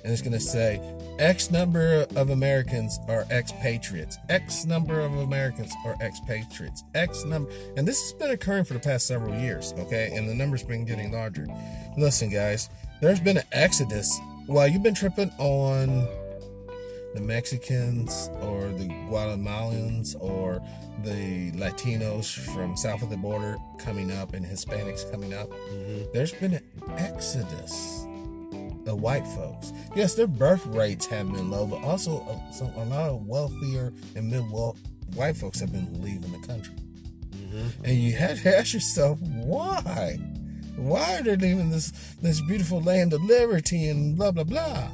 and 0.04 0.12
it's 0.12 0.22
gonna 0.22 0.38
say 0.40 0.80
X 1.18 1.50
number 1.50 2.06
of 2.14 2.30
Americans 2.30 2.98
are 3.08 3.24
expatriates. 3.30 4.18
X 4.28 4.64
number 4.66 5.00
of 5.00 5.12
Americans 5.16 5.72
are 5.84 5.96
expatriates. 6.02 6.84
X 6.94 7.24
number, 7.24 7.50
and 7.76 7.86
this 7.88 8.00
has 8.02 8.12
been 8.12 8.30
occurring 8.30 8.64
for 8.64 8.74
the 8.74 8.80
past 8.80 9.06
several 9.06 9.34
years. 9.38 9.72
Okay, 9.78 10.10
and 10.14 10.28
the 10.28 10.34
numbers 10.34 10.62
been 10.62 10.84
getting 10.84 11.12
larger. 11.12 11.46
Listen, 11.96 12.28
guys, 12.28 12.68
there's 13.00 13.20
been 13.20 13.38
an 13.38 13.44
exodus. 13.52 14.18
While 14.46 14.68
you've 14.68 14.82
been 14.82 14.94
tripping 14.94 15.30
on 15.38 16.06
the 17.14 17.20
Mexicans 17.22 18.28
or 18.42 18.68
the 18.72 18.88
Guatemalans 19.10 20.14
or 20.20 20.62
the 21.02 21.50
Latinos 21.52 22.32
from 22.54 22.76
south 22.76 23.02
of 23.02 23.10
the 23.10 23.16
border 23.16 23.56
coming 23.78 24.12
up 24.12 24.34
and 24.34 24.44
Hispanics 24.44 25.10
coming 25.10 25.32
up, 25.34 25.48
Mm-hmm. 25.50 26.04
there's 26.12 26.32
been 26.34 26.54
an 26.54 26.62
exodus 26.98 28.05
of 28.86 29.00
white 29.00 29.26
folks. 29.28 29.72
Yes, 29.94 30.14
their 30.14 30.26
birth 30.26 30.64
rates 30.66 31.06
have 31.06 31.32
been 31.32 31.50
low, 31.50 31.66
but 31.66 31.82
also 31.82 32.20
a, 32.20 32.52
some, 32.52 32.68
a 32.76 32.84
lot 32.84 33.10
of 33.10 33.26
wealthier 33.26 33.92
and 34.14 34.30
mid 34.30 34.44
white 35.14 35.36
folks 35.36 35.60
have 35.60 35.72
been 35.72 36.02
leaving 36.02 36.32
the 36.32 36.46
country. 36.46 36.74
Mm-hmm. 37.30 37.84
And 37.84 37.96
you 37.96 38.12
have 38.14 38.42
to 38.42 38.58
ask 38.58 38.74
yourself, 38.74 39.20
why? 39.20 40.18
Why 40.76 41.18
are 41.18 41.22
they 41.22 41.36
leaving 41.36 41.70
this 41.70 41.90
this 42.20 42.40
beautiful 42.42 42.82
land 42.82 43.12
of 43.14 43.22
liberty 43.22 43.88
and 43.88 44.16
blah 44.16 44.30
blah 44.30 44.44
blah? 44.44 44.90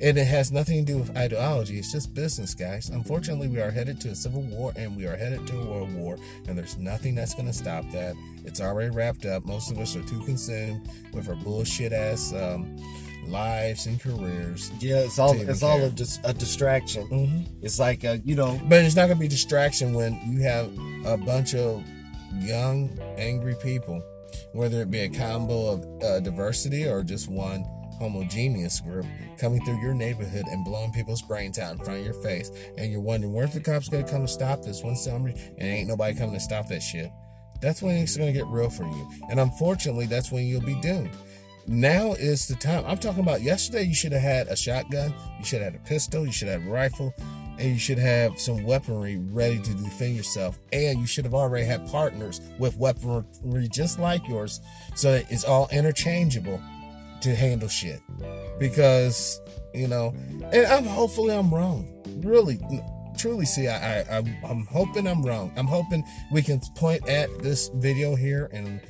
And 0.00 0.18
it 0.18 0.26
has 0.26 0.50
nothing 0.50 0.84
to 0.84 0.92
do 0.92 0.98
with 0.98 1.16
ideology. 1.16 1.78
It's 1.78 1.92
just 1.92 2.12
business, 2.12 2.54
guys. 2.54 2.88
Unfortunately, 2.88 3.46
we 3.46 3.60
are 3.60 3.70
headed 3.70 4.00
to 4.00 4.08
a 4.08 4.14
civil 4.16 4.42
war 4.42 4.72
and 4.74 4.96
we 4.96 5.06
are 5.06 5.16
headed 5.16 5.46
to 5.46 5.60
a 5.60 5.64
world 5.64 5.94
war, 5.94 6.18
and 6.48 6.58
there's 6.58 6.76
nothing 6.76 7.14
that's 7.14 7.34
going 7.34 7.46
to 7.46 7.52
stop 7.52 7.88
that. 7.92 8.16
It's 8.44 8.60
already 8.60 8.90
wrapped 8.90 9.26
up. 9.26 9.44
Most 9.44 9.70
of 9.70 9.78
us 9.78 9.94
are 9.94 10.02
too 10.02 10.20
consumed 10.24 10.88
with 11.12 11.28
our 11.28 11.36
bullshit 11.36 11.92
ass 11.92 12.32
um, 12.32 12.76
lives 13.24 13.86
and 13.86 14.00
careers. 14.00 14.70
Yeah, 14.80 15.00
it's 15.00 15.18
all 15.18 15.38
it's 15.38 15.62
all 15.62 15.82
a, 15.82 15.90
dis- 15.90 16.20
a 16.24 16.32
distraction. 16.32 17.08
Mm-hmm. 17.08 17.64
It's 17.64 17.78
like 17.78 18.04
uh, 18.04 18.18
you 18.24 18.34
know, 18.34 18.60
But 18.68 18.84
it's 18.84 18.96
not 18.96 19.06
going 19.06 19.18
to 19.18 19.20
be 19.20 19.28
distraction 19.28 19.94
when 19.94 20.20
you 20.26 20.42
have 20.42 20.70
a 21.06 21.16
bunch 21.16 21.54
of 21.54 21.84
young, 22.38 22.98
angry 23.16 23.54
people, 23.62 24.02
whether 24.52 24.82
it 24.82 24.90
be 24.90 25.00
a 25.00 25.08
combo 25.08 25.72
of 25.72 26.02
uh, 26.02 26.20
diversity 26.20 26.86
or 26.86 27.02
just 27.02 27.28
one 27.28 27.64
homogeneous 27.98 28.80
group 28.80 29.06
coming 29.38 29.64
through 29.64 29.80
your 29.80 29.94
neighborhood 29.94 30.44
and 30.50 30.64
blowing 30.64 30.90
people's 30.92 31.22
brains 31.22 31.58
out 31.58 31.72
in 31.72 31.78
front 31.78 32.00
of 32.00 32.04
your 32.04 32.14
face. 32.14 32.50
And 32.76 32.90
you're 32.90 33.00
wondering, 33.00 33.32
where's 33.32 33.54
the 33.54 33.60
cops 33.60 33.88
going 33.88 34.04
to 34.04 34.10
come 34.10 34.22
to 34.22 34.28
stop 34.28 34.62
this 34.62 34.82
one 34.82 34.96
summer? 34.96 35.28
And 35.28 35.60
ain't 35.60 35.88
nobody 35.88 36.16
coming 36.16 36.34
to 36.34 36.40
stop 36.40 36.68
that 36.68 36.82
shit. 36.82 37.10
That's 37.60 37.80
when 37.80 37.94
it's 37.96 38.16
going 38.16 38.32
to 38.32 38.36
get 38.36 38.46
real 38.48 38.70
for 38.70 38.84
you. 38.84 39.10
And 39.30 39.38
unfortunately, 39.38 40.06
that's 40.06 40.32
when 40.32 40.46
you'll 40.46 40.62
be 40.62 40.80
doomed. 40.80 41.12
Now 41.66 42.12
is 42.12 42.48
the 42.48 42.56
time. 42.56 42.84
I'm 42.86 42.98
talking 42.98 43.22
about 43.22 43.42
yesterday, 43.42 43.84
you 43.84 43.94
should 43.94 44.12
have 44.12 44.22
had 44.22 44.48
a 44.48 44.56
shotgun, 44.56 45.14
you 45.38 45.44
should 45.44 45.62
have 45.62 45.72
had 45.72 45.80
a 45.80 45.84
pistol, 45.84 46.26
you 46.26 46.32
should 46.32 46.48
have 46.48 46.66
a 46.66 46.70
rifle, 46.70 47.14
and 47.58 47.70
you 47.70 47.78
should 47.78 47.98
have 47.98 48.40
some 48.40 48.64
weaponry 48.64 49.18
ready 49.18 49.60
to 49.60 49.74
defend 49.74 50.16
yourself. 50.16 50.58
And 50.72 50.98
you 50.98 51.06
should 51.06 51.24
have 51.24 51.34
already 51.34 51.64
had 51.64 51.86
partners 51.88 52.40
with 52.58 52.76
weaponry 52.76 53.68
just 53.68 53.98
like 53.98 54.26
yours 54.26 54.60
so 54.96 55.12
that 55.12 55.30
it's 55.30 55.44
all 55.44 55.68
interchangeable 55.70 56.60
to 57.20 57.34
handle 57.34 57.68
shit. 57.68 58.00
Because, 58.58 59.40
you 59.72 59.86
know, 59.86 60.14
and 60.52 60.66
I'm 60.66 60.84
hopefully 60.84 61.34
I'm 61.34 61.54
wrong. 61.54 61.88
Really, 62.24 62.58
truly 63.16 63.46
see, 63.46 63.68
I, 63.68 64.00
I, 64.00 64.18
I'm, 64.18 64.36
I'm 64.44 64.66
hoping 64.66 65.06
I'm 65.06 65.22
wrong. 65.22 65.52
I'm 65.56 65.68
hoping 65.68 66.04
we 66.32 66.42
can 66.42 66.60
point 66.76 67.08
at 67.08 67.28
this 67.38 67.68
video 67.74 68.16
here 68.16 68.50
and 68.52 68.80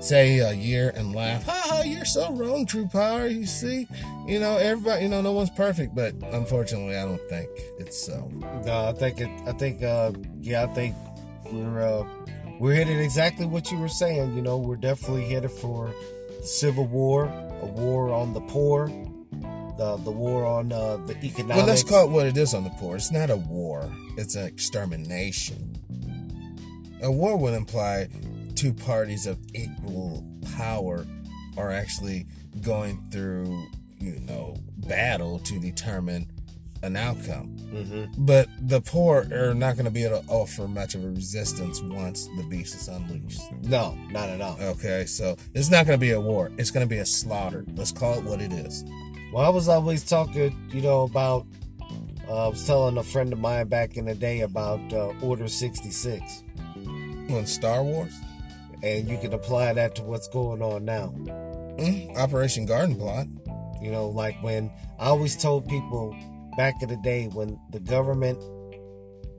say 0.00 0.38
a 0.38 0.52
year 0.52 0.92
and 0.96 1.14
laugh. 1.14 1.44
Ha 1.44 1.62
ha, 1.64 1.82
you're 1.82 2.04
so 2.04 2.32
wrong, 2.32 2.66
True 2.66 2.88
Power. 2.88 3.26
You 3.26 3.46
see, 3.46 3.86
you 4.26 4.38
know, 4.40 4.56
everybody, 4.56 5.04
you 5.04 5.08
know, 5.08 5.20
no 5.20 5.32
one's 5.32 5.50
perfect, 5.50 5.94
but 5.94 6.14
unfortunately, 6.32 6.96
I 6.96 7.04
don't 7.04 7.20
think 7.28 7.48
it's 7.78 8.04
so. 8.04 8.28
no, 8.64 8.88
I 8.88 8.92
think 8.92 9.20
it. 9.20 9.30
I 9.46 9.52
think 9.52 9.82
uh, 9.82 10.12
yeah, 10.40 10.64
I 10.64 10.66
think 10.68 10.94
we're 11.52 11.80
uh, 11.80 12.06
we're 12.58 12.74
headed 12.74 13.00
exactly 13.00 13.46
what 13.46 13.70
you 13.70 13.78
were 13.78 13.88
saying. 13.88 14.34
You 14.34 14.42
know, 14.42 14.58
we're 14.58 14.76
definitely 14.76 15.26
headed 15.26 15.50
for 15.50 15.92
civil 16.42 16.86
war, 16.86 17.26
a 17.62 17.66
war 17.66 18.12
on 18.12 18.32
the 18.34 18.40
poor, 18.40 18.88
the 19.78 20.00
the 20.04 20.10
war 20.10 20.44
on 20.44 20.72
uh, 20.72 20.96
the 21.06 21.16
economic. 21.24 21.56
Well, 21.56 21.66
let's 21.66 21.84
call 21.84 22.06
it 22.06 22.10
what 22.10 22.26
it 22.26 22.36
is 22.36 22.54
on 22.54 22.64
the 22.64 22.70
poor. 22.70 22.96
It's 22.96 23.12
not 23.12 23.30
a 23.30 23.36
war, 23.36 23.90
it's 24.16 24.34
an 24.34 24.46
extermination. 24.46 25.76
A 27.02 27.10
war 27.10 27.36
would 27.36 27.54
imply 27.54 28.08
two 28.62 28.72
parties 28.72 29.26
of 29.26 29.40
equal 29.54 30.24
power 30.56 31.04
are 31.56 31.72
actually 31.72 32.24
going 32.60 33.04
through, 33.10 33.66
you 33.98 34.20
know, 34.20 34.56
battle 34.86 35.40
to 35.40 35.58
determine 35.58 36.30
an 36.84 36.94
outcome. 36.94 37.56
Mm-hmm. 37.72 38.24
But 38.24 38.48
the 38.60 38.80
poor 38.80 39.26
are 39.32 39.52
not 39.52 39.74
going 39.74 39.86
to 39.86 39.90
be 39.90 40.04
able 40.04 40.22
to 40.22 40.28
offer 40.28 40.68
much 40.68 40.94
of 40.94 41.02
a 41.02 41.08
resistance 41.08 41.80
once 41.82 42.28
the 42.36 42.44
beast 42.44 42.76
is 42.76 42.86
unleashed. 42.86 43.42
No, 43.62 43.98
not 44.10 44.28
at 44.28 44.40
all. 44.40 44.56
Okay, 44.60 45.06
so 45.06 45.36
it's 45.54 45.68
not 45.68 45.84
going 45.84 45.98
to 45.98 46.00
be 46.00 46.12
a 46.12 46.20
war. 46.20 46.52
It's 46.56 46.70
going 46.70 46.86
to 46.86 46.88
be 46.88 47.00
a 47.00 47.06
slaughter. 47.06 47.64
Let's 47.74 47.90
call 47.90 48.14
it 48.14 48.22
what 48.22 48.40
it 48.40 48.52
is. 48.52 48.84
Well, 49.32 49.44
I 49.44 49.48
was 49.48 49.68
always 49.68 50.04
talking, 50.04 50.68
you 50.70 50.82
know, 50.82 51.02
about. 51.02 51.46
Uh, 52.28 52.46
I 52.46 52.48
was 52.48 52.64
telling 52.64 52.96
a 52.96 53.02
friend 53.02 53.32
of 53.32 53.40
mine 53.40 53.66
back 53.66 53.96
in 53.96 54.04
the 54.04 54.14
day 54.14 54.42
about 54.42 54.80
uh, 54.92 55.12
Order 55.20 55.48
66, 55.48 56.44
On 57.30 57.44
Star 57.44 57.82
Wars, 57.82 58.14
and 58.82 59.08
you 59.08 59.18
can 59.18 59.32
apply 59.32 59.72
that 59.72 59.94
to 59.96 60.02
what's 60.02 60.28
going 60.28 60.62
on 60.62 60.84
now. 60.84 61.14
Mm, 61.78 62.16
Operation 62.16 62.66
Garden 62.66 62.96
Plot. 62.96 63.26
You 63.80 63.90
know, 63.90 64.08
like 64.08 64.40
when 64.42 64.70
I 64.98 65.06
always 65.06 65.36
told 65.36 65.68
people 65.68 66.16
back 66.56 66.82
in 66.82 66.88
the 66.88 66.96
day 66.98 67.28
when 67.28 67.58
the 67.70 67.80
government 67.80 68.38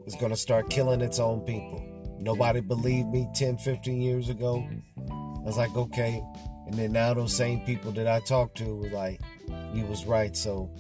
was 0.06 0.16
going 0.16 0.32
to 0.32 0.38
start 0.38 0.70
killing 0.70 1.02
its 1.02 1.20
own 1.20 1.42
people. 1.42 1.82
Nobody 2.20 2.62
believed 2.62 3.10
me 3.10 3.28
10, 3.36 3.58
15 3.58 4.02
years 4.02 4.30
ago. 4.30 4.68
I 4.98 5.46
was 5.46 5.58
like, 5.58 5.76
okay. 5.76 6.24
And 6.66 6.74
then 6.76 6.92
now 6.94 7.14
those 7.14 7.36
same 7.36 7.62
people 7.62 7.92
that 7.94 8.08
I 8.08 8.20
talked 8.22 8.58
to 8.58 8.76
were 8.76 8.90
like, 8.90 9.22
you 9.74 9.86
was 9.86 10.06
right. 10.06 10.36
So 10.36 10.72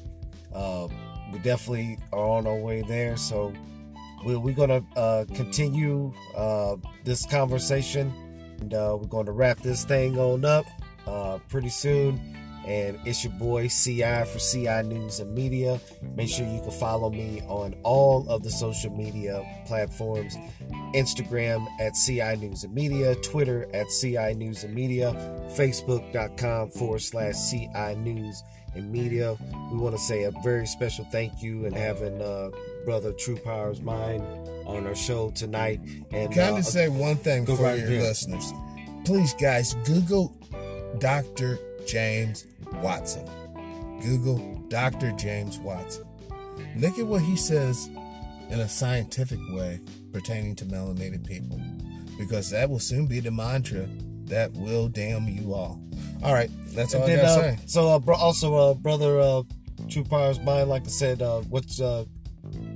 uh, 0.53 0.87
we 1.31 1.39
definitely 1.39 1.97
are 2.11 2.25
on 2.25 2.47
our 2.47 2.55
way 2.55 2.81
there. 2.81 3.17
So 3.17 3.53
we're, 4.23 4.39
we're 4.39 4.55
going 4.55 4.69
to 4.69 4.99
uh, 4.99 5.25
continue 5.35 6.13
uh, 6.35 6.77
this 7.03 7.25
conversation. 7.25 8.13
And 8.63 8.73
uh, 8.73 8.97
we're 8.97 9.07
going 9.07 9.25
to 9.25 9.33
wrap 9.33 9.59
this 9.59 9.83
thing 9.83 10.17
on 10.17 10.45
up 10.45 10.65
uh, 11.05 11.37
pretty 11.49 11.67
soon 11.67 12.17
And 12.65 12.97
it's 13.03 13.25
your 13.25 13.33
boy 13.33 13.67
CI 13.67 14.23
for 14.23 14.39
CI 14.39 14.83
News 14.83 15.19
and 15.19 15.35
Media. 15.35 15.81
Make 16.15 16.29
sure 16.29 16.47
you 16.47 16.61
can 16.61 16.71
follow 16.71 17.09
me 17.09 17.41
on 17.49 17.75
all 17.83 18.25
of 18.29 18.41
the 18.41 18.49
social 18.49 18.89
media 18.95 19.43
platforms 19.65 20.37
Instagram 20.95 21.67
at 21.81 21.93
CI 21.93 22.37
News 22.37 22.63
and 22.63 22.73
Media, 22.73 23.15
Twitter 23.15 23.67
at 23.73 23.87
CI 23.89 24.33
News 24.35 24.63
and 24.63 24.73
Media, 24.73 25.11
Facebook.com 25.57 26.69
forward 26.69 27.01
slash 27.01 27.35
CI 27.51 27.95
News 27.97 28.43
and 28.75 28.89
Media. 28.89 29.35
We 29.73 29.77
want 29.77 29.97
to 29.97 30.01
say 30.01 30.23
a 30.23 30.31
very 30.41 30.65
special 30.65 31.03
thank 31.11 31.43
you 31.43 31.65
and 31.65 31.75
having 31.75 32.21
uh, 32.21 32.51
brother 32.85 33.11
True 33.13 33.37
Powers 33.37 33.81
Mind 33.81 34.21
on 34.65 34.85
our 34.87 34.95
show 34.95 35.29
tonight. 35.31 35.79
And 36.11 36.33
Kind 36.33 36.55
uh, 36.55 36.57
of 36.57 36.65
say 36.65 36.89
one 36.89 37.15
thing 37.17 37.45
for 37.45 37.53
right 37.55 37.77
your 37.79 37.87
ahead. 37.87 38.01
listeners. 38.01 38.51
Please, 39.05 39.33
guys, 39.33 39.73
Google 39.85 40.35
Dr. 40.99 41.59
James 41.87 42.45
Watson. 42.81 43.25
Google 44.01 44.37
Dr. 44.69 45.11
James 45.13 45.57
Watson. 45.59 46.05
Look 46.77 46.97
at 46.99 47.05
what 47.05 47.21
he 47.21 47.35
says 47.35 47.89
in 48.49 48.59
a 48.59 48.69
scientific 48.69 49.39
way 49.49 49.79
pertaining 50.11 50.55
to 50.57 50.65
melanated 50.65 51.25
people, 51.25 51.59
because 52.17 52.49
that 52.51 52.69
will 52.69 52.79
soon 52.79 53.05
be 53.07 53.19
the 53.19 53.31
mantra 53.31 53.87
that 54.25 54.51
will 54.53 54.87
damn 54.87 55.27
you 55.27 55.53
all. 55.53 55.81
All 56.23 56.33
right, 56.33 56.49
that's 56.67 56.93
all 56.95 57.03
And 57.03 57.11
I 57.11 57.15
then, 57.15 57.25
gotta 57.25 57.41
uh, 57.41 57.55
say. 57.57 57.63
so 57.65 57.89
uh, 57.89 57.99
bro- 57.99 58.15
also, 58.15 58.55
uh, 58.55 58.73
brother 58.75 59.19
uh, 59.19 59.43
True 59.89 60.03
Powers 60.03 60.39
Mind, 60.39 60.69
like 60.69 60.83
I 60.83 60.89
said, 60.89 61.21
uh, 61.21 61.41
what's 61.41 61.81
uh, 61.81 62.05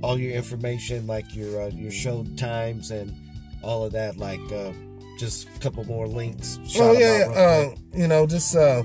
all 0.02 0.18
your 0.18 0.32
information, 0.32 1.06
like 1.06 1.34
your 1.34 1.62
uh, 1.62 1.68
your 1.68 1.90
show 1.90 2.24
times 2.36 2.90
and 2.90 3.14
all 3.62 3.84
of 3.84 3.92
that, 3.92 4.16
like 4.16 4.40
uh, 4.52 4.72
just 5.18 5.48
a 5.56 5.58
couple 5.60 5.84
more 5.84 6.06
links. 6.06 6.58
Oh 6.76 6.92
yeah, 6.92 7.18
yeah. 7.18 7.40
Uh, 7.40 7.74
you 7.94 8.08
know, 8.08 8.26
just 8.26 8.54
uh, 8.56 8.82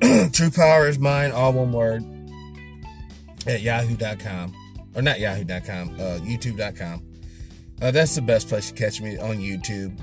True 0.32 0.50
Power 0.50 0.88
is 0.88 0.98
mine, 0.98 1.32
all 1.32 1.52
one 1.52 1.72
word, 1.72 2.04
at 3.46 3.62
yahoo.com. 3.62 4.54
Or 4.94 5.02
not 5.02 5.18
yahoo.com, 5.18 5.94
uh, 5.94 6.20
youtube.com. 6.22 7.02
Uh, 7.82 7.90
that's 7.90 8.14
the 8.14 8.22
best 8.22 8.48
place 8.48 8.70
to 8.70 8.74
catch 8.74 9.00
me 9.00 9.18
on 9.18 9.38
YouTube. 9.38 9.98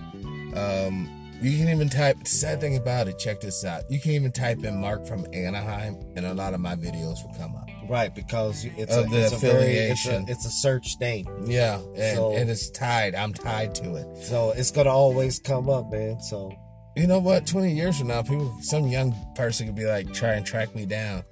Um, 0.55 1.09
you 1.41 1.57
can 1.57 1.69
even 1.69 1.89
type, 1.89 2.27
sad 2.27 2.59
thing 2.59 2.75
about 2.75 3.07
it, 3.07 3.17
check 3.17 3.39
this 3.41 3.63
out. 3.63 3.83
You 3.89 3.99
can 3.99 4.11
even 4.11 4.31
type 4.31 4.63
in 4.63 4.79
Mark 4.79 5.07
from 5.07 5.25
Anaheim, 5.33 5.95
and 6.15 6.25
a 6.25 6.33
lot 6.33 6.53
of 6.53 6.59
my 6.59 6.75
videos 6.75 7.23
will 7.25 7.33
come 7.37 7.55
up. 7.55 7.70
Right? 7.91 8.13
Because 8.15 8.65
it's 8.65 8.95
Of 8.95 9.05
a, 9.05 9.09
the 9.09 9.21
it's 9.25 9.33
a 9.33 9.37
very 9.37 9.73
it's 9.73 10.07
a, 10.07 10.23
it's 10.27 10.45
a 10.45 10.49
search 10.49 10.95
name, 10.99 11.27
Yeah, 11.45 11.79
and, 11.95 12.15
So- 12.17 12.35
and 12.35 12.49
it's 12.49 12.69
tied. 12.71 13.13
I'm 13.13 13.33
tied 13.33 13.75
to 13.75 13.95
it. 13.95 14.17
so 14.23 14.51
it's 14.51 14.71
gonna 14.71 14.89
always 14.89 15.37
come 15.39 15.69
up, 15.69 15.91
man. 15.91 16.19
So 16.21 16.51
you 16.95 17.05
know 17.07 17.19
what? 17.19 17.45
Twenty 17.45 17.73
years 17.73 17.99
from 17.99 18.07
now, 18.07 18.21
people, 18.23 18.51
some 18.61 18.87
young 18.87 19.13
person 19.35 19.67
could 19.67 19.75
be 19.75 19.85
like, 19.85 20.11
try 20.13 20.31
and 20.33 20.45
track 20.45 20.73
me 20.73 20.85
down. 20.85 21.23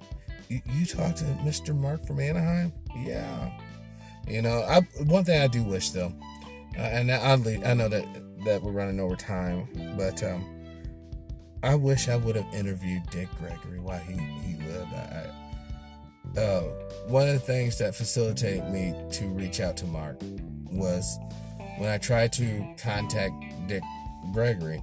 You, 0.48 0.60
you 0.66 0.86
talk 0.86 1.14
to 1.16 1.24
Mr. 1.44 1.74
Mark 1.76 2.06
from 2.06 2.18
Anaheim? 2.20 2.72
Yeah. 2.96 3.50
You 4.28 4.42
know, 4.42 4.62
I 4.62 4.80
one 5.04 5.24
thing 5.24 5.40
I 5.40 5.46
do 5.48 5.62
wish 5.64 5.90
though, 5.90 6.12
uh, 6.78 6.82
and 6.82 7.10
oddly, 7.10 7.64
I 7.64 7.74
know 7.74 7.88
that 7.88 8.04
that 8.44 8.62
we're 8.62 8.72
running 8.72 9.00
over 9.00 9.16
time, 9.16 9.68
but 9.96 10.22
um, 10.22 10.44
I 11.62 11.74
wish 11.74 12.08
I 12.08 12.16
would 12.16 12.36
have 12.36 12.54
interviewed 12.54 13.02
Dick 13.10 13.28
Gregory 13.38 13.80
while 13.80 13.98
he 13.98 14.14
he 14.14 14.56
lived. 14.66 14.92
I, 14.94 15.19
uh, 16.40 16.62
one 17.06 17.28
of 17.28 17.34
the 17.34 17.40
things 17.40 17.78
that 17.78 17.94
facilitated 17.94 18.68
me 18.70 18.94
to 19.12 19.26
reach 19.28 19.60
out 19.60 19.76
to 19.78 19.86
Mark 19.86 20.20
was 20.70 21.18
when 21.78 21.90
I 21.90 21.98
tried 21.98 22.32
to 22.34 22.74
contact 22.78 23.34
Dick 23.68 23.82
Gregory 24.32 24.82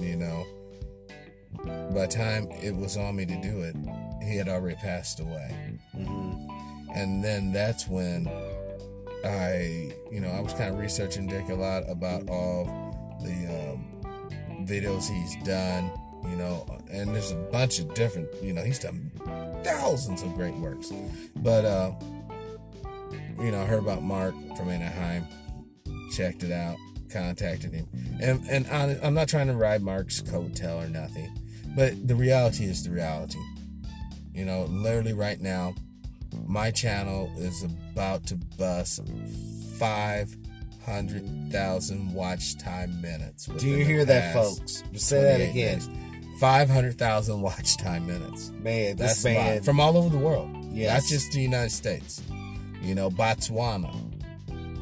you 0.00 0.16
know 0.16 0.46
by 1.92 2.06
the 2.06 2.08
time 2.08 2.46
it 2.62 2.74
was 2.74 2.96
on 2.96 3.16
me 3.16 3.26
to 3.26 3.40
do 3.40 3.62
it 3.62 3.74
he 4.22 4.36
had 4.36 4.48
already 4.48 4.76
passed 4.76 5.20
away. 5.20 5.78
And 6.94 7.24
then 7.24 7.52
that's 7.52 7.86
when 7.88 8.28
i 9.24 9.90
you 10.12 10.20
know 10.20 10.28
i 10.28 10.40
was 10.40 10.52
kind 10.52 10.72
of 10.72 10.78
researching 10.78 11.26
dick 11.26 11.48
a 11.48 11.54
lot 11.54 11.82
about 11.88 12.28
all 12.28 12.64
the 13.20 13.72
um, 13.72 14.64
videos 14.64 15.08
he's 15.10 15.34
done 15.44 15.90
you 16.22 16.36
know 16.36 16.64
and 16.88 17.12
there's 17.12 17.32
a 17.32 17.48
bunch 17.50 17.80
of 17.80 17.92
different 17.94 18.28
you 18.40 18.52
know 18.52 18.62
he's 18.62 18.78
done 18.78 19.10
thousands 19.68 20.22
of 20.22 20.34
great 20.34 20.54
works 20.56 20.92
but 21.36 21.64
uh 21.64 21.92
you 23.40 23.50
know 23.50 23.62
i 23.62 23.64
heard 23.64 23.80
about 23.82 24.02
mark 24.02 24.34
from 24.56 24.68
anaheim 24.68 25.26
checked 26.12 26.42
it 26.42 26.52
out 26.52 26.76
contacted 27.10 27.72
him 27.72 27.86
and 28.20 28.44
and 28.48 28.66
I'm 29.02 29.14
not 29.14 29.28
trying 29.28 29.46
to 29.48 29.54
ride 29.54 29.82
Mark's 29.82 30.20
coattail 30.20 30.84
or 30.84 30.88
nothing, 30.88 31.30
but 31.76 32.06
the 32.06 32.14
reality 32.14 32.64
is 32.64 32.82
the 32.82 32.90
reality. 32.90 33.38
You 34.32 34.44
know, 34.44 34.64
literally 34.64 35.12
right 35.12 35.40
now, 35.40 35.74
my 36.46 36.70
channel 36.70 37.30
is 37.36 37.62
about 37.62 38.26
to 38.26 38.36
bust 38.58 39.00
five 39.78 40.36
hundred 40.84 41.24
thousand 41.52 42.12
watch 42.12 42.58
time 42.58 43.00
minutes. 43.00 43.46
do 43.46 43.68
you 43.68 43.84
hear 43.84 44.04
that, 44.04 44.34
folks? 44.34 44.82
Say 44.96 45.22
that 45.22 45.40
again, 45.40 45.78
days. 45.78 45.88
Five 46.38 46.70
hundred 46.70 46.98
thousand 46.98 47.40
watch 47.40 47.76
time 47.78 48.06
minutes. 48.06 48.50
man. 48.50 48.96
That's 48.96 49.24
man, 49.24 49.62
from 49.62 49.80
all 49.80 49.96
over 49.96 50.08
the 50.08 50.18
world. 50.18 50.50
Yeah. 50.70 50.92
That's 50.94 51.08
just 51.08 51.32
the 51.32 51.40
United 51.40 51.72
States. 51.72 52.22
You 52.80 52.94
know, 52.94 53.10
Botswana. 53.10 53.92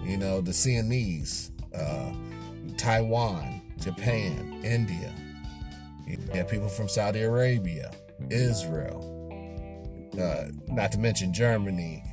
You 0.06 0.16
know, 0.16 0.40
the 0.40 0.52
Siamese, 0.52 1.50
uh, 1.74 2.12
Taiwan, 2.76 3.60
Japan, 3.80 4.60
India. 4.62 5.12
You 6.06 6.18
have 6.34 6.48
people 6.48 6.68
from 6.68 6.88
Saudi 6.88 7.22
Arabia, 7.22 7.90
Israel. 8.30 9.12
Uh, 10.16 10.44
not 10.68 10.92
to 10.92 10.98
mention 10.98 11.32
Germany, 11.32 12.04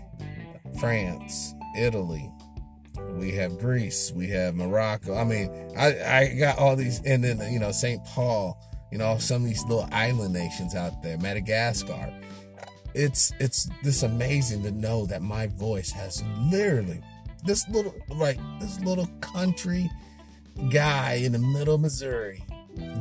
France, 0.79 1.53
Italy. 1.77 2.29
We 3.11 3.31
have 3.33 3.59
Greece. 3.59 4.11
We 4.15 4.27
have 4.29 4.55
Morocco. 4.55 5.15
I 5.15 5.23
mean, 5.23 5.51
I, 5.77 5.87
I 6.03 6.35
got 6.39 6.57
all 6.57 6.75
these, 6.75 6.99
and 7.05 7.23
then 7.23 7.39
you 7.51 7.59
know 7.59 7.71
Saint 7.71 8.03
Paul. 8.05 8.59
You 8.93 8.99
know 8.99 9.17
some 9.17 9.41
of 9.41 9.47
these 9.47 9.63
little 9.63 9.89
island 9.91 10.33
nations 10.33 10.75
out 10.75 11.01
there, 11.01 11.17
Madagascar. 11.17 12.13
It's 12.93 13.33
it's 13.39 13.67
this 13.81 14.03
amazing 14.03 14.61
to 14.61 14.71
know 14.71 15.07
that 15.07 15.23
my 15.23 15.47
voice 15.47 15.89
has 15.89 16.23
literally 16.51 17.01
this 17.43 17.67
little 17.69 17.95
like 18.09 18.37
this 18.59 18.79
little 18.81 19.07
country 19.19 19.89
guy 20.69 21.13
in 21.13 21.31
the 21.31 21.39
middle 21.39 21.73
of 21.73 21.81
Missouri 21.81 22.43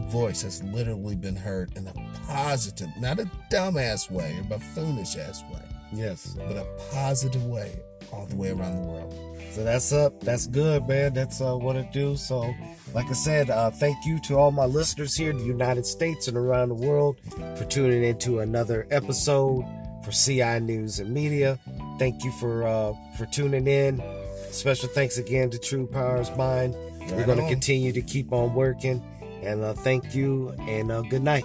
voice 0.09 0.41
has 0.41 0.63
literally 0.63 1.15
been 1.15 1.37
heard 1.37 1.77
in 1.77 1.87
a 1.87 1.93
positive, 2.27 2.89
not 2.99 3.19
a 3.19 3.31
dumbass 3.51 4.11
way 4.11 4.39
or 4.39 4.45
buffoonish 4.45 5.19
ass 5.19 5.43
way, 5.53 5.63
yes. 5.93 6.37
but 6.39 6.57
a 6.57 6.65
positive 6.91 7.45
way 7.45 7.79
all 8.11 8.25
the 8.25 8.37
way 8.37 8.51
around 8.51 8.77
the 8.77 8.89
world. 8.89 9.32
So 9.53 9.65
that's 9.65 9.93
up. 9.93 10.21
That's 10.21 10.47
good, 10.47 10.89
man. 10.89 11.13
That's 11.13 11.43
uh, 11.43 11.55
what 11.57 11.77
it 11.77 11.93
do. 11.93 12.17
So, 12.17 12.55
like 12.95 13.07
I 13.07 13.13
said, 13.13 13.51
uh, 13.51 13.71
thank 13.71 14.05
you 14.07 14.19
to 14.21 14.39
all 14.39 14.51
my 14.51 14.65
listeners 14.65 15.15
here 15.15 15.31
in 15.31 15.37
the 15.37 15.45
United 15.45 15.85
States 15.85 16.27
and 16.27 16.39
around 16.39 16.71
the 16.71 16.75
world 16.75 17.21
for 17.57 17.65
tuning 17.67 18.03
into 18.03 18.41
another 18.41 18.87
episode 18.91 19.67
for 20.05 20.11
CI 20.11 20.59
News 20.61 21.01
and 21.01 21.13
Media. 21.13 21.59
Thank 21.99 22.25
you 22.25 22.33
for 22.33 22.67
uh, 22.67 22.95
for 23.19 23.27
tuning 23.27 23.67
in. 23.67 24.03
Special 24.51 24.89
thanks 24.89 25.19
again 25.19 25.51
to 25.51 25.59
True 25.59 25.87
Powers 25.87 26.35
Mind. 26.37 26.75
We're 27.11 27.27
going 27.27 27.39
to 27.39 27.49
continue 27.49 27.93
to 27.93 28.03
keep 28.03 28.33
on 28.33 28.55
working. 28.55 29.03
And 29.43 29.63
uh, 29.63 29.75
thank 29.75 30.15
you 30.15 30.51
and 30.61 30.91
uh, 30.91 31.03
good 31.03 31.23
night. 31.23 31.45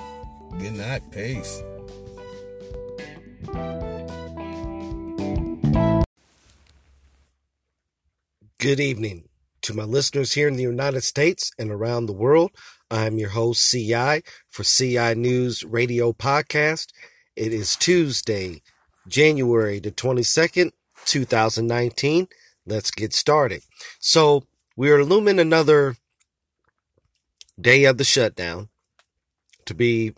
Good 0.60 0.74
night, 0.74 1.02
peace. 1.12 1.62
Good 8.68 8.82
evening 8.82 9.30
to 9.62 9.74
my 9.74 9.86
listeners 9.86 10.34
here 10.34 10.50
in 10.50 10.58
the 10.58 10.64
United 10.64 11.00
States 11.06 11.54
and 11.58 11.72
around 11.72 12.06
the 12.06 12.12
world. 12.12 12.52
I'm 12.92 13.18
your 13.18 13.30
host, 13.30 13.72
CI, 13.72 14.24
for 14.50 14.66
CI 14.66 15.16
News 15.16 15.64
Radio 15.64 16.12
Podcast. 16.12 16.88
It 17.38 17.54
is 17.54 17.78
Tuesday, 17.78 18.62
January 19.08 19.80
the 19.80 19.92
22nd, 19.92 20.74
2019. 21.06 22.28
Let's 22.66 22.92
get 22.92 23.14
started. 23.14 23.62
So, 24.02 24.44
we 24.76 24.90
are 24.90 25.06
looming 25.06 25.40
another 25.40 25.96
day 27.58 27.86
of 27.86 27.98
the 27.98 28.04
shutdown. 28.04 28.68
To 29.64 29.74
be 29.74 30.14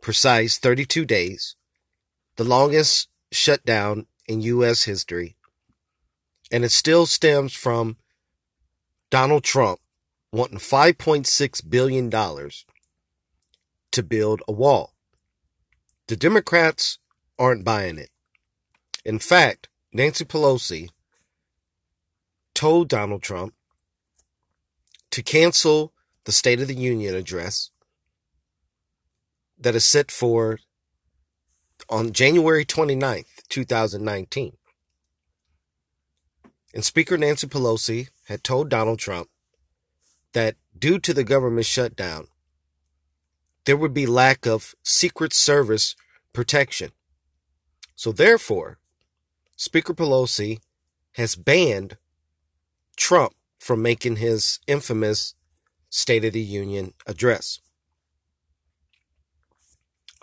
precise, 0.00 0.58
32 0.58 1.04
days. 1.04 1.54
The 2.34 2.42
longest 2.42 3.08
shutdown 3.30 4.08
in 4.26 4.40
U.S. 4.40 4.82
history 4.82 5.36
and 6.54 6.64
it 6.64 6.70
still 6.70 7.04
stems 7.04 7.52
from 7.52 7.96
Donald 9.10 9.42
Trump 9.42 9.80
wanting 10.30 10.58
$5.6 10.58 11.68
billion 11.68 12.08
to 13.90 14.02
build 14.04 14.40
a 14.46 14.52
wall. 14.52 14.94
The 16.06 16.14
Democrats 16.14 17.00
aren't 17.40 17.64
buying 17.64 17.98
it. 17.98 18.10
In 19.04 19.18
fact, 19.18 19.68
Nancy 19.92 20.24
Pelosi 20.24 20.90
told 22.54 22.88
Donald 22.88 23.24
Trump 23.24 23.54
to 25.10 25.24
cancel 25.24 25.92
the 26.22 26.30
State 26.30 26.60
of 26.60 26.68
the 26.68 26.76
Union 26.76 27.16
address 27.16 27.72
that 29.58 29.74
is 29.74 29.84
set 29.84 30.12
for 30.12 30.60
on 31.90 32.12
January 32.12 32.64
29th, 32.64 33.42
2019. 33.48 34.56
And 36.74 36.84
Speaker 36.84 37.16
Nancy 37.16 37.46
Pelosi 37.46 38.08
had 38.26 38.42
told 38.42 38.68
Donald 38.68 38.98
Trump 38.98 39.28
that 40.32 40.56
due 40.76 40.98
to 40.98 41.14
the 41.14 41.22
government 41.22 41.66
shutdown, 41.66 42.26
there 43.64 43.76
would 43.76 43.94
be 43.94 44.06
lack 44.06 44.44
of 44.44 44.74
Secret 44.82 45.32
Service 45.32 45.94
protection. 46.32 46.90
So 47.94 48.10
therefore, 48.10 48.78
Speaker 49.56 49.94
Pelosi 49.94 50.58
has 51.12 51.36
banned 51.36 51.96
Trump 52.96 53.34
from 53.60 53.80
making 53.80 54.16
his 54.16 54.58
infamous 54.66 55.34
State 55.90 56.24
of 56.24 56.32
the 56.32 56.40
Union 56.40 56.92
address. 57.06 57.60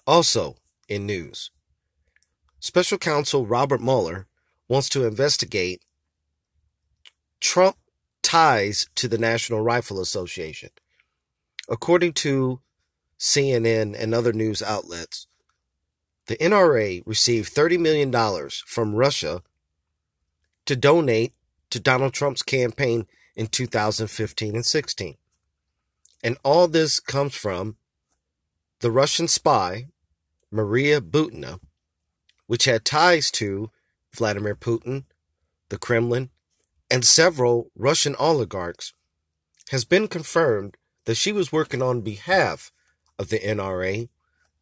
Also, 0.05 0.57
in 0.89 1.05
news, 1.05 1.49
Special 2.59 2.97
Counsel 2.97 3.45
Robert 3.45 3.81
Mueller 3.81 4.27
wants 4.67 4.89
to 4.89 5.05
investigate 5.05 5.81
Trump 7.41 7.75
ties 8.21 8.87
to 8.95 9.07
the 9.07 9.17
National 9.17 9.61
Rifle 9.61 9.99
Association. 9.99 10.69
According 11.67 12.13
to 12.13 12.61
CNN 13.19 13.95
and 13.97 14.13
other 14.13 14.31
news 14.31 14.61
outlets, 14.61 15.27
the 16.27 16.37
NRA 16.37 17.01
received 17.05 17.53
$30 17.53 17.79
million 17.79 18.49
from 18.65 18.95
Russia 18.95 19.41
to 20.65 20.75
donate 20.75 21.33
to 21.71 21.79
Donald 21.79 22.13
Trump's 22.13 22.43
campaign 22.43 23.07
in 23.35 23.47
2015 23.47 24.55
and 24.55 24.65
16. 24.65 25.17
And 26.23 26.37
all 26.43 26.67
this 26.67 26.99
comes 26.99 27.35
from 27.35 27.75
the 28.81 28.91
Russian 28.91 29.27
spy, 29.27 29.87
Maria 30.51 31.01
Butina, 31.01 31.59
which 32.45 32.65
had 32.65 32.85
ties 32.85 33.31
to 33.31 33.71
Vladimir 34.13 34.55
Putin, 34.55 35.05
the 35.69 35.77
Kremlin, 35.77 36.29
and 36.91 37.05
several 37.05 37.71
Russian 37.73 38.15
oligarchs, 38.17 38.93
has 39.69 39.85
been 39.85 40.09
confirmed 40.09 40.75
that 41.05 41.15
she 41.15 41.31
was 41.31 41.51
working 41.51 41.81
on 41.81 42.01
behalf 42.01 42.73
of 43.17 43.29
the 43.29 43.39
NRA 43.39 44.09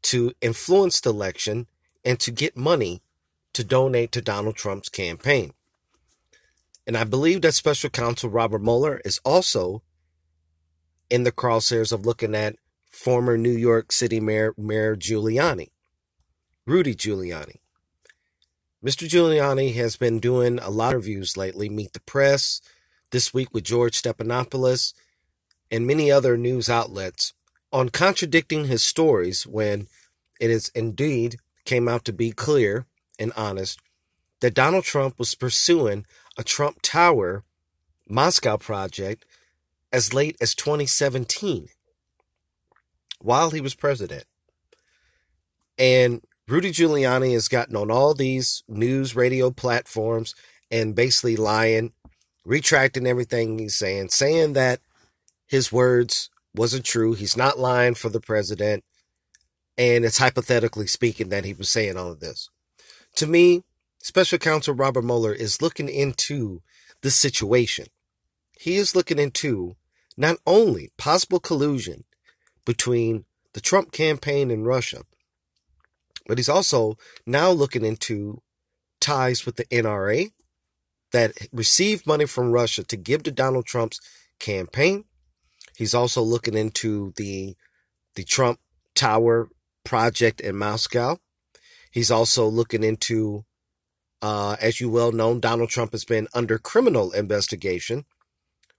to 0.03 0.31
influence 0.39 1.01
the 1.01 1.09
election 1.09 1.65
and 2.05 2.19
to 2.19 2.31
get 2.31 2.55
money 2.55 3.01
to 3.53 3.63
donate 3.63 4.11
to 4.11 4.21
Donald 4.21 4.55
Trump's 4.55 4.89
campaign. 4.89 5.53
And 6.85 6.95
I 6.95 7.03
believe 7.03 7.41
that 7.41 7.55
special 7.55 7.89
counsel 7.89 8.29
Robert 8.29 8.61
Mueller 8.61 9.01
is 9.03 9.19
also 9.25 9.81
in 11.09 11.23
the 11.23 11.31
crosshairs 11.31 11.91
of 11.91 12.05
looking 12.05 12.35
at 12.35 12.57
former 12.91 13.37
New 13.37 13.51
York 13.51 13.91
City 13.91 14.19
Mayor, 14.19 14.53
Mayor 14.55 14.95
Giuliani, 14.95 15.69
Rudy 16.67 16.93
Giuliani. 16.93 17.57
Mr. 18.83 19.09
Giuliani 19.09 19.75
has 19.75 19.97
been 19.97 20.19
doing 20.19 20.57
a 20.59 20.69
lot 20.69 20.95
of 20.95 21.03
interviews 21.03 21.35
lately, 21.35 21.67
Meet 21.67 21.91
the 21.91 21.99
Press, 21.99 22.61
this 23.11 23.33
week 23.33 23.53
with 23.53 23.65
George 23.65 24.01
Stephanopoulos, 24.01 24.93
and 25.69 25.85
many 25.85 26.09
other 26.09 26.37
news 26.37 26.69
outlets 26.69 27.33
on 27.73 27.89
contradicting 27.89 28.65
his 28.65 28.81
stories 28.81 29.45
when 29.45 29.87
it 30.39 30.49
is 30.49 30.69
indeed 30.73 31.35
came 31.65 31.89
out 31.89 32.05
to 32.05 32.13
be 32.13 32.31
clear 32.31 32.85
and 33.19 33.33
honest 33.35 33.79
that 34.39 34.53
Donald 34.53 34.85
Trump 34.85 35.19
was 35.19 35.35
pursuing 35.35 36.05
a 36.37 36.43
Trump 36.43 36.79
Tower 36.81 37.43
Moscow 38.07 38.55
project 38.55 39.25
as 39.91 40.13
late 40.13 40.37
as 40.39 40.55
2017 40.55 41.67
while 43.19 43.49
he 43.49 43.59
was 43.59 43.75
president. 43.75 44.23
And 45.77 46.21
Rudy 46.49 46.71
Giuliani 46.71 47.33
has 47.33 47.47
gotten 47.47 47.75
on 47.75 47.91
all 47.91 48.15
these 48.15 48.63
news 48.67 49.15
radio 49.15 49.51
platforms 49.51 50.33
and 50.71 50.95
basically 50.95 51.35
lying, 51.35 51.93
retracting 52.43 53.05
everything 53.05 53.59
he's 53.59 53.77
saying, 53.77 54.09
saying 54.09 54.53
that 54.53 54.79
his 55.45 55.71
words 55.71 56.31
wasn't 56.55 56.85
true. 56.85 57.13
He's 57.13 57.37
not 57.37 57.59
lying 57.59 57.93
for 57.93 58.09
the 58.09 58.19
president. 58.19 58.83
And 59.77 60.03
it's 60.03 60.17
hypothetically 60.17 60.87
speaking 60.87 61.29
that 61.29 61.45
he 61.45 61.53
was 61.53 61.69
saying 61.69 61.97
all 61.97 62.11
of 62.11 62.19
this. 62.19 62.49
To 63.17 63.27
me, 63.27 63.61
Special 63.99 64.39
Counsel 64.39 64.73
Robert 64.73 65.03
Mueller 65.03 65.33
is 65.33 65.61
looking 65.61 65.87
into 65.87 66.63
the 67.01 67.11
situation. 67.11 67.85
He 68.57 68.77
is 68.77 68.95
looking 68.95 69.19
into 69.19 69.75
not 70.17 70.37
only 70.47 70.89
possible 70.97 71.39
collusion 71.39 72.05
between 72.65 73.25
the 73.53 73.61
Trump 73.61 73.91
campaign 73.91 74.49
and 74.49 74.65
Russia, 74.65 75.03
but 76.29 76.37
he's 76.37 76.47
also 76.47 76.95
now 77.25 77.49
looking 77.49 77.83
into 77.83 78.43
ties 79.01 79.47
with 79.47 79.55
the 79.55 79.65
NRA 79.65 80.31
that 81.11 81.31
received 81.51 82.05
money 82.05 82.27
from 82.27 82.51
Russia 82.51 82.83
to 82.83 82.95
give 82.95 83.23
to 83.23 83.31
Donald 83.31 83.65
Trump's 83.65 83.99
campaign. 84.39 85.05
He's 85.75 85.95
also 85.95 86.21
looking 86.21 86.55
into 86.55 87.13
the 87.17 87.57
the 88.15 88.23
Trump 88.23 88.59
Tower 88.93 89.49
project 89.83 90.39
in 90.39 90.55
Moscow. 90.55 91.17
He's 91.89 92.11
also 92.11 92.45
looking 92.47 92.83
into 92.83 93.45
uh, 94.21 94.55
as 94.61 94.79
you 94.79 94.87
well 94.87 95.11
know, 95.11 95.39
Donald 95.39 95.69
Trump 95.69 95.93
has 95.93 96.05
been 96.05 96.27
under 96.35 96.59
criminal 96.59 97.11
investigation 97.11 98.05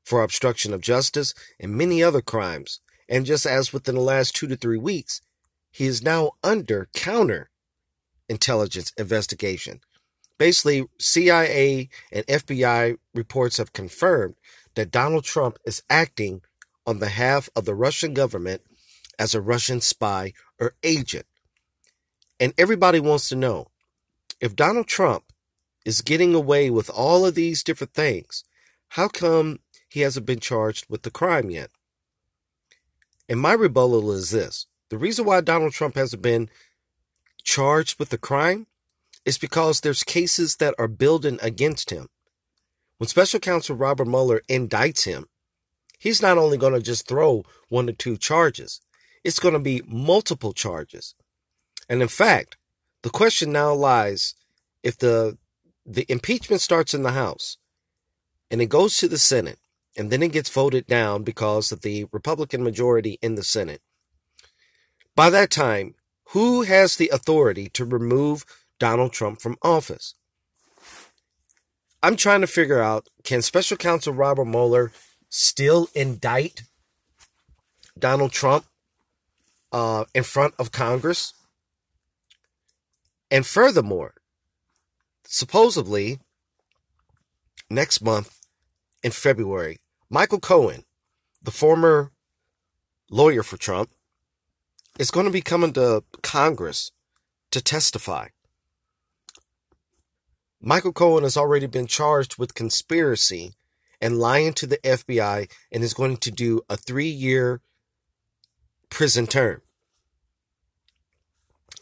for 0.05 0.23
obstruction 0.23 0.73
of 0.73 0.83
justice 0.83 1.35
and 1.59 1.75
many 1.75 2.01
other 2.01 2.23
crimes. 2.23 2.81
And 3.09 3.27
just 3.27 3.45
as 3.45 3.73
within 3.73 3.97
the 3.97 4.01
last 4.03 4.37
two 4.37 4.47
to 4.47 4.57
three 4.57 4.79
weeks, 4.79 5.21
he 5.71 5.87
is 5.87 6.03
now 6.03 6.33
under 6.43 6.89
counter 6.93 7.51
intelligence 8.29 8.93
investigation. 8.97 9.81
Basically, 10.39 10.87
CIA 10.99 11.89
and 12.11 12.27
FBI 12.27 12.97
reports 13.15 13.59
have 13.59 13.73
confirmed 13.73 14.37
that 14.75 14.91
Donald 14.91 15.25
Trump 15.25 15.59
is 15.65 15.83
acting 15.91 16.43
on 16.87 16.99
behalf 16.99 17.51
of 17.55 17.67
the 17.67 17.75
Russian 17.75 18.15
government 18.15 18.63
as 19.19 19.35
a 19.35 19.41
Russian 19.41 19.81
spy 19.81 20.33
or 20.59 20.75
agent. 20.83 21.27
And 22.39 22.55
everybody 22.57 23.01
wants 23.01 23.29
to 23.29 23.37
know 23.37 23.67
if 24.41 24.57
Donald 24.57 24.87
Trump 24.87 25.25
is 25.85 26.01
getting 26.01 26.35
away 26.35 26.71
with 26.71 26.89
all 26.89 27.27
of 27.27 27.35
these 27.35 27.63
different 27.63 27.93
things, 27.93 28.45
how 28.89 29.09
come 29.09 29.59
he 29.89 30.01
hasn't 30.01 30.27
been 30.27 30.41
charged 30.41 30.87
with 30.89 31.03
the 31.03 31.11
crime 31.11 31.51
yet? 31.51 31.71
And 33.29 33.39
my 33.39 33.53
rebuttal 33.53 34.11
is 34.11 34.31
this 34.31 34.67
the 34.91 34.99
reason 34.99 35.25
why 35.25 35.41
Donald 35.41 35.73
Trump 35.73 35.95
hasn't 35.95 36.23
been 36.23 36.51
charged 37.43 37.99
with 37.99 38.11
the 38.11 38.19
crime 38.19 38.67
is 39.25 39.39
because 39.39 39.81
there's 39.81 40.03
cases 40.03 40.57
that 40.57 40.75
are 40.79 40.89
building 40.89 41.39
against 41.41 41.91
him. 41.91 42.09
When 42.99 43.09
special 43.09 43.41
counsel 43.41 43.77
Robert 43.77 44.07
Mueller 44.07 44.43
indicts 44.49 45.05
him, 45.05 45.27
he's 45.99 46.21
not 46.21 46.39
only 46.39 46.59
going 46.59 46.75
to 46.75 46.81
just 46.81 47.07
throw 47.07 47.45
one 47.69 47.89
or 47.89 47.93
two 47.93 48.17
charges, 48.17 48.81
it's 49.25 49.39
going 49.39 49.55
to 49.55 49.61
be 49.61 49.83
multiple 49.87 50.53
charges. 50.53 51.15
And 51.89 52.03
in 52.03 52.09
fact, 52.09 52.57
the 53.03 53.11
question 53.11 53.53
now 53.53 53.73
lies 53.73 54.35
if 54.83 54.99
the 54.99 55.39
the 55.87 56.05
impeachment 56.09 56.61
starts 56.61 56.95
in 56.95 57.03
the 57.03 57.13
House 57.13 57.57
and 58.51 58.61
it 58.61 58.67
goes 58.67 58.97
to 58.99 59.09
the 59.09 59.19
Senate 59.19 59.59
and 59.97 60.11
then 60.11 60.23
it 60.23 60.33
gets 60.33 60.51
voted 60.51 60.87
down 60.87 61.23
because 61.23 61.73
of 61.73 61.81
the 61.81 62.07
Republican 62.13 62.63
majority 62.63 63.19
in 63.23 63.35
the 63.35 63.43
Senate. 63.43 63.81
By 65.17 65.31
that 65.31 65.51
time, 65.51 65.95
who 66.31 66.63
has 66.63 66.97
the 66.97 67.11
authority 67.13 67.69
to 67.71 67.85
remove 67.85 68.45
Donald 68.79 69.13
Trump 69.13 69.41
from 69.41 69.57
office? 69.63 70.15
I'm 72.03 72.17
trying 72.17 72.41
to 72.41 72.47
figure 72.47 72.81
out 72.81 73.09
can 73.25 73.43
special 73.43 73.77
counsel 73.77 74.15
Robert 74.15 74.47
Mueller 74.47 74.93
still 75.29 75.89
indict 75.95 76.63
Donald 77.99 78.33
Trump 78.33 78.65
uh, 79.73 80.05
in 80.15 80.23
front 80.23 80.55
of 80.59 80.73
Congress? 80.73 81.35
And 83.31 83.47
furthermore, 83.47 84.15
supposedly 85.25 86.19
next 87.69 88.01
month 88.03 88.39
in 89.03 89.11
February, 89.11 89.79
Michael 90.09 90.41
Cohen, 90.41 90.85
the 91.43 91.51
former 91.51 92.11
lawyer 93.11 93.43
for 93.43 93.57
Trump, 93.57 93.91
is 95.01 95.11
going 95.11 95.25
to 95.25 95.33
be 95.33 95.41
coming 95.41 95.73
to 95.73 96.05
Congress 96.23 96.93
to 97.51 97.63
testify. 97.63 98.29
Michael 100.61 100.93
Cohen 100.93 101.23
has 101.23 101.39
already 101.39 101.67
been 101.67 101.87
charged 101.87 102.37
with 102.37 102.55
conspiracy 102.55 103.55
and 103.99 104.19
lying 104.19 104.53
to 104.53 104.67
the 104.67 104.77
FBI 104.85 105.51
and 105.73 105.83
is 105.83 105.95
going 105.95 106.19
to 106.19 106.31
do 106.31 106.61
a 106.69 106.77
three 106.77 107.09
year 107.09 107.63
prison 108.91 109.27
term. 109.27 109.63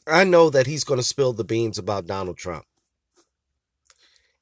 I 0.06 0.22
know 0.22 0.48
that 0.48 0.68
he's 0.68 0.84
going 0.84 1.00
to 1.00 1.04
spill 1.04 1.32
the 1.32 1.42
beans 1.42 1.76
about 1.76 2.06
Donald 2.06 2.36
Trump. 2.36 2.66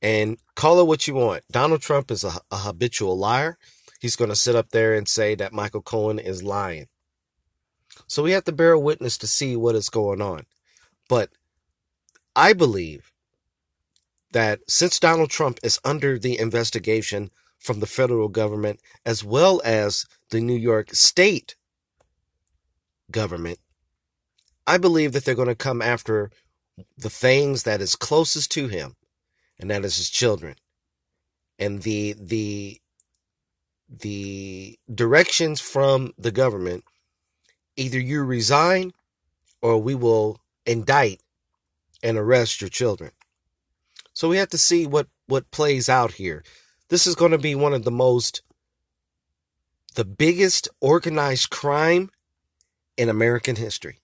And 0.03 0.36
call 0.55 0.81
it 0.81 0.86
what 0.86 1.09
you 1.09 1.15
want. 1.15 1.44
Donald 1.51 1.81
Trump 1.81 2.11
is 2.11 2.24
a, 2.24 2.32
a 2.51 2.59
habitual 2.59 3.16
liar. 3.16 3.57
He's 4.01 4.16
going 4.16 4.28
to 4.28 4.36
sit 4.36 4.55
up 4.55 4.69
there 4.69 4.93
and 4.93 5.09
say 5.09 5.35
that 5.35 5.55
Michael 5.55 5.81
Cohen 5.81 6.19
is 6.19 6.43
lying. 6.43 6.89
So 8.06 8.22
we 8.22 8.32
have 8.32 8.44
to 8.44 8.52
bear 8.52 8.78
witness 8.78 9.18
to 9.18 9.26
see 9.26 9.56
what 9.56 9.74
is 9.74 9.88
going 9.88 10.20
on. 10.20 10.46
But 11.08 11.30
I 12.34 12.52
believe 12.52 13.12
that 14.32 14.60
since 14.68 15.00
Donald 15.00 15.30
Trump 15.30 15.58
is 15.62 15.80
under 15.84 16.18
the 16.18 16.38
investigation 16.38 17.30
from 17.58 17.80
the 17.80 17.86
federal 17.86 18.28
government 18.28 18.80
as 19.04 19.24
well 19.24 19.60
as 19.64 20.04
the 20.30 20.40
New 20.40 20.54
York 20.54 20.94
state 20.94 21.56
government, 23.10 23.58
I 24.66 24.78
believe 24.78 25.12
that 25.12 25.24
they're 25.24 25.34
going 25.34 25.48
to 25.48 25.54
come 25.54 25.80
after 25.80 26.30
the 26.98 27.10
things 27.10 27.62
that 27.62 27.80
is 27.80 27.96
closest 27.96 28.50
to 28.52 28.68
him, 28.68 28.96
and 29.58 29.70
that 29.70 29.84
is 29.84 29.96
his 29.96 30.10
children. 30.10 30.56
And 31.58 31.82
the 31.82 32.14
the 32.18 32.80
the 33.88 34.78
directions 34.92 35.60
from 35.60 36.12
the 36.18 36.32
government 36.32 36.84
either 37.77 38.01
you 38.01 38.23
resign 38.23 38.93
or 39.62 39.78
we 39.78 39.94
will 39.94 40.40
indict 40.65 41.20
and 42.03 42.16
arrest 42.16 42.61
your 42.61 42.70
children. 42.70 43.11
So 44.12 44.28
we 44.28 44.39
have 44.39 44.51
to 44.51 44.59
see 44.59 44.86
what 44.86 45.09
what 45.27 45.51
plays 45.51 45.89
out 45.89 46.12
here. 46.12 46.44
This 46.89 47.07
is 47.07 47.15
going 47.15 47.32
to 47.32 47.39
be 47.39 47.55
one 47.55 47.74
of 47.74 47.85
the 47.85 47.90
most 47.90 48.43
the 49.94 50.05
biggest 50.05 50.69
organized 50.81 51.51
crime 51.51 52.11
in 52.97 53.09
American 53.09 53.57
history. 53.57 53.98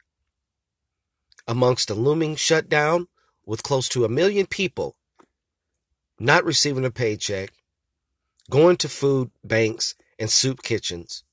Amongst 1.46 1.90
a 1.90 1.94
looming 1.94 2.36
shutdown 2.36 3.08
with 3.44 3.62
close 3.62 3.88
to 3.90 4.04
a 4.04 4.08
million 4.08 4.46
people 4.46 4.96
not 6.18 6.44
receiving 6.44 6.84
a 6.84 6.90
paycheck, 6.90 7.52
going 8.48 8.76
to 8.76 8.88
food 8.88 9.30
banks 9.42 9.94
and 10.18 10.30
soup 10.30 10.62
kitchens, 10.62 11.24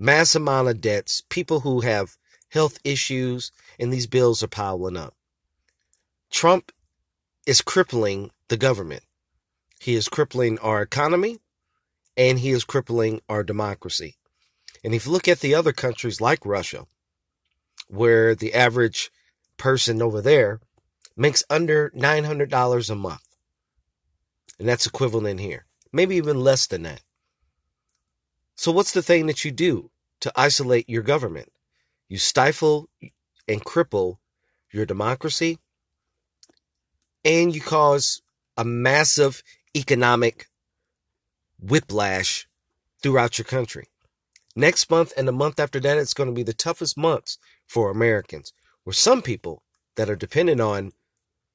mass 0.00 0.34
amount 0.34 0.66
of 0.66 0.80
debts, 0.80 1.22
people 1.28 1.60
who 1.60 1.80
have 1.82 2.16
health 2.48 2.78
issues, 2.82 3.52
and 3.78 3.92
these 3.92 4.06
bills 4.06 4.42
are 4.42 4.48
piling 4.48 4.96
up. 4.96 5.14
Trump 6.30 6.72
is 7.46 7.60
crippling 7.60 8.30
the 8.48 8.56
government. 8.56 9.02
He 9.78 9.94
is 9.94 10.08
crippling 10.08 10.58
our 10.58 10.82
economy 10.82 11.38
and 12.16 12.38
he 12.38 12.50
is 12.50 12.64
crippling 12.64 13.20
our 13.28 13.42
democracy. 13.42 14.16
And 14.82 14.94
if 14.94 15.06
you 15.06 15.12
look 15.12 15.28
at 15.28 15.40
the 15.40 15.54
other 15.54 15.72
countries 15.72 16.20
like 16.20 16.44
Russia, 16.44 16.86
where 17.88 18.34
the 18.34 18.54
average 18.54 19.10
person 19.56 20.00
over 20.02 20.20
there 20.20 20.60
makes 21.16 21.44
under 21.50 21.90
$900 21.90 22.90
a 22.90 22.94
month, 22.94 23.20
and 24.58 24.68
that's 24.68 24.86
equivalent 24.86 25.40
here, 25.40 25.66
maybe 25.92 26.16
even 26.16 26.40
less 26.40 26.66
than 26.66 26.82
that. 26.82 27.02
So, 28.60 28.72
what's 28.72 28.92
the 28.92 29.00
thing 29.00 29.24
that 29.24 29.42
you 29.42 29.52
do 29.52 29.90
to 30.20 30.30
isolate 30.36 30.86
your 30.86 31.02
government? 31.02 31.50
You 32.10 32.18
stifle 32.18 32.90
and 33.48 33.64
cripple 33.64 34.18
your 34.70 34.84
democracy, 34.84 35.58
and 37.24 37.54
you 37.54 37.62
cause 37.62 38.20
a 38.58 38.64
massive 38.66 39.42
economic 39.74 40.50
whiplash 41.58 42.46
throughout 43.02 43.38
your 43.38 43.46
country. 43.46 43.88
Next 44.54 44.90
month 44.90 45.14
and 45.16 45.26
the 45.26 45.32
month 45.32 45.58
after 45.58 45.80
that, 45.80 45.96
it's 45.96 46.12
going 46.12 46.28
to 46.28 46.34
be 46.34 46.42
the 46.42 46.52
toughest 46.52 46.98
months 46.98 47.38
for 47.66 47.90
Americans, 47.90 48.52
where 48.84 48.92
some 48.92 49.22
people 49.22 49.62
that 49.96 50.10
are 50.10 50.16
dependent 50.16 50.60
on 50.60 50.92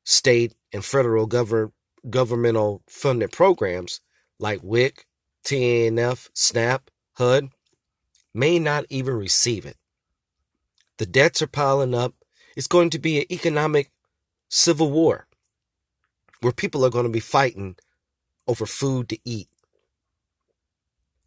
state 0.06 0.56
and 0.73 0.84
federal 0.84 1.27
govern, 1.27 1.72
governmental 2.10 2.82
funded 2.88 3.32
programs 3.32 4.02
like 4.40 4.64
WIC, 4.64 5.06
TANF, 5.45 6.30
SNAP, 6.34 6.90
HUD 7.15 7.49
may 8.33 8.59
not 8.59 8.85
even 8.89 9.15
receive 9.15 9.65
it. 9.65 9.77
The 10.97 11.05
debts 11.05 11.41
are 11.41 11.47
piling 11.47 11.93
up. 11.93 12.13
It's 12.55 12.67
going 12.67 12.89
to 12.91 12.99
be 12.99 13.19
an 13.19 13.31
economic 13.31 13.91
civil 14.49 14.91
war 14.91 15.27
where 16.41 16.53
people 16.53 16.85
are 16.85 16.89
going 16.89 17.05
to 17.05 17.11
be 17.11 17.19
fighting 17.19 17.75
over 18.47 18.65
food 18.65 19.09
to 19.09 19.19
eat. 19.25 19.49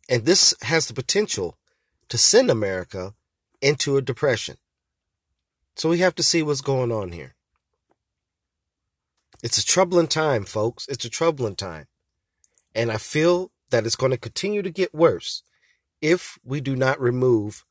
And 0.09 0.25
this 0.25 0.55
has 0.63 0.87
the 0.87 0.95
potential 0.95 1.59
to 2.09 2.17
send 2.17 2.51
America 2.51 3.15
into 3.61 3.97
a 3.97 4.03
depression. 4.03 4.57
So 5.75 5.89
we 5.89 5.99
have 5.99 6.15
to 6.17 6.23
see 6.23 6.43
what's 6.43 6.61
going 6.61 6.91
on 6.93 7.13
here. 7.13 7.35
It's 9.43 9.59
a 9.59 9.65
troubling 9.65 10.09
time, 10.09 10.45
folks. 10.45 10.87
It's 10.89 11.05
a 11.05 11.11
troubling 11.11 11.57
time. 11.57 11.87
And 12.75 12.91
I 12.91 12.97
feel 12.97 13.51
that 13.71 13.87
it's 13.87 13.97
going 13.97 14.13
to 14.13 14.19
continue 14.19 14.63
to 14.63 14.71
get 14.71 14.95
worse 14.95 15.43
if 16.01 16.39
we 16.45 16.61
do 16.61 16.77
not 16.77 17.01
remove 17.01 17.65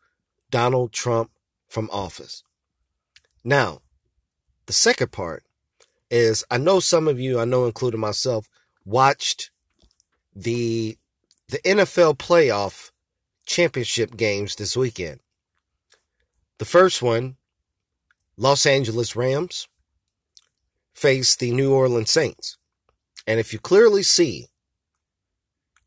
Donald 0.50 0.92
Trump 0.92 1.32
from 1.68 1.90
office. 1.92 2.44
Now, 3.44 3.82
the 4.66 4.74
second 4.74 5.12
part 5.12 5.44
is 6.10 6.44
I 6.50 6.58
know 6.58 6.80
some 6.80 7.08
of 7.08 7.20
you, 7.20 7.40
I 7.40 7.46
know 7.46 7.66
including 7.66 8.00
myself, 8.00 8.48
watched 8.86 9.52
the 10.36 10.98
the 11.50 11.60
NFL 11.60 12.18
playoff 12.18 12.92
championship 13.46 14.18
games 14.18 14.56
this 14.56 14.76
weekend. 14.76 15.22
The 16.58 16.66
first 16.66 17.02
one, 17.02 17.38
Los 18.36 18.66
Angeles 18.66 19.16
Rams 19.16 19.68
faced 20.94 21.40
the 21.40 21.52
New 21.52 21.74
Orleans 21.74 22.12
Saints. 22.12 22.58
And 23.26 23.40
if 23.40 23.54
you 23.54 23.60
clearly 23.60 24.04
see 24.04 24.48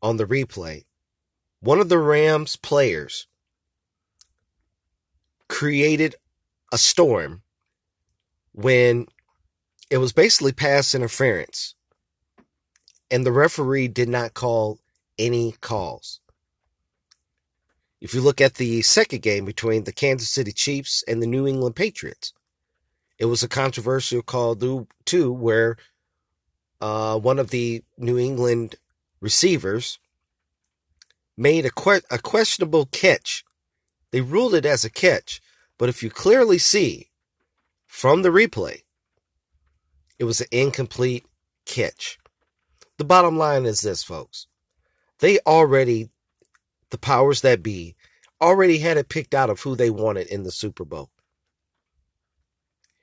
on 0.01 0.17
the 0.17 0.25
replay, 0.25 0.85
one 1.61 1.79
of 1.79 1.89
the 1.89 1.99
Rams 1.99 2.55
players 2.55 3.27
created 5.47 6.15
a 6.71 6.77
storm 6.77 7.43
when 8.53 9.05
it 9.89 9.97
was 9.97 10.11
basically 10.11 10.51
pass 10.51 10.95
interference 10.95 11.75
and 13.11 13.25
the 13.25 13.31
referee 13.31 13.89
did 13.89 14.09
not 14.09 14.33
call 14.33 14.79
any 15.19 15.53
calls. 15.61 16.19
If 17.99 18.15
you 18.15 18.21
look 18.21 18.41
at 18.41 18.55
the 18.55 18.81
second 18.81 19.21
game 19.21 19.45
between 19.45 19.83
the 19.83 19.91
Kansas 19.91 20.29
City 20.29 20.51
Chiefs 20.51 21.03
and 21.07 21.21
the 21.21 21.27
New 21.27 21.45
England 21.45 21.75
Patriots, 21.75 22.33
it 23.19 23.25
was 23.25 23.43
a 23.43 23.47
controversial 23.47 24.23
call 24.23 24.55
too, 25.05 25.31
where 25.31 25.77
uh, 26.79 27.19
one 27.19 27.37
of 27.37 27.51
the 27.51 27.83
New 27.99 28.17
England 28.17 28.75
receivers 29.19 29.99
made 31.41 31.65
a, 31.65 31.71
que- 31.71 32.07
a 32.11 32.19
questionable 32.19 32.85
catch. 32.85 33.43
They 34.11 34.21
ruled 34.21 34.53
it 34.53 34.65
as 34.65 34.85
a 34.85 34.91
catch, 34.91 35.41
but 35.79 35.89
if 35.89 36.03
you 36.03 36.11
clearly 36.11 36.59
see 36.59 37.09
from 37.87 38.21
the 38.21 38.29
replay, 38.29 38.81
it 40.19 40.25
was 40.25 40.39
an 40.39 40.47
incomplete 40.51 41.25
catch. 41.65 42.19
The 42.99 43.05
bottom 43.05 43.37
line 43.37 43.65
is 43.65 43.81
this, 43.81 44.03
folks. 44.03 44.45
They 45.19 45.39
already, 45.39 46.09
the 46.91 46.99
powers 46.99 47.41
that 47.41 47.63
be, 47.63 47.95
already 48.39 48.77
had 48.77 48.97
it 48.97 49.09
picked 49.09 49.33
out 49.33 49.49
of 49.49 49.61
who 49.61 49.75
they 49.75 49.89
wanted 49.89 50.27
in 50.27 50.43
the 50.43 50.51
Super 50.51 50.85
Bowl. 50.85 51.09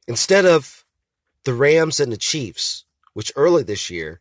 Instead 0.07 0.47
of 0.47 0.85
the 1.45 1.55
Rams 1.55 1.99
and 1.99 2.13
the 2.13 2.17
Chiefs, 2.17 2.85
which 3.15 3.33
early 3.35 3.65
this 3.65 3.91
year, 3.91 4.21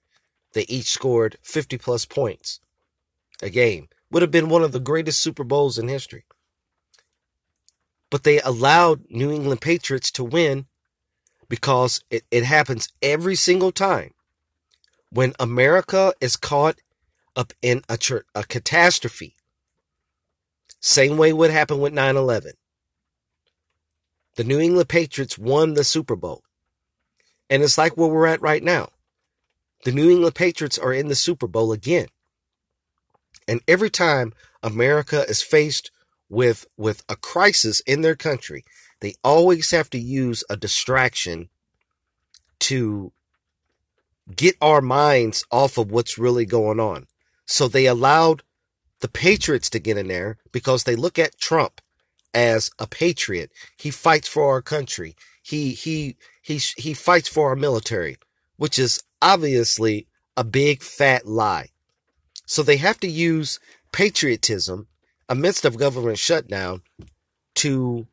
they 0.53 0.64
each 0.64 0.88
scored 0.88 1.38
50 1.44 1.77
plus 1.77 2.06
points 2.06 2.60
a 3.44 3.52
game, 3.52 3.88
would 4.11 4.21
have 4.21 4.31
been 4.31 4.49
one 4.49 4.63
of 4.63 4.71
the 4.71 4.79
greatest 4.79 5.19
Super 5.19 5.43
Bowls 5.43 5.77
in 5.77 5.88
history. 5.88 6.25
But 8.09 8.23
they 8.23 8.39
allowed 8.39 9.01
New 9.09 9.31
England 9.31 9.61
Patriots 9.61 10.11
to 10.11 10.23
win 10.23 10.65
because 11.49 12.03
it, 12.09 12.23
it 12.31 12.43
happens 12.43 12.89
every 13.01 13.35
single 13.35 13.71
time 13.71 14.13
when 15.09 15.34
America 15.39 16.13
is 16.21 16.38
caught 16.38 16.77
up 17.35 17.53
in 17.61 17.81
a, 17.89 17.97
a 18.35 18.43
catastrophe. 18.43 19.35
Same 20.79 21.17
way 21.17 21.34
what 21.34 21.51
happened 21.51 21.81
with 21.81 21.93
9 21.93 22.15
11. 22.15 22.53
The 24.35 24.43
New 24.43 24.59
England 24.59 24.89
Patriots 24.89 25.38
won 25.38 25.73
the 25.73 25.84
Super 25.84 26.15
Bowl. 26.15 26.43
And 27.49 27.63
it's 27.63 27.77
like 27.77 27.97
where 27.97 28.09
we're 28.09 28.27
at 28.27 28.41
right 28.41 28.63
now. 28.63 28.89
The 29.84 29.91
New 29.91 30.09
England 30.09 30.35
Patriots 30.35 30.77
are 30.77 30.93
in 30.93 31.07
the 31.07 31.15
Super 31.15 31.47
Bowl 31.47 31.71
again. 31.71 32.07
And 33.48 33.61
every 33.68 33.90
time 33.90 34.34
America 34.64 35.24
is 35.28 35.41
faced 35.41 35.91
with, 36.30 36.65
with 36.78 37.03
a 37.10 37.15
crisis 37.15 37.80
in 37.82 38.02
their 38.02 38.15
country, 38.15 38.64
they 38.99 39.14
always 39.24 39.72
have 39.72 39.90
to 39.91 39.99
use 39.99 40.44
a 40.49 40.57
distraction 40.57 41.49
to 42.60 43.11
get 44.36 44.56
our 44.61 44.82
minds 44.82 45.45
off 45.52 45.78
of 45.78 45.91
what's 45.91 46.18
really 46.18 46.45
going 46.45 46.80
on. 46.80 47.07
So 47.45 47.68
they 47.68 47.86
allowed 47.86 48.44
the 48.99 49.07
Patriots 49.07 49.69
to 49.69 49.80
get 49.80 49.98
in 49.98 50.07
there 50.07 50.38
because 50.52 50.84
they 50.84 50.95
look 50.95 51.18
at 51.19 51.40
Trump 51.40 51.80
as 52.38 52.69
a 52.78 52.88
patriot. 52.88 53.52
He 53.78 53.90
fights 53.90 54.28
for 54.28 54.49
our 54.49 54.61
country. 54.61 55.15
He 55.41 55.72
he 55.72 56.15
he 56.41 56.60
he 56.78 56.94
fights 56.94 57.28
for 57.28 57.49
our 57.49 57.56
military, 57.56 58.18
which 58.57 58.78
is 58.78 59.03
obviously 59.22 60.07
a 60.38 60.44
big 60.44 60.84
fat 60.84 61.26
lie. 61.26 61.69
So 62.48 62.64
they 62.64 62.78
have 62.78 62.99
to 63.02 63.07
use 63.07 63.60
patriotism 63.91 64.88
amidst 65.30 65.65
of 65.65 65.78
government 65.78 66.18
shutdown 66.18 66.82
to 67.56 68.07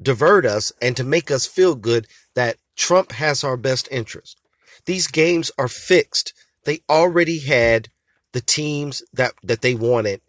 divert 0.00 0.44
us 0.44 0.72
and 0.82 0.96
to 0.96 1.02
make 1.02 1.30
us 1.30 1.46
feel 1.46 1.74
good 1.74 2.06
that 2.34 2.58
Trump 2.76 3.12
has 3.12 3.42
our 3.42 3.56
best 3.56 3.88
interest. 3.90 4.38
These 4.84 5.06
games 5.06 5.50
are 5.56 5.68
fixed. 5.68 6.34
They 6.64 6.80
already 6.88 7.38
had 7.38 7.88
the 8.32 8.42
teams 8.42 9.02
that, 9.14 9.32
that 9.42 9.62
they 9.62 9.74
wanted 9.74 10.20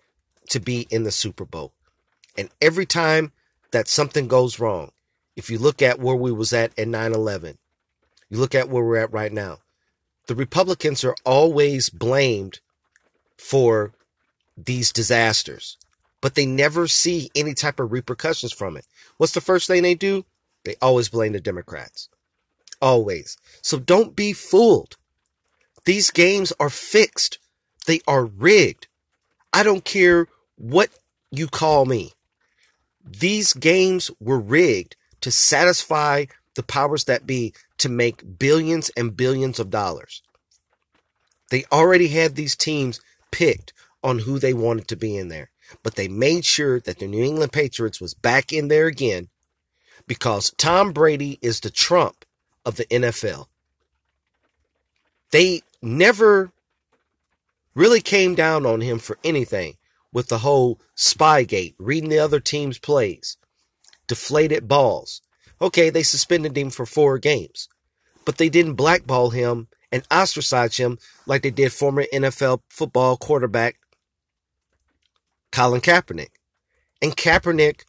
to 0.50 0.62
be 0.62 0.88
in 0.90 1.04
the 1.04 1.12
Super 1.12 1.44
Bowl. 1.44 1.74
And 2.38 2.50
every 2.62 2.86
time 2.86 3.34
that 3.72 3.90
something 3.90 4.28
goes 4.28 4.60
wrong, 4.60 4.92
if 5.36 5.50
you 5.50 5.58
look 5.58 5.82
at 5.82 6.00
where 6.00 6.16
we 6.16 6.32
was 6.32 6.54
at 6.54 6.72
at 6.80 6.88
9-11, 6.88 7.58
you 8.30 8.38
look 8.38 8.56
at 8.56 8.70
where 8.70 8.84
we're 8.86 8.98
at 8.98 9.12
right 9.12 9.34
now, 9.34 9.58
the 10.28 10.36
Republicans 10.36 11.04
are 11.04 11.16
always 11.26 11.90
blamed 11.90 12.62
for 13.38 13.94
these 14.58 14.92
disasters, 14.92 15.78
but 16.22 16.36
they 16.36 16.46
never 16.46 16.88
see 16.88 17.30
any 17.36 17.54
type 17.54 17.80
of 17.80 17.92
repercussions 17.92 18.54
from 18.54 18.78
it. 18.78 18.86
What's 19.18 19.34
the 19.34 19.42
first 19.42 19.68
thing 19.68 19.84
they 19.84 19.96
do? 19.96 20.26
They 20.64 20.76
always 20.82 21.10
blame 21.10 21.34
the 21.34 21.40
Democrats. 21.40 22.10
Always. 22.82 23.38
So 23.62 23.80
don't 23.80 24.16
be 24.16 24.34
fooled. 24.34 24.98
These 25.86 26.12
games 26.12 26.52
are 26.60 26.70
fixed. 26.70 27.40
They 27.86 28.02
are 28.08 28.26
rigged. 28.26 28.88
I 29.54 29.64
don't 29.64 29.86
care 29.86 30.28
what 30.58 30.90
you 31.32 31.48
call 31.48 31.86
me. 31.86 32.14
These 33.06 33.54
games 33.54 34.10
were 34.20 34.40
rigged 34.40 34.96
to 35.22 35.32
satisfy 35.32 36.26
the 36.56 36.64
powers 36.64 37.04
that 37.06 37.28
be 37.28 37.54
to 37.78 37.90
make 37.90 38.40
billions 38.40 38.90
and 38.98 39.16
billions 39.16 39.60
of 39.60 39.70
dollars. 39.70 40.24
They 41.52 41.66
already 41.72 42.08
had 42.08 42.36
these 42.36 42.56
teams 42.56 43.00
picked 43.36 43.74
on 44.02 44.20
who 44.20 44.40
they 44.40 44.54
wanted 44.54 44.88
to 44.88 44.96
be 44.96 45.18
in 45.18 45.28
there, 45.28 45.50
but 45.84 45.96
they 45.96 46.08
made 46.08 46.46
sure 46.46 46.80
that 46.80 47.00
the 47.00 47.08
New 47.08 47.22
England 47.22 47.52
Patriots 47.52 48.00
was 48.00 48.14
back 48.14 48.54
in 48.54 48.70
there 48.70 48.88
again 48.88 49.28
because 50.08 50.54
Tom 50.58 50.94
Brady 50.94 51.38
is 51.42 51.60
the 51.60 51.70
Trump 51.70 52.24
of 52.66 52.78
the 52.78 52.86
NFL. 52.86 53.48
They 55.32 55.64
never 55.82 56.52
really 57.74 58.00
came 58.00 58.36
down 58.36 58.66
on 58.66 58.80
him 58.80 59.00
for 59.00 59.18
anything 59.22 59.76
with 60.14 60.30
the 60.30 60.38
whole 60.38 60.80
Spygate, 60.96 61.76
reading 61.78 62.10
the 62.10 62.20
other 62.20 62.40
team's 62.40 62.80
plays, 62.80 63.36
deflated 64.08 64.66
balls. 64.70 65.22
Okay, 65.62 65.90
they 65.90 66.04
suspended 66.04 66.58
him 66.58 66.70
for 66.70 66.86
four 66.86 67.18
games, 67.18 67.68
but 68.24 68.38
they 68.38 68.48
didn't 68.48 68.76
blackball 68.76 69.32
him 69.32 69.68
and 69.96 70.04
ostracize 70.12 70.76
him 70.76 71.00
like 71.26 71.42
they 71.42 71.52
did 71.52 71.72
former 71.72 72.04
NFL 72.14 72.60
football 72.68 73.16
quarterback 73.16 73.78
Colin 75.54 75.80
Kaepernick. 75.80 76.32
And 77.02 77.16
Kaepernick 77.16 77.86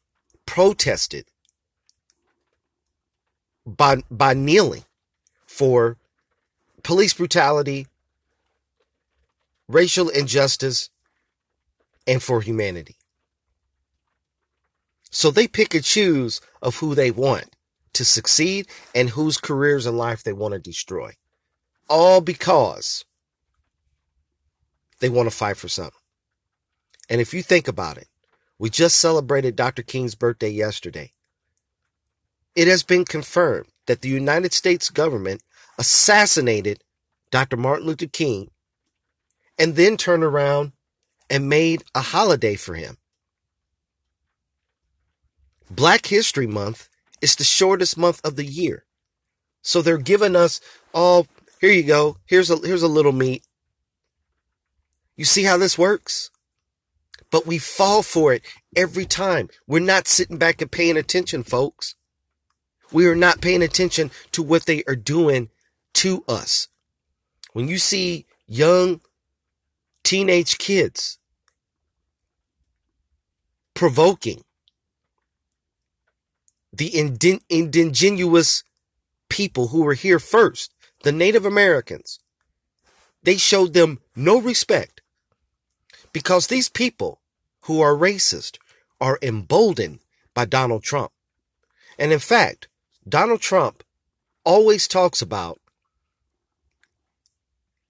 protested 0.46 1.24
by 3.66 4.04
by 4.08 4.34
kneeling 4.34 4.84
for 5.46 5.96
police 6.84 7.12
brutality, 7.12 7.88
racial 9.66 10.08
injustice, 10.08 10.90
and 12.06 12.22
for 12.22 12.40
humanity. 12.40 12.94
So 15.10 15.32
they 15.32 15.48
pick 15.48 15.74
and 15.74 15.82
choose 15.82 16.40
of 16.62 16.76
who 16.76 16.94
they 16.94 17.10
want 17.10 17.56
to 17.94 18.04
succeed 18.04 18.68
and 18.94 19.10
whose 19.10 19.38
careers 19.38 19.86
in 19.86 19.96
life 19.96 20.22
they 20.22 20.32
want 20.32 20.54
to 20.54 20.60
destroy. 20.60 21.14
All 21.88 22.20
because 22.20 23.04
they 25.00 25.08
want 25.08 25.30
to 25.30 25.36
fight 25.36 25.56
for 25.56 25.68
something. 25.68 25.92
And 27.08 27.20
if 27.20 27.32
you 27.32 27.42
think 27.42 27.68
about 27.68 27.98
it, 27.98 28.08
we 28.58 28.70
just 28.70 28.96
celebrated 28.96 29.54
Dr. 29.54 29.82
King's 29.82 30.14
birthday 30.14 30.48
yesterday. 30.48 31.12
It 32.54 32.68
has 32.68 32.82
been 32.82 33.04
confirmed 33.04 33.68
that 33.86 34.00
the 34.00 34.08
United 34.08 34.52
States 34.52 34.90
government 34.90 35.42
assassinated 35.78 36.82
Dr. 37.30 37.56
Martin 37.56 37.86
Luther 37.86 38.06
King 38.06 38.50
and 39.58 39.76
then 39.76 39.96
turned 39.96 40.24
around 40.24 40.72
and 41.28 41.48
made 41.48 41.84
a 41.94 42.00
holiday 42.00 42.56
for 42.56 42.74
him. 42.74 42.96
Black 45.70 46.06
History 46.06 46.46
Month 46.46 46.88
is 47.20 47.36
the 47.36 47.44
shortest 47.44 47.98
month 47.98 48.20
of 48.24 48.36
the 48.36 48.44
year. 48.44 48.84
So 49.62 49.82
they're 49.82 49.98
giving 49.98 50.36
us 50.36 50.60
all 50.94 51.26
here 51.60 51.72
you 51.72 51.82
go. 51.82 52.18
Here's 52.26 52.50
a 52.50 52.56
here's 52.56 52.82
a 52.82 52.88
little 52.88 53.12
meat. 53.12 53.44
You 55.16 55.24
see 55.24 55.44
how 55.44 55.56
this 55.56 55.78
works? 55.78 56.30
But 57.30 57.46
we 57.46 57.58
fall 57.58 58.02
for 58.02 58.32
it 58.32 58.42
every 58.76 59.04
time. 59.06 59.48
We're 59.66 59.80
not 59.80 60.06
sitting 60.06 60.38
back 60.38 60.62
and 60.62 60.70
paying 60.70 60.96
attention, 60.96 61.42
folks. 61.42 61.94
We 62.92 63.06
are 63.06 63.16
not 63.16 63.40
paying 63.40 63.62
attention 63.62 64.10
to 64.32 64.42
what 64.42 64.66
they 64.66 64.84
are 64.86 64.96
doing 64.96 65.50
to 65.94 66.24
us. 66.28 66.68
When 67.52 67.68
you 67.68 67.78
see 67.78 68.26
young 68.46 69.00
teenage 70.04 70.58
kids 70.58 71.18
provoking 73.74 74.44
the 76.72 76.96
ind- 76.96 77.40
indigenous 77.48 78.62
people 79.28 79.68
who 79.68 79.82
were 79.82 79.94
here 79.94 80.18
first, 80.20 80.74
the 81.02 81.12
Native 81.12 81.46
Americans, 81.46 82.18
they 83.22 83.36
showed 83.36 83.74
them 83.74 84.00
no 84.14 84.40
respect 84.40 85.00
because 86.12 86.46
these 86.46 86.68
people 86.68 87.20
who 87.62 87.80
are 87.80 87.94
racist 87.94 88.58
are 89.00 89.18
emboldened 89.22 90.00
by 90.34 90.44
Donald 90.44 90.82
Trump. 90.82 91.12
And 91.98 92.12
in 92.12 92.18
fact, 92.18 92.68
Donald 93.08 93.40
Trump 93.40 93.82
always 94.44 94.86
talks 94.88 95.20
about 95.20 95.60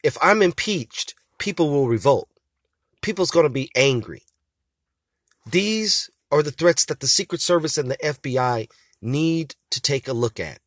if 0.02 0.16
I'm 0.22 0.40
impeached, 0.42 1.14
people 1.38 1.70
will 1.70 1.88
revolt. 1.88 2.28
People's 3.02 3.30
going 3.30 3.44
to 3.46 3.50
be 3.50 3.70
angry. 3.76 4.22
These 5.44 6.10
are 6.30 6.42
the 6.42 6.50
threats 6.50 6.84
that 6.86 7.00
the 7.00 7.06
Secret 7.06 7.40
Service 7.40 7.76
and 7.76 7.90
the 7.90 7.98
FBI 7.98 8.68
need 9.00 9.54
to 9.70 9.80
take 9.80 10.08
a 10.08 10.12
look 10.12 10.40
at 10.40 10.60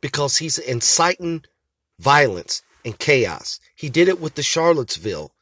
because 0.00 0.38
he's 0.38 0.58
inciting 0.58 1.44
violence 1.98 2.62
and 2.84 2.98
chaos. 2.98 3.60
He 3.74 3.88
did 3.88 4.08
it 4.08 4.20
with 4.20 4.34
the 4.34 4.42
Charlottesville 4.42 5.32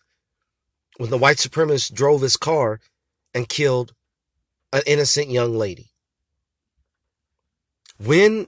when 0.96 1.10
the 1.10 1.18
white 1.18 1.36
supremacist 1.36 1.94
drove 1.94 2.22
his 2.22 2.36
car 2.36 2.80
and 3.34 3.48
killed 3.48 3.92
an 4.72 4.82
innocent 4.86 5.28
young 5.28 5.56
lady. 5.56 5.90
When 7.98 8.46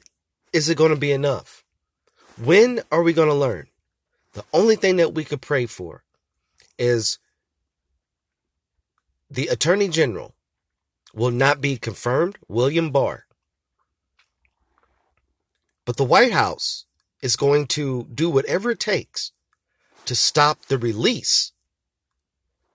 is 0.52 0.68
it 0.68 0.78
going 0.78 0.90
to 0.90 0.96
be 0.96 1.12
enough? 1.12 1.64
When 2.42 2.80
are 2.90 3.02
we 3.02 3.12
going 3.12 3.28
to 3.28 3.34
learn? 3.34 3.68
The 4.32 4.44
only 4.52 4.76
thing 4.76 4.96
that 4.96 5.14
we 5.14 5.24
could 5.24 5.40
pray 5.40 5.66
for 5.66 6.02
is 6.78 7.18
the 9.30 9.48
Attorney 9.48 9.88
General 9.88 10.34
will 11.14 11.30
not 11.30 11.60
be 11.60 11.76
confirmed, 11.76 12.38
William 12.46 12.90
Barr. 12.90 13.24
But 15.88 15.96
the 15.96 16.04
White 16.04 16.32
House 16.32 16.84
is 17.22 17.34
going 17.34 17.66
to 17.68 18.06
do 18.12 18.28
whatever 18.28 18.72
it 18.72 18.78
takes 18.78 19.32
to 20.04 20.14
stop 20.14 20.66
the 20.66 20.76
release 20.76 21.52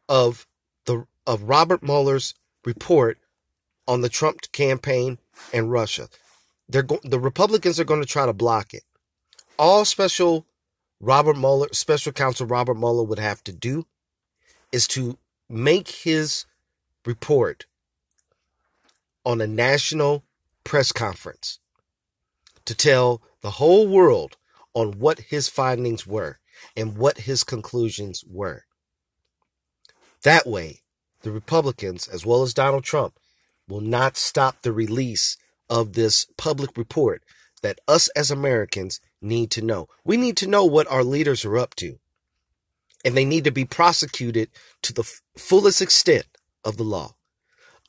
of 0.10 0.48
the 0.86 1.06
of 1.28 1.44
Robert 1.44 1.84
Mueller's 1.84 2.34
report 2.66 3.20
on 3.88 4.02
the 4.02 4.10
Trump 4.10 4.52
campaign 4.52 5.20
and 5.54 5.72
Russia. 5.72 6.10
They're 6.68 6.82
go- 6.82 7.02
the 7.04 7.20
Republicans 7.20 7.80
are 7.80 7.84
going 7.84 8.02
to 8.02 8.08
try 8.08 8.26
to 8.26 8.34
block 8.34 8.74
it. 8.74 8.84
All 9.60 9.86
special 9.86 10.48
Robert 11.00 11.38
Mueller, 11.38 11.68
special 11.72 12.14
counsel 12.14 12.48
Robert 12.48 12.80
Mueller 12.80 13.04
would 13.04 13.20
have 13.20 13.44
to 13.44 13.54
do 13.54 13.86
is 14.72 14.88
to 14.88 15.20
make 15.48 15.88
his 15.88 16.48
report 17.06 17.68
on 19.24 19.40
a 19.40 19.46
national 19.46 20.24
press 20.64 20.92
conference 20.92 21.60
to 22.66 22.76
tell 22.76 23.22
the 23.42 23.52
whole 23.52 23.88
world 23.88 24.38
on 24.74 25.00
what 25.00 25.20
his 25.20 25.48
findings 25.48 26.08
were 26.08 26.40
and 26.76 26.98
what 26.98 27.20
his 27.20 27.44
conclusions 27.44 28.24
were. 28.28 28.64
That 30.24 30.48
way, 30.48 30.82
the 31.22 31.32
Republicans, 31.32 32.08
as 32.08 32.26
well 32.26 32.44
as 32.44 32.54
Donald 32.54 32.84
Trump, 32.84 33.20
will 33.68 33.82
not 33.82 34.18
stop 34.18 34.62
the 34.62 34.72
release 34.72 35.38
of 35.70 35.94
this 35.94 36.28
public 36.38 36.78
report 36.78 37.24
that 37.62 37.80
us 37.88 38.10
as 38.10 38.30
Americans 38.30 39.00
need 39.22 39.50
to 39.52 39.62
know. 39.62 39.88
We 40.04 40.18
need 40.18 40.38
to 40.38 40.48
know 40.48 40.66
what 40.66 40.92
our 40.92 41.04
leaders 41.04 41.46
are 41.46 41.58
up 41.58 41.76
to. 41.76 42.00
And 43.06 43.16
they 43.16 43.26
need 43.26 43.44
to 43.46 43.52
be 43.52 43.66
prosecuted 43.66 44.50
to 44.84 44.94
the 44.94 45.02
f- 45.02 45.22
fullest 45.38 45.82
extent 45.82 46.26
of 46.64 46.78
the 46.78 46.84
law. 46.84 47.16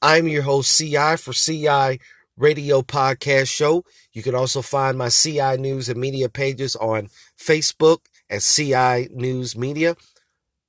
I'm 0.03 0.29
your 0.29 0.43
host, 0.43 0.77
CI, 0.77 1.17
for 1.17 1.33
CI 1.33 2.01
Radio 2.37 2.83
Podcast 2.83 3.49
Show. 3.49 3.85
You 4.13 4.23
can 4.23 4.35
also 4.35 4.63
find 4.63 4.99
my 4.99 5.09
CI 5.09 5.57
News 5.57 5.89
and 5.89 6.01
Media 6.01 6.29
pages 6.29 6.75
on 6.77 7.09
Facebook 7.39 7.99
at 8.29 8.43
CI 8.43 9.09
News 9.15 9.57
Media. 9.57 9.97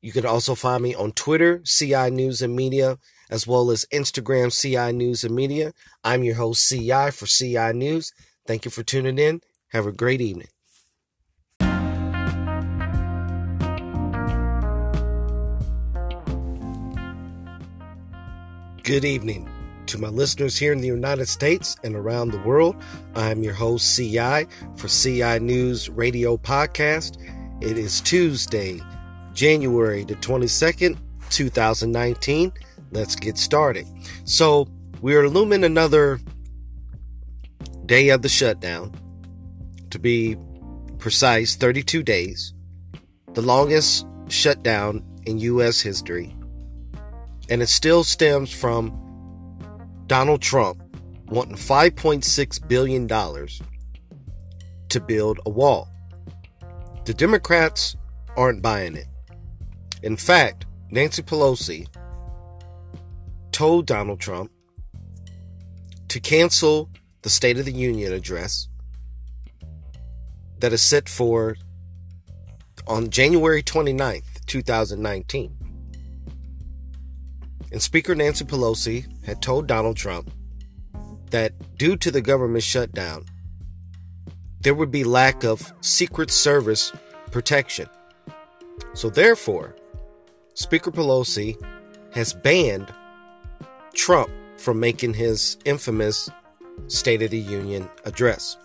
You 0.02 0.12
can 0.12 0.26
also 0.26 0.54
find 0.54 0.84
me 0.84 0.94
on 0.94 1.14
Twitter, 1.14 1.62
CI 1.66 2.12
News 2.12 2.42
and 2.42 2.56
Media, 2.56 3.00
as 3.30 3.48
well 3.48 3.72
as 3.72 3.86
Instagram, 3.92 4.54
CI 4.54 4.96
News 4.96 5.24
and 5.24 5.36
Media. 5.36 5.74
I'm 6.04 6.24
your 6.24 6.36
host, 6.36 6.70
CI, 6.70 7.10
for 7.12 7.26
CI 7.26 7.74
News. 7.74 8.14
Thank 8.46 8.66
you 8.66 8.72
for 8.72 8.84
tuning 8.84 9.18
in. 9.18 9.42
Have 9.70 9.88
a 9.88 9.92
great 9.92 10.22
evening. 10.22 10.50
Good 18.84 19.04
evening 19.04 19.55
to 19.88 19.98
my 19.99 20.07
listeners 20.07 20.57
here 20.57 20.72
in 20.74 20.82
the 20.82 20.88
United 20.88 21.28
States 21.28 21.76
and 21.84 21.95
around 21.95 22.32
the 22.32 22.40
world. 22.40 22.76
I'm 23.16 23.44
your 23.44 23.53
host, 23.53 23.95
CI, 23.95 24.45
for 24.76 24.88
CI 24.88 25.40
News 25.40 25.90
Radio 25.90 26.38
Podcast. 26.38 27.22
It 27.62 27.78
is 27.78 28.02
Tuesday, 28.02 28.82
January 29.34 30.03
the 30.03 30.16
22nd, 30.16 30.98
2019. 31.30 32.52
Let's 32.91 33.16
get 33.16 33.38
started. 33.38 33.86
So, 34.24 34.68
we 35.02 35.16
are 35.16 35.30
looming 35.30 35.64
another 35.64 36.20
day 37.86 38.10
of 38.10 38.22
the 38.22 38.30
shutdown. 38.30 38.91
To 39.91 39.99
be 39.99 40.36
precise, 40.98 41.56
32 41.56 42.02
days. 42.02 42.53
The 43.34 43.41
longest 43.41 44.07
shutdown 44.30 45.06
in 45.26 45.38
U.S. 45.40 45.80
history. 45.80 46.36
And 47.49 47.62
it 47.62 47.70
still 47.70 48.03
stems 48.03 48.52
from 48.52 49.05
Donald 50.07 50.41
Trump 50.41 50.82
wanting 51.27 51.56
$5.6 51.56 52.68
billion 52.68 53.07
to 54.90 54.99
build 54.99 55.40
a 55.45 55.49
wall. 55.49 55.88
The 57.06 57.14
Democrats 57.14 57.95
aren't 58.38 58.61
buying 58.61 58.95
it. 58.95 59.07
In 60.03 60.18
fact, 60.18 60.65
Nancy 60.91 61.23
Pelosi 61.23 61.88
told 63.52 63.88
Donald 63.88 64.19
Trump 64.19 64.52
to 66.10 66.19
cancel 66.19 66.90
the 67.23 67.30
State 67.30 67.57
of 67.57 67.65
the 67.65 67.72
Union 67.72 68.14
address 68.14 68.68
that 70.60 70.72
is 70.73 70.82
set 70.82 71.10
for 71.10 71.57
on 72.88 73.10
January 73.10 73.64
29th, 73.64 74.45
2019. 74.45 75.55
And 77.76 77.81
Speaker 77.81 78.15
Nancy 78.15 78.45
Pelosi 78.45 79.06
had 79.26 79.41
told 79.41 79.68
Donald 79.68 79.97
Trump 79.97 80.31
that 81.31 81.52
due 81.77 81.97
to 81.97 82.10
the 82.10 82.22
government 82.22 82.64
shutdown, 82.64 83.26
there 84.61 84.73
would 84.73 84.91
be 84.91 85.03
lack 85.03 85.43
of 85.43 85.73
Secret 85.81 86.31
Service 86.31 86.93
protection. 87.31 87.89
So, 88.93 89.10
therefore, 89.10 89.76
Speaker 90.53 90.89
Pelosi 90.89 91.61
has 92.14 92.34
banned 92.34 92.93
Trump 93.93 94.31
from 94.56 94.80
making 94.80 95.14
his 95.14 95.57
infamous 95.65 96.30
State 96.88 97.23
of 97.23 97.31
the 97.31 97.39
Union 97.39 97.89
address. 98.06 98.56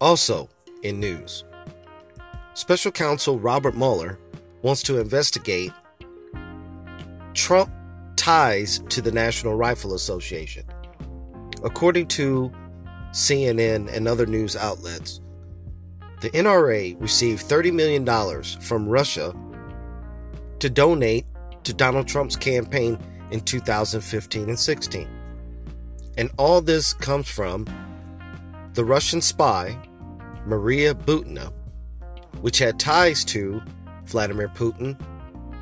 Also, 0.00 0.48
in 0.82 0.98
news, 0.98 1.44
Special 2.54 2.90
Counsel 2.90 3.38
Robert 3.38 3.76
Mueller 3.76 4.18
wants 4.62 4.82
to 4.84 4.98
investigate 4.98 5.72
Trump 7.38 7.70
ties 8.16 8.80
to 8.88 9.00
the 9.00 9.12
National 9.12 9.54
Rifle 9.54 9.94
Association. 9.94 10.64
According 11.62 12.08
to 12.08 12.50
CNN 13.12 13.88
and 13.94 14.08
other 14.08 14.26
news 14.26 14.56
outlets, 14.56 15.20
the 16.20 16.30
NRA 16.30 17.00
received 17.00 17.48
$30 17.48 17.72
million 17.72 18.42
from 18.60 18.88
Russia 18.88 19.32
to 20.58 20.68
donate 20.68 21.26
to 21.62 21.72
Donald 21.72 22.08
Trump's 22.08 22.34
campaign 22.34 22.98
in 23.30 23.40
2015 23.40 24.48
and 24.48 24.58
16. 24.58 25.08
And 26.16 26.30
all 26.38 26.60
this 26.60 26.92
comes 26.92 27.28
from 27.28 27.66
the 28.74 28.84
Russian 28.84 29.20
spy, 29.20 29.78
Maria 30.44 30.92
Butina, 30.92 31.52
which 32.40 32.58
had 32.58 32.80
ties 32.80 33.24
to 33.26 33.62
Vladimir 34.06 34.48
Putin, 34.48 35.00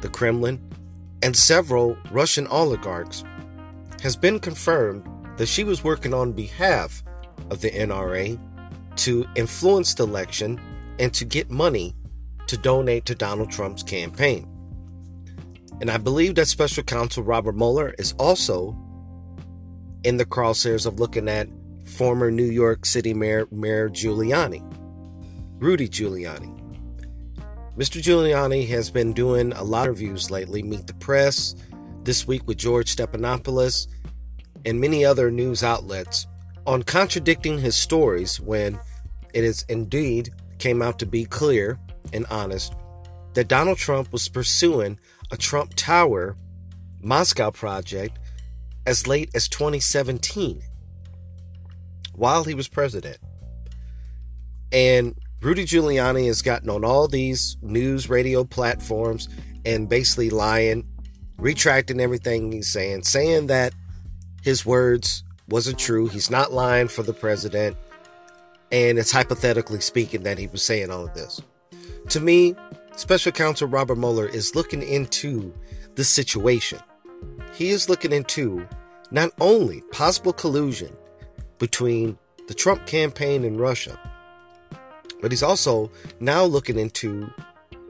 the 0.01 0.09
Kremlin, 0.09 0.59
and 1.23 1.37
several 1.37 1.97
Russian 2.11 2.47
oligarchs, 2.49 3.25
has 4.03 4.17
been 4.17 4.39
confirmed 4.39 5.05
that 5.37 5.47
she 5.47 5.65
was 5.65 5.85
working 5.85 6.15
on 6.15 6.33
behalf 6.33 7.03
of 7.51 7.61
the 7.61 7.71
NRA 7.71 8.39
to 8.97 9.27
influence 9.35 9.95
the 9.95 10.05
election 10.05 10.61
and 10.99 11.13
to 11.15 11.25
get 11.25 11.51
money 11.51 11.95
to 12.47 12.57
donate 12.57 13.05
to 13.07 13.15
Donald 13.15 13.51
Trump's 13.51 13.83
campaign. 13.83 14.49
And 15.81 15.91
I 15.91 15.99
believe 15.99 16.35
that 16.37 16.47
special 16.47 16.83
counsel 16.83 17.23
Robert 17.23 17.55
Mueller 17.55 17.95
is 17.99 18.15
also 18.19 18.77
in 20.05 20.17
the 20.17 20.25
crosshairs 20.25 20.87
of 20.87 21.01
looking 21.01 21.29
at 21.29 21.49
former 21.85 22.31
New 22.31 22.45
York 22.45 22.87
City 22.87 23.13
Mayor, 23.13 23.47
Mayor 23.51 23.91
Giuliani, 23.91 24.63
Rudy 25.59 25.89
Giuliani. 25.89 26.56
Mr. 27.77 28.01
Giuliani 28.01 28.67
has 28.69 28.91
been 28.91 29.13
doing 29.13 29.53
a 29.53 29.63
lot 29.63 29.87
of 29.87 30.01
reviews 30.01 30.31
lately. 30.31 30.63
Meet 30.63 30.87
the 30.87 30.95
Press, 30.95 31.55
this 32.05 32.27
week 32.27 32.47
with 32.47 32.57
George 32.57 32.97
Stephanopoulos, 32.97 33.87
and 34.65 34.81
many 34.81 35.05
other 35.05 35.31
news 35.31 35.63
outlets 35.63 36.27
on 36.67 36.83
contradicting 36.83 37.59
his 37.59 37.77
stories 37.77 38.41
when 38.41 38.81
it 39.35 39.45
is 39.45 39.67
indeed 39.69 40.31
came 40.59 40.81
out 40.81 40.99
to 41.01 41.05
be 41.05 41.27
clear 41.27 41.79
and 42.15 42.25
honest 42.31 42.73
that 43.35 43.49
Donald 43.49 43.77
Trump 43.77 44.11
was 44.11 44.27
pursuing 44.27 44.99
a 45.31 45.37
Trump 45.37 45.75
Tower 45.77 46.35
Moscow 47.03 47.51
project 47.51 48.19
as 48.87 49.07
late 49.07 49.29
as 49.35 49.49
2017 49.49 50.63
while 52.15 52.43
he 52.43 52.55
was 52.55 52.69
president. 52.69 53.19
And 54.73 55.15
Rudy 55.41 55.65
Giuliani 55.65 56.27
has 56.27 56.43
gotten 56.43 56.71
on 56.71 56.85
all 56.85 57.09
these 57.09 57.57
news 57.61 58.09
radio 58.09 58.43
platforms 58.43 59.29
and 59.65 59.89
basically 59.89 60.31
lying, 60.31 60.87
retracting 61.37 62.01
everything 62.01 62.53
he's 62.53 62.69
saying, 62.69 63.03
saying 63.03 63.49
that 63.49 63.75
his 64.43 64.65
words 64.65 65.23
wasn't 65.49 65.79
true. 65.79 66.09
He's 66.09 66.31
not 66.31 66.53
lying 66.53 66.89
for 66.89 67.03
the 67.03 67.13
president. 67.13 67.77
And 68.73 68.99
it's 68.99 69.13
hypothetically 69.13 69.81
speaking 69.81 70.23
that 70.25 70.39
he 70.39 70.47
was 70.49 70.63
saying 70.63 70.91
all 70.91 71.05
of 71.05 71.15
this. 71.15 71.41
To 72.09 72.21
me, 72.21 72.57
Special 72.97 73.31
Counsel 73.31 73.69
Robert 73.69 73.99
Mueller 73.99 74.27
is 74.27 74.55
looking 74.55 74.83
into 74.83 75.53
the 75.97 76.05
situation. 76.05 76.81
He 77.55 77.69
is 77.69 77.89
looking 77.89 78.13
into 78.13 78.67
not 79.11 79.31
only 79.41 79.83
possible 79.93 80.33
collusion 80.33 80.97
between 81.59 82.19
the 82.49 82.55
Trump 82.55 82.87
campaign 82.87 83.45
and 83.45 83.61
Russia, 83.61 83.99
but 85.21 85.33
he's 85.33 85.43
also 85.43 85.91
now 86.21 86.45
looking 86.45 86.79
into 86.79 87.31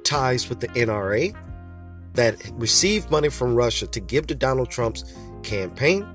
ties 0.05 0.49
with 0.49 0.61
the 0.61 0.69
NRA 0.69 1.35
that 2.15 2.37
received 2.55 3.11
money 3.11 3.29
from 3.29 3.55
Russia 3.55 3.87
to 3.87 4.01
give 4.01 4.27
to 4.29 4.35
Donald 4.35 4.71
Trump's 4.71 5.05
campaign. 5.43 6.07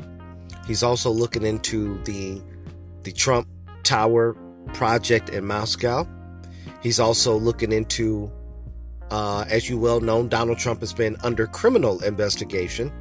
He's 0.65 0.83
also 0.83 1.09
looking 1.11 1.43
into 1.43 2.01
the 2.03 2.41
the 3.03 3.11
Trump 3.11 3.47
Tower 3.83 4.35
project 4.73 5.29
in 5.29 5.45
Moscow. 5.45 6.07
He's 6.81 6.99
also 6.99 7.35
looking 7.37 7.71
into, 7.71 8.31
uh, 9.09 9.45
as 9.49 9.69
you 9.69 9.77
well 9.77 9.99
know, 9.99 10.27
Donald 10.27 10.59
Trump 10.59 10.81
has 10.81 10.93
been 10.93 11.17
under 11.23 11.47
criminal 11.47 12.03
investigation 12.03 12.91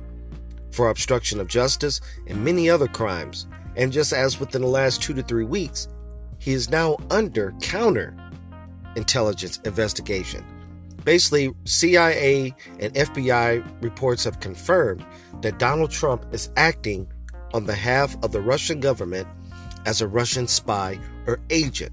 for 0.70 0.88
obstruction 0.88 1.40
of 1.40 1.48
justice 1.48 2.00
and 2.26 2.44
many 2.44 2.70
other 2.70 2.88
crimes. 2.88 3.46
And 3.76 3.92
just 3.92 4.12
as 4.12 4.40
within 4.40 4.62
the 4.62 4.68
last 4.68 5.02
two 5.02 5.14
to 5.14 5.22
three 5.22 5.44
weeks, 5.44 5.88
he 6.40 6.52
is 6.52 6.68
now 6.70 6.96
under 7.10 7.52
counter 7.60 8.16
intelligence 8.96 9.60
investigation. 9.64 10.44
Basically, 11.04 11.54
CIA 11.64 12.52
and 12.80 12.92
FBI 12.94 13.82
reports 13.82 14.24
have 14.24 14.40
confirmed 14.40 15.06
that 15.42 15.58
Donald 15.58 15.90
Trump 15.90 16.26
is 16.32 16.50
acting 16.56 17.06
on 17.54 17.64
behalf 17.64 18.16
of 18.24 18.32
the 18.32 18.40
Russian 18.40 18.80
government 18.80 19.28
as 19.86 20.00
a 20.00 20.08
Russian 20.08 20.46
spy 20.46 20.98
or 21.26 21.40
agent. 21.50 21.92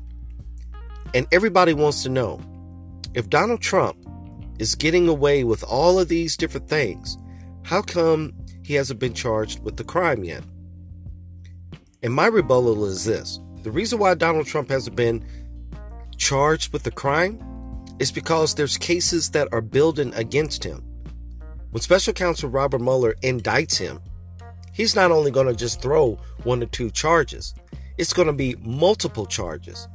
And 1.14 1.28
everybody 1.32 1.74
wants 1.74 2.04
to 2.04 2.10
know 2.10 2.42
if 3.14 3.30
Donald 3.30 3.62
Trump 3.62 3.98
is 4.60 4.76
getting 4.76 5.08
away 5.08 5.44
with 5.44 5.64
all 5.64 6.00
of 6.00 6.08
these 6.08 6.36
different 6.36 6.68
things, 6.68 7.18
how 7.64 7.82
come 7.82 8.34
he 8.64 8.74
hasn't 8.74 9.00
been 9.00 9.14
charged 9.14 9.64
with 9.64 9.78
the 9.78 9.84
crime 9.84 10.24
yet? 10.24 10.44
And 12.04 12.14
my 12.14 12.28
rebuttal 12.28 12.86
is 12.86 13.06
this 13.06 13.40
the 13.64 13.72
reason 13.72 14.00
why 14.00 14.14
Donald 14.16 14.48
Trump 14.48 14.70
hasn't 14.70 14.96
been 14.96 15.26
charged 16.18 16.74
with 16.74 16.84
the 16.84 16.92
crime 16.92 17.40
is 18.00 18.12
because 18.12 18.56
there's 18.56 18.78
cases 18.78 19.32
that 19.32 19.48
are 19.52 19.62
building 19.62 20.14
against 20.14 20.64
him. 20.64 20.84
When 21.72 21.82
special 21.82 22.14
counsel 22.14 22.50
Robert 22.50 22.82
Mueller 22.82 23.16
indicts 23.24 23.78
him, 23.78 24.00
he's 24.74 24.96
not 24.96 25.12
only 25.12 25.32
going 25.32 25.48
to 25.48 25.56
just 25.56 25.82
throw 25.82 26.18
one 26.44 26.62
or 26.64 26.68
two 26.68 26.92
charges, 26.92 27.54
it's 27.98 28.14
going 28.14 28.28
to 28.28 28.34
be 28.34 28.56
multiple 28.62 29.26
charges. 29.26 29.88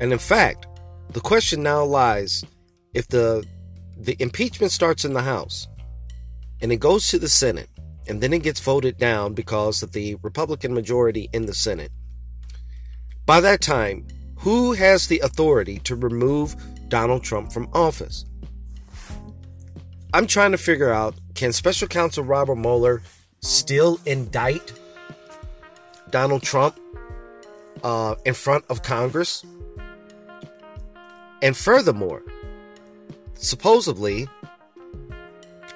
And 0.00 0.12
in 0.12 0.18
fact, 0.18 0.66
the 1.10 1.20
question 1.20 1.62
now 1.62 1.84
lies 1.84 2.44
if 2.94 3.08
the 3.08 3.44
the 3.96 4.16
impeachment 4.18 4.72
starts 4.72 5.04
in 5.04 5.12
the 5.12 5.22
House 5.22 5.68
and 6.60 6.72
it 6.72 6.80
goes 6.80 7.08
to 7.08 7.18
the 7.18 7.28
Senate 7.28 7.70
and 8.08 8.20
then 8.20 8.32
it 8.32 8.42
gets 8.42 8.60
voted 8.60 8.98
down 8.98 9.34
because 9.34 9.82
of 9.82 9.92
the 9.92 10.16
Republican 10.22 10.74
majority 10.74 11.28
in 11.32 11.46
the 11.46 11.54
Senate 11.54 11.92
By 13.26 13.40
that 13.40 13.62
time, 13.62 14.06
who 14.36 14.72
has 14.74 15.06
the 15.06 15.20
authority 15.20 15.78
to 15.80 15.96
remove 15.96 16.54
Donald 16.88 17.24
Trump 17.24 17.52
from 17.52 17.68
office? 17.72 18.26
I'm 20.12 20.26
trying 20.26 20.52
to 20.52 20.58
figure 20.58 20.92
out 20.92 21.14
can 21.34 21.52
special 21.52 21.88
counsel 21.88 22.22
Robert 22.22 22.56
Mueller 22.56 23.02
still 23.40 23.98
indict 24.04 24.72
Donald 26.10 26.42
Trump 26.42 26.78
uh, 27.82 28.14
in 28.26 28.34
front 28.34 28.64
of 28.68 28.82
Congress? 28.82 29.42
And 31.40 31.56
furthermore, 31.56 32.22
supposedly 33.34 34.28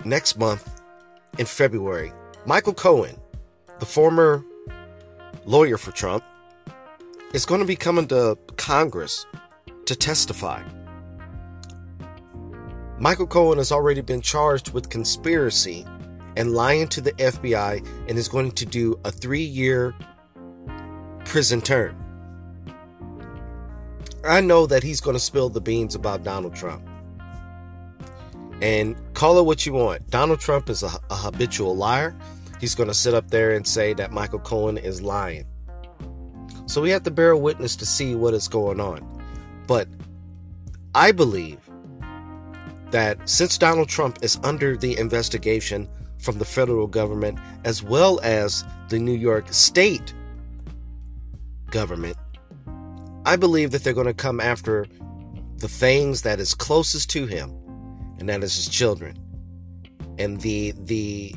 next 0.05 0.39
month 0.39 0.83
in 1.39 1.47
February, 1.47 2.13
Michael 2.45 2.75
Cohen, 2.75 3.17
the 3.79 3.87
former 3.87 4.45
lawyer 5.47 5.79
for 5.79 5.93
Trump, 5.93 6.23
is 7.33 7.45
going 7.45 7.61
to 7.61 7.67
be 7.67 7.77
coming 7.77 8.09
to 8.09 8.39
Congress 8.57 9.27
to 9.87 9.95
testify. 9.95 10.63
Michael 12.99 13.27
Cohen 13.27 13.59
has 13.59 13.71
already 13.71 14.01
been 14.01 14.21
charged 14.21 14.73
with 14.73 14.89
conspiracy 14.89 15.87
and 16.37 16.53
lying 16.53 16.89
to 16.89 17.01
the 17.01 17.13
FBI 17.13 17.87
and 18.09 18.19
is 18.19 18.29
going 18.29 18.53
to 18.53 18.67
do 18.67 18.99
a 19.05 19.11
three 19.11 19.43
year 19.43 19.95
prison 21.25 21.61
term. 21.61 21.97
I 24.25 24.41
know 24.41 24.67
that 24.67 24.83
he's 24.83 25.01
going 25.01 25.15
to 25.15 25.21
spill 25.21 25.49
the 25.49 25.61
beans 25.61 25.95
about 25.95 26.25
Donald 26.25 26.55
Trump. 26.55 26.83
And 28.61 28.97
call 29.15 29.39
it 29.39 29.45
what 29.45 29.65
you 29.65 29.75
want. 29.75 30.11
Donald 30.11 30.41
Trump 30.41 30.69
is 30.69 30.83
a, 30.83 30.91
a 31.11 31.15
habitual 31.15 31.77
liar. 31.77 32.17
He's 32.61 32.75
going 32.75 32.89
to 32.89 32.95
sit 32.95 33.15
up 33.15 33.31
there 33.31 33.53
and 33.53 33.65
say 33.65 33.95
that 33.95 34.11
Michael 34.11 34.41
Cohen 34.41 34.77
is 34.77 35.01
lying. 35.01 35.45
So 36.69 36.83
we 36.83 36.91
have 36.91 37.03
to 37.05 37.11
bear 37.11 37.35
witness 37.35 37.75
to 37.77 37.87
see 37.87 38.15
what 38.15 38.35
is 38.35 38.47
going 38.47 38.79
on. 38.79 39.01
But 39.67 39.89
I 40.95 41.13
believe 41.13 41.59
that 42.91 43.27
since 43.27 43.57
Donald 43.57 43.89
Trump 43.89 44.19
is 44.21 44.39
under 44.45 44.77
the 44.77 44.97
investigation 44.99 45.89
from 46.19 46.39
the 46.39 46.45
federal 46.45 46.87
government 46.87 47.39
as 47.65 47.83
well 47.83 48.21
as 48.23 48.65
the 48.91 48.99
New 48.99 49.15
York 49.15 49.51
state 49.51 50.13
government, 51.71 52.19
I 53.25 53.37
believe 53.37 53.71
that 53.71 53.83
they're 53.83 53.95
going 53.95 54.07
to 54.07 54.15
come 54.15 54.39
after 54.39 54.87
the 55.57 55.69
things 55.69 56.21
that 56.23 56.39
is 56.39 56.55
closest 56.55 57.09
to 57.11 57.25
him, 57.25 57.51
and 58.19 58.29
that 58.29 58.45
is 58.45 58.55
his 58.55 58.69
children. 58.69 59.17
And 60.19 60.39
the 60.43 60.73
the 60.77 61.35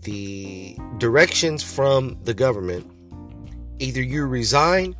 the 0.00 0.76
directions 0.98 1.62
from 1.62 2.18
the 2.24 2.34
government 2.34 2.91
either 3.82 4.00
you 4.00 4.24
resign 4.24 4.94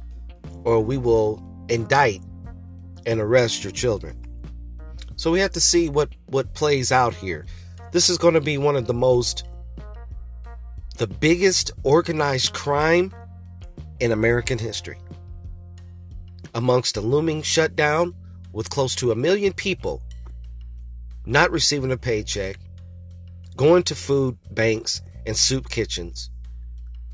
or 0.65 0.81
we 0.81 0.99
will 0.99 1.43
indict 1.69 2.21
and 3.07 3.21
arrest 3.21 3.63
your 3.63 3.73
children. 3.73 4.19
So 5.17 5.31
we 5.31 5.41
have 5.41 5.53
to 5.53 5.61
see 5.61 5.89
what 5.89 6.11
what 6.27 6.53
plays 6.55 6.91
out 6.91 7.15
here. 7.15 7.47
This 7.93 8.09
is 8.09 8.19
going 8.19 8.35
to 8.35 8.41
be 8.41 8.59
one 8.59 8.77
of 8.77 8.87
the 8.87 8.95
most 8.95 9.45
the 10.99 11.07
biggest 11.07 11.71
organized 11.85 12.53
crime 12.53 13.13
in 14.01 14.11
American 14.11 14.59
history. 14.59 14.99
Amongst 16.55 16.97
a 16.97 17.01
looming 17.01 17.43
shutdown 17.43 18.15
with 18.53 18.69
close 18.69 18.95
to 18.97 19.13
a 19.13 19.17
million 19.17 19.53
people 19.53 20.03
not 21.25 21.53
receiving 21.53 21.93
a 21.93 21.97
paycheck, 21.97 22.57
going 23.57 23.85
to 23.85 23.95
food 23.95 24.37
banks 24.51 25.01
and 25.25 25.37
soup 25.37 25.69
kitchens, 25.69 26.31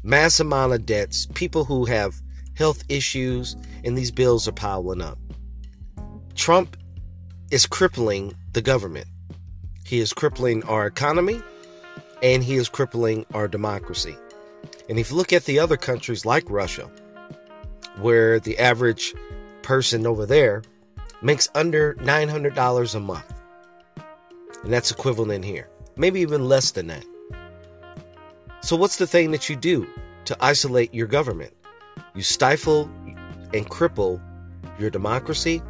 mass 0.03 0.41
amount 0.41 0.73
of 0.73 0.87
debts, 0.87 1.27
people 1.35 1.65
who 1.65 1.85
have 1.85 2.15
health 2.55 2.83
issues, 2.89 3.57
and 3.85 3.97
these 3.97 4.11
bills 4.11 4.49
are 4.49 4.53
piling 4.53 5.03
up. 5.03 5.19
Trump 6.35 6.77
is 7.51 7.67
crippling 7.67 8.35
the 8.53 8.63
government. 8.63 9.07
He 9.85 10.01
is 10.01 10.13
crippling 10.13 10.63
our 10.65 10.87
economy 10.87 11.43
and 12.23 12.43
he 12.43 12.57
is 12.57 12.69
crippling 12.69 13.25
our 13.33 13.49
democracy. 13.49 14.17
And 14.89 14.99
if 14.99 15.11
you 15.11 15.17
look 15.17 15.33
at 15.33 15.45
the 15.45 15.59
other 15.59 15.77
countries 15.77 16.25
like 16.27 16.49
Russia, 16.51 16.91
where 17.99 18.39
the 18.41 18.59
average 18.59 19.15
person 19.63 20.07
over 20.07 20.27
there 20.27 20.63
makes 21.23 21.49
under 21.55 21.95
$900 21.95 22.95
a 22.95 23.01
month, 23.01 23.35
and 24.63 24.73
that's 24.73 24.91
equivalent 24.91 25.45
here, 25.45 25.69
maybe 25.97 26.21
even 26.21 26.45
less 26.45 26.71
than 26.73 26.89
that. 26.89 27.05
So, 28.61 28.77
what's 28.77 28.97
the 28.97 29.07
thing 29.07 29.31
that 29.31 29.49
you 29.49 29.57
do 29.57 29.87
to 30.25 30.37
isolate 30.41 30.93
your 30.93 31.07
government? 31.07 31.53
You 32.15 32.23
stifle 32.23 32.91
and 33.55 33.69
cripple 33.69 34.21
your 34.79 34.91
democracy 34.91 35.63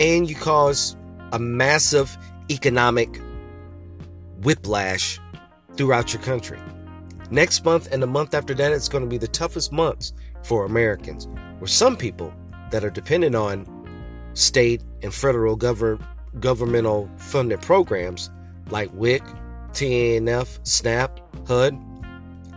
and 0.00 0.28
you 0.28 0.34
cause 0.34 0.96
a 1.32 1.38
massive 1.38 2.16
economic 2.50 3.20
whiplash 4.42 5.20
throughout 5.76 6.12
your 6.12 6.22
country. 6.22 6.58
Next 7.30 7.64
month 7.64 7.88
and 7.92 8.02
the 8.02 8.06
month 8.06 8.34
after 8.34 8.54
that, 8.54 8.72
it's 8.72 8.88
going 8.88 9.04
to 9.04 9.10
be 9.10 9.18
the 9.18 9.28
toughest 9.28 9.70
months 9.70 10.12
for 10.42 10.64
Americans, 10.64 11.28
where 11.58 11.68
some 11.68 11.96
people 11.96 12.32
that 12.70 12.84
are 12.84 12.90
dependent 12.90 13.34
on 13.34 13.66
state 14.32 14.82
and 15.02 15.12
federal 15.12 15.56
govern- 15.56 16.04
governmental 16.40 17.10
funded 17.16 17.60
programs 17.60 18.30
like 18.70 18.90
WIC, 18.94 19.22
TANF, 19.78 20.58
SNAP, 20.66 21.20
HUD 21.46 21.78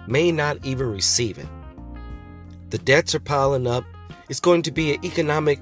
may 0.07 0.31
not 0.31 0.57
even 0.65 0.91
receive 0.91 1.37
it. 1.37 1.47
The 2.71 2.79
debts 2.79 3.13
are 3.13 3.19
piling 3.19 3.67
up. 3.67 3.83
It's 4.27 4.39
going 4.39 4.63
to 4.63 4.71
be 4.71 4.95
an 4.95 5.05
economic 5.05 5.59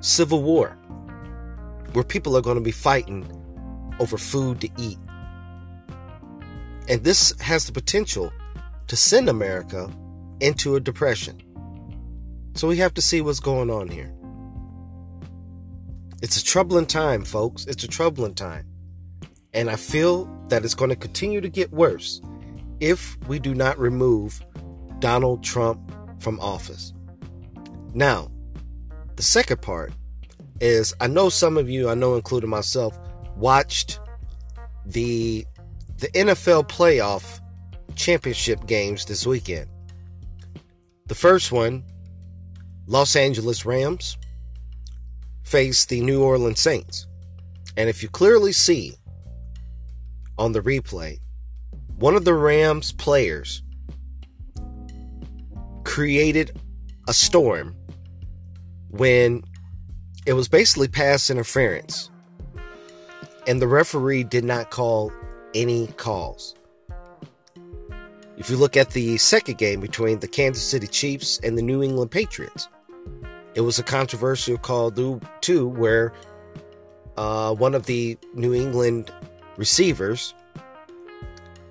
civil 0.00 0.42
war 0.42 0.76
where 1.94 2.04
people 2.04 2.36
are 2.36 2.42
going 2.42 2.58
to 2.58 2.62
be 2.62 2.70
fighting 2.70 3.26
over 3.98 4.18
food 4.18 4.60
to 4.60 4.68
eat. 4.76 4.98
And 6.86 7.02
this 7.02 7.32
has 7.40 7.64
the 7.64 7.72
potential 7.72 8.30
to 8.88 8.94
send 8.94 9.30
America 9.30 9.90
into 10.40 10.76
a 10.76 10.80
depression. 10.80 11.40
So 12.56 12.68
we 12.68 12.76
have 12.76 12.92
to 12.92 13.00
see 13.00 13.22
what's 13.22 13.40
going 13.40 13.70
on 13.70 13.88
here. 13.88 14.12
It's 16.20 16.36
a 16.36 16.44
troubling 16.44 16.84
time, 16.84 17.24
folks. 17.24 17.64
It's 17.64 17.84
a 17.84 17.88
troubling 17.88 18.34
time. 18.34 18.69
And 19.52 19.68
I 19.70 19.76
feel 19.76 20.26
that 20.48 20.64
it's 20.64 20.74
going 20.74 20.90
to 20.90 20.96
continue 20.96 21.40
to 21.40 21.48
get 21.48 21.72
worse 21.72 22.20
if 22.80 23.16
we 23.26 23.38
do 23.38 23.54
not 23.54 23.78
remove 23.78 24.44
Donald 25.00 25.42
Trump 25.42 25.80
from 26.20 26.38
office. 26.40 26.92
Now, 27.94 28.30
the 29.16 29.22
second 29.22 29.60
part 29.60 29.92
is 30.60 30.94
I 31.00 31.06
know 31.06 31.28
some 31.28 31.56
of 31.56 31.68
you, 31.68 31.88
I 31.88 31.94
know 31.94 32.14
including 32.14 32.50
myself, 32.50 32.98
watched 33.36 33.98
the 34.86 35.46
the 35.98 36.08
NFL 36.08 36.68
playoff 36.68 37.40
championship 37.94 38.66
games 38.66 39.04
this 39.04 39.26
weekend. 39.26 39.68
The 41.06 41.14
first 41.14 41.52
one, 41.52 41.84
Los 42.86 43.16
Angeles 43.16 43.66
Rams 43.66 44.16
faced 45.42 45.88
the 45.88 46.00
New 46.00 46.22
Orleans 46.22 46.60
Saints. 46.60 47.06
And 47.76 47.88
if 47.88 48.02
you 48.02 48.08
clearly 48.08 48.52
see 48.52 48.94
on 50.40 50.52
the 50.52 50.60
replay, 50.62 51.20
one 51.96 52.16
of 52.16 52.24
the 52.24 52.32
Rams 52.32 52.92
players 52.92 53.62
created 55.84 56.58
a 57.08 57.12
storm 57.12 57.76
when 58.88 59.44
it 60.26 60.32
was 60.32 60.48
basically 60.48 60.88
pass 60.88 61.28
interference. 61.28 62.10
And 63.46 63.60
the 63.60 63.68
referee 63.68 64.24
did 64.24 64.44
not 64.44 64.70
call 64.70 65.12
any 65.54 65.88
calls. 65.98 66.54
If 68.38 68.48
you 68.48 68.56
look 68.56 68.78
at 68.78 68.90
the 68.90 69.18
second 69.18 69.58
game 69.58 69.80
between 69.80 70.20
the 70.20 70.28
Kansas 70.28 70.66
City 70.66 70.86
Chiefs 70.86 71.38
and 71.42 71.58
the 71.58 71.62
New 71.62 71.82
England 71.82 72.10
Patriots, 72.10 72.68
it 73.54 73.60
was 73.60 73.78
a 73.78 73.82
controversial 73.82 74.56
call 74.56 74.90
too, 75.42 75.68
where 75.68 76.14
uh, 77.18 77.54
one 77.54 77.74
of 77.74 77.84
the 77.84 78.16
New 78.32 78.54
England 78.54 79.12
receivers 79.60 80.32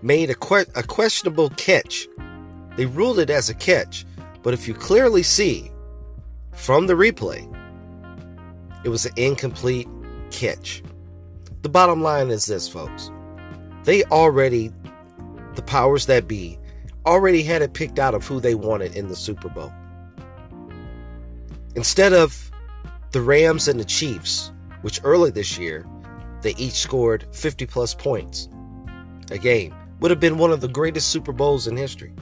made 0.03 0.29
a, 0.29 0.35
que- 0.35 0.71
a 0.75 0.83
questionable 0.83 1.49
catch. 1.57 2.07
They 2.77 2.85
ruled 2.85 3.17
it 3.17 3.31
as 3.31 3.49
a 3.49 3.55
catch, 3.55 4.05
but 4.43 4.53
if 4.53 4.67
you 4.67 4.75
clearly 4.75 5.23
see 5.23 5.71
from 6.53 6.85
the 6.85 6.93
replay, 6.93 7.43
it 8.85 8.89
was 8.89 9.07
an 9.07 9.13
incomplete 9.17 9.87
catch. 10.29 10.83
The 11.63 11.69
bottom 11.69 12.03
line 12.03 12.29
is 12.29 12.45
this, 12.45 12.69
folks. 12.69 13.09
They 13.85 14.03
already, 14.05 14.71
the 15.55 15.63
powers 15.63 16.05
that 16.05 16.27
be, 16.27 16.59
already 17.07 17.41
had 17.41 17.63
it 17.63 17.73
picked 17.73 17.97
out 17.97 18.13
of 18.13 18.25
who 18.25 18.39
they 18.39 18.53
wanted 18.53 18.95
in 18.95 19.07
the 19.07 19.15
Super 19.15 19.49
Bowl. 19.49 19.73
Instead 21.75 22.13
of 22.13 22.51
the 23.13 23.21
Rams 23.21 23.67
and 23.67 23.79
the 23.79 23.85
Chiefs, 23.85 24.51
which 24.83 25.01
early 25.03 25.31
this 25.31 25.57
year, 25.57 25.87
they 26.41 26.55
each 26.55 26.73
scored 26.73 27.25
50 27.33 27.65
plus 27.65 27.93
points 27.93 28.49
a 29.31 29.37
game, 29.37 29.75
would 29.99 30.11
have 30.11 30.19
been 30.19 30.37
one 30.37 30.51
of 30.51 30.61
the 30.61 30.67
greatest 30.67 31.09
Super 31.09 31.31
Bowls 31.31 31.67
in 31.67 31.77
history. 31.77 32.13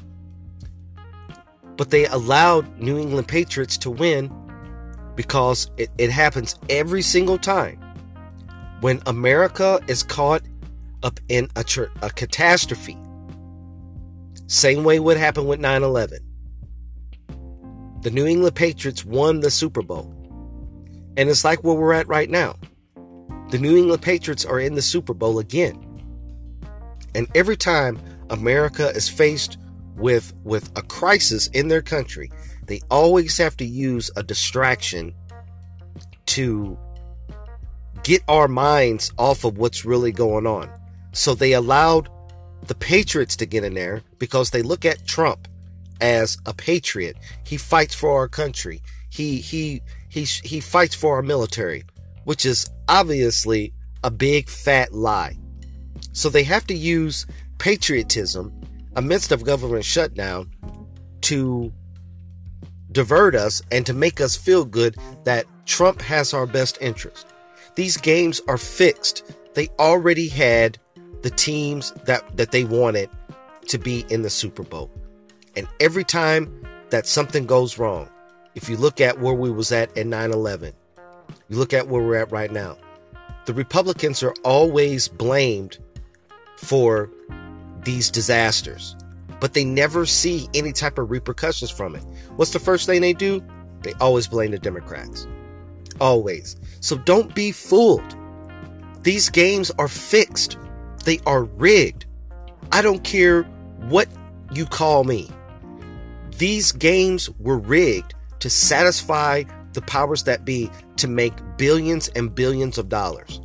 But 1.76 1.90
they 1.90 2.08
allowed 2.08 2.80
New 2.80 2.98
England 2.98 3.28
Patriots 3.28 3.78
to 3.80 3.92
win 3.92 4.32
because 5.16 5.70
it, 5.78 5.90
it 5.98 6.10
happens 6.10 6.56
every 6.70 7.02
single 7.02 7.38
time. 7.38 7.80
When 8.82 9.02
America 9.06 9.80
is 9.88 10.04
caught 10.04 10.44
up 11.04 11.20
in 11.30 11.50
a, 11.56 11.64
tr- 11.64 11.86
a 12.02 12.10
catastrophe, 12.10 12.98
same 14.48 14.84
way 14.84 15.00
what 15.00 15.18
happened 15.18 15.48
with 15.48 15.60
9 15.60 15.84
11. 15.84 16.20
The 18.02 18.12
New 18.12 18.26
England 18.26 18.56
Patriots 18.56 19.04
won 19.04 19.42
the 19.42 19.52
Super 19.52 19.82
Bowl. 19.82 20.14
And 21.18 21.30
it's 21.30 21.44
like 21.44 21.64
where 21.64 21.76
we're 21.76 21.94
at 21.94 22.08
right 22.08 22.30
now. 22.30 22.56
The 23.50 23.60
New 23.60 23.78
England 23.78 24.02
Patriots 24.02 24.44
are 24.46 24.60
in 24.60 24.76
the 24.76 24.82
Super 24.82 25.14
Bowl 25.14 25.40
again. 25.40 25.82
And 27.16 27.28
every 27.34 27.56
time 27.56 28.00
America 28.30 28.90
is 28.90 29.08
faced 29.08 29.58
with 29.96 30.34
with 30.44 30.70
a 30.78 30.82
crisis 30.82 31.48
in 31.48 31.70
their 31.70 31.82
country, 31.82 32.30
they 32.66 32.82
always 32.92 33.38
have 33.38 33.56
to 33.58 33.66
use 33.66 34.12
a 34.16 34.24
distraction 34.24 35.16
to 36.28 36.78
get 38.04 38.22
our 38.28 38.48
minds 38.48 39.12
off 39.18 39.44
of 39.44 39.58
what's 39.58 39.86
really 39.86 40.12
going 40.12 40.46
on. 40.46 40.70
So 41.14 41.34
they 41.34 41.54
allowed 41.54 42.10
the 42.68 42.76
Patriots 42.76 43.36
to 43.38 43.46
get 43.46 43.64
in 43.64 43.74
there 43.74 44.04
because 44.20 44.50
they 44.50 44.62
look 44.62 44.86
at 44.86 45.08
Trump 45.08 45.48
as 46.02 46.38
a 46.46 46.54
patriot. 46.54 47.18
He 47.44 47.58
fights 47.58 47.96
for 47.96 48.12
our 48.12 48.28
country. 48.28 48.82
He 49.10 49.38
he 49.38 49.82
he 50.10 50.24
he 50.24 50.60
fights 50.60 50.96
for 50.96 51.16
our 51.16 51.22
military, 51.22 51.84
which 52.26 52.46
is 52.46 52.70
obviously 52.88 53.74
a 54.04 54.12
big 54.12 54.50
fat 54.50 54.94
lie. 54.94 55.38
So 56.14 56.30
they 56.30 56.44
have 56.44 56.66
to 56.68 56.74
use 56.76 57.26
patriotism 57.58 58.54
amidst 58.96 59.32
of 59.32 59.44
government 59.44 59.86
shutdown 59.86 60.50
to 61.22 61.72
divert 62.92 63.36
us 63.36 63.62
and 63.72 63.86
to 63.86 63.94
make 63.94 64.22
us 64.22 64.36
feel 64.36 64.66
good 64.66 64.96
that 65.24 65.46
Trump 65.66 66.02
has 66.02 66.34
our 66.34 66.48
best 66.48 66.78
interest. 66.82 67.28
These 67.76 67.98
games 67.98 68.42
are 68.48 68.58
fixed. 68.58 69.24
They 69.54 69.68
already 69.78 70.28
had 70.28 70.80
the 71.22 71.30
teams 71.30 71.92
that 72.06 72.38
that 72.38 72.52
they 72.52 72.64
wanted 72.64 73.10
to 73.68 73.78
be 73.78 74.06
in 74.10 74.22
the 74.22 74.30
Super 74.30 74.64
Bowl. 74.64 74.90
And 75.56 75.68
every 75.80 76.04
time 76.04 76.64
that 76.90 77.06
something 77.06 77.46
goes 77.46 77.78
wrong, 77.78 78.10
if 78.56 78.70
you 78.70 78.78
look 78.78 79.02
at 79.02 79.20
where 79.20 79.34
we 79.34 79.52
was 79.52 79.72
at 79.72 79.96
at 79.98 80.06
9/11, 80.06 80.74
you 81.50 81.58
look 81.58 81.74
at 81.74 81.88
where 81.88 82.02
we're 82.02 82.16
at 82.16 82.32
right 82.32 82.52
now. 82.52 82.78
The 83.46 83.54
Republicans 83.54 84.24
are 84.24 84.34
always 84.44 85.08
blamed 85.08 85.78
for 86.58 87.10
these 87.84 88.10
disasters, 88.10 88.96
but 89.40 89.54
they 89.54 89.64
never 89.64 90.06
see 90.06 90.50
any 90.54 90.74
type 90.74 90.98
of 90.98 91.10
repercussions 91.10 91.72
from 91.72 91.96
it. 91.96 92.04
What's 92.36 92.52
the 92.52 92.60
first 92.60 92.86
thing 92.86 93.02
they 93.02 93.14
do? 93.14 93.44
They 93.82 93.94
always 93.94 94.28
blame 94.28 94.52
the 94.52 94.60
Democrats. 94.60 95.28
Always. 96.02 96.58
So 96.82 96.98
don't 96.98 97.34
be 97.34 97.52
fooled. 97.52 98.16
These 99.04 99.30
games 99.30 99.72
are 99.80 99.88
fixed. 99.88 100.58
They 101.06 101.20
are 101.26 101.46
rigged. 101.46 102.06
I 102.72 102.82
don't 102.82 103.04
care 103.04 103.44
what 103.88 104.10
you 104.52 104.66
call 104.66 105.06
me. 105.06 105.30
These 106.38 106.74
games 106.74 107.30
were 107.40 107.58
rigged 107.58 108.14
to 108.40 108.50
satisfy 108.50 109.44
the 109.78 109.82
powers 109.84 110.24
that 110.24 110.44
be 110.44 110.72
to 110.96 111.08
make 111.08 111.36
billions 111.56 112.08
and 112.16 112.34
billions 112.34 112.80
of 112.80 112.90
dollars. 112.90 113.40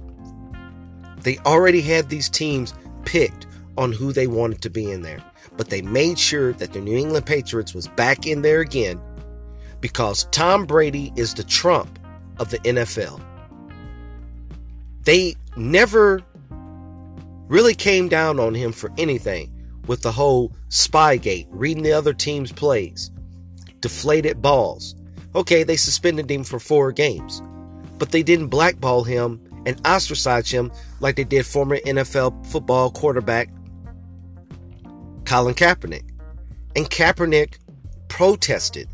They 1.18 1.36
already 1.40 1.82
had 1.82 2.08
these 2.08 2.30
teams 2.30 2.72
picked 3.04 3.46
on 3.76 3.92
who 3.92 4.14
they 4.14 4.26
wanted 4.26 4.62
to 4.62 4.70
be 4.70 4.90
in 4.90 5.02
there, 5.02 5.22
but 5.58 5.68
they 5.68 5.82
made 5.82 6.18
sure 6.18 6.54
that 6.54 6.72
the 6.72 6.80
New 6.80 6.96
England 6.96 7.26
Patriots 7.26 7.74
was 7.74 7.86
back 7.86 8.26
in 8.26 8.40
there 8.40 8.60
again 8.60 8.98
because 9.82 10.24
Tom 10.30 10.64
Brady 10.64 11.12
is 11.16 11.34
the 11.34 11.44
Trump 11.44 11.98
of 12.38 12.48
the 12.48 12.60
NFL. 12.60 13.22
They 15.04 15.36
never 15.54 16.22
really 17.48 17.74
came 17.74 18.08
down 18.08 18.40
on 18.40 18.54
him 18.54 18.72
for 18.72 18.90
anything 18.96 19.52
with 19.86 20.00
the 20.00 20.12
whole 20.12 20.56
Spygate, 20.70 21.46
reading 21.50 21.82
the 21.82 21.92
other 21.92 22.14
team's 22.14 22.52
plays, 22.52 23.10
deflated 23.80 24.40
balls. 24.40 24.94
Okay, 25.34 25.62
they 25.62 25.76
suspended 25.76 26.30
him 26.30 26.44
for 26.44 26.58
four 26.58 26.92
games, 26.92 27.42
but 27.98 28.10
they 28.10 28.22
didn't 28.22 28.48
blackball 28.48 29.02
him 29.02 29.40
and 29.64 29.80
ostracize 29.86 30.50
him 30.50 30.70
like 31.00 31.16
they 31.16 31.24
did 31.24 31.46
former 31.46 31.78
NFL 31.78 32.46
football 32.46 32.90
quarterback 32.90 33.48
Colin 35.24 35.54
Kaepernick. 35.54 36.04
And 36.76 36.88
Kaepernick 36.90 37.58
protested 38.08 38.88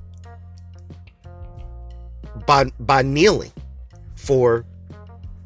by, 2.47 2.66
by 2.78 3.02
kneeling 3.02 3.52
for 4.15 4.65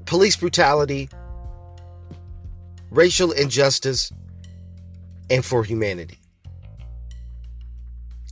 police 0.05 0.37
brutality, 0.37 1.09
racial 2.91 3.33
injustice, 3.33 4.13
and 5.31 5.45
for 5.45 5.65
humanity. 5.65 6.19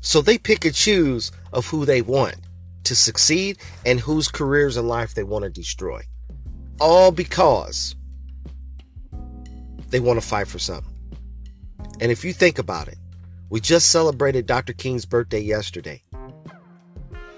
So 0.02 0.20
they 0.20 0.38
pick 0.38 0.64
and 0.64 0.74
choose 0.74 1.30
of 1.52 1.66
who 1.66 1.84
they 1.84 2.02
want 2.02 2.36
to 2.84 2.94
succeed 2.94 3.58
and 3.84 4.00
whose 4.00 4.28
careers 4.28 4.76
in 4.76 4.88
life 4.88 5.14
they 5.14 5.22
want 5.22 5.44
to 5.44 5.50
destroy. 5.50 6.02
All 6.80 7.12
because 7.12 7.94
they 9.88 10.00
want 10.00 10.20
to 10.20 10.26
fight 10.26 10.48
for 10.48 10.58
something. 10.58 10.94
And 12.00 12.10
if 12.10 12.24
you 12.24 12.32
think 12.32 12.58
about 12.58 12.88
it, 12.88 12.96
we 13.50 13.60
just 13.60 13.90
celebrated 13.90 14.46
Dr. 14.46 14.72
King's 14.72 15.04
birthday 15.04 15.40
yesterday. 15.40 16.02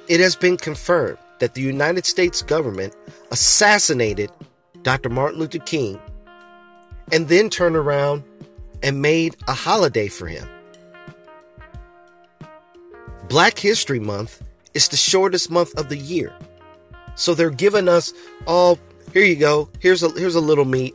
It 0.09 0.21
has 0.21 0.37
been 0.37 0.57
confirmed 0.57 1.19
that 1.39 1.55
the 1.55 1.63
United 1.63 2.07
States 2.07 2.43
government 2.43 2.95
assassinated 3.31 4.31
Dr. 4.83 5.09
Martin 5.09 5.41
Luther 5.41 5.59
King 5.59 5.99
and 7.11 7.29
then 7.29 7.51
turned 7.51 7.77
around 7.77 8.23
and 8.83 9.01
made 9.01 9.37
a 9.49 9.55
holiday 9.55 10.09
for 10.09 10.27
him. 10.27 10.49
Black 13.29 13.59
History 13.59 14.01
Month 14.01 14.43
is 14.75 14.89
the 14.89 14.97
shortest 14.97 15.51
month 15.51 15.79
of 15.79 15.89
the 15.89 15.97
year. 15.97 16.33
So 17.15 17.35
they're 17.35 17.51
giving 17.51 17.89
us 17.89 18.13
all 18.47 18.79
here 19.13 19.25
you 19.25 19.37
go. 19.37 19.69
Here's 19.79 20.03
a 20.03 20.11
here's 20.11 20.35
a 20.35 20.41
little 20.41 20.65
meat. 20.65 20.95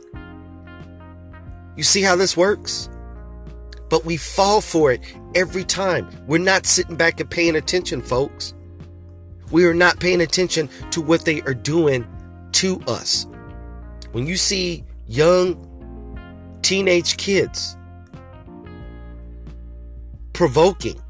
You 1.76 1.84
see 1.84 2.02
how 2.02 2.16
this 2.16 2.36
works? 2.36 2.88
But 3.88 4.04
we 4.04 4.16
fall 4.16 4.60
for 4.60 4.92
it 4.92 5.00
every 5.34 5.64
time. 5.64 6.08
We're 6.26 6.38
not 6.38 6.66
sitting 6.66 6.96
back 6.96 7.20
and 7.20 7.30
paying 7.30 7.56
attention, 7.56 8.02
folks. 8.02 8.54
We 9.50 9.64
are 9.64 9.74
not 9.74 10.00
paying 10.00 10.20
attention 10.20 10.68
to 10.90 11.00
what 11.00 11.24
they 11.24 11.40
are 11.42 11.54
doing 11.54 12.06
to 12.52 12.80
us. 12.88 13.26
When 14.12 14.26
you 14.26 14.36
see 14.36 14.84
young 15.06 15.64
teenage 16.62 17.16
kids 17.16 17.76
provoking 20.32 21.00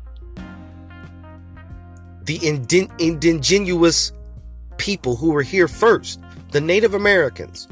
the 2.29 2.37
indi- 2.47 2.91
indigenous 2.99 4.13
people 4.77 5.17
who 5.17 5.31
were 5.31 5.43
here 5.43 5.67
first, 5.67 6.21
the 6.51 6.61
Native 6.61 6.93
Americans, 6.93 7.67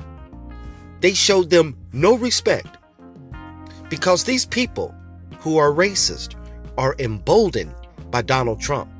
they 1.00 1.12
showed 1.12 1.50
them 1.50 1.76
no 1.92 2.16
respect 2.16 2.78
because 3.90 4.24
these 4.24 4.46
people 4.46 4.94
who 5.40 5.58
are 5.58 5.70
racist 5.70 6.36
are 6.78 6.96
emboldened 6.98 7.74
by 8.10 8.22
Donald 8.22 8.58
Trump. 8.58 8.90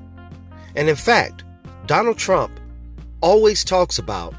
And 0.75 0.91
in 0.91 0.97
fact, 0.97 1.43
Donald 1.87 2.19
Trump 2.19 2.61
always 3.23 3.65
talks 3.65 3.99
about 3.99 4.35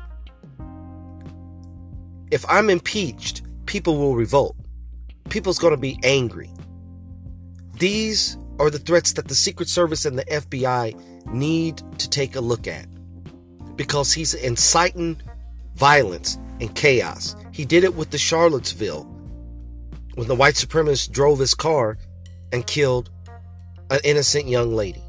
if 2.29 2.45
I'm 2.47 2.69
impeached, 2.69 3.41
people 3.65 3.97
will 3.97 4.15
revolt. 4.15 4.55
People's 5.29 5.57
going 5.57 5.71
to 5.73 5.77
be 5.77 5.99
angry. 6.03 6.51
These 7.79 8.37
are 8.59 8.69
the 8.69 8.79
threats 8.79 9.13
that 9.13 9.27
the 9.27 9.35
Secret 9.35 9.69
Service 9.69 10.05
and 10.05 10.17
the 10.17 10.25
FBI 10.25 11.27
need 11.31 11.81
to 11.99 12.09
take 12.09 12.35
a 12.35 12.41
look 12.41 12.67
at 12.67 12.87
because 13.75 14.11
he's 14.11 14.33
inciting 14.33 15.21
violence 15.75 16.37
and 16.59 16.73
chaos. 16.75 17.35
He 17.51 17.65
did 17.65 17.83
it 17.83 17.95
with 17.95 18.11
the 18.11 18.17
Charlottesville 18.17 19.03
when 20.15 20.27
the 20.27 20.35
white 20.35 20.55
supremacist 20.55 21.11
drove 21.11 21.39
his 21.39 21.53
car 21.53 21.97
and 22.51 22.65
killed 22.65 23.11
an 23.91 23.99
innocent 24.03 24.47
young 24.47 24.73
lady. 24.73 25.03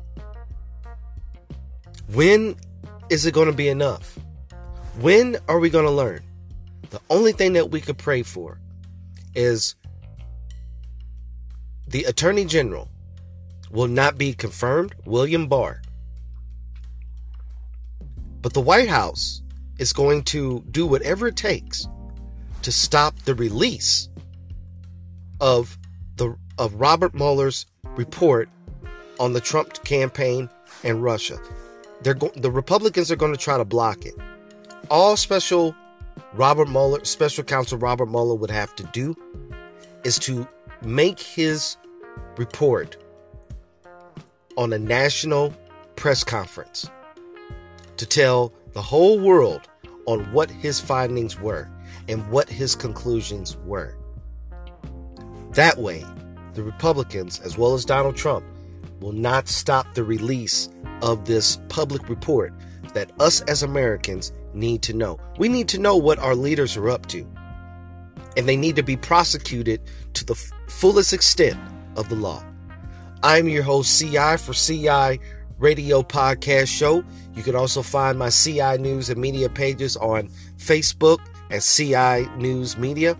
When 2.12 2.56
is 3.08 3.24
it 3.26 3.32
going 3.32 3.50
to 3.50 3.56
be 3.56 3.68
enough? 3.68 4.18
When 5.00 5.38
are 5.48 5.58
we 5.58 5.70
going 5.70 5.86
to 5.86 5.90
learn? 5.90 6.22
The 6.90 7.00
only 7.10 7.32
thing 7.32 7.54
that 7.54 7.70
we 7.70 7.80
could 7.80 7.98
pray 7.98 8.22
for 8.22 8.60
is 9.34 9.74
the 11.86 12.04
Attorney 12.04 12.44
General 12.44 12.88
will 13.70 13.88
not 13.88 14.18
be 14.18 14.32
confirmed, 14.32 14.94
William 15.04 15.46
Barr. 15.46 15.82
But 18.40 18.54
the 18.54 18.60
White 18.60 18.88
House 18.88 19.42
is 19.78 19.92
going 19.92 20.22
to 20.24 20.64
do 20.70 20.86
whatever 20.86 21.28
it 21.28 21.36
takes 21.36 21.86
to 22.62 22.72
stop 22.72 23.18
the 23.20 23.34
release 23.34 24.08
of 25.40 25.78
the 26.16 26.36
of 26.58 26.74
Robert 26.74 27.14
Mueller's 27.14 27.66
report 27.96 28.48
on 29.20 29.32
the 29.32 29.40
Trump 29.40 29.84
campaign 29.84 30.48
and 30.82 31.02
Russia. 31.02 31.38
They're 32.02 32.14
go- 32.14 32.32
the 32.36 32.50
Republicans 32.50 33.10
are 33.10 33.16
going 33.16 33.32
to 33.32 33.38
try 33.38 33.56
to 33.56 33.64
block 33.64 34.04
it. 34.04 34.14
All 34.90 35.16
special 35.16 35.74
Robert 36.34 36.68
Mueller, 36.68 37.04
special 37.04 37.44
counsel 37.44 37.78
Robert 37.78 38.06
Mueller 38.06 38.34
would 38.34 38.50
have 38.50 38.74
to 38.76 38.84
do 38.92 39.16
is 40.04 40.18
to 40.20 40.46
make 40.82 41.18
his 41.20 41.76
report 42.36 42.96
on 44.58 44.72
a 44.72 44.78
national 44.78 45.54
press 45.94 46.24
conference 46.24 46.90
to 47.96 48.04
tell 48.04 48.52
the 48.72 48.82
whole 48.82 49.18
world 49.20 49.62
on 50.06 50.20
what 50.32 50.50
his 50.50 50.80
findings 50.80 51.38
were 51.40 51.70
and 52.08 52.28
what 52.28 52.48
his 52.48 52.74
conclusions 52.74 53.56
were. 53.58 53.96
That 55.52 55.78
way, 55.78 56.04
the 56.54 56.64
Republicans, 56.64 57.38
as 57.40 57.56
well 57.56 57.74
as 57.74 57.84
Donald 57.84 58.16
Trump, 58.16 58.44
will 59.00 59.12
not 59.12 59.46
stop 59.46 59.94
the 59.94 60.02
release 60.02 60.68
of 61.02 61.24
this 61.24 61.60
public 61.68 62.08
report 62.08 62.52
that 62.94 63.12
us 63.20 63.42
as 63.42 63.62
Americans 63.62 64.32
need 64.54 64.82
to 64.82 64.92
know. 64.92 65.20
We 65.38 65.48
need 65.48 65.68
to 65.68 65.78
know 65.78 65.96
what 65.96 66.18
our 66.18 66.34
leaders 66.34 66.76
are 66.76 66.90
up 66.90 67.06
to, 67.06 67.24
and 68.36 68.48
they 68.48 68.56
need 68.56 68.74
to 68.74 68.82
be 68.82 68.96
prosecuted 68.96 69.82
to 70.14 70.24
the 70.24 70.34
f- 70.34 70.50
fullest 70.68 71.12
extent 71.12 71.58
of 71.96 72.08
the 72.08 72.16
law. 72.16 72.42
I'm 73.22 73.48
your 73.48 73.64
host, 73.64 73.98
CI, 73.98 74.36
for 74.36 74.52
CI 74.52 75.18
Radio 75.58 76.02
Podcast 76.02 76.68
Show. 76.68 77.02
You 77.34 77.42
can 77.42 77.56
also 77.56 77.82
find 77.82 78.16
my 78.16 78.30
CI 78.30 78.78
News 78.78 79.10
and 79.10 79.20
Media 79.20 79.48
pages 79.48 79.96
on 79.96 80.28
Facebook 80.56 81.18
at 81.50 81.62
CI 81.62 82.30
News 82.36 82.78
Media. 82.78 83.16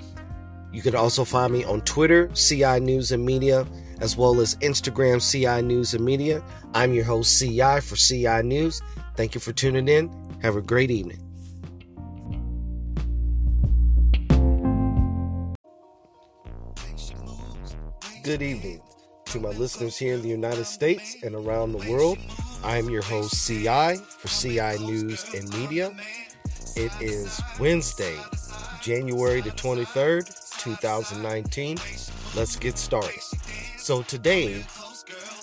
You 0.73 0.83
can 0.83 0.95
also 0.95 1.25
find 1.25 1.53
me 1.53 1.65
on 1.65 1.81
Twitter, 1.81 2.29
CI 2.29 2.79
News 2.79 3.11
and 3.11 3.25
Media, 3.25 3.66
as 4.01 4.16
well 4.16 4.41
as 4.41 4.55
Instagram, 4.57 5.20
CI 5.20 5.62
News 5.62 5.95
and 5.95 6.05
Media. 6.05 6.45
I'm 6.75 6.95
your 6.95 7.05
host, 7.05 7.37
CI, 7.41 7.81
for 7.81 7.97
CI 7.97 8.43
News. 8.45 8.81
Thank 9.16 9.35
you 9.35 9.41
for 9.41 9.53
tuning 9.53 9.89
in. 9.89 10.12
Have 10.43 10.55
a 10.55 10.62
great 10.62 10.93
evening. 10.93 11.25
Good 18.23 18.43
evening 18.43 18.88
to 19.32 19.40
my 19.40 19.50
listeners 19.50 19.98
here 19.98 20.14
in 20.14 20.22
the 20.22 20.28
United 20.28 20.64
States 20.64 21.16
and 21.22 21.34
around 21.34 21.72
the 21.72 21.90
world. 21.90 22.16
I'm 22.64 22.88
your 22.88 23.02
host, 23.02 23.46
CI, 23.46 23.96
for 23.96 24.28
CI 24.28 24.82
News 24.82 25.34
and 25.34 25.46
Media. 25.59 25.94
It 26.76 26.90
is 26.98 27.38
Wednesday, 27.60 28.16
January 28.80 29.42
the 29.42 29.50
23rd, 29.50 30.59
2019. 30.60 31.76
Let's 32.34 32.56
get 32.56 32.78
started. 32.78 33.20
So, 33.76 34.00
today 34.02 34.64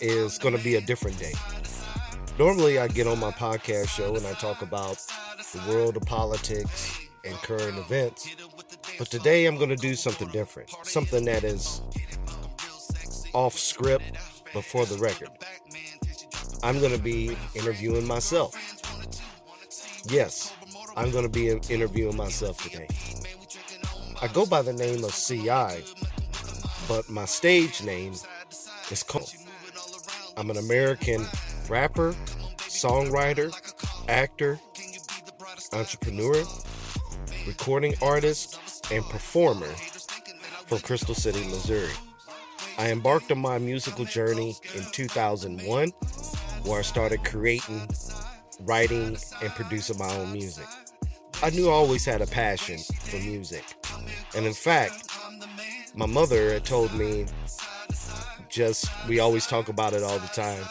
is 0.02 0.40
going 0.40 0.58
to 0.58 0.64
be 0.64 0.76
a 0.76 0.82
different 0.82 1.20
day. 1.20 1.34
Normally, 2.40 2.80
I 2.80 2.88
get 2.88 3.06
on 3.06 3.20
my 3.20 3.32
podcast 3.32 3.90
show 3.90 4.16
and 4.16 4.26
I 4.26 4.34
talk 4.34 4.64
about 4.64 4.98
the 5.54 5.62
world 5.70 5.96
of 5.96 6.04
politics 6.04 7.00
and 7.24 7.36
current 7.36 7.78
events. 7.78 8.36
But 8.98 9.12
today, 9.12 9.46
I'm 9.46 9.58
going 9.58 9.70
to 9.70 9.76
do 9.76 9.94
something 9.94 10.30
different, 10.30 10.72
something 10.84 11.24
that 11.26 11.44
is 11.44 11.82
off 13.36 13.60
script 13.60 14.14
before 14.54 14.86
the 14.86 14.98
record. 14.98 15.28
I'm 16.64 16.80
going 16.80 16.94
to 16.94 17.02
be 17.02 17.36
interviewing 17.54 18.08
myself. 18.08 18.56
Yes, 20.08 20.54
I'm 20.96 21.12
going 21.12 21.26
to 21.26 21.30
be 21.30 21.50
interviewing 21.50 22.16
myself 22.16 22.64
today. 22.64 22.88
I 24.22 24.28
go 24.30 24.46
by 24.46 24.62
the 24.62 24.72
name 24.72 25.04
of 25.04 25.14
CI, 25.14 25.84
but 26.88 27.10
my 27.10 27.26
stage 27.26 27.84
name 27.84 28.14
is 28.90 29.04
Cole. 29.04 29.28
I'm 30.38 30.50
an 30.50 30.58
American 30.58 31.26
rapper, 31.68 32.14
songwriter, 32.60 33.54
actor, 34.08 34.58
entrepreneur, 35.74 36.42
recording 37.46 37.96
artist, 38.02 38.92
and 38.94 39.04
performer 39.04 39.74
from 40.68 40.80
Crystal 40.80 41.16
City, 41.16 41.44
Missouri. 41.50 41.92
I 42.78 42.92
embarked 42.92 43.32
on 43.32 43.40
my 43.40 43.58
musical 43.58 44.06
journey 44.06 44.56
in 44.76 44.84
2001, 44.92 45.90
where 46.64 46.80
I 46.80 46.82
started 46.82 47.24
creating, 47.24 47.88
writing, 48.62 49.18
and 49.42 49.52
producing 49.52 49.98
my 49.98 50.14
own 50.16 50.34
music. 50.34 50.66
I 51.42 51.50
knew 51.52 51.70
I 51.70 51.74
always 51.74 52.06
had 52.06 52.22
a 52.22 52.28
passion 52.28 52.78
for 52.78 53.18
music. 53.18 53.64
And 54.36 54.46
in 54.46 54.54
fact, 54.54 55.10
my 55.96 56.06
mother 56.06 56.54
had 56.54 56.66
told 56.66 56.94
me 56.94 57.26
just, 58.50 58.88
we 59.08 59.20
always 59.20 59.48
talk 59.48 59.70
about 59.70 59.94
it 59.94 60.04
all 60.04 60.20
the 60.20 60.28
time, 60.28 60.64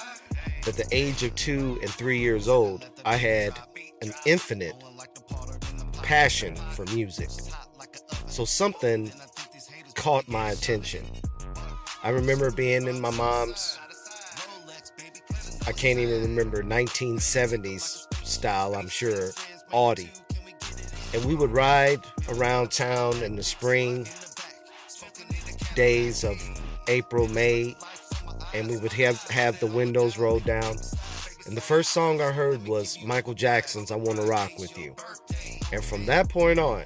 at 0.66 0.74
the 0.74 0.86
age 0.92 1.22
of 1.22 1.34
two 1.34 1.78
and 1.82 1.90
three 1.90 2.18
years 2.18 2.48
old, 2.48 2.88
I 3.04 3.16
had 3.16 3.52
an 4.00 4.12
infinite 4.24 4.74
passion 6.02 6.56
for 6.72 6.84
music. 6.86 7.30
So 8.26 8.44
something 8.44 9.12
caught 9.94 10.28
my 10.28 10.50
attention. 10.50 11.04
I 12.04 12.10
remember 12.10 12.50
being 12.50 12.86
in 12.86 13.00
my 13.00 13.08
mom's, 13.08 13.78
I 15.66 15.72
can't 15.72 15.98
even 15.98 16.20
remember, 16.20 16.62
1970s 16.62 18.26
style, 18.26 18.74
I'm 18.74 18.88
sure, 18.88 19.30
Audi. 19.72 20.10
And 21.14 21.24
we 21.24 21.34
would 21.34 21.50
ride 21.50 22.00
around 22.28 22.70
town 22.72 23.22
in 23.22 23.36
the 23.36 23.42
spring 23.42 24.06
days 25.74 26.24
of 26.24 26.36
April, 26.88 27.26
May, 27.28 27.74
and 28.52 28.68
we 28.68 28.76
would 28.76 28.92
have, 28.92 29.22
have 29.28 29.58
the 29.58 29.66
windows 29.66 30.18
rolled 30.18 30.44
down. 30.44 30.76
And 31.46 31.56
the 31.56 31.62
first 31.62 31.90
song 31.92 32.20
I 32.20 32.32
heard 32.32 32.68
was 32.68 32.98
Michael 33.02 33.32
Jackson's 33.32 33.90
I 33.90 33.96
Wanna 33.96 34.26
Rock 34.26 34.50
With 34.58 34.76
You. 34.76 34.94
And 35.72 35.82
from 35.82 36.04
that 36.04 36.28
point 36.28 36.58
on, 36.58 36.84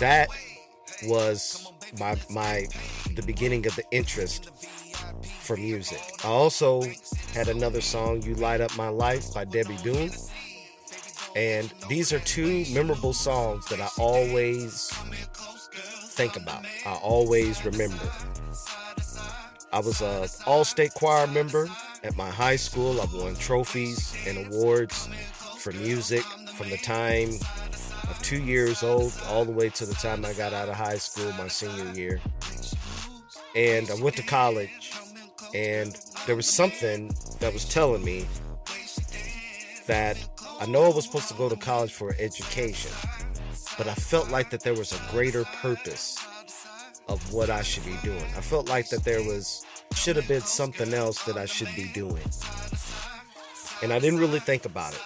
that 0.00 0.28
was 1.04 1.70
my 1.98 2.16
my 2.30 2.66
the 3.14 3.22
beginning 3.22 3.66
of 3.66 3.76
the 3.76 3.84
interest 3.90 4.50
for 5.40 5.56
music. 5.56 6.00
I 6.24 6.28
also 6.28 6.82
had 7.32 7.48
another 7.48 7.80
song, 7.80 8.22
You 8.22 8.34
Light 8.34 8.60
Up 8.60 8.76
My 8.76 8.88
Life 8.88 9.32
by 9.34 9.44
Debby 9.44 9.78
Boone. 9.82 10.10
And 11.34 11.72
these 11.88 12.12
are 12.12 12.18
two 12.20 12.64
memorable 12.72 13.12
songs 13.12 13.66
that 13.66 13.80
I 13.80 13.88
always 13.98 14.90
think 16.14 16.36
about. 16.36 16.64
I 16.86 16.94
always 16.94 17.64
remember. 17.64 18.10
I 19.72 19.80
was 19.80 20.00
a 20.00 20.26
all-state 20.46 20.94
choir 20.94 21.26
member 21.26 21.68
at 22.02 22.16
my 22.16 22.30
high 22.30 22.56
school. 22.56 23.00
I've 23.00 23.12
won 23.12 23.34
trophies 23.34 24.16
and 24.26 24.46
awards 24.46 25.08
for 25.58 25.72
music 25.72 26.22
from 26.56 26.70
the 26.70 26.78
time 26.78 27.32
of 28.10 28.18
two 28.22 28.42
years 28.42 28.82
old 28.82 29.12
all 29.28 29.44
the 29.44 29.52
way 29.52 29.68
to 29.70 29.86
the 29.86 29.94
time 29.94 30.24
I 30.24 30.32
got 30.32 30.52
out 30.52 30.68
of 30.68 30.74
high 30.74 30.98
school, 30.98 31.32
my 31.32 31.48
senior 31.48 31.92
year. 31.92 32.20
And 33.54 33.90
I 33.90 33.94
went 33.94 34.16
to 34.16 34.22
college, 34.22 34.92
and 35.54 35.96
there 36.26 36.36
was 36.36 36.48
something 36.48 37.14
that 37.40 37.52
was 37.52 37.64
telling 37.68 38.04
me 38.04 38.26
that 39.86 40.16
I 40.60 40.66
know 40.66 40.84
I 40.84 40.94
was 40.94 41.04
supposed 41.04 41.28
to 41.28 41.34
go 41.34 41.48
to 41.48 41.56
college 41.56 41.92
for 41.92 42.14
education, 42.18 42.90
but 43.78 43.86
I 43.86 43.94
felt 43.94 44.30
like 44.30 44.50
that 44.50 44.60
there 44.62 44.74
was 44.74 44.92
a 44.92 45.10
greater 45.10 45.44
purpose 45.44 46.18
of 47.08 47.32
what 47.32 47.50
I 47.50 47.62
should 47.62 47.84
be 47.84 47.96
doing. 48.02 48.24
I 48.36 48.40
felt 48.40 48.68
like 48.68 48.88
that 48.90 49.04
there 49.04 49.22
was 49.22 49.64
should 49.94 50.16
have 50.16 50.28
been 50.28 50.42
something 50.42 50.92
else 50.92 51.22
that 51.24 51.36
I 51.36 51.46
should 51.46 51.74
be 51.74 51.88
doing. 51.92 52.22
And 53.82 53.92
I 53.92 53.98
didn't 53.98 54.18
really 54.18 54.40
think 54.40 54.64
about 54.64 54.94
it. 54.94 55.00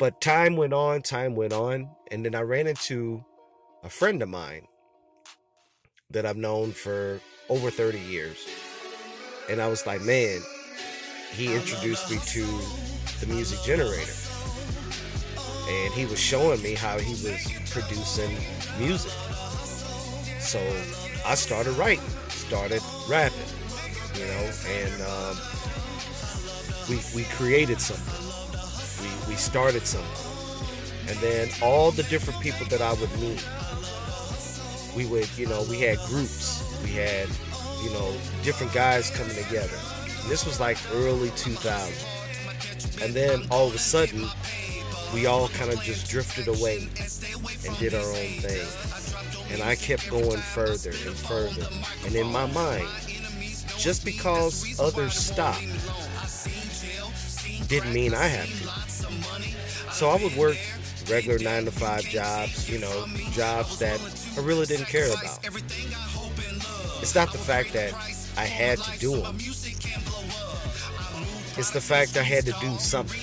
But 0.00 0.22
time 0.22 0.56
went 0.56 0.72
on, 0.72 1.02
time 1.02 1.34
went 1.34 1.52
on, 1.52 1.90
and 2.10 2.24
then 2.24 2.34
I 2.34 2.40
ran 2.40 2.66
into 2.66 3.22
a 3.84 3.90
friend 3.90 4.22
of 4.22 4.30
mine 4.30 4.66
that 6.08 6.24
I've 6.24 6.38
known 6.38 6.72
for 6.72 7.20
over 7.50 7.70
30 7.70 7.98
years. 7.98 8.38
And 9.50 9.60
I 9.60 9.68
was 9.68 9.86
like, 9.86 10.00
man, 10.00 10.40
he 11.32 11.54
introduced 11.54 12.10
me 12.10 12.16
to 12.16 12.46
the 13.20 13.26
music 13.26 13.60
generator. 13.62 14.14
And 15.68 15.92
he 15.92 16.06
was 16.06 16.18
showing 16.18 16.62
me 16.62 16.72
how 16.72 16.98
he 16.98 17.12
was 17.28 17.46
producing 17.68 18.34
music. 18.78 19.12
So 20.40 20.60
I 21.26 21.34
started 21.34 21.72
writing, 21.72 22.08
started 22.30 22.80
rapping, 23.06 23.38
you 24.14 24.24
know, 24.24 24.50
and 24.66 25.02
um, 25.02 25.36
we, 26.88 27.00
we 27.14 27.24
created 27.34 27.82
something. 27.82 28.29
We, 29.30 29.36
started 29.36 29.86
something. 29.86 31.08
And 31.08 31.16
then 31.18 31.48
all 31.62 31.92
the 31.92 32.02
different 32.04 32.40
people 32.40 32.66
that 32.66 32.82
I 32.82 32.92
would 32.94 33.20
meet, 33.20 33.46
we 34.96 35.06
would, 35.06 35.28
you 35.38 35.46
know, 35.46 35.64
we 35.70 35.80
had 35.80 35.98
groups. 36.08 36.62
We 36.82 36.90
had, 36.90 37.28
you 37.82 37.90
know, 37.90 38.12
different 38.42 38.72
guys 38.72 39.10
coming 39.10 39.36
together. 39.36 39.76
And 40.22 40.30
this 40.30 40.44
was 40.44 40.58
like 40.58 40.78
early 40.92 41.30
2000. 41.36 41.94
And 43.02 43.14
then 43.14 43.46
all 43.50 43.68
of 43.68 43.74
a 43.74 43.78
sudden, 43.78 44.26
we 45.14 45.26
all 45.26 45.48
kind 45.48 45.72
of 45.72 45.80
just 45.80 46.10
drifted 46.10 46.48
away 46.48 46.88
and 47.66 47.78
did 47.78 47.94
our 47.94 48.00
own 48.00 48.32
thing. 48.42 48.66
And 49.52 49.62
I 49.62 49.76
kept 49.76 50.10
going 50.10 50.40
further 50.40 50.90
and 50.90 51.16
further. 51.16 51.66
And 52.04 52.14
in 52.14 52.26
my 52.26 52.46
mind, 52.46 52.88
just 53.78 54.04
because 54.04 54.78
others 54.78 55.14
stopped 55.14 55.64
didn't 57.70 57.92
mean 57.92 58.14
I 58.14 58.26
have 58.26 58.48
to. 58.62 58.69
So 60.00 60.08
I 60.08 60.16
would 60.16 60.34
work 60.34 60.56
regular 61.10 61.38
nine 61.38 61.66
to 61.66 61.70
five 61.70 62.04
jobs, 62.04 62.70
you 62.70 62.78
know, 62.78 63.06
jobs 63.32 63.78
that 63.80 64.00
I 64.34 64.40
really 64.40 64.64
didn't 64.64 64.86
care 64.86 65.08
about. 65.08 65.44
It's 67.02 67.14
not 67.14 67.30
the 67.32 67.36
fact 67.36 67.74
that 67.74 67.92
I 68.34 68.46
had 68.46 68.78
to 68.78 68.98
do 68.98 69.20
them. 69.20 69.36
It's 71.58 71.70
the 71.70 71.82
fact 71.82 72.16
I 72.16 72.22
had 72.22 72.46
to 72.46 72.52
do 72.62 72.78
something. 72.78 73.20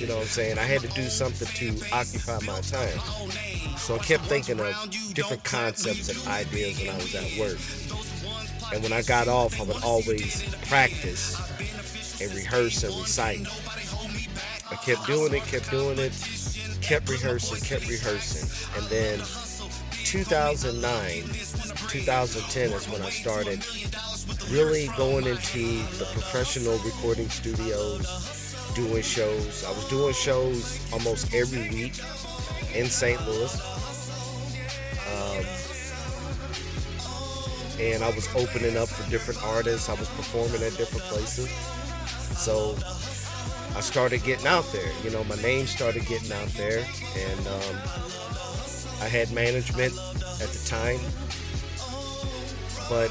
You 0.00 0.08
know 0.08 0.16
what 0.16 0.22
I'm 0.22 0.28
saying? 0.30 0.58
I 0.58 0.64
had 0.64 0.80
to 0.80 0.88
do 0.88 1.04
something 1.04 1.46
to 1.46 1.94
occupy 1.94 2.40
my 2.44 2.60
time. 2.62 2.98
So 3.76 3.94
I 3.94 3.98
kept 3.98 4.24
thinking 4.24 4.58
of 4.58 4.74
different 5.14 5.44
concepts 5.44 6.08
and 6.08 6.26
ideas 6.26 6.80
when 6.80 6.90
I 6.90 6.96
was 6.96 7.14
at 7.14 7.38
work. 7.38 7.58
And 8.74 8.82
when 8.82 8.92
I 8.92 9.02
got 9.02 9.28
off, 9.28 9.60
I 9.60 9.62
would 9.62 9.84
always 9.84 10.42
practice 10.66 11.38
and 12.20 12.34
rehearse 12.34 12.82
and 12.82 12.96
recite. 12.96 13.46
Kept 14.84 15.06
doing 15.06 15.32
it, 15.32 15.42
kept 15.44 15.70
doing 15.70 15.98
it, 15.98 16.12
kept 16.80 17.08
rehearsing, 17.08 17.60
kept 17.60 17.88
rehearsing. 17.88 18.48
And 18.76 18.90
then 18.90 19.18
2009, 20.04 21.22
2010 21.88 22.70
is 22.72 22.88
when 22.88 23.00
I 23.02 23.10
started 23.10 23.64
really 24.50 24.88
going 24.96 25.26
into 25.26 25.78
the 25.98 26.08
professional 26.12 26.78
recording 26.78 27.28
studios, 27.28 28.56
doing 28.74 29.02
shows. 29.02 29.64
I 29.64 29.70
was 29.70 29.88
doing 29.88 30.14
shows 30.14 30.80
almost 30.92 31.32
every 31.32 31.68
week 31.70 32.00
in 32.74 32.86
St. 32.86 33.24
Louis. 33.26 33.54
Um, 35.14 35.44
and 37.78 38.02
I 38.02 38.10
was 38.10 38.28
opening 38.34 38.76
up 38.76 38.88
for 38.88 39.08
different 39.10 39.42
artists. 39.44 39.88
I 39.88 39.94
was 39.94 40.08
performing 40.10 40.62
at 40.62 40.76
different 40.76 41.04
places. 41.04 41.48
So 42.36 42.76
I 43.74 43.80
started 43.80 44.22
getting 44.22 44.46
out 44.46 44.70
there. 44.72 44.92
You 45.02 45.10
know, 45.10 45.24
my 45.24 45.36
name 45.36 45.66
started 45.66 46.06
getting 46.06 46.30
out 46.32 46.48
there, 46.48 46.84
and 47.16 47.46
um, 47.46 47.76
I 49.00 49.08
had 49.08 49.32
management 49.32 49.94
at 50.40 50.48
the 50.48 50.64
time. 50.66 51.00
But 52.88 53.10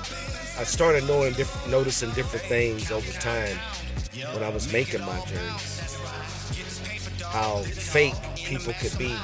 I 0.59 0.63
started 0.63 1.05
knowing, 1.05 1.33
diff- 1.33 1.67
noticing 1.67 2.11
different 2.11 2.45
things 2.45 2.91
over 2.91 3.11
time 3.13 3.57
when 4.33 4.43
I 4.43 4.49
was 4.49 4.71
making 4.71 5.01
my 5.01 5.19
journey. 5.25 5.57
How 7.23 7.63
fake 7.63 8.13
people 8.35 8.73
could 8.73 8.95
be, 8.99 9.15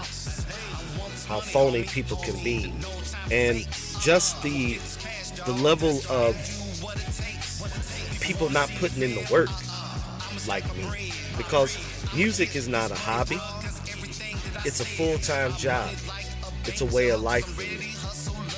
how 1.28 1.40
phony 1.40 1.84
people 1.84 2.18
can 2.18 2.42
be, 2.44 2.74
and 3.32 3.68
just 4.02 4.42
the 4.42 4.80
the 5.46 5.54
level 5.62 6.00
of 6.10 6.36
people 8.22 8.50
not 8.50 8.70
putting 8.80 9.04
in 9.04 9.14
the 9.14 9.28
work 9.32 9.50
like 10.48 10.66
me 10.76 11.12
because 11.38 11.78
music 12.16 12.56
is 12.56 12.68
not 12.68 12.92
a 12.92 12.96
hobby. 12.96 13.38
It's 14.66 14.80
a 14.80 14.86
full-time 14.86 15.54
job. 15.54 15.90
It's 16.66 16.82
a 16.82 16.86
way 16.86 17.10
of 17.10 17.22
life 17.22 17.46
for 17.46 17.62
me. 17.62 17.94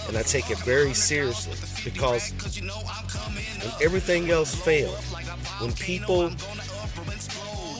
And 0.07 0.17
i 0.17 0.23
take 0.23 0.49
it 0.49 0.57
very 0.59 0.93
seriously 0.93 1.53
because 1.83 2.31
when 2.31 3.71
everything 3.83 4.31
else 4.31 4.55
failed 4.55 4.97
when 5.59 5.71
people 5.73 6.31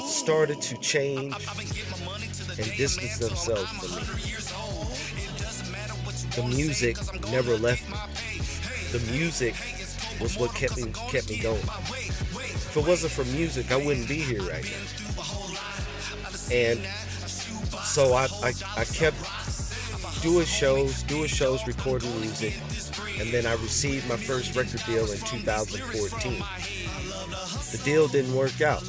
started 0.06 0.62
to 0.62 0.78
change 0.78 1.34
and 2.60 2.78
distance 2.78 3.18
themselves 3.18 3.72
from 3.72 3.96
me 3.96 4.30
the 6.36 6.44
music 6.44 6.98
never 7.32 7.58
left 7.58 7.90
me. 7.90 7.98
The 8.92 9.12
music 9.12 9.56
was 10.22 10.38
what 10.38 10.54
kept 10.54 10.78
me 10.78 10.92
kept 11.10 11.30
me 11.30 11.40
going. 11.40 11.62
If 12.70 12.78
it 12.78 12.86
wasn't 12.86 13.12
for 13.14 13.26
music, 13.36 13.72
I 13.72 13.78
wouldn't 13.78 14.08
be 14.08 14.20
here 14.20 14.44
right 14.44 14.64
now. 14.64 15.24
And 16.52 16.80
so 17.82 18.14
I, 18.14 18.28
I, 18.44 18.54
I 18.78 18.86
kept 18.86 19.18
doing 20.22 20.46
shows, 20.46 21.02
doing 21.02 21.30
shows, 21.30 21.66
recording 21.66 22.12
music, 22.22 22.54
and 23.20 23.32
then 23.32 23.48
I 23.48 23.54
received 23.54 24.08
my 24.08 24.18
first 24.18 24.56
record 24.56 24.84
deal 24.86 25.12
in 25.12 25.18
2014. 25.18 26.44
The 27.72 27.82
deal 27.84 28.08
didn't 28.08 28.36
work 28.36 28.62
out, 28.62 28.84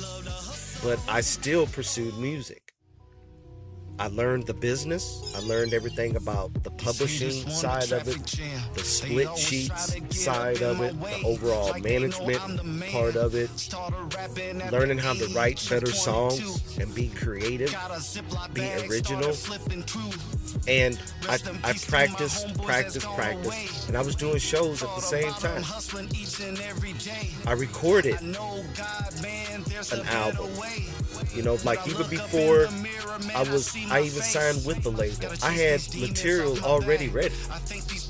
but 0.85 1.01
I 1.09 1.23
still 1.23 1.67
pursued 1.67 2.19
music. 2.19 2.70
I 4.01 4.07
learned 4.07 4.47
the 4.47 4.55
business. 4.55 5.35
I 5.37 5.41
learned 5.47 5.75
everything 5.75 6.17
about 6.17 6.65
the 6.65 6.71
publishing 6.71 7.47
side 7.51 7.93
of 7.93 8.09
it, 8.09 8.41
the 8.73 8.83
split 8.83 9.37
sheets 9.37 9.95
side 10.17 10.63
of 10.63 10.81
it, 10.81 10.99
the 10.99 11.23
overall 11.27 11.79
management 11.79 12.41
part 12.91 13.17
of 13.17 13.35
it, 13.35 13.51
learning 14.73 14.97
how 14.97 15.13
to 15.13 15.27
write 15.35 15.63
better 15.69 15.93
songs 15.93 16.79
and 16.79 16.95
be 16.95 17.09
creative, 17.09 17.77
be 18.55 18.73
original. 18.89 19.35
And 20.67 21.01
I, 21.29 21.39
I 21.65 21.73
practiced, 21.73 22.61
practiced, 22.63 23.07
practiced, 23.09 23.89
and 23.89 23.97
I 23.97 24.03
was 24.03 24.15
doing 24.15 24.39
shows 24.39 24.83
at 24.83 24.95
the 24.95 25.01
same 25.01 25.33
time. 25.35 25.65
I 27.47 27.53
recorded 27.53 28.21
an 28.21 28.37
album. 30.07 30.51
You 31.35 31.43
know, 31.43 31.59
like 31.65 31.87
even 31.87 32.09
before 32.09 32.67
I 33.35 33.43
was 33.51 33.77
I 33.91 34.03
even 34.03 34.23
signed 34.23 34.65
with 34.65 34.83
the 34.83 34.91
label. 34.91 35.29
I 35.43 35.53
had 35.53 35.81
material 35.95 36.59
already 36.65 37.09
ready. 37.09 37.35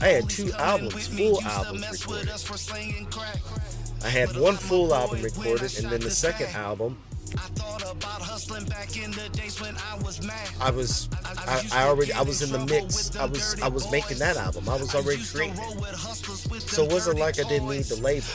I 0.01 0.09
had 0.09 0.29
two 0.29 0.53
albums, 0.53 1.07
full 1.09 1.43
albums 1.43 2.07
recorded. 2.07 2.31
I 4.03 4.09
had 4.09 4.37
one 4.37 4.57
full 4.57 4.95
album 4.95 5.23
recorded, 5.23 5.79
and 5.79 5.91
then 5.91 6.01
the 6.01 6.11
second 6.11 6.49
album. 6.55 6.97
I 10.61 10.71
was, 10.71 11.09
I, 11.37 11.63
I 11.73 11.85
already, 11.89 12.13
I 12.13 12.23
was 12.23 12.43
in 12.43 12.51
the 12.53 12.65
mix. 12.67 13.17
I 13.17 13.25
was, 13.27 13.61
I 13.61 13.69
was 13.69 13.91
making 13.91 14.19
that 14.19 14.37
album. 14.37 14.69
I 14.69 14.77
was 14.77 14.95
already 14.95 15.23
creating. 15.25 15.57
So 16.61 16.85
it 16.85 16.93
wasn't 16.93 17.19
like 17.19 17.39
I 17.39 17.45
didn't 17.49 17.69
need 17.69 17.85
the 17.85 17.97
label. 17.97 18.27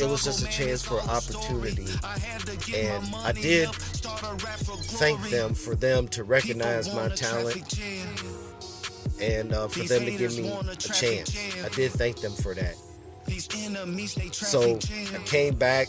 It 0.00 0.08
was 0.10 0.24
just 0.24 0.42
a 0.44 0.48
chance 0.48 0.82
for 0.82 1.00
opportunity, 1.00 1.86
and 2.74 3.14
I 3.16 3.32
did 3.32 3.68
thank 3.72 5.20
them 5.30 5.54
for 5.54 5.74
them 5.74 6.08
to 6.08 6.24
recognize 6.24 6.92
my 6.94 7.08
talent 7.08 7.78
and 9.20 9.52
uh, 9.52 9.68
for 9.68 9.80
them 9.84 10.04
to 10.04 10.10
give 10.12 10.36
me 10.36 10.48
a 10.50 10.76
chance. 10.76 11.36
I 11.64 11.68
did 11.70 11.92
thank 11.92 12.20
them 12.20 12.32
for 12.32 12.54
that. 12.54 12.74
So 14.32 14.78
I 15.14 15.18
came 15.24 15.54
back, 15.56 15.88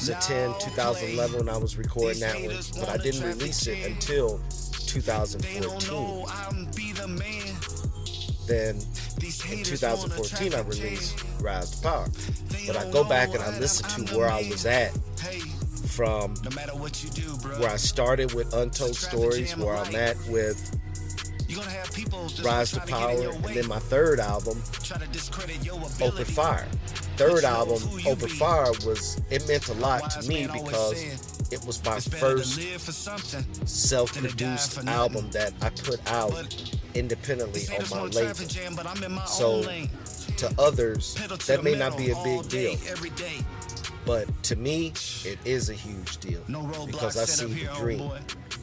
2010, 0.05 0.73
2011 0.73 1.37
when 1.37 1.49
I 1.49 1.57
was 1.57 1.77
recording 1.77 2.21
that 2.21 2.35
one, 2.41 2.55
but 2.79 2.89
I 2.89 2.97
didn't 2.97 3.23
release 3.23 3.67
it 3.67 3.85
until 3.85 4.39
2014. 4.87 6.25
Then 8.47 8.77
in 8.77 9.63
2014 9.63 10.55
I 10.55 10.61
released 10.61 11.23
Rise 11.39 11.69
to 11.71 11.83
Power. 11.83 12.07
But 12.65 12.77
I 12.77 12.89
go 12.89 13.03
back 13.03 13.29
and 13.35 13.43
I 13.43 13.59
listen 13.59 14.05
to 14.07 14.17
where 14.17 14.27
I 14.27 14.41
was 14.49 14.65
at 14.65 14.91
from 15.87 16.33
where 17.59 17.69
I 17.69 17.77
started 17.77 18.33
with 18.33 18.51
Untold 18.55 18.95
Stories, 18.95 19.55
where 19.55 19.75
I'm 19.75 19.95
at 19.95 20.17
with 20.29 20.57
Rise 22.43 22.71
to 22.71 22.79
Power, 22.79 23.33
and 23.33 23.43
then 23.43 23.67
my 23.67 23.77
third 23.77 24.19
album, 24.19 24.63
Open 26.01 26.25
Fire. 26.25 26.67
Third 27.17 27.43
album, 27.43 27.83
Open 28.07 28.29
Fire, 28.29 28.71
was 28.85 29.21
it 29.29 29.47
meant 29.47 29.67
a 29.69 29.73
lot 29.75 30.09
to 30.11 30.27
me 30.27 30.47
because 30.47 31.03
it 31.51 31.63
was 31.65 31.83
my 31.85 31.99
first 31.99 32.59
self-produced 33.67 34.87
album 34.87 35.29
that 35.31 35.53
I 35.61 35.69
put 35.69 35.99
out 36.11 36.73
independently 36.95 37.63
on 37.77 37.89
my 37.89 38.01
label. 38.03 38.33
So 39.27 39.61
to 40.37 40.53
others, 40.57 41.15
that 41.45 41.63
may 41.63 41.75
not 41.75 41.97
be 41.97 42.11
a 42.11 42.15
big 42.23 42.49
deal. 42.49 42.77
But 44.03 44.43
to 44.43 44.55
me, 44.55 44.93
it 45.23 45.37
is 45.45 45.69
a 45.69 45.75
huge 45.75 46.17
deal 46.17 46.41
because 46.87 47.17
I 47.17 47.25
see 47.25 47.65
the 47.65 47.73
dream 47.75 48.09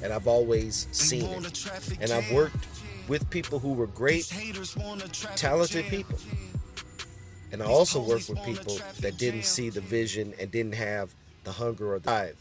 and 0.02 0.12
I've 0.12 0.26
always 0.26 0.88
seen 0.90 1.44
it. 1.44 1.98
And 2.00 2.10
I've 2.10 2.30
worked 2.32 2.66
with 3.06 3.28
people 3.30 3.58
who 3.58 3.72
were 3.72 3.86
great, 3.86 4.32
talented 5.36 5.84
people. 5.86 6.18
And 7.52 7.62
I 7.62 7.66
also 7.66 8.00
worked 8.00 8.28
with 8.28 8.42
people 8.44 8.78
that 9.00 9.16
didn't 9.16 9.44
see 9.44 9.70
the 9.70 9.80
vision 9.80 10.34
and 10.38 10.50
didn't 10.50 10.74
have 10.74 11.14
the 11.44 11.52
hunger 11.52 11.94
or 11.94 11.98
the 11.98 12.04
drive 12.04 12.36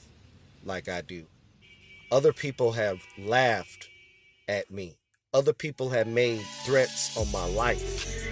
like 0.66 0.90
I 0.90 1.02
do. 1.02 1.26
Other 2.12 2.34
people 2.34 2.72
have 2.74 3.00
laughed 3.18 3.90
at 4.48 4.72
me. 4.72 4.96
Other 5.34 5.54
people 5.54 5.90
have 5.90 6.08
made 6.08 6.42
threats 6.66 7.16
on 7.18 7.32
my 7.32 7.46
life 7.46 8.28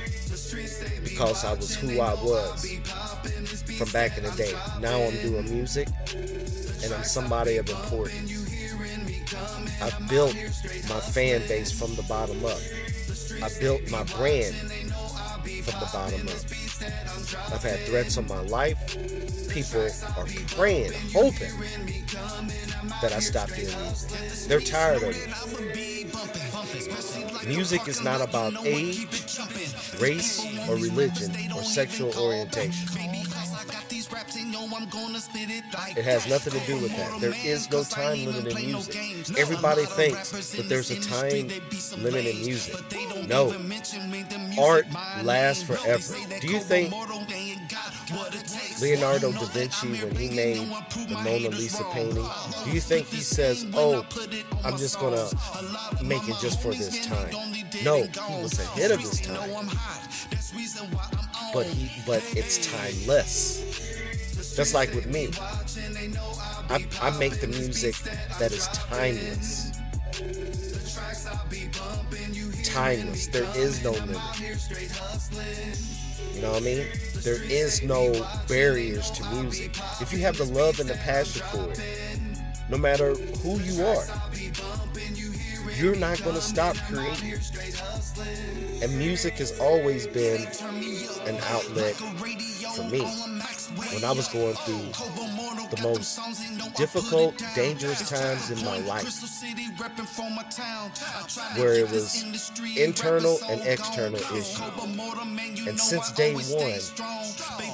because 1.03 1.45
I 1.45 1.53
was 1.53 1.75
who 1.75 1.99
I 1.99 2.13
was 2.15 2.65
from 3.77 3.89
back 3.91 4.17
in 4.17 4.23
the 4.23 4.31
day. 4.31 4.53
Now 4.79 5.01
I'm 5.01 5.15
doing 5.21 5.45
music 5.53 5.87
and 6.83 6.93
I'm 6.93 7.03
somebody 7.03 7.57
of 7.57 7.69
importance. 7.69 8.31
I've 9.81 10.09
built 10.09 10.35
my 10.89 10.99
fan 10.99 11.41
base 11.47 11.71
from 11.71 11.95
the 11.95 12.03
bottom 12.03 12.43
up. 12.45 12.59
I 13.43 13.49
built 13.59 13.89
my 13.91 14.03
brand 14.03 14.55
from 14.55 15.79
the 15.79 15.89
bottom 15.91 16.27
up. 16.27 16.64
I've 17.51 17.63
had 17.63 17.79
threats 17.81 18.17
on 18.17 18.27
my 18.27 18.41
life. 18.41 18.77
People 19.49 19.87
are 20.17 20.25
praying, 20.55 20.91
hoping 21.13 21.51
that 23.01 23.13
I 23.13 23.19
stop 23.19 23.49
doing 23.49 23.67
music. 23.67 24.47
They're 24.47 24.59
tired 24.59 25.03
of 25.03 25.15
it. 25.15 25.29
Music 27.47 27.87
is 27.87 28.03
not 28.03 28.21
about 28.21 28.53
age, 28.65 29.07
race, 29.99 30.43
or 30.67 30.75
religion, 30.75 31.31
or 31.55 31.63
sexual 31.63 32.11
orientation. 32.17 33.24
It 35.97 36.05
has 36.05 36.27
nothing 36.27 36.59
to 36.59 36.65
do 36.67 36.77
with 36.79 36.95
that. 36.95 37.19
There 37.19 37.33
is 37.43 37.69
no 37.71 37.83
time 37.83 38.25
limit 38.25 38.57
in 38.59 38.65
music. 38.67 39.37
Everybody 39.37 39.85
thinks 39.85 40.31
that 40.51 40.69
there's 40.69 40.91
a 40.91 40.99
time 40.99 41.49
limit 41.97 42.25
in 42.25 42.39
music. 42.45 42.75
No. 43.27 43.53
Art 44.59 44.85
lasts 45.23 45.63
forever. 45.63 46.03
Do 46.41 46.47
you 46.47 46.59
think 46.59 46.93
Leonardo 48.81 49.31
da 49.31 49.45
Vinci, 49.45 49.87
when 50.03 50.15
he 50.15 50.29
made 50.29 50.57
the 51.07 51.15
Mona 51.23 51.49
Lisa 51.49 51.83
painting, 51.91 52.23
do 52.63 52.71
you 52.71 52.79
think 52.81 53.07
he 53.07 53.19
says, 53.21 53.65
Oh, 53.73 54.05
I'm 54.63 54.77
just 54.77 54.99
gonna 54.99 55.27
make 56.03 56.27
it 56.27 56.35
just 56.41 56.61
for 56.61 56.73
this 56.73 57.05
time? 57.05 57.31
No, 57.83 58.03
he 58.03 58.43
was 58.43 58.59
ahead 58.59 58.91
of 58.91 58.99
his 58.99 59.21
time. 59.21 59.49
But 61.53 61.65
he 61.65 61.89
but 62.05 62.23
it's 62.35 62.65
timeless. 62.71 64.55
Just 64.55 64.73
like 64.73 64.93
with 64.93 65.07
me. 65.07 65.29
I, 66.69 66.85
I 67.01 67.17
make 67.17 67.41
the 67.41 67.47
music 67.47 67.95
that 68.39 68.51
is 68.51 68.67
timeless. 68.67 69.71
Timeless. 72.63 73.27
There 73.27 73.47
is 73.55 73.83
no 73.83 73.91
limit. 73.91 74.17
You 76.33 76.41
know 76.41 76.51
what 76.51 76.61
I 76.61 76.65
mean? 76.65 76.87
There 77.23 77.41
is 77.43 77.81
no 77.81 78.11
barriers 78.47 79.09
to 79.11 79.23
music. 79.35 79.75
If 80.01 80.13
you 80.13 80.19
have 80.19 80.37
the 80.37 80.45
love 80.45 80.79
and 80.79 80.89
the 80.89 80.95
passion 80.95 81.41
for 81.51 81.71
it, 81.71 81.79
no 82.69 82.77
matter 82.77 83.13
who 83.15 83.59
you 83.59 83.85
are, 83.85 84.05
you're 85.75 85.95
not 85.95 86.21
going 86.23 86.35
to 86.35 86.41
stop 86.41 86.75
creating. 86.87 87.39
And 88.81 88.97
music 88.97 89.33
has 89.35 89.59
always 89.59 90.07
been 90.07 90.41
an 91.25 91.37
outlet 91.49 91.95
for 92.75 92.83
me. 92.83 93.01
When 93.93 94.03
I 94.03 94.11
was 94.11 94.27
going 94.29 94.55
through 94.55 94.91
the 95.75 95.81
most 95.81 96.19
difficult, 96.75 97.41
dangerous 97.55 98.07
times 98.09 98.51
in 98.51 98.63
my 98.63 98.79
life, 98.79 99.05
where 101.57 101.73
it 101.73 101.89
was 101.91 102.23
internal 102.77 103.39
and 103.49 103.61
external 103.61 104.19
issues. 104.19 104.59
And 105.67 105.79
since 105.79 106.11
day 106.11 106.35
one, 106.35 106.79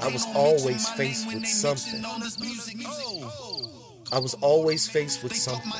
I 0.01 0.09
was 0.11 0.25
always 0.33 0.87
faced 0.89 1.27
with 1.27 1.45
something. 1.45 2.03
I 4.13 4.19
was 4.19 4.33
always 4.41 4.87
faced 4.89 5.23
with 5.23 5.33
something. 5.33 5.71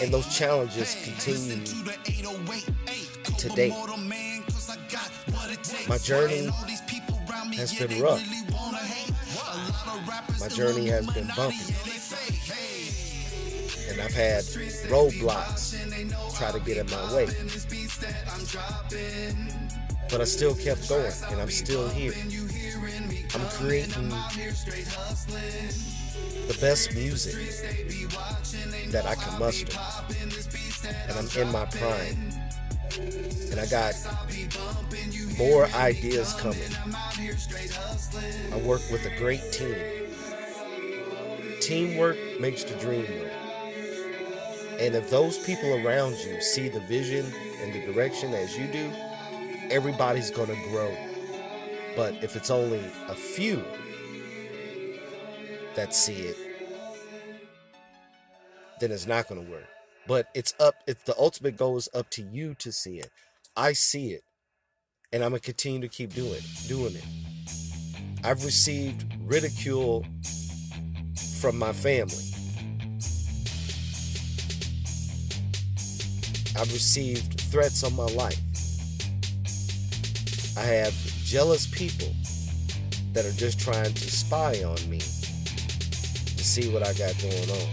And 0.00 0.14
those 0.14 0.36
challenges 0.36 0.96
continue 1.02 1.64
today. 3.36 3.74
My 5.88 5.98
journey 5.98 6.48
has 7.56 7.74
been 7.74 8.00
rough. 8.00 8.22
My 10.40 10.48
journey 10.48 10.86
has 10.86 11.06
been 11.08 11.28
bumpy. 11.36 11.74
And 13.90 14.00
I've 14.00 14.14
had 14.14 14.44
roadblocks 14.86 15.74
try 16.36 16.52
to 16.52 16.60
get 16.60 16.76
in 16.76 16.86
my 16.90 17.14
way. 17.14 17.26
But 20.10 20.20
I 20.20 20.24
still 20.24 20.54
kept 20.54 20.88
going, 20.88 21.12
and 21.30 21.40
I'm 21.40 21.50
still 21.50 21.88
here. 21.88 22.12
I'm 23.32 23.46
creating 23.50 24.08
the 26.48 26.58
best 26.60 26.94
music 26.94 27.34
that 28.90 29.06
I 29.06 29.14
can 29.14 29.38
muster. 29.38 29.78
And 31.08 31.12
I'm 31.12 31.28
in 31.40 31.52
my 31.52 31.64
prime. 31.66 32.32
And 33.50 33.60
I 33.60 33.66
got 33.66 33.94
more 35.38 35.66
ideas 35.76 36.34
coming. 36.34 36.58
I 38.52 38.56
work 38.58 38.82
with 38.90 39.06
a 39.06 39.16
great 39.16 39.52
team. 39.52 39.76
Teamwork 41.60 42.18
makes 42.40 42.64
the 42.64 42.74
dream 42.76 43.06
work. 43.20 43.32
And 44.80 44.96
if 44.96 45.08
those 45.08 45.38
people 45.38 45.86
around 45.86 46.16
you 46.16 46.40
see 46.40 46.68
the 46.68 46.80
vision 46.80 47.32
and 47.62 47.72
the 47.72 47.92
direction 47.92 48.34
as 48.34 48.58
you 48.58 48.66
do, 48.66 48.90
everybody's 49.70 50.30
going 50.32 50.48
to 50.48 50.68
grow. 50.70 51.09
But 51.96 52.22
if 52.22 52.36
it's 52.36 52.50
only 52.50 52.82
a 53.08 53.14
few 53.14 53.64
that 55.74 55.94
see 55.94 56.22
it, 56.22 56.36
then 58.80 58.90
it's 58.90 59.06
not 59.06 59.28
going 59.28 59.44
to 59.44 59.50
work. 59.50 59.68
But 60.06 60.28
it's 60.34 60.54
up, 60.58 60.74
it's 60.86 61.02
the 61.04 61.14
ultimate 61.18 61.56
goal 61.56 61.76
is 61.76 61.88
up 61.94 62.10
to 62.10 62.22
you 62.22 62.54
to 62.54 62.72
see 62.72 62.98
it. 62.98 63.10
I 63.56 63.72
see 63.74 64.12
it. 64.12 64.22
And 65.12 65.22
I'm 65.24 65.30
going 65.30 65.40
to 65.40 65.44
continue 65.44 65.80
to 65.80 65.88
keep 65.88 66.14
doing 66.14 66.40
doing 66.68 66.94
it. 66.94 67.04
I've 68.22 68.44
received 68.44 69.04
ridicule 69.20 70.06
from 71.40 71.58
my 71.58 71.72
family. 71.72 72.24
I've 76.56 76.72
received 76.72 77.40
threats 77.40 77.82
on 77.82 77.96
my 77.96 78.04
life. 78.04 78.38
I 80.56 80.62
have 80.62 80.94
jealous 81.30 81.64
people 81.68 82.12
that 83.12 83.24
are 83.24 83.30
just 83.30 83.60
trying 83.60 83.94
to 83.94 84.10
spy 84.10 84.64
on 84.64 84.90
me 84.90 84.98
to 84.98 86.44
see 86.44 86.68
what 86.72 86.82
I 86.82 86.92
got 86.94 87.16
going 87.22 87.50
on. 87.50 87.68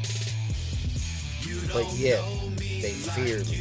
But 1.74 1.92
yet, 1.94 2.24
they 2.60 2.92
fear 2.92 3.40
me. 3.40 3.58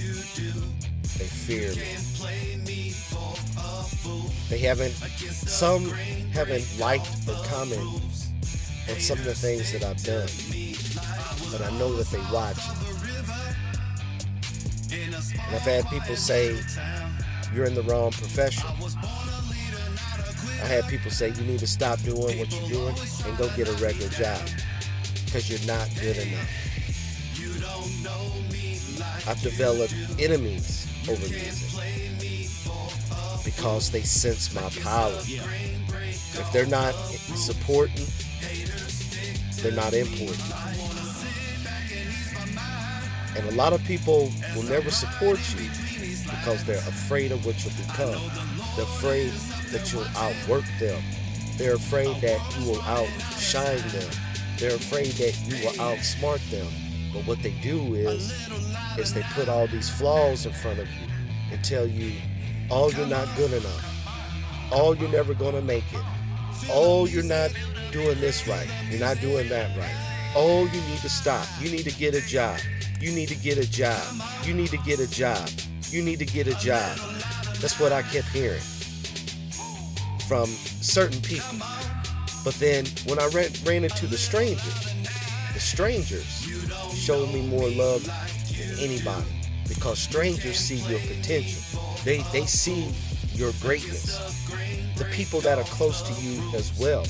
They 1.16 1.24
fear 1.24 1.70
me. 1.70 2.92
They 4.50 4.58
haven't, 4.58 4.92
some 4.92 5.88
haven't 6.34 6.66
liked 6.78 7.08
or 7.26 7.42
commented 7.46 8.02
on 8.90 9.00
some 9.00 9.18
of 9.18 9.24
the 9.24 9.34
things 9.34 9.72
that 9.72 9.82
I've 9.82 10.02
done. 10.04 10.28
But 11.50 11.62
I 11.62 11.70
know 11.78 11.96
that 11.96 12.08
they 12.08 12.20
watch. 12.30 12.60
And 14.92 15.14
I've 15.54 15.62
had 15.62 15.88
people 15.88 16.16
say, 16.16 16.60
you're 17.54 17.64
in 17.64 17.74
the 17.74 17.82
wrong 17.84 18.10
profession. 18.12 18.68
I 20.62 20.66
had 20.66 20.88
people 20.88 21.10
say 21.10 21.30
you 21.30 21.44
need 21.44 21.60
to 21.60 21.66
stop 21.66 22.00
doing 22.00 22.38
what 22.38 22.50
you're 22.52 22.68
doing 22.68 22.94
and 23.26 23.38
go 23.38 23.48
get 23.56 23.68
a 23.68 23.72
regular 23.74 24.10
job 24.10 24.40
because 25.24 25.50
you're 25.50 25.66
not 25.66 25.88
good 26.00 26.16
enough. 26.16 26.48
I've 29.28 29.40
developed 29.42 29.94
enemies 30.18 30.86
over 31.08 31.28
music 31.28 31.80
because 33.44 33.90
they 33.90 34.02
sense 34.02 34.54
my 34.54 34.68
power. 34.82 35.18
If 36.38 36.50
they're 36.52 36.66
not 36.66 36.94
supporting, 37.36 38.06
they're 39.62 39.72
not 39.72 39.94
important. 39.94 40.42
And 43.36 43.48
a 43.48 43.52
lot 43.52 43.72
of 43.72 43.84
people 43.84 44.32
will 44.54 44.62
never 44.64 44.90
support 44.90 45.38
you 45.58 45.68
because 46.24 46.64
they're 46.64 46.76
afraid 46.76 47.32
of 47.32 47.44
what 47.44 47.62
you'll 47.64 47.74
become. 47.86 48.20
They're 48.76 48.84
afraid 48.84 49.32
that 49.72 49.92
you'll 49.92 50.06
outwork 50.16 50.64
them. 50.78 51.02
They're 51.56 51.74
afraid 51.74 52.20
that 52.20 52.40
you 52.58 52.70
will 52.70 52.82
outshine 52.82 53.78
them. 53.88 54.10
They're 54.58 54.76
afraid 54.76 55.12
that 55.12 55.38
you 55.46 55.64
will 55.64 55.72
outsmart 55.74 56.50
them. 56.50 56.66
But 57.12 57.26
what 57.26 57.42
they 57.42 57.52
do 57.62 57.94
is, 57.94 58.30
is 58.98 59.14
they 59.14 59.22
put 59.34 59.48
all 59.48 59.66
these 59.66 59.88
flaws 59.88 60.46
in 60.46 60.52
front 60.52 60.78
of 60.78 60.88
you 60.88 61.06
and 61.52 61.64
tell 61.64 61.86
you, 61.86 62.12
oh, 62.70 62.90
you're 62.90 63.06
not 63.06 63.28
good 63.36 63.52
enough. 63.52 63.92
Oh, 64.72 64.94
you're 64.94 65.10
never 65.10 65.32
gonna 65.34 65.62
make 65.62 65.84
it. 65.92 66.04
Oh, 66.70 67.06
you're 67.06 67.22
not 67.22 67.52
doing 67.92 68.20
this 68.20 68.46
right. 68.48 68.68
You're 68.90 69.00
not 69.00 69.20
doing 69.20 69.48
that 69.48 69.76
right. 69.78 70.32
Oh, 70.34 70.64
you 70.66 70.80
need 70.82 70.98
to 70.98 71.08
stop. 71.08 71.46
You 71.60 71.70
need 71.70 71.84
to 71.84 71.98
get 71.98 72.14
a 72.14 72.20
job. 72.26 72.58
You 73.00 73.12
need 73.12 73.28
to 73.28 73.36
get 73.36 73.58
a 73.58 73.70
job. 73.70 74.02
You 74.42 74.54
need 74.54 74.68
to 74.68 74.78
get 74.78 75.00
a 75.00 75.08
job. 75.08 75.48
You 75.88 76.02
need 76.02 76.18
to 76.18 76.26
get 76.26 76.46
a 76.46 76.54
job. 76.54 76.98
That's 77.60 77.78
what 77.78 77.92
I 77.92 78.02
kept 78.02 78.28
hearing. 78.28 78.60
From 80.26 80.46
certain 80.46 81.20
people. 81.22 81.58
But 82.44 82.54
then 82.54 82.86
when 83.06 83.18
I 83.18 83.26
ran, 83.28 83.50
ran 83.64 83.84
into 83.84 84.06
the 84.06 84.16
strangers, 84.16 84.94
the 85.52 85.60
strangers 85.60 86.46
showed 86.94 87.32
me 87.32 87.46
more 87.46 87.68
love 87.70 88.04
than 88.04 88.78
anybody 88.78 89.26
because 89.68 89.98
strangers 89.98 90.56
see 90.56 90.76
your 90.90 91.00
potential. 91.00 91.80
They 92.04 92.22
they 92.32 92.46
see 92.46 92.92
your 93.34 93.52
greatness. 93.60 94.16
The 94.96 95.04
people 95.06 95.40
that 95.40 95.58
are 95.58 95.64
close 95.64 96.02
to 96.02 96.22
you 96.22 96.40
as 96.54 96.76
well, 96.78 97.04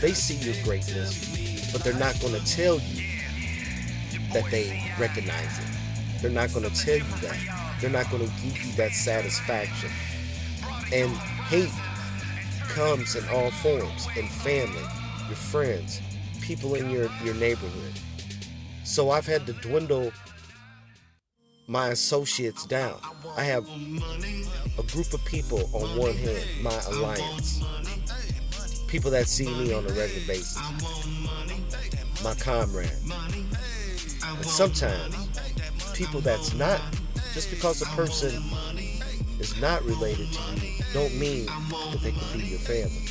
they 0.00 0.12
see 0.12 0.36
your 0.36 0.54
greatness, 0.64 1.72
but 1.72 1.82
they're 1.82 1.94
not 1.94 2.20
going 2.20 2.34
to 2.34 2.44
tell 2.44 2.78
you 2.78 3.04
that 4.32 4.50
they 4.50 4.92
recognize 4.98 5.58
it. 5.58 5.66
They're 6.20 6.30
not 6.30 6.52
going 6.52 6.68
to 6.68 6.74
tell 6.74 6.96
you 6.96 7.16
that. 7.22 7.76
They're 7.80 7.90
not 7.90 8.10
going 8.10 8.24
to 8.28 8.32
give 8.42 8.64
you 8.64 8.72
that 8.72 8.92
satisfaction. 8.92 9.90
And 10.92 11.10
hate 11.48 11.70
comes 12.78 13.16
in 13.16 13.28
all 13.30 13.50
forms 13.50 14.06
in 14.16 14.24
family, 14.28 14.78
your 15.26 15.34
friends, 15.34 16.00
people 16.40 16.76
in 16.76 16.88
your, 16.88 17.10
your 17.24 17.34
neighborhood. 17.34 17.92
So 18.84 19.10
I've 19.10 19.26
had 19.26 19.46
to 19.46 19.52
dwindle 19.54 20.12
my 21.66 21.88
associates 21.88 22.64
down. 22.66 22.94
I 23.36 23.42
have 23.42 23.68
a 24.78 24.82
group 24.84 25.12
of 25.12 25.24
people 25.24 25.68
on 25.72 25.98
one 25.98 26.14
hand, 26.14 26.44
my 26.62 26.80
alliance. 26.86 27.64
People 28.86 29.10
that 29.10 29.26
see 29.26 29.48
me 29.48 29.74
on 29.74 29.84
a 29.84 29.88
regular 29.88 30.26
basis. 30.28 30.62
My 32.22 32.34
comrade, 32.34 32.92
And 34.24 34.46
sometimes 34.46 35.16
people 35.94 36.20
that's 36.20 36.54
not, 36.54 36.80
just 37.34 37.50
because 37.50 37.82
a 37.82 37.86
person 37.86 38.40
is 39.40 39.60
not 39.60 39.82
related 39.84 40.28
to 40.30 40.64
you, 40.64 40.77
don't 40.92 41.14
mean 41.18 41.46
that 41.46 42.00
they 42.02 42.12
can 42.12 42.38
be 42.38 42.46
your 42.46 42.58
family. 42.58 43.04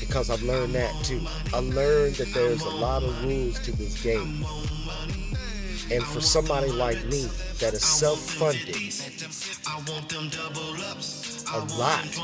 Because 0.00 0.30
I've 0.30 0.42
learned 0.42 0.74
that 0.74 0.92
too. 1.04 1.20
I 1.54 1.58
learned 1.60 2.16
that 2.16 2.32
there's 2.34 2.62
a 2.62 2.68
lot 2.68 3.02
of 3.02 3.24
rules 3.24 3.60
to 3.60 3.72
this 3.72 4.02
game. 4.02 4.44
And 5.90 6.04
for 6.04 6.20
somebody 6.20 6.70
like 6.70 7.04
me 7.06 7.28
that 7.58 7.74
is 7.74 7.84
self-funded, 7.84 8.76
a 11.52 11.58
lot 11.78 12.04
of 12.04 12.14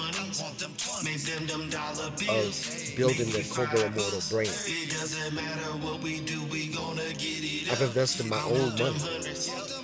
building 2.96 3.30
the 3.30 3.42
Cobra 3.50 3.86
Immortal 3.86 4.22
brand. 4.30 4.50
I've 7.70 7.82
invested 7.82 8.26
my 8.26 8.42
own 8.42 8.70
money, 8.78 9.00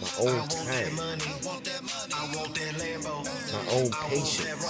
my 0.01 0.09
own 0.21 0.49
time, 0.49 0.97
my 3.53 3.65
own 3.73 3.91
patience. 4.09 4.65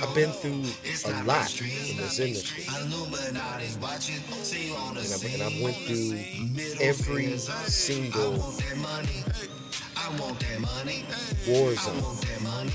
I've 0.00 0.14
been 0.14 0.30
through 0.30 0.64
a 1.06 1.24
lot 1.24 1.60
in 1.60 1.96
this 1.96 2.20
industry. 2.20 2.64
And 2.68 2.94
I, 3.36 3.62
and 5.26 5.42
I've 5.42 5.60
went 5.60 5.76
through 5.76 6.18
every 6.80 7.36
single 7.36 8.54
war 11.46 11.74
zone, 11.74 12.16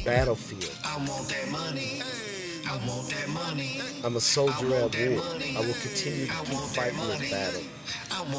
battlefield. 0.05 0.71
I'm 4.03 4.15
a 4.15 4.19
soldier 4.19 4.75
at 4.75 4.95
war. 4.95 5.23
I 5.55 5.59
will 5.59 5.73
continue 5.81 6.27
to 6.27 6.33
keep 6.33 6.59
fighting 6.75 6.99
this 7.07 7.31
battle 7.31 7.61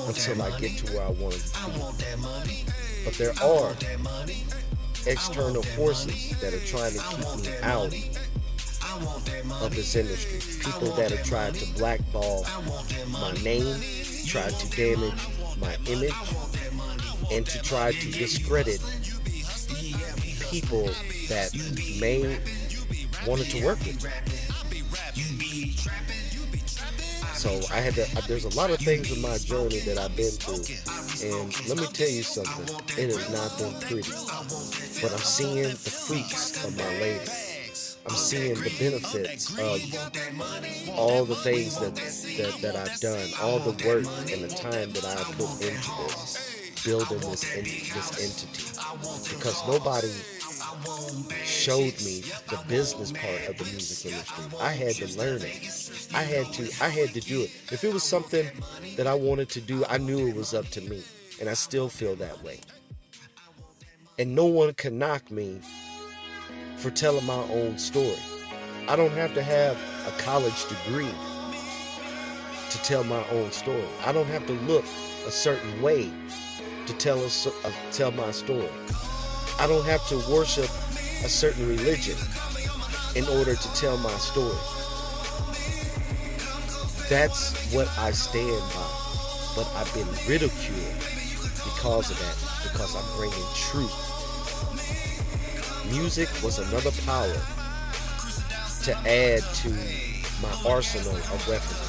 until 0.07 0.43
I 0.43 0.59
get 0.59 0.79
to 0.79 0.93
where 0.93 1.05
I 1.05 1.11
want 1.11 1.35
to 1.35 2.47
be. 2.47 2.65
But 3.05 3.15
there 3.15 3.33
are 3.43 3.75
external 5.07 5.63
forces 5.63 6.39
that 6.41 6.53
are 6.53 6.67
trying 6.67 6.93
to 6.93 6.99
keep 6.99 7.19
me 7.45 7.59
out 7.63 7.93
of 9.63 9.75
this 9.75 9.97
industry. 9.97 10.41
People 10.61 10.91
that 10.97 11.11
have 11.11 11.25
tried 11.25 11.55
to 11.55 11.73
blackball 11.75 12.45
my 13.09 13.33
name, 13.43 13.81
tried 14.27 14.51
to 14.51 14.77
damage 14.77 15.27
my 15.61 15.77
image, 15.87 16.15
and 17.31 17.47
to 17.47 17.63
try 17.63 17.93
to 17.93 18.11
discredit 18.11 18.81
people 20.51 20.87
that 21.29 21.51
may 22.01 22.39
wanted 23.27 23.47
to 23.51 23.65
work 23.65 23.79
with 23.81 24.03
me. 25.39 25.77
So 27.35 27.61
I 27.73 27.81
had 27.81 27.95
to. 27.95 28.27
There's 28.27 28.45
a 28.45 28.57
lot 28.57 28.71
of 28.71 28.79
things 28.79 29.15
in 29.15 29.23
my 29.23 29.39
journey 29.39 29.79
that 29.81 29.97
I've 29.97 30.17
been 30.17 30.33
through, 30.33 30.65
and 31.25 31.69
let 31.69 31.79
me 31.79 31.87
tell 31.93 32.09
you 32.09 32.23
something. 32.23 32.77
It 32.99 33.15
has 33.15 33.31
not 33.31 33.57
been 33.59 33.81
pretty, 33.81 34.11
but 35.01 35.13
I'm 35.13 35.19
seeing 35.19 35.63
the 35.63 35.77
fruits 35.77 36.65
of 36.65 36.77
my 36.77 36.89
labor. 36.99 37.31
I'm 38.09 38.15
seeing 38.15 38.55
the 38.55 38.73
benefits 38.79 39.51
of 39.59 40.99
all 40.99 41.25
the 41.25 41.35
things 41.37 41.79
that, 41.79 41.95
that, 41.95 42.61
that 42.63 42.75
I've 42.75 42.99
done, 43.01 43.29
all 43.41 43.59
the 43.59 43.87
work 43.87 44.07
and 44.33 44.43
the 44.43 44.49
time 44.49 44.93
that 44.93 45.05
I 45.05 45.23
put 45.35 45.63
into 45.63 45.91
this, 46.09 46.58
building 46.85 47.21
this 47.31 47.43
this 47.43 48.11
entity, 48.23 49.35
because 49.35 49.67
nobody 49.67 50.13
showed 51.45 51.97
me 52.05 52.23
the 52.51 52.59
business 52.69 53.13
part 53.13 53.49
of 53.49 53.59
the 53.59 53.65
music 53.65 54.13
industry. 54.13 54.45
I 54.61 54.73
had 54.73 54.95
to 54.97 55.19
learn 55.19 55.43
it. 55.43 56.11
I 56.15 56.23
had 56.23 56.53
to 56.55 56.71
I 56.83 56.89
had 56.89 57.11
to 57.11 57.21
do 57.21 57.43
it. 57.43 57.51
If 57.73 57.85
it 57.85 57.93
was 57.93 58.03
something 58.03 58.47
that 58.97 59.07
I 59.07 59.15
wanted 59.15 59.49
to 59.51 59.61
do, 59.61 59.85
I 59.89 59.99
knew 59.99 60.29
it 60.29 60.37
was 60.37 60.55
up 60.55 60.67
to 60.69 60.81
me. 60.81 61.03
And 61.41 61.49
I 61.49 61.55
still 61.55 61.89
feel 61.89 62.17
that 62.17 62.43
way. 62.43 62.61
And 64.19 64.35
no 64.35 64.47
one 64.47 64.75
can 64.75 64.99
knock 64.99 65.31
me 65.31 65.61
for 66.77 66.91
telling 66.91 67.25
my 67.27 67.43
own 67.51 67.79
story. 67.79 68.19
I 68.89 68.97
don't 68.97 69.13
have 69.13 69.35
to 69.35 69.43
have 69.43 69.77
a 70.07 70.11
college 70.23 70.69
degree 70.69 71.15
to 72.71 72.79
tell 72.83 73.05
my 73.05 73.25
own 73.31 73.53
story. 73.53 73.85
I 74.05 74.13
don't 74.13 74.27
have 74.27 74.47
to 74.47 74.53
look 74.53 74.85
a 75.27 75.31
certain 75.31 75.81
way 75.81 76.11
to 76.89 76.95
tell 76.95 77.23
us 77.23 77.47
uh, 77.47 77.73
tell 77.93 78.11
my 78.13 78.31
story. 78.31 78.67
I 79.61 79.67
don't 79.67 79.85
have 79.85 80.07
to 80.09 80.17
worship 80.33 80.71
a 81.23 81.29
certain 81.29 81.69
religion 81.69 82.17
in 83.15 83.25
order 83.37 83.55
to 83.55 83.75
tell 83.75 83.99
my 83.99 84.17
story. 84.17 84.57
That's 87.11 87.53
what 87.75 87.89
I 87.99 88.13
stand 88.13 88.63
by. 88.73 88.89
But 89.55 89.67
I've 89.77 89.93
been 89.93 90.09
ridiculed 90.27 90.97
because 91.63 92.11
of 92.11 92.19
that, 92.21 92.37
because 92.63 92.97
I'm 92.97 93.17
bringing 93.19 93.37
truth. 93.55 93.93
Music 95.91 96.29
was 96.43 96.59
another 96.59 96.93
power 97.05 97.37
to 98.85 98.97
add 99.07 99.43
to 99.61 99.69
my 100.41 100.73
arsenal 100.73 101.17
of 101.17 101.49
weaponry 101.49 101.89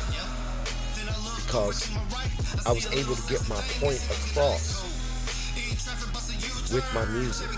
because 1.46 1.90
I 2.66 2.72
was 2.72 2.86
able 2.94 3.16
to 3.16 3.30
get 3.30 3.48
my 3.48 3.62
point 3.80 4.04
across 4.12 4.79
with 6.72 6.86
my 6.94 7.06
music. 7.06 7.50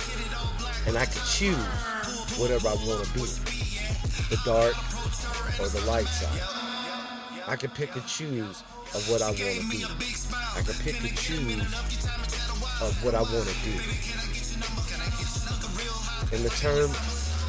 And 0.87 0.97
I 0.97 1.05
could 1.05 1.23
choose 1.23 1.55
whatever 2.39 2.69
I 2.69 2.75
want 2.85 3.05
to 3.05 3.13
be 3.13 3.21
the 4.29 4.39
dark 4.45 4.73
or 5.59 5.67
the 5.67 5.83
light 5.85 6.07
side. 6.07 6.41
I 7.47 7.55
can 7.55 7.69
pick 7.71 7.95
and 7.95 8.05
choose 8.05 8.63
of 8.95 9.09
what 9.09 9.21
I 9.21 9.27
want 9.27 9.37
to 9.37 9.69
be. 9.69 9.83
I 10.55 10.61
can 10.61 10.75
pick 10.83 11.01
and 11.01 11.17
choose 11.17 11.63
of 12.81 13.03
what 13.03 13.15
I 13.15 13.21
want 13.21 13.47
to 13.47 13.55
do. 13.63 13.77
And 16.33 16.45
the 16.45 16.49
term 16.51 16.89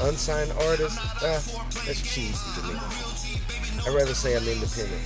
unsigned 0.09 0.53
artist, 0.67 0.99
uh, 1.23 1.41
that's 1.87 2.03
cheesy 2.03 2.61
to 2.61 2.67
me. 2.67 2.75
I'd 3.87 3.95
rather 3.95 4.15
say 4.15 4.37
I'm 4.37 4.47
independent. 4.49 5.03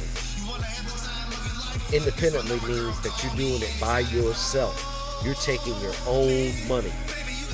Independently 1.92 2.58
means 2.68 3.00
that 3.02 3.22
you're 3.22 3.36
doing 3.36 3.62
it 3.62 3.74
by 3.80 4.00
yourself. 4.00 4.95
You're 5.24 5.34
taking 5.34 5.74
your 5.80 5.94
own 6.06 6.52
money. 6.68 6.92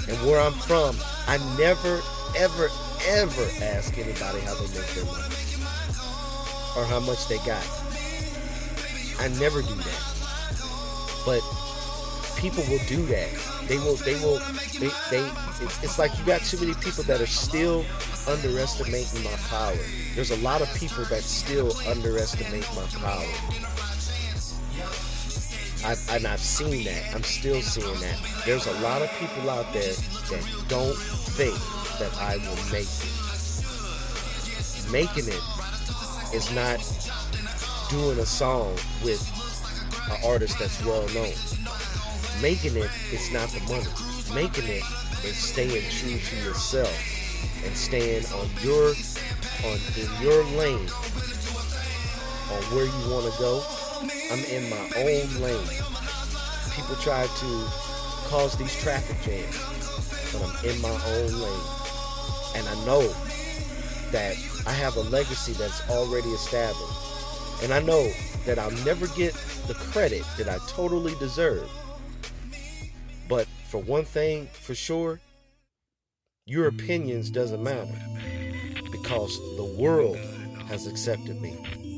And 0.09 0.17
where 0.27 0.41
I'm 0.41 0.53
from, 0.53 0.97
I 1.27 1.39
never, 1.59 2.01
ever, 2.37 2.69
ever 3.07 3.49
ask 3.63 3.97
anybody 3.97 4.41
how 4.41 4.55
they 4.55 4.67
make 4.75 4.89
their 4.95 5.05
money 5.05 5.35
or 6.77 6.85
how 6.85 7.01
much 7.01 7.29
they 7.29 7.39
got. 7.39 7.67
I 9.19 9.29
never 9.39 9.63
do 9.63 9.75
that. 9.75 10.13
But 11.25 11.41
people 12.37 12.65
will 12.69 12.85
do 12.89 13.07
that. 13.07 13.29
They 13.69 13.79
will. 13.79 13.97
They 13.97 14.15
will. 14.15 14.41
They. 14.81 14.91
they 15.11 15.31
it's, 15.61 15.85
it's 15.85 15.99
like 15.99 16.17
you 16.19 16.25
got 16.25 16.41
too 16.41 16.59
many 16.59 16.75
people 16.75 17.05
that 17.05 17.21
are 17.21 17.27
still 17.27 17.85
underestimating 18.27 19.23
my 19.23 19.37
power. 19.49 19.77
There's 20.15 20.33
a 20.33 20.37
lot 20.39 20.61
of 20.61 20.73
people 20.75 21.05
that 21.05 21.23
still 21.23 21.73
underestimate 21.87 22.67
my 22.75 22.87
power. 23.01 23.23
I, 25.85 25.97
and 26.11 26.27
I've 26.27 26.41
seen 26.41 26.85
that. 26.85 27.15
I'm 27.15 27.25
still 27.25 27.61
seeing 27.61 28.01
that. 28.01 28.19
There's 28.47 28.67
a 28.67 28.81
lot 28.81 29.03
of 29.03 29.11
people 29.19 29.51
out 29.51 29.73
there 29.73 29.93
that 30.31 30.45
don't 30.69 30.97
think 30.97 31.55
that 31.99 32.17
I 32.21 32.37
will 32.37 32.57
make 32.71 32.87
it. 32.87 33.13
Making 34.93 35.29
it 35.29 35.43
is 36.35 36.51
not 36.55 36.79
doing 37.91 38.19
a 38.19 38.27
song 38.27 38.75
with 39.03 39.21
an 40.11 40.19
artist 40.25 40.59
that's 40.59 40.85
well 40.85 41.07
known. 41.15 41.35
Making 42.41 42.77
it 42.77 42.91
is 43.13 43.33
not 43.33 43.49
the 43.51 43.61
money. 43.69 43.87
Making 44.35 44.69
it 44.69 44.85
is 45.25 45.37
staying 45.37 45.83
true 45.91 46.19
to 46.19 46.37
yourself 46.45 46.95
and 47.65 47.77
staying 47.77 48.25
on 48.35 48.49
your 48.63 48.95
on 49.65 49.79
in 49.97 50.23
your 50.23 50.45
lane 50.59 50.89
on 52.51 52.63
where 52.75 52.87
you 52.87 53.11
want 53.11 53.33
to 53.33 53.39
go. 53.39 53.82
I'm 54.03 54.45
in 54.47 54.69
my 54.69 54.91
own 54.97 55.41
lane. 55.41 55.69
People 56.75 56.97
try 56.97 57.25
to 57.27 57.67
cause 58.29 58.57
these 58.57 58.75
traffic 58.83 59.21
jams, 59.23 59.57
but 60.33 60.43
I'm 60.43 60.65
in 60.69 60.81
my 60.81 60.91
own 60.91 61.33
lane. 61.41 61.67
And 62.57 62.69
I 62.69 62.85
know 62.85 63.07
that 64.11 64.37
I 64.67 64.73
have 64.73 64.97
a 64.97 65.03
legacy 65.03 65.53
that's 65.53 65.89
already 65.89 66.31
established. 66.31 67.63
And 67.63 67.73
I 67.73 67.81
know 67.81 68.11
that 68.45 68.59
I'll 68.59 68.85
never 68.85 69.07
get 69.09 69.35
the 69.69 69.75
credit 69.75 70.25
that 70.37 70.49
I 70.49 70.59
totally 70.67 71.15
deserve. 71.21 71.71
But 73.29 73.47
for 73.69 73.79
one 73.79 74.05
thing 74.05 74.49
for 74.53 74.75
sure, 74.75 75.21
your 76.45 76.67
opinions 76.67 77.31
doesn't 77.31 77.63
matter 77.63 77.95
because 78.91 79.39
the 79.57 79.77
world 79.79 80.17
has 80.67 80.89
accepted 80.89 81.41
me. 81.41 81.92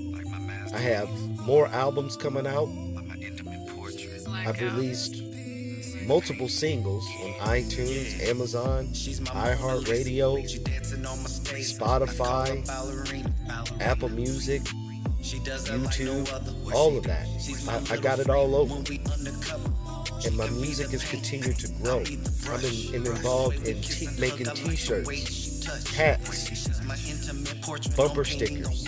I 0.74 0.78
have 0.78 1.08
more 1.46 1.68
albums 1.68 2.16
coming 2.16 2.48
out. 2.48 2.68
I've 4.28 4.60
released 4.60 5.22
multiple 6.04 6.48
singles 6.48 7.06
on 7.22 7.32
iTunes, 7.48 8.20
Amazon, 8.28 8.86
iHeartRadio, 8.88 10.44
Spotify, 11.62 12.68
Apple 13.80 14.08
Music, 14.08 14.62
YouTube, 15.22 16.74
all 16.74 16.98
of 16.98 17.04
that. 17.04 17.28
I, 17.68 17.94
I 17.94 17.96
got 17.98 18.18
it 18.18 18.28
all 18.28 18.56
over. 18.56 18.74
And 20.26 20.36
my 20.36 20.48
music 20.50 20.90
has 20.90 21.04
continued 21.04 21.58
to 21.60 21.68
grow. 21.80 22.02
I'm 22.50 22.64
in, 22.64 22.94
in 22.94 23.06
involved 23.06 23.68
in 23.68 23.80
t- 23.80 24.08
making 24.18 24.46
t-shirts, 24.46 25.94
hats, 25.94 26.73
bumper 27.96 28.24
stickers, 28.24 28.84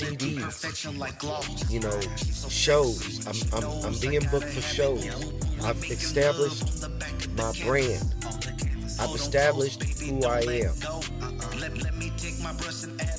CDs, 0.00 1.70
you 1.70 1.80
know, 1.80 2.00
shows. 2.48 3.26
I'm, 3.26 3.36
I'm, 3.62 3.64
I'm 3.84 3.98
being 4.00 4.26
booked 4.30 4.46
for 4.46 4.62
shows. 4.62 5.06
I've 5.62 5.84
established 5.90 6.88
my 7.36 7.52
brand. 7.64 8.14
I've 8.98 9.14
established 9.14 9.82
who 10.00 10.24
I 10.24 10.40
am. 10.40 11.19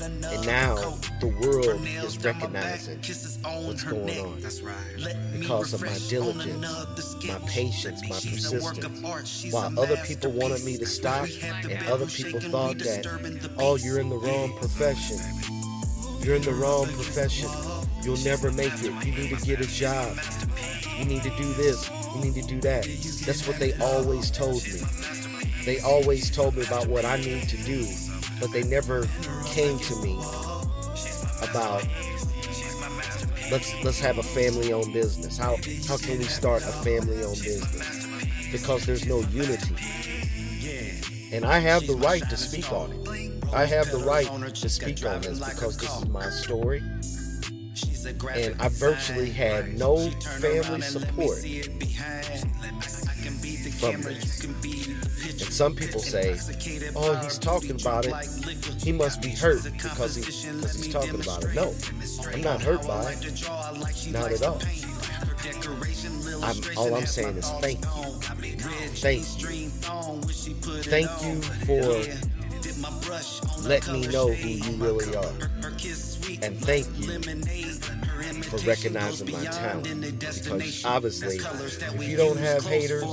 And 0.02 0.46
now 0.46 0.76
the 1.20 1.28
world 1.42 1.82
is 1.86 2.24
recognizing 2.24 2.98
what's 3.66 3.84
going 3.84 4.20
on 4.20 4.42
because 5.40 5.74
of 5.74 5.82
my 5.82 5.98
diligence, 6.10 6.66
my 7.26 7.40
patience, 7.48 8.02
my 8.04 8.16
persistence. 8.16 9.52
While 9.52 9.80
other 9.80 9.98
people 9.98 10.32
wanted 10.32 10.64
me 10.64 10.78
to 10.78 10.86
stop, 10.86 11.28
and 11.44 11.88
other 11.88 12.06
people 12.06 12.40
thought 12.40 12.78
that, 12.80 13.06
oh, 13.58 13.76
you're 13.76 14.00
in 14.00 14.10
the 14.10 14.18
wrong 14.18 14.56
profession. 14.58 15.18
You're 16.22 16.36
in 16.36 16.44
the 16.44 16.54
wrong 16.54 16.86
profession. 16.86 17.50
You'll 18.04 18.18
never 18.18 18.52
make 18.52 18.74
it. 18.76 18.94
You 19.06 19.12
need 19.14 19.38
to 19.38 19.46
get 19.46 19.60
a 19.62 19.68
job. 19.68 20.18
You 20.98 21.06
need 21.06 21.24
to 21.24 21.30
do 21.32 21.54
this. 21.54 21.90
You 22.16 22.22
need 22.22 22.36
to 22.36 22.42
do 22.44 22.60
that. 22.62 22.84
That's 23.26 23.48
what 23.48 23.58
they 23.60 23.74
always 23.80 24.30
told 24.32 24.64
me. 24.64 24.82
They 25.66 25.80
always 25.80 26.30
told 26.32 26.56
me 26.56 26.64
about 26.64 26.88
what 26.88 27.06
I 27.06 27.18
need 27.18 27.48
to 27.50 27.58
do, 27.58 27.86
but 28.42 28.52
they 28.52 28.64
never 28.64 29.08
came 29.46 29.78
to 29.78 29.96
me 30.02 30.18
about 31.44 31.86
let's 33.52 33.72
let's 33.84 34.00
have 34.00 34.18
a 34.18 34.24
family-owned 34.24 34.92
business. 34.92 35.38
How 35.38 35.58
how 35.88 35.98
can 35.98 36.18
we 36.18 36.26
start 36.26 36.64
a 36.64 36.72
family-owned 36.84 37.42
business? 37.42 38.08
Because 38.52 38.86
there's 38.86 39.06
no 39.06 39.20
unity. 39.30 39.76
And 41.32 41.46
I 41.46 41.60
have 41.60 41.86
the 41.88 41.96
right 41.96 42.28
to 42.30 42.36
speak 42.36 42.72
on 42.74 42.92
it. 42.92 43.54
I 43.54 43.66
have 43.66 43.90
the 43.92 44.00
right 44.00 44.28
to 44.28 44.70
speak 44.70 45.06
on 45.06 45.22
this 45.22 45.40
because 45.40 45.78
this 45.78 45.96
is 45.98 46.08
my 46.10 46.30
story. 46.30 46.82
And 48.36 48.60
I 48.60 48.70
virtually 48.70 49.30
had 49.30 49.78
no 49.78 50.10
family 50.40 50.82
support 50.82 51.38
from. 53.80 54.81
Some 55.52 55.76
people 55.76 56.00
say, 56.00 56.40
oh, 56.96 57.16
he's 57.18 57.38
talking 57.38 57.72
about 57.72 58.06
it. 58.06 58.16
He 58.82 58.94
must 58.94 59.22
be 59.22 59.30
hurt 59.30 59.64
because, 59.64 60.16
he, 60.16 60.22
because 60.22 60.76
he's 60.76 60.88
talking 60.94 61.22
about 61.22 61.44
it. 61.44 61.54
No, 61.54 61.76
I'm 62.32 62.42
not 62.42 62.62
hurt 62.62 62.88
by 62.88 63.12
it. 63.12 64.12
Not 64.12 64.32
at 64.32 64.42
all. 64.44 64.62
I'm, 66.42 66.78
all 66.78 66.96
I'm 66.96 67.06
saying 67.06 67.36
is 67.36 67.50
thank 67.60 67.84
you. 67.84 67.92
Thank 69.02 69.42
you. 69.42 69.70
Thank 70.84 71.10
you 71.22 71.42
for 71.66 71.84
letting 73.68 73.94
me 73.94 74.08
know 74.08 74.30
who 74.30 74.48
you 74.48 74.72
really 74.78 75.16
are. 75.16 75.34
And 76.44 76.58
thank 76.58 76.88
you 76.98 77.20
for 78.44 78.58
recognizing 78.68 79.32
my 79.32 79.46
talent. 79.46 80.20
Because 80.20 80.86
obviously, 80.86 81.38
if 81.38 82.08
you 82.08 82.18
don't 82.18 82.38
have 82.38 82.66
haters, 82.66 83.04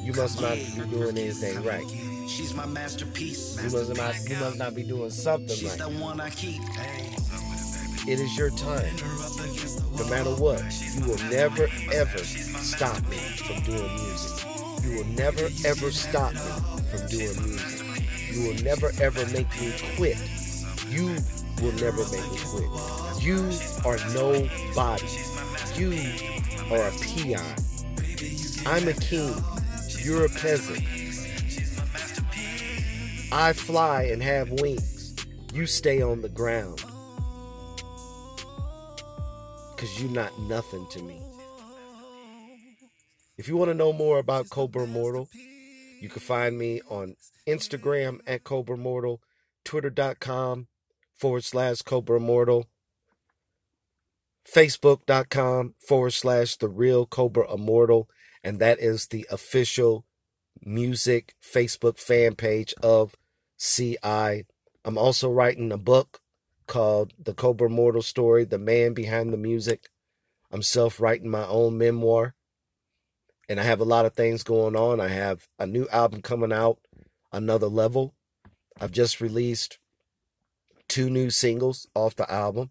you 0.00 0.12
must 0.14 0.40
not 0.40 0.54
be 0.54 0.90
doing 0.90 1.18
anything 1.18 1.62
right. 1.62 1.84
You 1.86 3.70
must 3.70 3.96
not 3.96 4.14
you 4.28 4.36
must 4.36 4.58
not 4.58 4.74
be 4.74 4.82
doing 4.82 5.10
something 5.10 5.68
right. 5.68 5.80
It 8.08 8.20
is 8.20 8.38
your 8.38 8.50
time. 8.50 8.96
No 9.98 10.08
matter 10.08 10.30
what, 10.30 10.62
you 10.94 11.04
will 11.06 11.18
never 11.30 11.68
ever 11.92 12.18
stop 12.18 13.06
me 13.08 13.16
from 13.16 13.62
doing 13.64 13.94
music. 13.94 14.46
You 14.84 14.96
will 14.98 15.06
never 15.16 15.48
ever 15.66 15.90
stop 15.90 16.32
me 16.32 16.40
from 16.90 17.08
doing 17.08 17.42
music. 17.44 17.82
You 18.32 18.48
will 18.48 18.62
never 18.62 18.92
ever 19.00 19.26
make 19.26 19.48
me 19.60 19.74
quit. 19.96 20.18
You 20.88 21.16
will 21.60 21.72
never 21.72 22.02
make 22.10 22.30
me 22.30 22.38
quit. 22.44 23.22
You 23.22 23.50
are 23.84 23.98
nobody. 24.12 25.06
You 25.74 25.92
are 26.70 26.88
a 26.88 26.92
peon. 27.00 27.42
I'm 28.66 28.88
a 28.88 28.92
king. 28.92 29.34
You're 30.02 30.26
a 30.26 30.28
peasant. 30.28 30.82
I 33.32 33.52
fly 33.52 34.02
and 34.04 34.22
have 34.22 34.50
wings. 34.50 35.16
You 35.52 35.66
stay 35.66 36.02
on 36.02 36.22
the 36.22 36.28
ground. 36.28 36.84
Because 39.74 40.00
you're 40.00 40.10
not 40.10 40.38
nothing 40.40 40.86
to 40.90 41.02
me. 41.02 41.20
If 43.36 43.48
you 43.48 43.56
want 43.56 43.70
to 43.70 43.74
know 43.74 43.92
more 43.92 44.18
about 44.18 44.48
Cobra 44.48 44.84
Immortal, 44.84 45.28
you 46.00 46.08
can 46.08 46.20
find 46.20 46.58
me 46.58 46.80
on 46.88 47.16
Instagram 47.46 48.20
at 48.26 48.44
Cobra 48.44 48.76
Immortal, 48.76 49.20
Twitter.com 49.64 50.68
forward 51.16 51.44
slash 51.44 51.82
Cobra 51.82 52.18
Immortal, 52.18 52.66
Facebook.com 54.46 55.74
forward 55.78 56.12
slash 56.12 56.56
The 56.56 56.68
Real 56.68 57.06
Cobra 57.06 57.52
Immortal, 57.52 58.08
and 58.44 58.58
that 58.58 58.78
is 58.78 59.08
the 59.08 59.26
official 59.30 60.04
music 60.64 61.34
Facebook 61.42 61.98
fan 61.98 62.34
page 62.34 62.74
of 62.82 63.16
CI. 63.58 64.44
I'm 64.84 64.98
also 64.98 65.30
writing 65.30 65.72
a 65.72 65.78
book 65.78 66.20
called 66.66 67.12
The 67.18 67.34
Cobra 67.34 67.68
Immortal 67.68 68.02
Story 68.02 68.44
The 68.44 68.58
Man 68.58 68.94
Behind 68.94 69.32
the 69.32 69.38
Music. 69.38 69.88
I'm 70.50 70.62
self 70.62 71.00
writing 71.00 71.30
my 71.30 71.44
own 71.46 71.76
memoir 71.76 72.34
and 73.48 73.60
I 73.60 73.62
have 73.62 73.80
a 73.80 73.84
lot 73.84 74.06
of 74.06 74.14
things 74.14 74.42
going 74.42 74.76
on. 74.76 75.00
I 75.00 75.08
have 75.08 75.48
a 75.58 75.66
new 75.66 75.88
album 75.88 76.22
coming 76.22 76.52
out, 76.52 76.78
Another 77.32 77.68
Level. 77.68 78.14
I've 78.80 78.92
just 78.92 79.20
released 79.20 79.78
two 80.88 81.10
new 81.10 81.30
singles 81.30 81.88
off 81.94 82.16
the 82.16 82.30
album. 82.30 82.70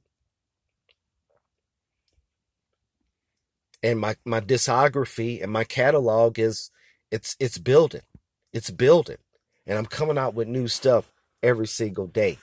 And 3.84 4.00
my, 4.00 4.16
my 4.26 4.42
discography 4.42 5.44
and 5.44 5.52
my 5.52 5.64
catalog 5.64 6.40
is 6.40 6.72
it's 7.11 7.35
it's 7.40 7.58
building. 7.58 8.02
It's 8.52 8.72
building. 8.72 9.18
And 9.68 9.77
I'm 9.77 9.85
coming 9.85 10.18
out 10.18 10.34
with 10.34 10.48
new 10.48 10.68
stuff 10.68 11.11
every 11.44 11.68
single 11.68 12.08
day. 12.08 12.40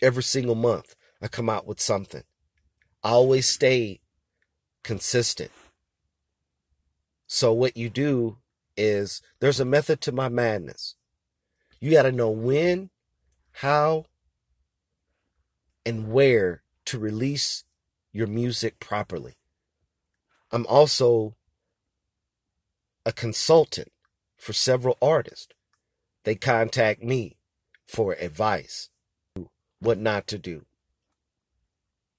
Every 0.00 0.22
single 0.22 0.54
month 0.54 0.94
I 1.20 1.28
come 1.28 1.48
out 1.48 1.66
with 1.66 1.80
something. 1.80 2.22
I 3.02 3.10
always 3.10 3.48
stay 3.48 4.00
consistent. 4.84 5.50
So 7.26 7.52
what 7.52 7.76
you 7.76 7.88
do 7.88 8.38
is 8.76 9.22
there's 9.40 9.60
a 9.60 9.64
method 9.64 10.00
to 10.02 10.12
my 10.12 10.28
madness. 10.28 10.96
You 11.80 11.90
got 11.90 12.02
to 12.02 12.12
know 12.12 12.30
when, 12.30 12.90
how, 13.54 14.06
and 15.86 16.12
where 16.12 16.62
to 16.86 16.98
release 16.98 17.64
your 18.12 18.26
music 18.26 18.80
properly. 18.80 19.36
I'm 20.50 20.66
also 20.66 21.36
a 23.06 23.12
consultant 23.12 23.92
for 24.36 24.52
several 24.52 24.98
artists. 25.02 25.48
They 26.24 26.34
contact 26.34 27.02
me 27.02 27.36
for 27.86 28.14
advice, 28.14 28.90
what 29.80 29.98
not 29.98 30.26
to 30.28 30.38
do, 30.38 30.66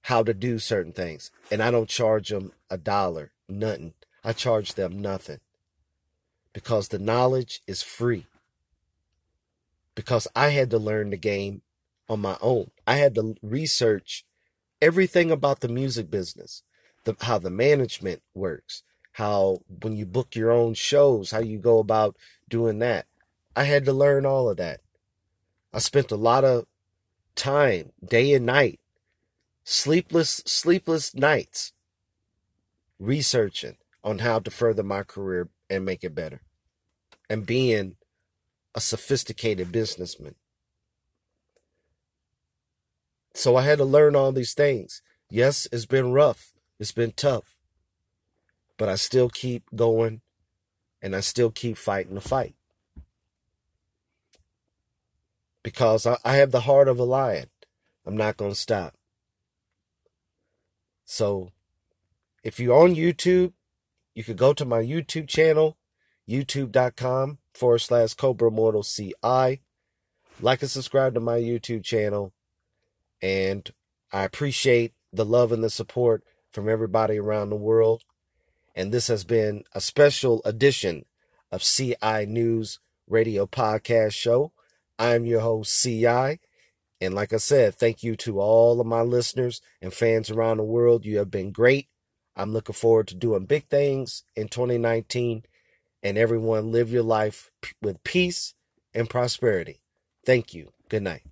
how 0.03 0.23
to 0.23 0.33
do 0.33 0.59
certain 0.59 0.93
things. 0.93 1.31
And 1.51 1.61
I 1.63 1.71
don't 1.71 1.89
charge 1.89 2.29
them 2.29 2.51
a 2.69 2.77
dollar, 2.77 3.31
nothing. 3.47 3.93
I 4.23 4.33
charge 4.33 4.73
them 4.75 5.01
nothing. 5.01 5.39
because 6.53 6.89
the 6.89 6.99
knowledge 6.99 7.61
is 7.67 7.81
free. 7.83 8.27
Because 9.95 10.27
I 10.35 10.49
had 10.49 10.69
to 10.71 10.77
learn 10.77 11.11
the 11.11 11.17
game 11.17 11.61
on 12.09 12.21
my 12.21 12.37
own. 12.41 12.71
I 12.85 12.95
had 12.95 13.15
to 13.15 13.35
research 13.41 14.25
everything 14.81 15.31
about 15.31 15.61
the 15.61 15.67
music 15.67 16.09
business, 16.09 16.63
the, 17.03 17.15
how 17.21 17.37
the 17.37 17.49
management 17.49 18.21
works, 18.33 18.83
how 19.13 19.59
when 19.81 19.95
you 19.95 20.05
book 20.05 20.35
your 20.35 20.51
own 20.51 20.73
shows, 20.73 21.31
how 21.31 21.39
you 21.39 21.59
go 21.59 21.79
about 21.79 22.17
doing 22.49 22.79
that. 22.79 23.05
I 23.55 23.63
had 23.63 23.85
to 23.85 23.93
learn 23.93 24.25
all 24.25 24.49
of 24.49 24.57
that. 24.57 24.81
I 25.73 25.79
spent 25.79 26.11
a 26.11 26.15
lot 26.15 26.43
of 26.43 26.65
time, 27.35 27.91
day 28.03 28.33
and 28.33 28.45
night, 28.45 28.79
sleepless, 29.63 30.41
sleepless 30.45 31.15
nights, 31.15 31.73
researching 32.99 33.77
on 34.03 34.19
how 34.19 34.39
to 34.39 34.51
further 34.51 34.83
my 34.83 35.03
career 35.03 35.49
and 35.69 35.85
make 35.85 36.03
it 36.03 36.15
better. 36.15 36.41
And 37.29 37.45
being 37.45 37.95
a 38.75 38.81
sophisticated 38.81 39.71
businessman. 39.71 40.35
So 43.33 43.55
I 43.55 43.63
had 43.63 43.79
to 43.79 43.85
learn 43.85 44.15
all 44.15 44.31
these 44.31 44.53
things. 44.53 45.01
Yes, 45.29 45.67
it's 45.71 45.85
been 45.85 46.11
rough. 46.11 46.53
It's 46.79 46.91
been 46.91 47.11
tough. 47.11 47.57
But 48.77 48.89
I 48.89 48.95
still 48.95 49.29
keep 49.29 49.63
going 49.75 50.21
and 51.01 51.15
I 51.15 51.19
still 51.19 51.49
keep 51.49 51.77
fighting 51.77 52.15
the 52.15 52.21
fight. 52.21 52.55
Because 55.63 56.05
I, 56.05 56.35
have 56.35 56.51
the 56.51 56.61
heart 56.61 56.87
of 56.87 56.99
a 56.99 57.03
lion. 57.03 57.45
I'm 58.05 58.17
not 58.17 58.37
going 58.37 58.51
to 58.51 58.55
stop. 58.55 58.95
So 61.05 61.51
if 62.43 62.59
you're 62.59 62.77
on 62.77 62.95
YouTube, 62.95 63.53
you 64.13 64.23
could 64.23 64.37
go 64.37 64.53
to 64.53 64.65
my 64.65 64.81
YouTube 64.81 65.27
channel, 65.27 65.77
youtube.com 66.27 67.37
forward 67.53 67.79
slash 67.79 68.13
Cobra 68.13 68.49
Immortal 68.49 68.83
CI. 68.83 69.61
Like 70.41 70.61
and 70.61 70.71
subscribe 70.71 71.13
to 71.13 71.19
my 71.19 71.37
YouTube 71.37 71.83
channel. 71.83 72.33
And 73.21 73.69
I 74.11 74.23
appreciate 74.23 74.93
the 75.11 75.25
love 75.25 75.51
and 75.51 75.63
the 75.63 75.69
support 75.69 76.23
from 76.51 76.67
everybody 76.67 77.17
around 77.17 77.49
the 77.49 77.55
world. 77.55 78.03
And 78.75 78.91
this 78.91 79.07
has 79.07 79.23
been 79.23 79.63
a 79.73 79.81
special 79.81 80.41
edition 80.45 81.05
of 81.51 81.61
CI 81.61 82.25
News 82.27 82.79
Radio 83.07 83.45
Podcast 83.45 84.13
Show. 84.13 84.51
I'm 84.97 85.25
your 85.25 85.41
host, 85.41 85.81
CI. 85.83 86.39
And 86.99 87.13
like 87.13 87.33
I 87.33 87.37
said, 87.37 87.75
thank 87.75 88.01
you 88.01 88.15
to 88.17 88.39
all 88.39 88.79
of 88.79 88.87
my 88.87 89.01
listeners 89.01 89.61
and 89.81 89.93
fans 89.93 90.31
around 90.31 90.57
the 90.57 90.63
world. 90.63 91.05
You 91.05 91.17
have 91.17 91.29
been 91.29 91.51
great. 91.51 91.89
I'm 92.35 92.53
looking 92.53 92.73
forward 92.73 93.07
to 93.09 93.15
doing 93.15 93.45
big 93.45 93.67
things 93.67 94.23
in 94.35 94.47
2019. 94.47 95.43
And 96.03 96.17
everyone, 96.17 96.71
live 96.71 96.91
your 96.91 97.03
life 97.03 97.49
with 97.81 98.03
peace 98.03 98.53
and 98.93 99.09
prosperity. 99.09 99.79
Thank 100.25 100.53
you. 100.53 100.73
Good 100.89 101.01
night. 101.03 101.23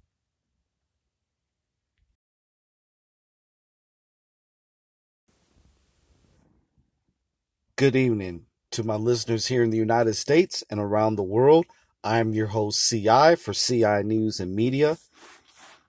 Good 7.75 7.98
evening 7.98 8.45
to 8.72 8.83
my 8.83 8.95
listeners 8.95 9.48
here 9.48 9.64
in 9.64 9.72
the 9.72 9.77
United 9.77 10.14
States 10.14 10.64
and 10.69 10.80
around 10.80 11.16
the 11.16 11.24
world. 11.24 11.66
I'm 12.03 12.33
your 12.33 12.48
host, 12.48 12.90
CI, 12.90 13.35
for 13.35 13.53
CI 13.53 14.03
News 14.03 14.40
and 14.40 14.56
Media. 14.56 14.98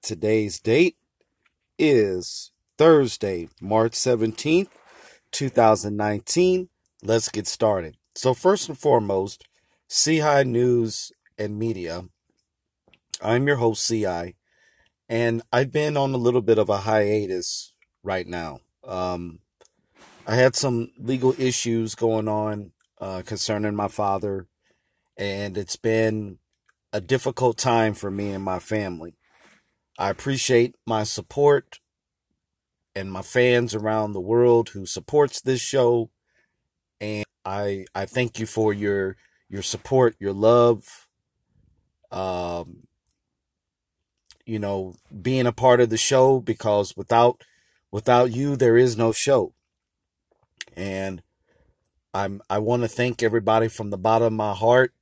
Today's 0.02 0.58
date 0.58 0.96
is 1.78 2.50
Thursday, 2.78 3.48
March 3.60 3.92
17th, 3.92 4.68
2019. 5.30 6.68
Let's 7.04 7.28
get 7.28 7.46
started. 7.46 7.96
So, 8.14 8.34
first 8.34 8.68
and 8.68 8.78
foremost, 8.78 9.44
CI 9.88 10.44
News 10.44 11.12
and 11.38 11.58
Media. 11.58 12.04
I'm 13.22 13.46
your 13.46 13.56
host, 13.56 13.88
CI, 13.88 14.36
and 15.08 15.40
I've 15.50 15.72
been 15.72 15.96
on 15.96 16.12
a 16.12 16.18
little 16.18 16.42
bit 16.42 16.58
of 16.58 16.68
a 16.68 16.78
hiatus 16.78 17.72
right 18.02 18.26
now. 18.26 18.60
Um, 18.86 19.38
I 20.26 20.34
had 20.34 20.54
some 20.54 20.90
legal 20.98 21.34
issues 21.38 21.94
going 21.94 22.28
on 22.28 22.72
uh, 23.00 23.22
concerning 23.24 23.74
my 23.74 23.88
father, 23.88 24.46
and 25.16 25.56
it's 25.56 25.76
been 25.76 26.38
a 26.92 27.00
difficult 27.00 27.56
time 27.56 27.94
for 27.94 28.10
me 28.10 28.32
and 28.32 28.44
my 28.44 28.58
family. 28.58 29.14
I 29.98 30.10
appreciate 30.10 30.74
my 30.86 31.04
support 31.04 31.80
and 32.94 33.10
my 33.10 33.22
fans 33.22 33.74
around 33.74 34.12
the 34.12 34.20
world 34.20 34.70
who 34.70 34.84
supports 34.84 35.40
this 35.40 35.62
show 35.62 36.10
and 37.00 37.24
I 37.44 37.86
I 37.94 38.06
thank 38.06 38.38
you 38.38 38.46
for 38.46 38.72
your 38.72 39.16
your 39.48 39.62
support, 39.62 40.16
your 40.18 40.32
love 40.32 41.08
um 42.10 42.86
you 44.44 44.58
know 44.58 44.94
being 45.22 45.46
a 45.46 45.52
part 45.52 45.80
of 45.80 45.88
the 45.88 45.96
show 45.96 46.38
because 46.40 46.94
without 46.94 47.42
without 47.90 48.30
you 48.32 48.56
there 48.56 48.76
is 48.76 48.96
no 48.96 49.12
show. 49.12 49.54
And 50.76 51.22
I'm 52.14 52.42
I 52.50 52.58
want 52.58 52.82
to 52.82 52.88
thank 52.88 53.22
everybody 53.22 53.68
from 53.68 53.90
the 53.90 53.98
bottom 53.98 54.26
of 54.26 54.32
my 54.32 54.54
heart. 54.54 54.92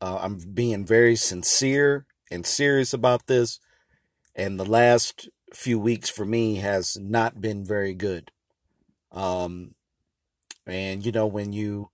Uh, 0.00 0.18
I'm 0.20 0.38
being 0.52 0.84
very 0.84 1.16
sincere 1.16 2.06
and 2.30 2.44
serious 2.44 2.92
about 2.92 3.26
this 3.26 3.60
and 4.36 4.60
the 4.60 4.66
last 4.66 5.28
few 5.54 5.78
weeks 5.78 6.10
for 6.10 6.26
me 6.26 6.56
has 6.56 6.98
not 7.00 7.40
been 7.40 7.64
very 7.64 7.94
good. 7.94 8.30
Um, 9.10 9.75
and 10.66 11.04
you 11.04 11.12
know, 11.12 11.26
when 11.26 11.52
you 11.52 11.90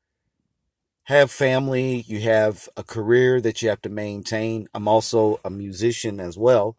have 1.05 1.31
family, 1.31 2.05
you 2.07 2.20
have 2.20 2.68
a 2.76 2.83
career 2.83 3.41
that 3.41 3.60
you 3.60 3.68
have 3.68 3.83
to 3.83 3.89
maintain. 3.89 4.68
I'm 4.75 4.89
also 4.89 5.41
a 5.44 5.51
musician 5.51 6.20
as 6.20 6.39
well. 6.39 6.76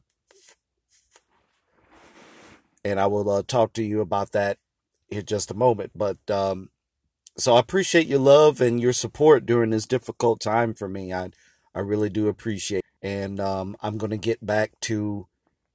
And 2.85 2.99
I 2.99 3.07
will 3.07 3.29
uh, 3.29 3.43
talk 3.45 3.73
to 3.73 3.83
you 3.83 4.01
about 4.01 4.31
that 4.31 4.57
in 5.09 5.25
just 5.25 5.51
a 5.51 5.55
moment. 5.55 5.91
But 5.95 6.17
um, 6.29 6.69
so 7.37 7.55
I 7.55 7.59
appreciate 7.59 8.07
your 8.07 8.19
love 8.19 8.61
and 8.61 8.81
your 8.81 8.93
support 8.93 9.45
during 9.45 9.69
this 9.69 9.85
difficult 9.85 10.41
time 10.41 10.73
for 10.73 10.87
me. 10.87 11.13
I 11.13 11.29
I 11.75 11.79
really 11.79 12.09
do 12.09 12.27
appreciate. 12.27 12.83
And 13.01 13.39
um, 13.39 13.75
I'm 13.81 13.97
going 13.97 14.11
to 14.11 14.17
get 14.17 14.45
back 14.45 14.79
to 14.81 15.27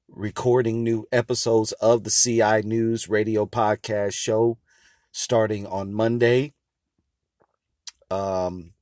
recording 0.09 0.83
new 0.83 1.07
episodes 1.13 1.73
of 1.73 2.05
the 2.05 2.11
CI 2.11 2.67
News 2.67 3.09
radio 3.09 3.45
podcast 3.45 4.15
show 4.15 4.59
starting 5.19 5.67
on 5.67 5.93
Monday. 5.93 6.53
Um, 8.11 8.73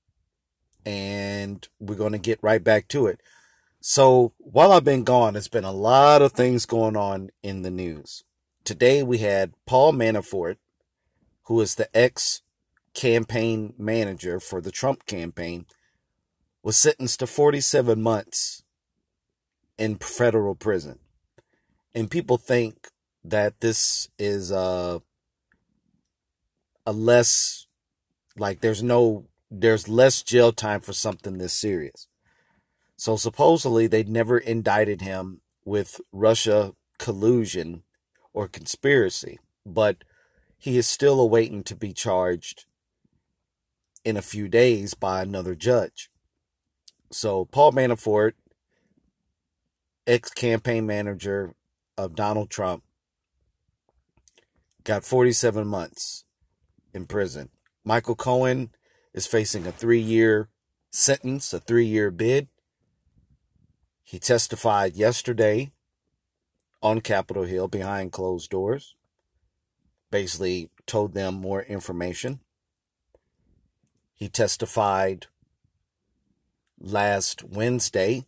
and 0.85 1.67
we're 1.81 1.97
going 1.97 2.13
to 2.13 2.19
get 2.19 2.39
right 2.43 2.63
back 2.63 2.89
to 2.89 3.07
it. 3.07 3.21
So 3.81 4.33
while 4.39 4.73
I've 4.73 4.85
been 4.85 5.05
gone, 5.05 5.35
there's 5.35 5.49
been 5.49 5.65
a 5.65 5.73
lot 5.73 6.23
of 6.23 6.33
things 6.33 6.67
going 6.67 6.97
on 6.97 7.31
in 7.43 7.63
the 7.63 7.71
news. 7.71 8.25
Today 8.65 9.03
we 9.03 9.19
had 9.19 9.55
Paul 9.65 9.93
Manafort, 9.93 10.57
who 11.45 11.61
is 11.61 11.75
the 11.75 11.89
ex 11.97 12.43
campaign 12.95 13.75
manager 13.79 14.41
for 14.41 14.61
the 14.61 14.73
Trump 14.73 15.07
campaign, 15.07 15.67
was 16.63 16.77
sentenced 16.77 17.21
to 17.21 17.27
47 17.27 18.03
months 18.03 18.63
in 19.79 19.97
federal 19.97 20.55
prison 20.55 20.99
and 21.97 22.11
people 22.11 22.37
think 22.37 22.91
that 23.25 23.61
this 23.61 24.11
is 24.19 24.51
a 24.51 25.01
a 26.87 26.93
less 26.93 27.67
like 28.39 28.61
there's 28.61 28.83
no 28.83 29.27
there's 29.51 29.89
less 29.89 30.23
jail 30.23 30.53
time 30.53 30.81
for 30.81 30.93
something 30.93 31.39
this 31.39 31.53
serious. 31.53 32.09
So 32.97 33.17
supposedly 33.17 33.87
they 33.87 34.05
never 34.05 34.39
indicted 34.39 35.03
him 35.03 35.41
with 35.65 36.01
Russia 36.13 36.73
collusion 36.99 37.83
or 38.33 38.49
conspiracy, 38.49 39.39
but 39.65 40.05
he 40.59 40.79
is 40.79 40.87
still 40.87 41.21
awaiting 41.21 41.63
to 41.65 41.77
be 41.77 41.93
charged 41.93 42.65
in 44.05 44.17
a 44.17 44.23
few 44.23 44.49
days 44.49 44.95
by 44.95 45.21
another 45.21 45.55
judge. 45.55 46.11
So 47.11 47.45
Paul 47.45 47.73
Manafort, 47.73 48.33
ex 50.07 50.31
campaign 50.31 50.87
manager 50.87 51.55
of 51.99 52.15
Donald 52.15 52.51
Trump 52.51 52.83
got 54.85 55.05
47 55.05 55.67
months 55.67 56.26
in 56.97 57.07
prison. 57.07 57.51
Michael 57.85 58.17
Cohen 58.17 58.71
is 59.15 59.27
facing 59.27 59.67
a 59.67 59.73
three 59.73 60.01
year 60.01 60.49
sentence, 60.91 61.53
a 61.53 61.61
three 61.61 61.87
year 61.87 62.11
bid. 62.11 62.49
He 64.03 64.19
testified 64.19 64.97
yesterday 64.97 65.73
on 66.83 67.01
Capitol 67.01 67.45
Hill 67.45 67.69
behind 67.69 68.13
closed 68.13 68.51
doors, 68.51 68.97
basically 70.11 70.71
told 70.87 71.15
them 71.15 71.35
more 71.35 71.63
information. 71.63 72.41
He 74.15 74.29
testified 74.29 75.27
last 76.81 77.45
Wednesday 77.45 78.27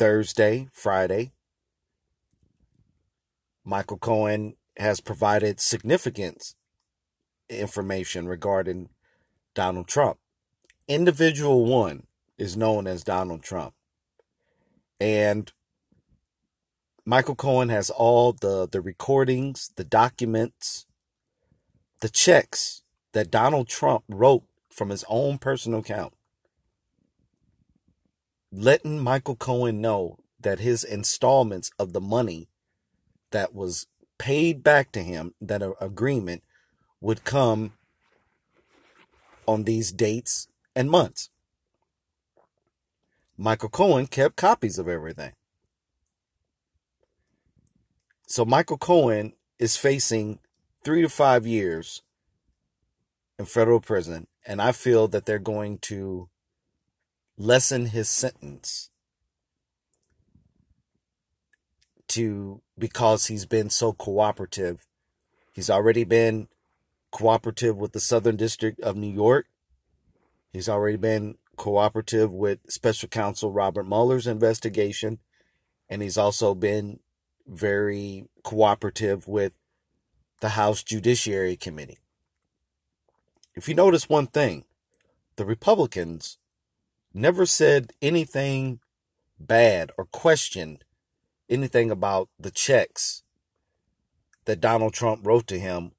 Thursday, 0.00 0.66
Friday. 0.72 1.32
Michael 3.62 3.98
Cohen 3.98 4.56
has 4.80 5.00
provided 5.00 5.60
significant 5.60 6.54
information 7.48 8.26
regarding 8.26 8.88
Donald 9.54 9.86
Trump. 9.86 10.18
Individual 10.88 11.66
one 11.66 12.06
is 12.38 12.56
known 12.56 12.86
as 12.86 13.04
Donald 13.04 13.42
Trump. 13.42 13.74
And 14.98 15.52
Michael 17.04 17.34
Cohen 17.34 17.68
has 17.68 17.90
all 17.90 18.32
the, 18.32 18.66
the 18.70 18.80
recordings, 18.80 19.70
the 19.76 19.84
documents, 19.84 20.86
the 22.00 22.08
checks 22.08 22.82
that 23.12 23.30
Donald 23.30 23.68
Trump 23.68 24.04
wrote 24.08 24.44
from 24.70 24.88
his 24.88 25.04
own 25.08 25.38
personal 25.38 25.80
account, 25.80 26.14
letting 28.50 28.98
Michael 28.98 29.36
Cohen 29.36 29.80
know 29.80 30.18
that 30.40 30.60
his 30.60 30.84
installments 30.84 31.70
of 31.78 31.92
the 31.92 32.00
money 32.00 32.48
that 33.30 33.54
was 33.54 33.86
paid 34.20 34.62
back 34.62 34.92
to 34.92 35.02
him, 35.02 35.34
that 35.40 35.62
an 35.62 35.72
agreement 35.80 36.44
would 37.00 37.24
come 37.24 37.72
on 39.48 39.64
these 39.64 39.90
dates 39.90 40.46
and 40.76 40.90
months. 40.90 41.30
Michael 43.38 43.70
Cohen 43.70 44.06
kept 44.06 44.36
copies 44.36 44.78
of 44.78 44.86
everything. 44.86 45.32
So 48.26 48.44
Michael 48.44 48.76
Cohen 48.76 49.32
is 49.58 49.78
facing 49.78 50.38
three 50.84 51.00
to 51.00 51.08
five 51.08 51.46
years 51.46 52.02
in 53.38 53.46
federal 53.46 53.80
prison, 53.80 54.26
and 54.46 54.60
I 54.60 54.72
feel 54.72 55.08
that 55.08 55.24
they're 55.24 55.38
going 55.38 55.78
to 55.78 56.28
lessen 57.38 57.86
his 57.86 58.10
sentence 58.10 58.89
to 62.10 62.62
because 62.78 63.26
he's 63.26 63.46
been 63.46 63.70
so 63.70 63.92
cooperative. 63.92 64.86
He's 65.52 65.70
already 65.70 66.04
been 66.04 66.48
cooperative 67.10 67.76
with 67.76 67.92
the 67.92 68.00
Southern 68.00 68.36
District 68.36 68.80
of 68.80 68.96
New 68.96 69.12
York. 69.12 69.46
He's 70.52 70.68
already 70.68 70.96
been 70.96 71.36
cooperative 71.56 72.32
with 72.32 72.58
special 72.68 73.08
counsel 73.08 73.52
Robert 73.52 73.86
Mueller's 73.86 74.26
investigation. 74.26 75.18
And 75.88 76.02
he's 76.02 76.18
also 76.18 76.54
been 76.54 77.00
very 77.46 78.26
cooperative 78.42 79.26
with 79.26 79.52
the 80.40 80.50
House 80.50 80.82
Judiciary 80.82 81.56
Committee. 81.56 81.98
If 83.54 83.68
you 83.68 83.74
notice 83.74 84.08
one 84.08 84.28
thing, 84.28 84.64
the 85.36 85.44
Republicans 85.44 86.38
never 87.12 87.44
said 87.44 87.92
anything 88.00 88.80
bad 89.38 89.90
or 89.98 90.04
questioned 90.04 90.84
anything 91.50 91.90
about 91.90 92.28
the 92.38 92.50
checks 92.50 93.22
that 94.44 94.60
Donald 94.60 94.94
Trump 94.94 95.26
wrote 95.26 95.46
to 95.48 95.58
him 95.58 95.92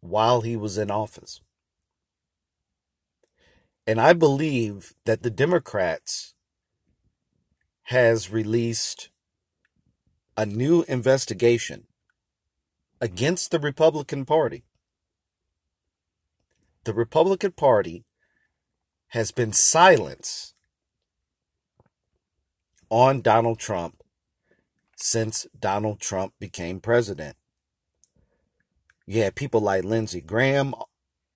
while 0.00 0.40
he 0.40 0.56
was 0.56 0.78
in 0.78 0.90
office. 0.90 1.40
And 3.86 4.00
I 4.00 4.14
believe 4.14 4.94
that 5.04 5.22
the 5.22 5.30
Democrats 5.30 6.34
has 7.84 8.32
released 8.32 9.10
a 10.36 10.44
new 10.44 10.82
investigation 10.88 11.86
against 13.00 13.50
the 13.50 13.60
Republican 13.60 14.24
Party. 14.24 14.64
The 16.84 16.94
Republican 16.94 17.52
Party 17.52 18.04
has 19.08 19.30
been 19.30 19.52
silent 19.52 20.52
on 22.90 23.20
Donald 23.20 23.58
Trump 23.58 23.95
since 24.96 25.46
Donald 25.58 26.00
Trump 26.00 26.32
became 26.40 26.80
president. 26.80 27.36
You 29.06 29.22
had 29.22 29.36
people 29.36 29.60
like 29.60 29.84
Lindsey 29.84 30.20
Graham, 30.20 30.74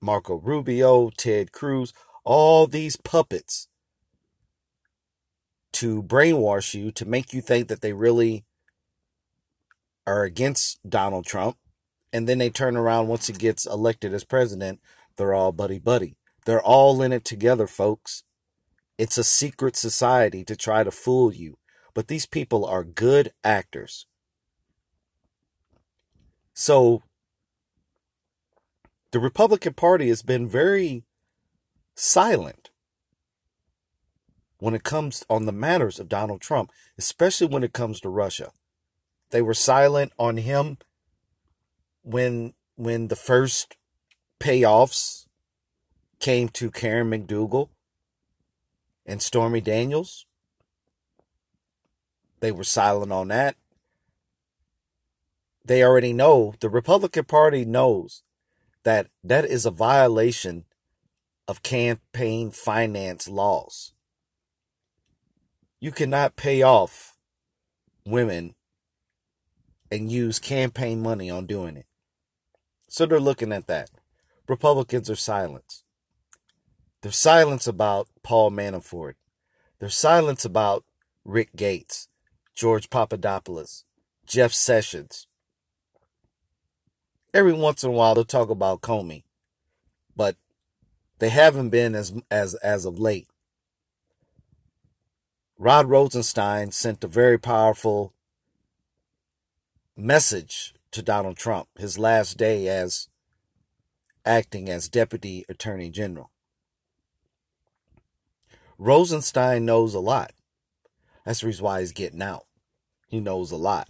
Marco 0.00 0.34
Rubio, 0.34 1.10
Ted 1.10 1.52
Cruz, 1.52 1.92
all 2.24 2.66
these 2.66 2.96
puppets 2.96 3.68
to 5.72 6.02
brainwash 6.02 6.74
you 6.74 6.90
to 6.90 7.06
make 7.06 7.32
you 7.32 7.40
think 7.40 7.68
that 7.68 7.80
they 7.80 7.92
really 7.92 8.44
are 10.06 10.24
against 10.24 10.80
Donald 10.88 11.26
Trump. 11.26 11.56
And 12.12 12.28
then 12.28 12.38
they 12.38 12.50
turn 12.50 12.76
around 12.76 13.06
once 13.06 13.28
he 13.28 13.32
gets 13.32 13.66
elected 13.66 14.12
as 14.12 14.24
president, 14.24 14.80
they're 15.16 15.34
all 15.34 15.52
buddy 15.52 15.78
buddy. 15.78 16.16
They're 16.44 16.62
all 16.62 17.00
in 17.02 17.12
it 17.12 17.24
together, 17.24 17.68
folks. 17.68 18.24
It's 18.98 19.16
a 19.16 19.22
secret 19.22 19.76
society 19.76 20.44
to 20.44 20.56
try 20.56 20.82
to 20.82 20.90
fool 20.90 21.32
you. 21.32 21.59
But 21.94 22.08
these 22.08 22.26
people 22.26 22.64
are 22.64 22.84
good 22.84 23.32
actors. 23.42 24.06
So 26.54 27.02
the 29.12 29.18
Republican 29.20 29.74
Party 29.74 30.08
has 30.08 30.22
been 30.22 30.48
very 30.48 31.04
silent 31.94 32.70
when 34.58 34.74
it 34.74 34.84
comes 34.84 35.24
on 35.28 35.46
the 35.46 35.52
matters 35.52 35.98
of 35.98 36.08
Donald 36.08 36.40
Trump, 36.40 36.70
especially 36.98 37.46
when 37.46 37.64
it 37.64 37.72
comes 37.72 38.00
to 38.00 38.08
Russia. 38.08 38.52
They 39.30 39.42
were 39.42 39.54
silent 39.54 40.12
on 40.18 40.36
him 40.36 40.78
when 42.02 42.54
when 42.76 43.08
the 43.08 43.16
first 43.16 43.76
payoffs 44.38 45.26
came 46.18 46.48
to 46.50 46.70
Karen 46.70 47.10
McDougal 47.10 47.68
and 49.04 49.20
Stormy 49.20 49.60
Daniels. 49.60 50.26
They 52.40 52.52
were 52.52 52.64
silent 52.64 53.12
on 53.12 53.28
that. 53.28 53.56
They 55.64 55.84
already 55.84 56.12
know, 56.12 56.54
the 56.60 56.70
Republican 56.70 57.24
Party 57.24 57.64
knows 57.64 58.22
that 58.82 59.08
that 59.22 59.44
is 59.44 59.66
a 59.66 59.70
violation 59.70 60.64
of 61.46 61.62
campaign 61.62 62.50
finance 62.50 63.28
laws. 63.28 63.92
You 65.80 65.92
cannot 65.92 66.36
pay 66.36 66.62
off 66.62 67.16
women 68.06 68.54
and 69.90 70.10
use 70.10 70.38
campaign 70.38 71.02
money 71.02 71.30
on 71.30 71.46
doing 71.46 71.76
it. 71.76 71.86
So 72.88 73.06
they're 73.06 73.20
looking 73.20 73.52
at 73.52 73.66
that. 73.66 73.90
Republicans 74.48 75.08
are 75.10 75.16
silent. 75.16 75.82
They're 77.02 77.12
silent 77.12 77.66
about 77.66 78.08
Paul 78.22 78.50
Manafort. 78.50 79.14
They're 79.78 79.88
silent 79.88 80.44
about 80.44 80.84
Rick 81.24 81.56
Gates, 81.56 82.08
George 82.60 82.90
Papadopoulos, 82.90 83.86
Jeff 84.26 84.52
Sessions. 84.52 85.26
Every 87.32 87.54
once 87.54 87.82
in 87.82 87.88
a 87.88 87.92
while 87.94 88.14
they'll 88.14 88.26
talk 88.26 88.50
about 88.50 88.82
Comey, 88.82 89.22
but 90.14 90.36
they 91.20 91.30
haven't 91.30 91.70
been 91.70 91.94
as 91.94 92.12
as 92.30 92.54
as 92.56 92.84
of 92.84 92.98
late. 92.98 93.28
Rod 95.56 95.86
Rosenstein 95.86 96.70
sent 96.70 97.02
a 97.02 97.08
very 97.08 97.38
powerful 97.38 98.12
message 99.96 100.74
to 100.90 101.00
Donald 101.00 101.38
Trump 101.38 101.68
his 101.78 101.98
last 101.98 102.36
day 102.36 102.68
as 102.68 103.08
acting 104.26 104.68
as 104.68 104.90
deputy 104.90 105.46
attorney 105.48 105.88
general. 105.88 106.30
Rosenstein 108.76 109.64
knows 109.64 109.94
a 109.94 110.00
lot. 110.00 110.32
That's 111.24 111.40
the 111.40 111.46
reason 111.46 111.64
why 111.64 111.80
he's 111.80 111.92
getting 111.92 112.20
out. 112.20 112.44
He 113.10 113.18
knows 113.18 113.50
a 113.50 113.56
lot. 113.56 113.88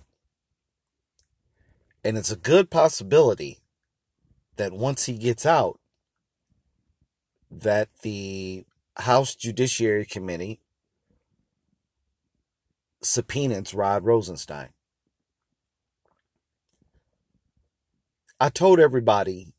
And 2.03 2.17
it's 2.17 2.33
a 2.33 2.37
good 2.37 2.71
possibility 2.71 3.59
that 4.57 4.73
once 4.73 5.05
he 5.05 5.19
gets 5.19 5.45
out, 5.45 5.79
that 7.51 7.89
the 8.03 8.65
House 8.97 9.35
Judiciary 9.35 10.07
Committee 10.07 10.61
subpoenas 13.03 13.75
Rod 13.75 14.05
Rosenstein. 14.05 14.71
I 18.41 18.49
told 18.49 18.81
everybody 18.81 19.53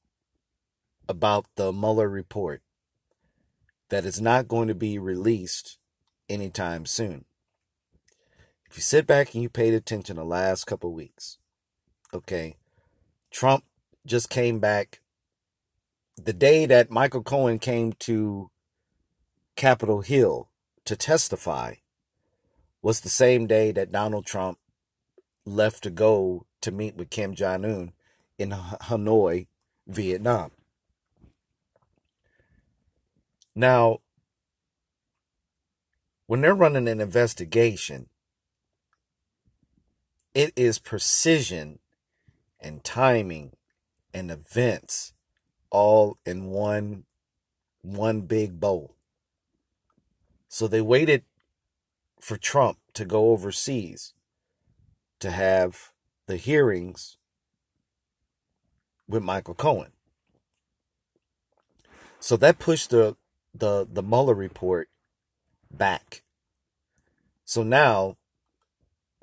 about 1.07 1.45
the 1.55 1.71
Mueller 1.71 2.09
report 2.09 2.63
that 3.89 4.05
is 4.05 4.19
not 4.19 4.47
going 4.47 4.69
to 4.69 4.75
be 4.75 4.97
released 4.97 5.77
anytime 6.27 6.87
soon. 6.87 7.25
If 8.71 8.77
you 8.77 8.83
sit 8.83 9.05
back 9.05 9.33
and 9.33 9.43
you 9.43 9.49
paid 9.49 9.73
attention 9.73 10.15
the 10.15 10.23
last 10.23 10.63
couple 10.63 10.93
weeks, 10.93 11.37
okay, 12.13 12.55
Trump 13.29 13.65
just 14.05 14.29
came 14.29 14.59
back 14.59 15.01
the 16.15 16.31
day 16.31 16.65
that 16.65 16.89
Michael 16.89 17.21
Cohen 17.21 17.59
came 17.59 17.91
to 17.99 18.49
Capitol 19.57 19.99
Hill 19.99 20.47
to 20.85 20.95
testify 20.95 21.73
was 22.81 23.01
the 23.01 23.09
same 23.09 23.45
day 23.45 23.73
that 23.73 23.91
Donald 23.91 24.25
Trump 24.25 24.57
left 25.45 25.83
to 25.83 25.89
go 25.89 26.45
to 26.61 26.71
meet 26.71 26.95
with 26.95 27.09
Kim 27.09 27.35
Jong 27.35 27.65
un 27.65 27.91
in 28.37 28.51
Hanoi, 28.51 29.47
Vietnam. 29.85 30.51
Now, 33.53 33.99
when 36.25 36.39
they're 36.39 36.55
running 36.55 36.87
an 36.87 37.01
investigation, 37.01 38.07
it 40.33 40.53
is 40.55 40.79
precision 40.79 41.79
and 42.59 42.83
timing 42.83 43.51
and 44.13 44.31
events 44.31 45.13
all 45.69 46.17
in 46.25 46.45
one 46.45 47.05
one 47.81 48.21
big 48.21 48.59
bowl. 48.59 48.95
So 50.47 50.67
they 50.67 50.81
waited 50.81 51.23
for 52.19 52.37
Trump 52.37 52.77
to 52.93 53.05
go 53.05 53.31
overseas 53.31 54.13
to 55.19 55.31
have 55.31 55.91
the 56.27 56.37
hearings 56.37 57.17
with 59.07 59.23
Michael 59.23 59.55
Cohen. 59.55 59.91
So 62.19 62.37
that 62.37 62.59
pushed 62.59 62.91
the 62.91 63.15
the 63.53 63.87
the 63.91 64.03
Mueller 64.03 64.35
report 64.35 64.89
back. 65.71 66.23
So 67.43 67.63
now 67.63 68.17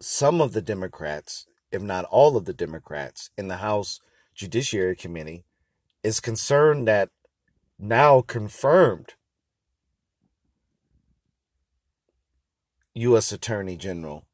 some 0.01 0.41
of 0.41 0.53
the 0.53 0.63
Democrats, 0.63 1.47
if 1.73 1.83
not 1.83 2.05
all 2.07 2.37
of 2.37 2.45
the 2.45 2.53
Democrats 2.53 3.31
in 3.37 3.49
the 3.49 3.57
House 3.57 4.01
Judiciary 4.35 4.97
Committee 4.97 5.45
is 6.03 6.21
concerned 6.21 6.87
that 6.87 7.11
now 7.79 8.21
confirmed 8.21 9.15
U.S. 12.95 13.33
Attorney 13.33 13.77
General 13.77 14.27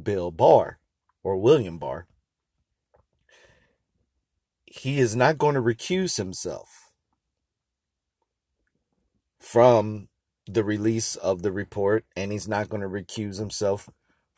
Bill 0.00 0.30
Barr 0.30 0.78
or 1.22 1.36
William 1.36 1.78
Barr, 1.78 2.06
he 4.64 4.98
is 4.98 5.16
not 5.16 5.38
going 5.38 5.54
to 5.54 5.62
recuse 5.62 6.16
himself 6.16 6.90
from 9.38 10.08
the 10.46 10.64
release 10.64 11.16
of 11.16 11.42
the 11.42 11.52
report, 11.52 12.04
and 12.16 12.32
he's 12.32 12.48
not 12.48 12.68
going 12.68 12.82
to 12.82 12.88
recuse 12.88 13.38
himself 13.38 13.88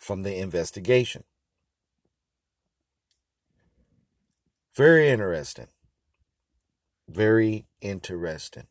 from 0.01 0.23
the 0.23 0.37
investigation. 0.37 1.23
Very 4.75 5.11
interesting. 5.11 5.69
Very 7.07 7.67
interesting. 7.81 8.67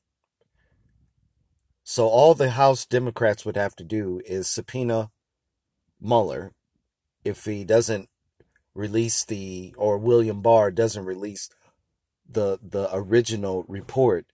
So 1.84 2.08
all 2.08 2.34
the 2.34 2.52
House 2.52 2.86
Democrats 2.86 3.46
would 3.46 3.56
have 3.56 3.76
to 3.76 3.84
do 3.84 4.22
is 4.26 4.50
subpoena 4.50 5.12
Mueller 6.02 6.54
if 7.24 7.46
he 7.46 7.64
doesn't 7.64 8.10
release 8.74 9.24
the 9.24 9.74
or 9.78 9.98
William 9.98 10.42
Barr 10.42 10.72
doesn't 10.72 11.06
release 11.06 11.50
the 12.28 12.60
the 12.62 12.90
original 12.92 13.66
report. 13.68 14.26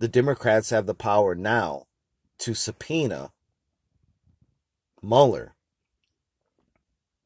The 0.00 0.08
Democrats 0.08 0.70
have 0.70 0.86
the 0.86 0.94
power 0.94 1.34
now 1.34 1.84
to 2.38 2.54
subpoena 2.54 3.32
Mueller. 5.02 5.54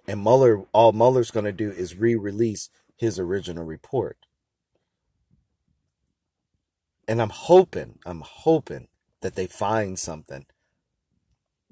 And 0.06 0.22
Mueller 0.22 0.64
all 0.72 0.92
Mueller's 0.92 1.30
going 1.30 1.46
to 1.46 1.52
do 1.52 1.70
is 1.70 1.96
re-release 1.96 2.68
his 2.96 3.18
original 3.18 3.64
report. 3.64 4.18
And 7.06 7.20
I'm 7.20 7.30
hoping, 7.30 7.98
I'm 8.06 8.22
hoping 8.24 8.88
that 9.20 9.34
they 9.34 9.46
find 9.46 9.98
something. 9.98 10.46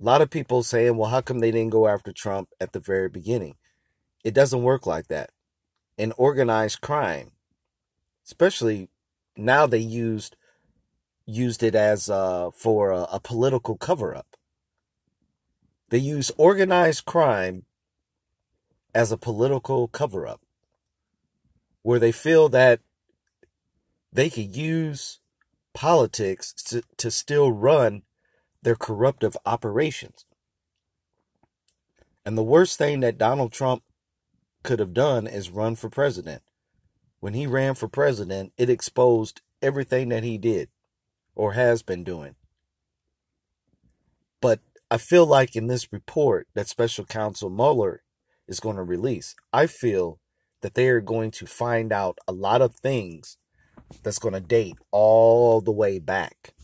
A 0.00 0.04
lot 0.04 0.22
of 0.22 0.30
people 0.30 0.62
saying, 0.62 0.96
well, 0.96 1.10
how 1.10 1.20
come 1.20 1.38
they 1.38 1.50
didn't 1.50 1.70
go 1.70 1.86
after 1.86 2.12
Trump 2.12 2.48
at 2.60 2.72
the 2.72 2.80
very 2.80 3.08
beginning? 3.08 3.56
It 4.24 4.34
doesn't 4.34 4.62
work 4.62 4.86
like 4.86 5.08
that. 5.08 5.30
In 5.96 6.12
organized 6.12 6.80
crime, 6.80 7.32
especially 8.26 8.88
now 9.36 9.66
they 9.66 9.78
used 9.78 10.36
used 11.24 11.62
it 11.62 11.74
as 11.74 12.10
uh, 12.10 12.50
for 12.50 12.90
a, 12.90 13.02
a 13.12 13.20
political 13.20 13.76
cover 13.76 14.14
up. 14.14 14.36
They 15.90 15.98
use 15.98 16.32
organized 16.36 17.04
crime 17.04 17.64
as 18.94 19.12
a 19.12 19.16
political 19.16 19.88
cover 19.88 20.26
up 20.26 20.40
where 21.82 21.98
they 21.98 22.12
feel 22.12 22.48
that 22.48 22.80
they 24.12 24.30
could 24.30 24.54
use 24.54 25.18
politics 25.74 26.52
to, 26.52 26.82
to 26.96 27.10
still 27.10 27.50
run 27.50 28.02
their 28.62 28.76
corruptive 28.76 29.36
operations. 29.44 30.24
And 32.24 32.38
the 32.38 32.42
worst 32.42 32.78
thing 32.78 33.00
that 33.00 33.18
Donald 33.18 33.52
Trump 33.52 33.82
could 34.62 34.78
have 34.78 34.94
done 34.94 35.26
is 35.26 35.50
run 35.50 35.74
for 35.74 35.88
president. 35.88 36.42
When 37.18 37.34
he 37.34 37.46
ran 37.46 37.74
for 37.74 37.88
president, 37.88 38.52
it 38.56 38.70
exposed 38.70 39.40
everything 39.60 40.08
that 40.10 40.22
he 40.22 40.38
did 40.38 40.68
or 41.34 41.54
has 41.54 41.82
been 41.82 42.04
doing. 42.04 42.36
But 44.40 44.60
I 44.90 44.98
feel 44.98 45.26
like 45.26 45.56
in 45.56 45.66
this 45.66 45.92
report 45.92 46.46
that 46.54 46.68
special 46.68 47.04
counsel 47.04 47.48
Mueller 47.48 48.01
is 48.48 48.60
going 48.60 48.76
to 48.76 48.82
release, 48.82 49.34
I 49.52 49.66
feel 49.66 50.18
that 50.60 50.74
they 50.74 50.88
are 50.88 51.00
going 51.00 51.30
to 51.32 51.46
find 51.46 51.92
out 51.92 52.18
a 52.26 52.32
lot 52.32 52.62
of 52.62 52.76
things 52.76 53.36
that's 54.02 54.18
going 54.18 54.34
to 54.34 54.40
date 54.40 54.76
all 54.90 55.60
the 55.60 55.72
way 55.72 55.98
back. 55.98 56.54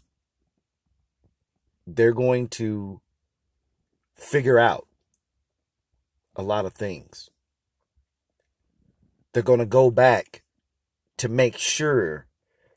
They're 1.87 2.13
going 2.13 2.49
to 2.49 3.01
figure 4.17 4.59
out 4.59 4.87
a 6.37 6.43
lot 6.43 6.65
of 6.65 6.75
things. 6.75 7.31
They're 9.33 9.43
going 9.43 9.59
to 9.59 9.67
go 9.67 9.91
back 9.91 10.43
to 11.19 11.29
make 11.29 11.59
sure 11.59 12.27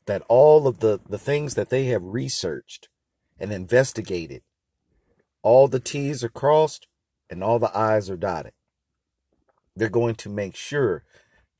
that 0.06 0.22
all 0.28 0.66
of 0.66 0.80
the, 0.80 1.00
the 1.08 1.18
things 1.18 1.54
that 1.54 1.70
they 1.70 1.86
have 1.86 2.02
researched 2.02 2.88
and 3.38 3.52
investigated, 3.52 4.42
all 5.42 5.68
the 5.68 5.80
T's 5.80 6.24
are 6.24 6.28
crossed 6.28 6.86
and 7.30 7.42
all 7.42 7.58
the 7.58 7.76
I's 7.76 8.10
are 8.10 8.16
dotted. 8.16 8.52
They're 9.76 9.88
going 9.88 10.16
to 10.16 10.28
make 10.28 10.56
sure 10.56 11.04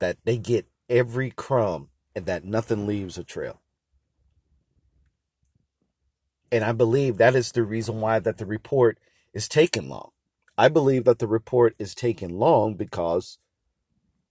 that 0.00 0.18
they 0.24 0.38
get 0.38 0.66
every 0.88 1.30
crumb 1.30 1.88
and 2.14 2.26
that 2.26 2.44
nothing 2.44 2.86
leaves 2.86 3.16
a 3.16 3.24
trail. 3.24 3.60
And 6.50 6.64
I 6.64 6.72
believe 6.72 7.16
that 7.16 7.34
is 7.34 7.52
the 7.52 7.62
reason 7.62 8.00
why 8.00 8.18
that 8.18 8.38
the 8.38 8.46
report 8.46 8.98
is 9.32 9.48
taking 9.48 9.88
long. 9.88 10.10
I 10.58 10.68
believe 10.68 11.04
that 11.04 11.18
the 11.18 11.26
report 11.26 11.74
is 11.78 11.94
taking 11.94 12.38
long 12.38 12.74
because 12.74 13.38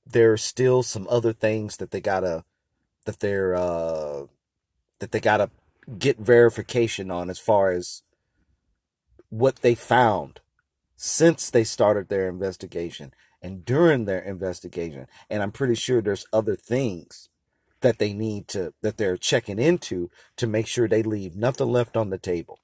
there's 0.05 0.43
still 0.43 0.83
some 0.83 1.07
other 1.09 1.33
things 1.33 1.77
that 1.77 1.91
they 1.91 2.01
gotta 2.01 2.43
that 3.05 3.19
they're 3.19 3.55
uh 3.55 4.25
that 4.99 5.11
they 5.11 5.19
gotta 5.19 5.49
get 5.97 6.19
verification 6.19 7.09
on 7.09 7.29
as 7.29 7.39
far 7.39 7.71
as 7.71 8.03
what 9.29 9.57
they 9.57 9.73
found 9.73 10.41
since 10.95 11.49
they 11.49 11.63
started 11.63 12.09
their 12.09 12.29
investigation 12.29 13.11
and 13.41 13.65
during 13.65 14.05
their 14.05 14.19
investigation. 14.19 15.07
And 15.29 15.41
I'm 15.41 15.51
pretty 15.51 15.75
sure 15.75 16.01
there's 16.01 16.25
other 16.31 16.55
things 16.55 17.29
that 17.81 17.97
they 17.97 18.13
need 18.13 18.47
to, 18.49 18.73
that 18.81 18.97
they're 18.97 19.17
checking 19.17 19.59
into 19.59 20.09
to 20.37 20.47
make 20.47 20.67
sure 20.67 20.87
they 20.87 21.03
leave 21.03 21.35
nothing 21.35 21.71
left 21.71 21.97
on 21.97 22.09
the 22.09 22.17
table. 22.17 22.59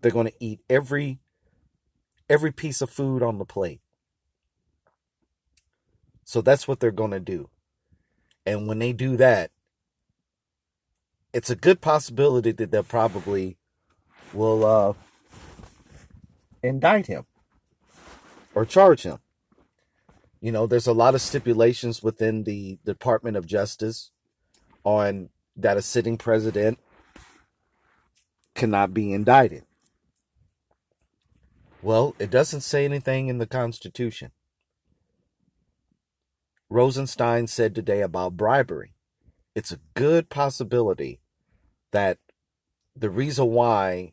They're 0.00 0.10
going 0.12 0.28
to 0.28 0.34
eat 0.40 0.60
every, 0.70 1.20
every 2.28 2.52
piece 2.52 2.80
of 2.80 2.90
food 2.90 3.22
on 3.22 3.38
the 3.38 3.44
plate. 3.44 3.80
So 6.24 6.40
that's 6.40 6.66
what 6.66 6.80
they're 6.80 6.90
going 6.90 7.10
to 7.10 7.20
do. 7.20 7.50
And 8.46 8.66
when 8.66 8.78
they 8.78 8.92
do 8.92 9.16
that, 9.18 9.50
it's 11.32 11.50
a 11.50 11.56
good 11.56 11.80
possibility 11.80 12.52
that 12.52 12.70
they'll 12.70 12.82
probably 12.82 13.58
will 14.32 14.64
uh, 14.64 14.92
indict 16.62 17.06
him 17.06 17.26
or 18.54 18.64
charge 18.64 19.02
him. 19.02 19.18
You 20.40 20.52
know, 20.52 20.66
there's 20.66 20.86
a 20.86 20.92
lot 20.92 21.14
of 21.14 21.20
stipulations 21.20 22.02
within 22.02 22.44
the 22.44 22.78
Department 22.84 23.36
of 23.36 23.46
Justice 23.46 24.12
on 24.84 25.30
that 25.56 25.76
a 25.76 25.82
sitting 25.82 26.16
president 26.16 26.78
cannot 28.54 28.94
be 28.94 29.12
indicted. 29.12 29.64
Well, 31.82 32.14
it 32.18 32.30
doesn't 32.30 32.60
say 32.60 32.84
anything 32.84 33.28
in 33.28 33.38
the 33.38 33.46
Constitution. 33.46 34.30
Rosenstein 36.70 37.46
said 37.46 37.74
today 37.74 38.02
about 38.02 38.36
bribery. 38.36 38.94
It's 39.54 39.72
a 39.72 39.80
good 39.94 40.28
possibility 40.28 41.20
that 41.92 42.18
the 42.94 43.10
reason 43.10 43.46
why 43.46 44.12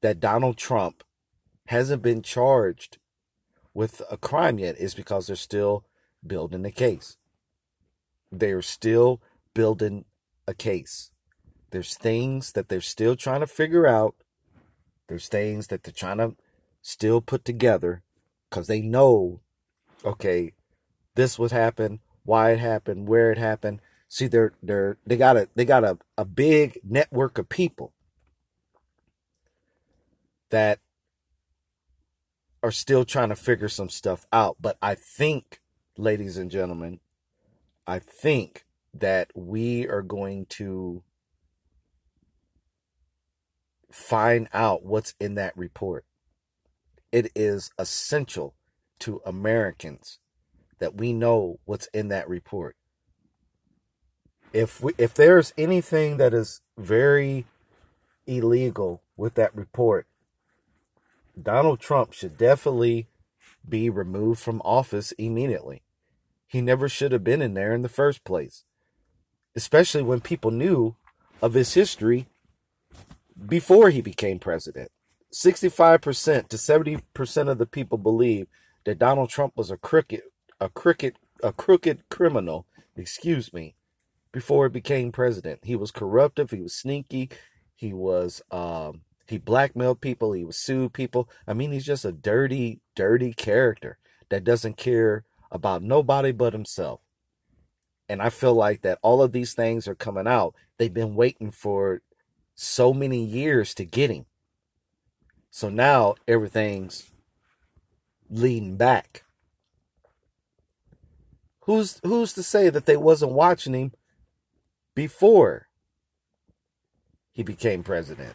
that 0.00 0.20
Donald 0.20 0.56
Trump 0.56 1.04
hasn't 1.66 2.02
been 2.02 2.22
charged 2.22 2.98
with 3.74 4.02
a 4.10 4.16
crime 4.16 4.58
yet 4.58 4.76
is 4.78 4.94
because 4.94 5.26
they're 5.26 5.36
still 5.36 5.84
building 6.26 6.62
the 6.62 6.70
case. 6.70 7.16
They're 8.30 8.62
still 8.62 9.20
building 9.54 10.04
a 10.46 10.54
case. 10.54 11.10
There's 11.70 11.96
things 11.96 12.52
that 12.52 12.68
they're 12.68 12.80
still 12.80 13.16
trying 13.16 13.40
to 13.40 13.46
figure 13.46 13.86
out. 13.86 14.14
There's 15.08 15.28
things 15.28 15.68
that 15.68 15.82
they're 15.82 15.92
trying 15.92 16.18
to 16.18 16.36
still 16.82 17.20
put 17.20 17.44
together 17.44 18.02
because 18.48 18.66
they 18.66 18.82
know, 18.82 19.40
okay, 20.04 20.52
this 21.14 21.38
would 21.38 21.52
happen, 21.52 22.00
why 22.24 22.52
it 22.52 22.58
happened, 22.58 23.08
where 23.08 23.30
it 23.32 23.38
happened. 23.38 23.80
See, 24.08 24.26
they're 24.26 24.52
they're 24.62 24.98
they 25.06 25.16
got 25.16 25.36
a 25.36 25.48
they 25.54 25.64
got 25.64 25.84
a, 25.84 25.98
a 26.18 26.24
big 26.24 26.78
network 26.84 27.38
of 27.38 27.48
people 27.48 27.94
that 30.50 30.80
are 32.62 32.70
still 32.70 33.04
trying 33.04 33.30
to 33.30 33.36
figure 33.36 33.68
some 33.68 33.88
stuff 33.88 34.26
out. 34.32 34.56
But 34.60 34.78
I 34.80 34.94
think, 34.94 35.60
ladies 35.96 36.36
and 36.36 36.50
gentlemen, 36.50 37.00
I 37.86 37.98
think 37.98 38.64
that 38.94 39.30
we 39.34 39.88
are 39.88 40.02
going 40.02 40.46
to 40.46 41.02
find 43.90 44.48
out 44.52 44.84
what's 44.84 45.14
in 45.20 45.34
that 45.34 45.56
report. 45.56 46.04
It 47.10 47.30
is 47.34 47.70
essential 47.78 48.54
to 49.00 49.20
Americans 49.26 50.18
that 50.78 50.94
we 50.94 51.12
know 51.12 51.58
what's 51.64 51.86
in 51.88 52.08
that 52.08 52.28
report. 52.28 52.76
If 54.52 54.80
we, 54.80 54.92
if 54.98 55.14
there's 55.14 55.52
anything 55.56 56.18
that 56.18 56.34
is 56.34 56.60
very 56.78 57.46
illegal 58.26 59.02
with 59.16 59.34
that 59.34 59.54
report, 59.54 60.06
Donald 61.40 61.80
Trump 61.80 62.12
should 62.12 62.36
definitely 62.36 63.08
be 63.68 63.88
removed 63.88 64.40
from 64.40 64.60
office 64.64 65.12
immediately. 65.12 65.82
He 66.46 66.60
never 66.60 66.88
should 66.88 67.12
have 67.12 67.24
been 67.24 67.40
in 67.42 67.54
there 67.54 67.74
in 67.74 67.82
the 67.82 67.88
first 67.88 68.24
place, 68.24 68.64
especially 69.56 70.02
when 70.02 70.20
people 70.20 70.50
knew 70.50 70.96
of 71.40 71.54
his 71.54 71.74
history 71.74 72.26
before 73.46 73.90
he 73.90 74.00
became 74.02 74.38
president. 74.38 74.90
65% 75.32 76.48
to 76.48 76.56
70% 76.56 77.48
of 77.48 77.58
the 77.58 77.66
people 77.66 77.96
believe 77.96 78.46
that 78.84 78.98
Donald 78.98 79.30
Trump 79.30 79.54
was 79.56 79.70
a 79.70 79.76
crooked 79.76 80.20
a 80.60 80.68
crooked 80.68 81.16
a 81.42 81.52
crooked 81.52 82.08
criminal, 82.08 82.66
excuse 82.96 83.52
me, 83.52 83.74
before 84.30 84.66
he 84.66 84.70
became 84.70 85.10
president. 85.10 85.60
He 85.64 85.74
was 85.74 85.90
corruptive, 85.90 86.50
he 86.50 86.60
was 86.60 86.74
sneaky, 86.74 87.30
he 87.74 87.92
was 87.92 88.42
um 88.50 89.00
he 89.32 89.38
blackmailed 89.38 90.00
people, 90.00 90.32
he 90.32 90.46
sued 90.52 90.92
people. 90.92 91.28
I 91.48 91.54
mean, 91.54 91.72
he's 91.72 91.86
just 91.86 92.04
a 92.04 92.12
dirty, 92.12 92.80
dirty 92.94 93.32
character 93.32 93.98
that 94.28 94.44
doesn't 94.44 94.76
care 94.76 95.24
about 95.50 95.82
nobody 95.82 96.32
but 96.32 96.52
himself. 96.52 97.00
And 98.08 98.20
I 98.20 98.28
feel 98.28 98.54
like 98.54 98.82
that 98.82 98.98
all 99.02 99.22
of 99.22 99.32
these 99.32 99.54
things 99.54 99.88
are 99.88 99.94
coming 99.94 100.26
out. 100.26 100.54
They've 100.76 100.92
been 100.92 101.14
waiting 101.14 101.50
for 101.50 102.02
so 102.54 102.92
many 102.92 103.24
years 103.24 103.74
to 103.74 103.86
get 103.86 104.10
him. 104.10 104.26
So 105.50 105.70
now 105.70 106.16
everything's 106.28 107.10
leading 108.28 108.76
back. 108.76 109.24
Who's 111.60 112.00
who's 112.02 112.34
to 112.34 112.42
say 112.42 112.68
that 112.68 112.84
they 112.84 112.98
wasn't 112.98 113.32
watching 113.32 113.72
him 113.74 113.92
before 114.94 115.68
he 117.30 117.42
became 117.42 117.82
president? 117.82 118.34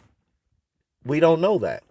We 1.04 1.20
don't 1.20 1.40
know 1.40 1.58
that. 1.58 1.82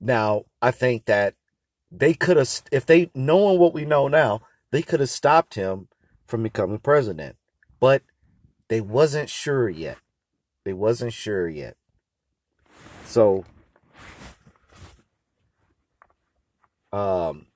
Now, 0.00 0.46
I 0.60 0.72
think 0.72 1.04
that 1.04 1.34
they 1.90 2.14
could 2.14 2.36
have 2.36 2.62
if 2.72 2.86
they 2.86 3.10
knowing 3.14 3.58
what 3.58 3.74
we 3.74 3.84
know 3.84 4.08
now, 4.08 4.42
they 4.70 4.82
could 4.82 5.00
have 5.00 5.10
stopped 5.10 5.54
him 5.54 5.88
from 6.26 6.42
becoming 6.42 6.78
president. 6.78 7.36
But 7.78 8.02
they 8.68 8.80
wasn't 8.80 9.28
sure 9.28 9.68
yet. 9.68 9.98
They 10.64 10.72
wasn't 10.72 11.12
sure 11.12 11.48
yet. 11.48 11.76
So 13.04 13.44
um 16.92 17.46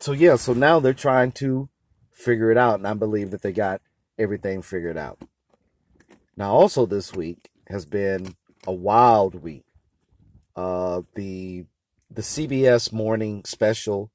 so 0.00 0.12
yeah, 0.12 0.36
so 0.36 0.52
now 0.52 0.80
they're 0.80 0.94
trying 0.94 1.32
to 1.32 1.68
figure 2.12 2.50
it 2.50 2.58
out 2.58 2.74
and 2.78 2.86
I 2.86 2.94
believe 2.94 3.30
that 3.30 3.42
they 3.42 3.52
got 3.52 3.80
everything 4.18 4.62
figured 4.62 4.98
out. 4.98 5.18
Now 6.40 6.54
also 6.54 6.86
this 6.86 7.12
week 7.12 7.50
has 7.68 7.84
been 7.84 8.34
a 8.66 8.72
wild 8.72 9.34
week. 9.42 9.66
Uh 10.56 11.02
the 11.14 11.66
the 12.10 12.22
CBS 12.22 12.94
morning 12.94 13.44
special 13.44 14.10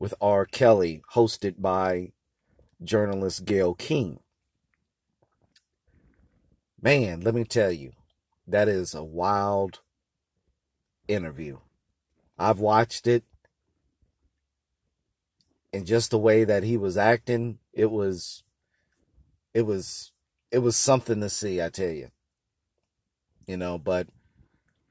with 0.00 0.12
R. 0.20 0.44
Kelly, 0.44 1.02
hosted 1.14 1.62
by 1.62 2.10
journalist 2.82 3.44
Gayle 3.44 3.74
King. 3.74 4.18
Man, 6.82 7.20
let 7.20 7.36
me 7.36 7.44
tell 7.44 7.70
you, 7.70 7.92
that 8.48 8.68
is 8.68 8.92
a 8.92 9.04
wild 9.04 9.82
interview. 11.06 11.58
I've 12.36 12.58
watched 12.58 13.06
it 13.06 13.22
and 15.72 15.86
just 15.86 16.10
the 16.10 16.18
way 16.18 16.42
that 16.42 16.64
he 16.64 16.76
was 16.76 16.96
acting, 16.96 17.60
it 17.72 17.92
was 17.92 18.42
it 19.54 19.62
was 19.62 20.10
it 20.54 20.62
was 20.62 20.76
something 20.76 21.20
to 21.20 21.28
see, 21.28 21.60
I 21.60 21.68
tell 21.68 21.90
you. 21.90 22.10
You 23.44 23.56
know, 23.56 23.76
but 23.76 24.06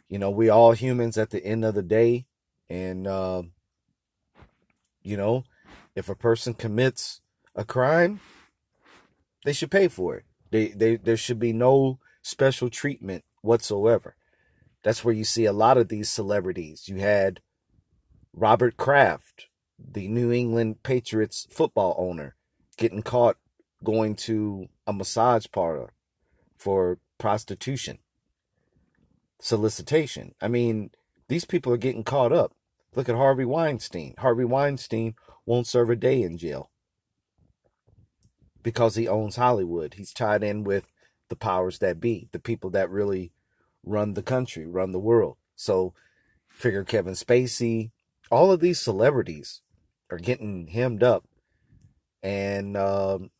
you 0.09 0.19
know, 0.19 0.29
we 0.29 0.49
all 0.49 0.73
humans 0.73 1.17
at 1.17 1.29
the 1.29 1.43
end 1.43 1.63
of 1.63 1.73
the 1.73 1.81
day 1.81 2.25
and 2.69 3.07
uh, 3.07 3.43
you 5.03 5.15
know, 5.15 5.45
if 5.95 6.09
a 6.09 6.15
person 6.15 6.53
commits 6.53 7.21
a 7.55 7.63
crime, 7.63 8.19
they 9.45 9.53
should 9.53 9.71
pay 9.71 9.87
for 9.87 10.17
it. 10.17 10.25
They, 10.51 10.67
they, 10.67 10.97
there 10.97 11.17
should 11.17 11.39
be 11.39 11.53
no 11.53 11.99
special 12.21 12.69
treatment 12.69 13.23
whatsoever. 13.41 14.17
That's 14.83 15.05
where 15.05 15.15
you 15.15 15.23
see 15.23 15.45
a 15.45 15.53
lot 15.53 15.77
of 15.77 15.87
these 15.87 16.09
celebrities. 16.09 16.89
You 16.89 16.97
had 16.97 17.39
Robert 18.33 18.75
Kraft, 18.75 19.47
the 19.79 20.09
New 20.09 20.29
England 20.29 20.83
Patriots 20.83 21.47
football 21.49 21.95
owner, 21.97 22.35
getting 22.77 23.01
caught 23.01 23.37
going 23.83 24.15
to 24.15 24.67
a 24.87 24.93
massage 24.93 25.45
parlor 25.51 25.93
for 26.57 26.99
prostitution, 27.17 27.99
solicitation. 29.39 30.33
I 30.41 30.47
mean, 30.47 30.91
these 31.27 31.45
people 31.45 31.73
are 31.73 31.77
getting 31.77 32.03
caught 32.03 32.31
up. 32.31 32.53
Look 32.95 33.09
at 33.09 33.15
Harvey 33.15 33.45
Weinstein. 33.45 34.15
Harvey 34.19 34.45
Weinstein 34.45 35.15
won't 35.45 35.67
serve 35.67 35.89
a 35.89 35.95
day 35.95 36.21
in 36.21 36.37
jail 36.37 36.69
because 38.61 38.95
he 38.95 39.07
owns 39.07 39.35
Hollywood. 39.35 39.95
He's 39.95 40.13
tied 40.13 40.43
in 40.43 40.63
with 40.63 40.87
the 41.29 41.35
powers 41.35 41.79
that 41.79 41.99
be, 41.99 42.29
the 42.31 42.39
people 42.39 42.69
that 42.71 42.89
really 42.89 43.33
run 43.83 44.13
the 44.13 44.23
country, 44.23 44.65
run 44.65 44.91
the 44.91 44.99
world. 44.99 45.37
So, 45.55 45.93
figure 46.47 46.83
Kevin 46.83 47.13
Spacey, 47.13 47.91
all 48.31 48.51
of 48.51 48.59
these 48.59 48.79
celebrities 48.79 49.61
are 50.09 50.17
getting 50.17 50.67
hemmed 50.67 51.03
up. 51.03 51.25
And 52.21 52.77
um, 52.77 53.31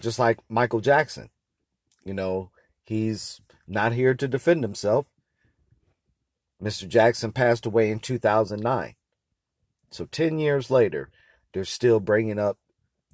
just 0.00 0.18
like 0.18 0.38
Michael 0.48 0.80
Jackson, 0.80 1.30
you 2.04 2.14
know, 2.14 2.50
he's 2.84 3.40
not 3.66 3.92
here 3.92 4.14
to 4.14 4.28
defend 4.28 4.62
himself. 4.62 5.06
Mr. 6.62 6.88
Jackson 6.88 7.32
passed 7.32 7.66
away 7.66 7.90
in 7.90 8.00
2009. 8.00 8.94
So 9.90 10.04
10 10.06 10.38
years 10.38 10.70
later, 10.70 11.10
they're 11.52 11.64
still 11.64 12.00
bringing 12.00 12.38
up 12.38 12.58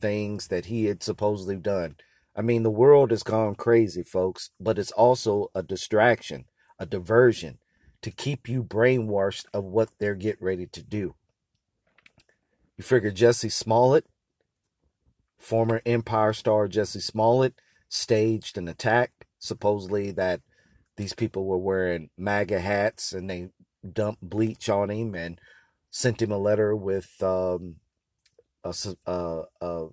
things 0.01 0.49
that 0.49 0.67
he 0.67 0.87
had 0.87 1.03
supposedly 1.03 1.57
done. 1.57 1.97
I 2.37 2.43
mean, 2.43 2.63
the 2.63 2.71
world 2.71 3.11
has 3.11 3.23
gone 3.23 3.55
crazy, 3.55 4.03
folks, 4.03 4.51
but 4.59 4.79
it's 4.79 4.91
also 4.93 5.51
a 5.55 5.63
distraction, 5.63 6.47
a 6.79 6.87
diversion 6.87 7.59
to 8.03 8.11
keep 8.11 8.49
you 8.49 8.63
brainwashed 8.63 9.47
of 9.55 9.65
what 9.65 9.91
they're 9.99 10.15
getting 10.15 10.45
ready 10.45 10.67
to 10.67 10.83
do. 10.83 11.15
You 12.77 12.83
figure 12.83 13.13
Jussie 13.13 13.53
Smollett, 13.53 14.07
former 15.45 15.83
Empire 15.85 16.33
star 16.33 16.69
Jussie 16.69 17.03
Smollett, 17.03 17.55
staged 17.89 18.59
an 18.59 18.67
attack, 18.67 19.13
supposedly 19.39 20.11
that 20.13 20.41
these 20.97 21.13
people 21.13 21.45
were 21.45 21.59
wearing 21.59 22.11
MAGA 22.17 22.61
hats 22.61 23.13
and 23.13 23.29
they 23.29 23.51
dumped 23.93 24.23
bleach 24.23 24.69
on 24.69 24.91
him 24.91 25.15
and 25.15 25.39
sent 25.91 26.23
him 26.23 26.33
a 26.33 26.39
letter 26.39 26.75
with 26.75 27.11
um, 27.23 27.77
a, 28.65 28.75
a, 29.07 29.87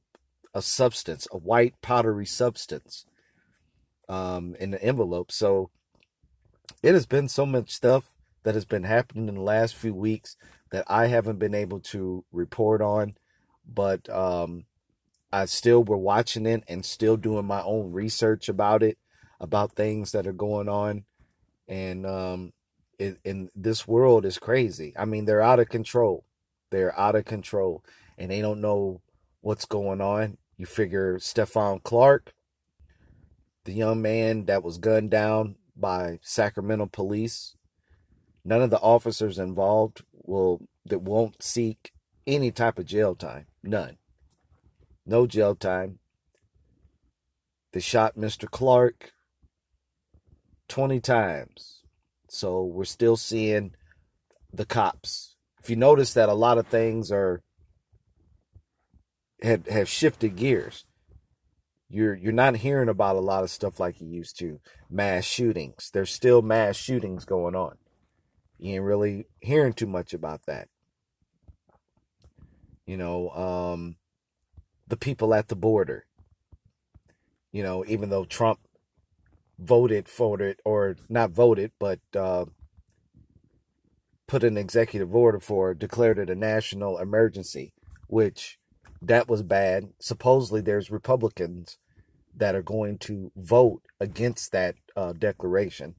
a, 0.53 0.61
substance, 0.61 1.27
a 1.31 1.37
white 1.37 1.75
powdery 1.81 2.25
substance 2.25 3.05
um, 4.07 4.55
in 4.59 4.71
the 4.71 4.81
envelope. 4.81 5.31
So 5.31 5.69
it 6.81 6.93
has 6.93 7.05
been 7.05 7.27
so 7.27 7.45
much 7.45 7.71
stuff 7.71 8.05
that 8.43 8.55
has 8.55 8.65
been 8.65 8.83
happening 8.83 9.27
in 9.27 9.35
the 9.35 9.41
last 9.41 9.75
few 9.75 9.93
weeks 9.93 10.37
that 10.71 10.85
I 10.87 11.07
haven't 11.07 11.39
been 11.39 11.53
able 11.53 11.81
to 11.81 12.23
report 12.31 12.81
on, 12.81 13.15
but 13.67 14.09
um, 14.09 14.65
I 15.31 15.45
still 15.45 15.83
we're 15.83 15.97
watching 15.97 16.45
it 16.45 16.63
and 16.67 16.85
still 16.85 17.17
doing 17.17 17.45
my 17.45 17.61
own 17.61 17.91
research 17.91 18.49
about 18.49 18.83
it, 18.83 18.97
about 19.39 19.75
things 19.75 20.11
that 20.11 20.27
are 20.27 20.33
going 20.33 20.67
on, 20.69 21.05
and 21.67 22.05
um, 22.05 22.53
it, 22.99 23.17
in 23.23 23.49
this 23.55 23.87
world 23.87 24.25
is 24.25 24.37
crazy. 24.37 24.93
I 24.97 25.05
mean, 25.05 25.25
they're 25.25 25.41
out 25.41 25.59
of 25.59 25.69
control. 25.69 26.25
They're 26.69 26.97
out 26.97 27.15
of 27.15 27.25
control 27.25 27.83
and 28.17 28.29
they 28.29 28.41
don't 28.41 28.61
know 28.61 29.01
what's 29.41 29.65
going 29.65 30.01
on. 30.01 30.37
You 30.57 30.65
figure 30.67 31.17
Stephon 31.17 31.81
Clark, 31.81 32.33
the 33.65 33.73
young 33.73 34.01
man 34.01 34.45
that 34.45 34.63
was 34.63 34.77
gunned 34.77 35.09
down 35.09 35.55
by 35.75 36.19
Sacramento 36.21 36.89
police, 36.91 37.55
none 38.45 38.61
of 38.61 38.69
the 38.69 38.79
officers 38.79 39.39
involved 39.39 40.03
will 40.13 40.61
that 40.85 41.01
won't 41.01 41.41
seek 41.41 41.91
any 42.27 42.51
type 42.51 42.77
of 42.77 42.85
jail 42.85 43.15
time. 43.15 43.47
None. 43.63 43.97
No 45.11 45.27
jail 45.27 45.55
time. 45.55 45.99
They 47.73 47.81
shot 47.81 48.15
Mr. 48.15 48.49
Clark 48.49 49.11
20 50.69 51.01
times. 51.01 51.83
So 52.29 52.63
we're 52.63 52.85
still 52.85 53.17
seeing 53.17 53.75
the 54.53 54.63
cops. 54.63 55.35
If 55.61 55.69
you 55.69 55.75
notice 55.75 56.13
that 56.13 56.29
a 56.29 56.33
lot 56.33 56.57
of 56.57 56.67
things 56.67 57.11
are 57.11 57.43
had 59.43 59.67
have 59.67 59.89
shifted 59.89 60.37
gears. 60.37 60.85
you're 61.89 62.15
you're 62.15 62.31
not 62.31 62.55
hearing 62.55 62.87
about 62.87 63.17
a 63.17 63.19
lot 63.19 63.43
of 63.43 63.49
stuff 63.49 63.81
like 63.81 63.99
you 63.99 64.07
used 64.07 64.39
to. 64.39 64.61
Mass 64.89 65.25
shootings. 65.25 65.91
There's 65.91 66.09
still 66.09 66.41
mass 66.41 66.77
shootings 66.77 67.25
going 67.25 67.55
on. 67.55 67.75
You 68.59 68.75
ain't 68.75 68.85
really 68.85 69.25
hearing 69.41 69.73
too 69.73 69.87
much 69.87 70.13
about 70.13 70.45
that. 70.45 70.69
You 72.85 72.95
know, 72.95 73.29
um, 73.31 73.97
the 74.91 74.97
people 74.97 75.33
at 75.33 75.47
the 75.47 75.55
border. 75.55 76.05
You 77.53 77.63
know, 77.63 77.85
even 77.87 78.09
though 78.09 78.25
Trump 78.25 78.59
voted 79.57 80.09
for 80.09 80.41
it, 80.41 80.59
or 80.65 80.97
not 81.07 81.31
voted, 81.31 81.71
but 81.79 81.99
uh, 82.13 82.45
put 84.27 84.43
an 84.43 84.57
executive 84.57 85.15
order 85.15 85.39
for, 85.39 85.73
declared 85.73 86.19
it 86.19 86.29
a 86.29 86.35
national 86.35 86.97
emergency, 86.97 87.73
which 88.07 88.59
that 89.01 89.29
was 89.29 89.43
bad. 89.43 89.93
Supposedly, 89.99 90.59
there's 90.59 90.91
Republicans 90.91 91.77
that 92.35 92.53
are 92.53 92.61
going 92.61 92.97
to 92.97 93.31
vote 93.37 93.83
against 94.01 94.51
that 94.51 94.75
uh, 94.97 95.13
declaration. 95.13 95.95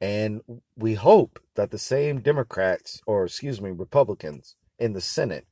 And 0.00 0.40
we 0.76 0.94
hope 0.94 1.38
that 1.56 1.70
the 1.70 1.78
same 1.78 2.20
Democrats, 2.20 3.02
or 3.06 3.26
excuse 3.26 3.60
me, 3.60 3.70
Republicans 3.70 4.56
in 4.78 4.94
the 4.94 5.00
Senate 5.02 5.46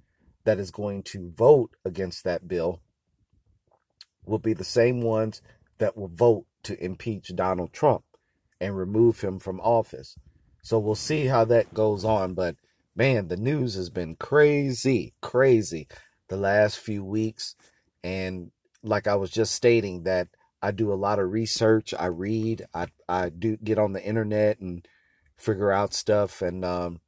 that 0.44 0.58
is 0.58 0.70
going 0.70 1.02
to 1.02 1.32
vote 1.36 1.76
against 1.84 2.24
that 2.24 2.48
bill 2.48 2.80
will 4.24 4.38
be 4.38 4.52
the 4.52 4.64
same 4.64 5.00
ones 5.00 5.42
that 5.78 5.96
will 5.96 6.08
vote 6.08 6.46
to 6.62 6.82
impeach 6.82 7.34
Donald 7.34 7.72
Trump 7.72 8.04
and 8.60 8.76
remove 8.76 9.20
him 9.20 9.38
from 9.38 9.60
office. 9.60 10.16
So 10.62 10.78
we'll 10.78 10.94
see 10.94 11.26
how 11.26 11.44
that 11.46 11.72
goes 11.72 12.04
on. 12.04 12.34
But 12.34 12.56
man, 12.94 13.28
the 13.28 13.36
news 13.36 13.74
has 13.74 13.90
been 13.90 14.16
crazy, 14.16 15.14
crazy 15.20 15.88
the 16.28 16.36
last 16.36 16.78
few 16.78 17.04
weeks. 17.04 17.54
And 18.04 18.50
like 18.82 19.06
I 19.06 19.16
was 19.16 19.30
just 19.30 19.54
stating, 19.54 20.04
that 20.04 20.28
I 20.62 20.70
do 20.70 20.92
a 20.92 20.94
lot 20.94 21.18
of 21.18 21.32
research. 21.32 21.94
I 21.98 22.06
read. 22.06 22.66
I 22.74 22.88
I 23.08 23.30
do 23.30 23.56
get 23.56 23.78
on 23.78 23.92
the 23.92 24.04
internet 24.04 24.60
and 24.60 24.86
figure 25.36 25.72
out 25.72 25.94
stuff. 25.94 26.42
And 26.42 26.64
um, 26.64 27.00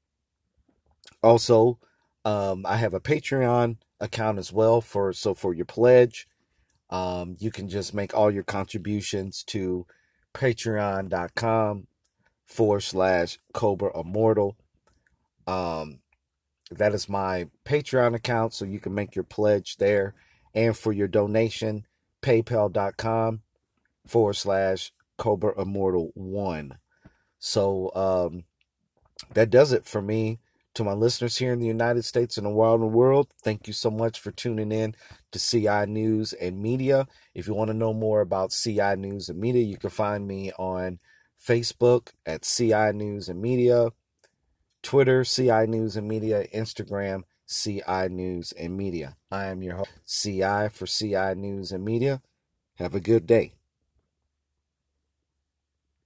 also, 1.22 1.78
um, 2.24 2.64
I 2.66 2.76
have 2.76 2.94
a 2.94 3.00
Patreon 3.00 3.76
account 4.00 4.38
as 4.38 4.52
well 4.52 4.80
for 4.80 5.12
so 5.12 5.34
for 5.34 5.54
your 5.54 5.66
pledge. 5.66 6.28
Um, 6.90 7.36
you 7.38 7.50
can 7.50 7.68
just 7.68 7.94
make 7.94 8.14
all 8.14 8.30
your 8.30 8.42
contributions 8.42 9.42
to 9.44 9.86
patreon.com 10.34 11.86
forward 12.46 12.80
slash 12.80 13.38
Cobra 13.54 13.98
Immortal. 13.98 14.56
Um, 15.46 16.00
that 16.70 16.94
is 16.94 17.08
my 17.08 17.48
Patreon 17.64 18.14
account, 18.14 18.54
so 18.54 18.64
you 18.64 18.78
can 18.78 18.94
make 18.94 19.14
your 19.14 19.24
pledge 19.24 19.76
there. 19.78 20.14
And 20.54 20.76
for 20.76 20.92
your 20.92 21.08
donation, 21.08 21.86
paypal.com 22.22 23.40
forward 24.06 24.34
slash 24.34 24.92
Cobra 25.16 25.60
Immortal 25.60 26.12
1. 26.14 26.78
So 27.38 27.90
um, 27.94 28.44
that 29.34 29.50
does 29.50 29.72
it 29.72 29.86
for 29.86 30.02
me. 30.02 30.40
To 30.74 30.84
my 30.84 30.92
listeners 30.92 31.36
here 31.36 31.52
in 31.52 31.58
the 31.58 31.66
United 31.66 32.02
States 32.02 32.38
and 32.38 32.46
around 32.46 32.80
the 32.80 32.86
world, 32.86 33.28
thank 33.42 33.66
you 33.66 33.74
so 33.74 33.90
much 33.90 34.18
for 34.18 34.30
tuning 34.30 34.72
in 34.72 34.94
to 35.30 35.38
CI 35.38 35.84
News 35.86 36.32
and 36.32 36.62
Media. 36.62 37.06
If 37.34 37.46
you 37.46 37.52
want 37.52 37.68
to 37.68 37.76
know 37.76 37.92
more 37.92 38.22
about 38.22 38.52
CI 38.52 38.96
News 38.96 39.28
and 39.28 39.38
Media, 39.38 39.62
you 39.62 39.76
can 39.76 39.90
find 39.90 40.26
me 40.26 40.50
on 40.58 40.98
Facebook 41.38 42.12
at 42.24 42.42
CI 42.42 42.92
News 42.94 43.28
and 43.28 43.42
Media, 43.42 43.90
Twitter, 44.82 45.24
CI 45.24 45.66
News 45.66 45.96
and 45.96 46.08
Media, 46.08 46.46
Instagram, 46.54 47.24
CI 47.46 48.08
News 48.08 48.52
and 48.52 48.74
Media. 48.74 49.16
I 49.30 49.46
am 49.46 49.62
your 49.62 49.76
host, 49.76 49.90
CI 50.06 50.68
for 50.70 50.86
CI 50.86 51.34
News 51.36 51.70
and 51.72 51.84
Media. 51.84 52.22
Have 52.76 52.94
a 52.94 53.00
good 53.00 53.26
day. 53.26 53.56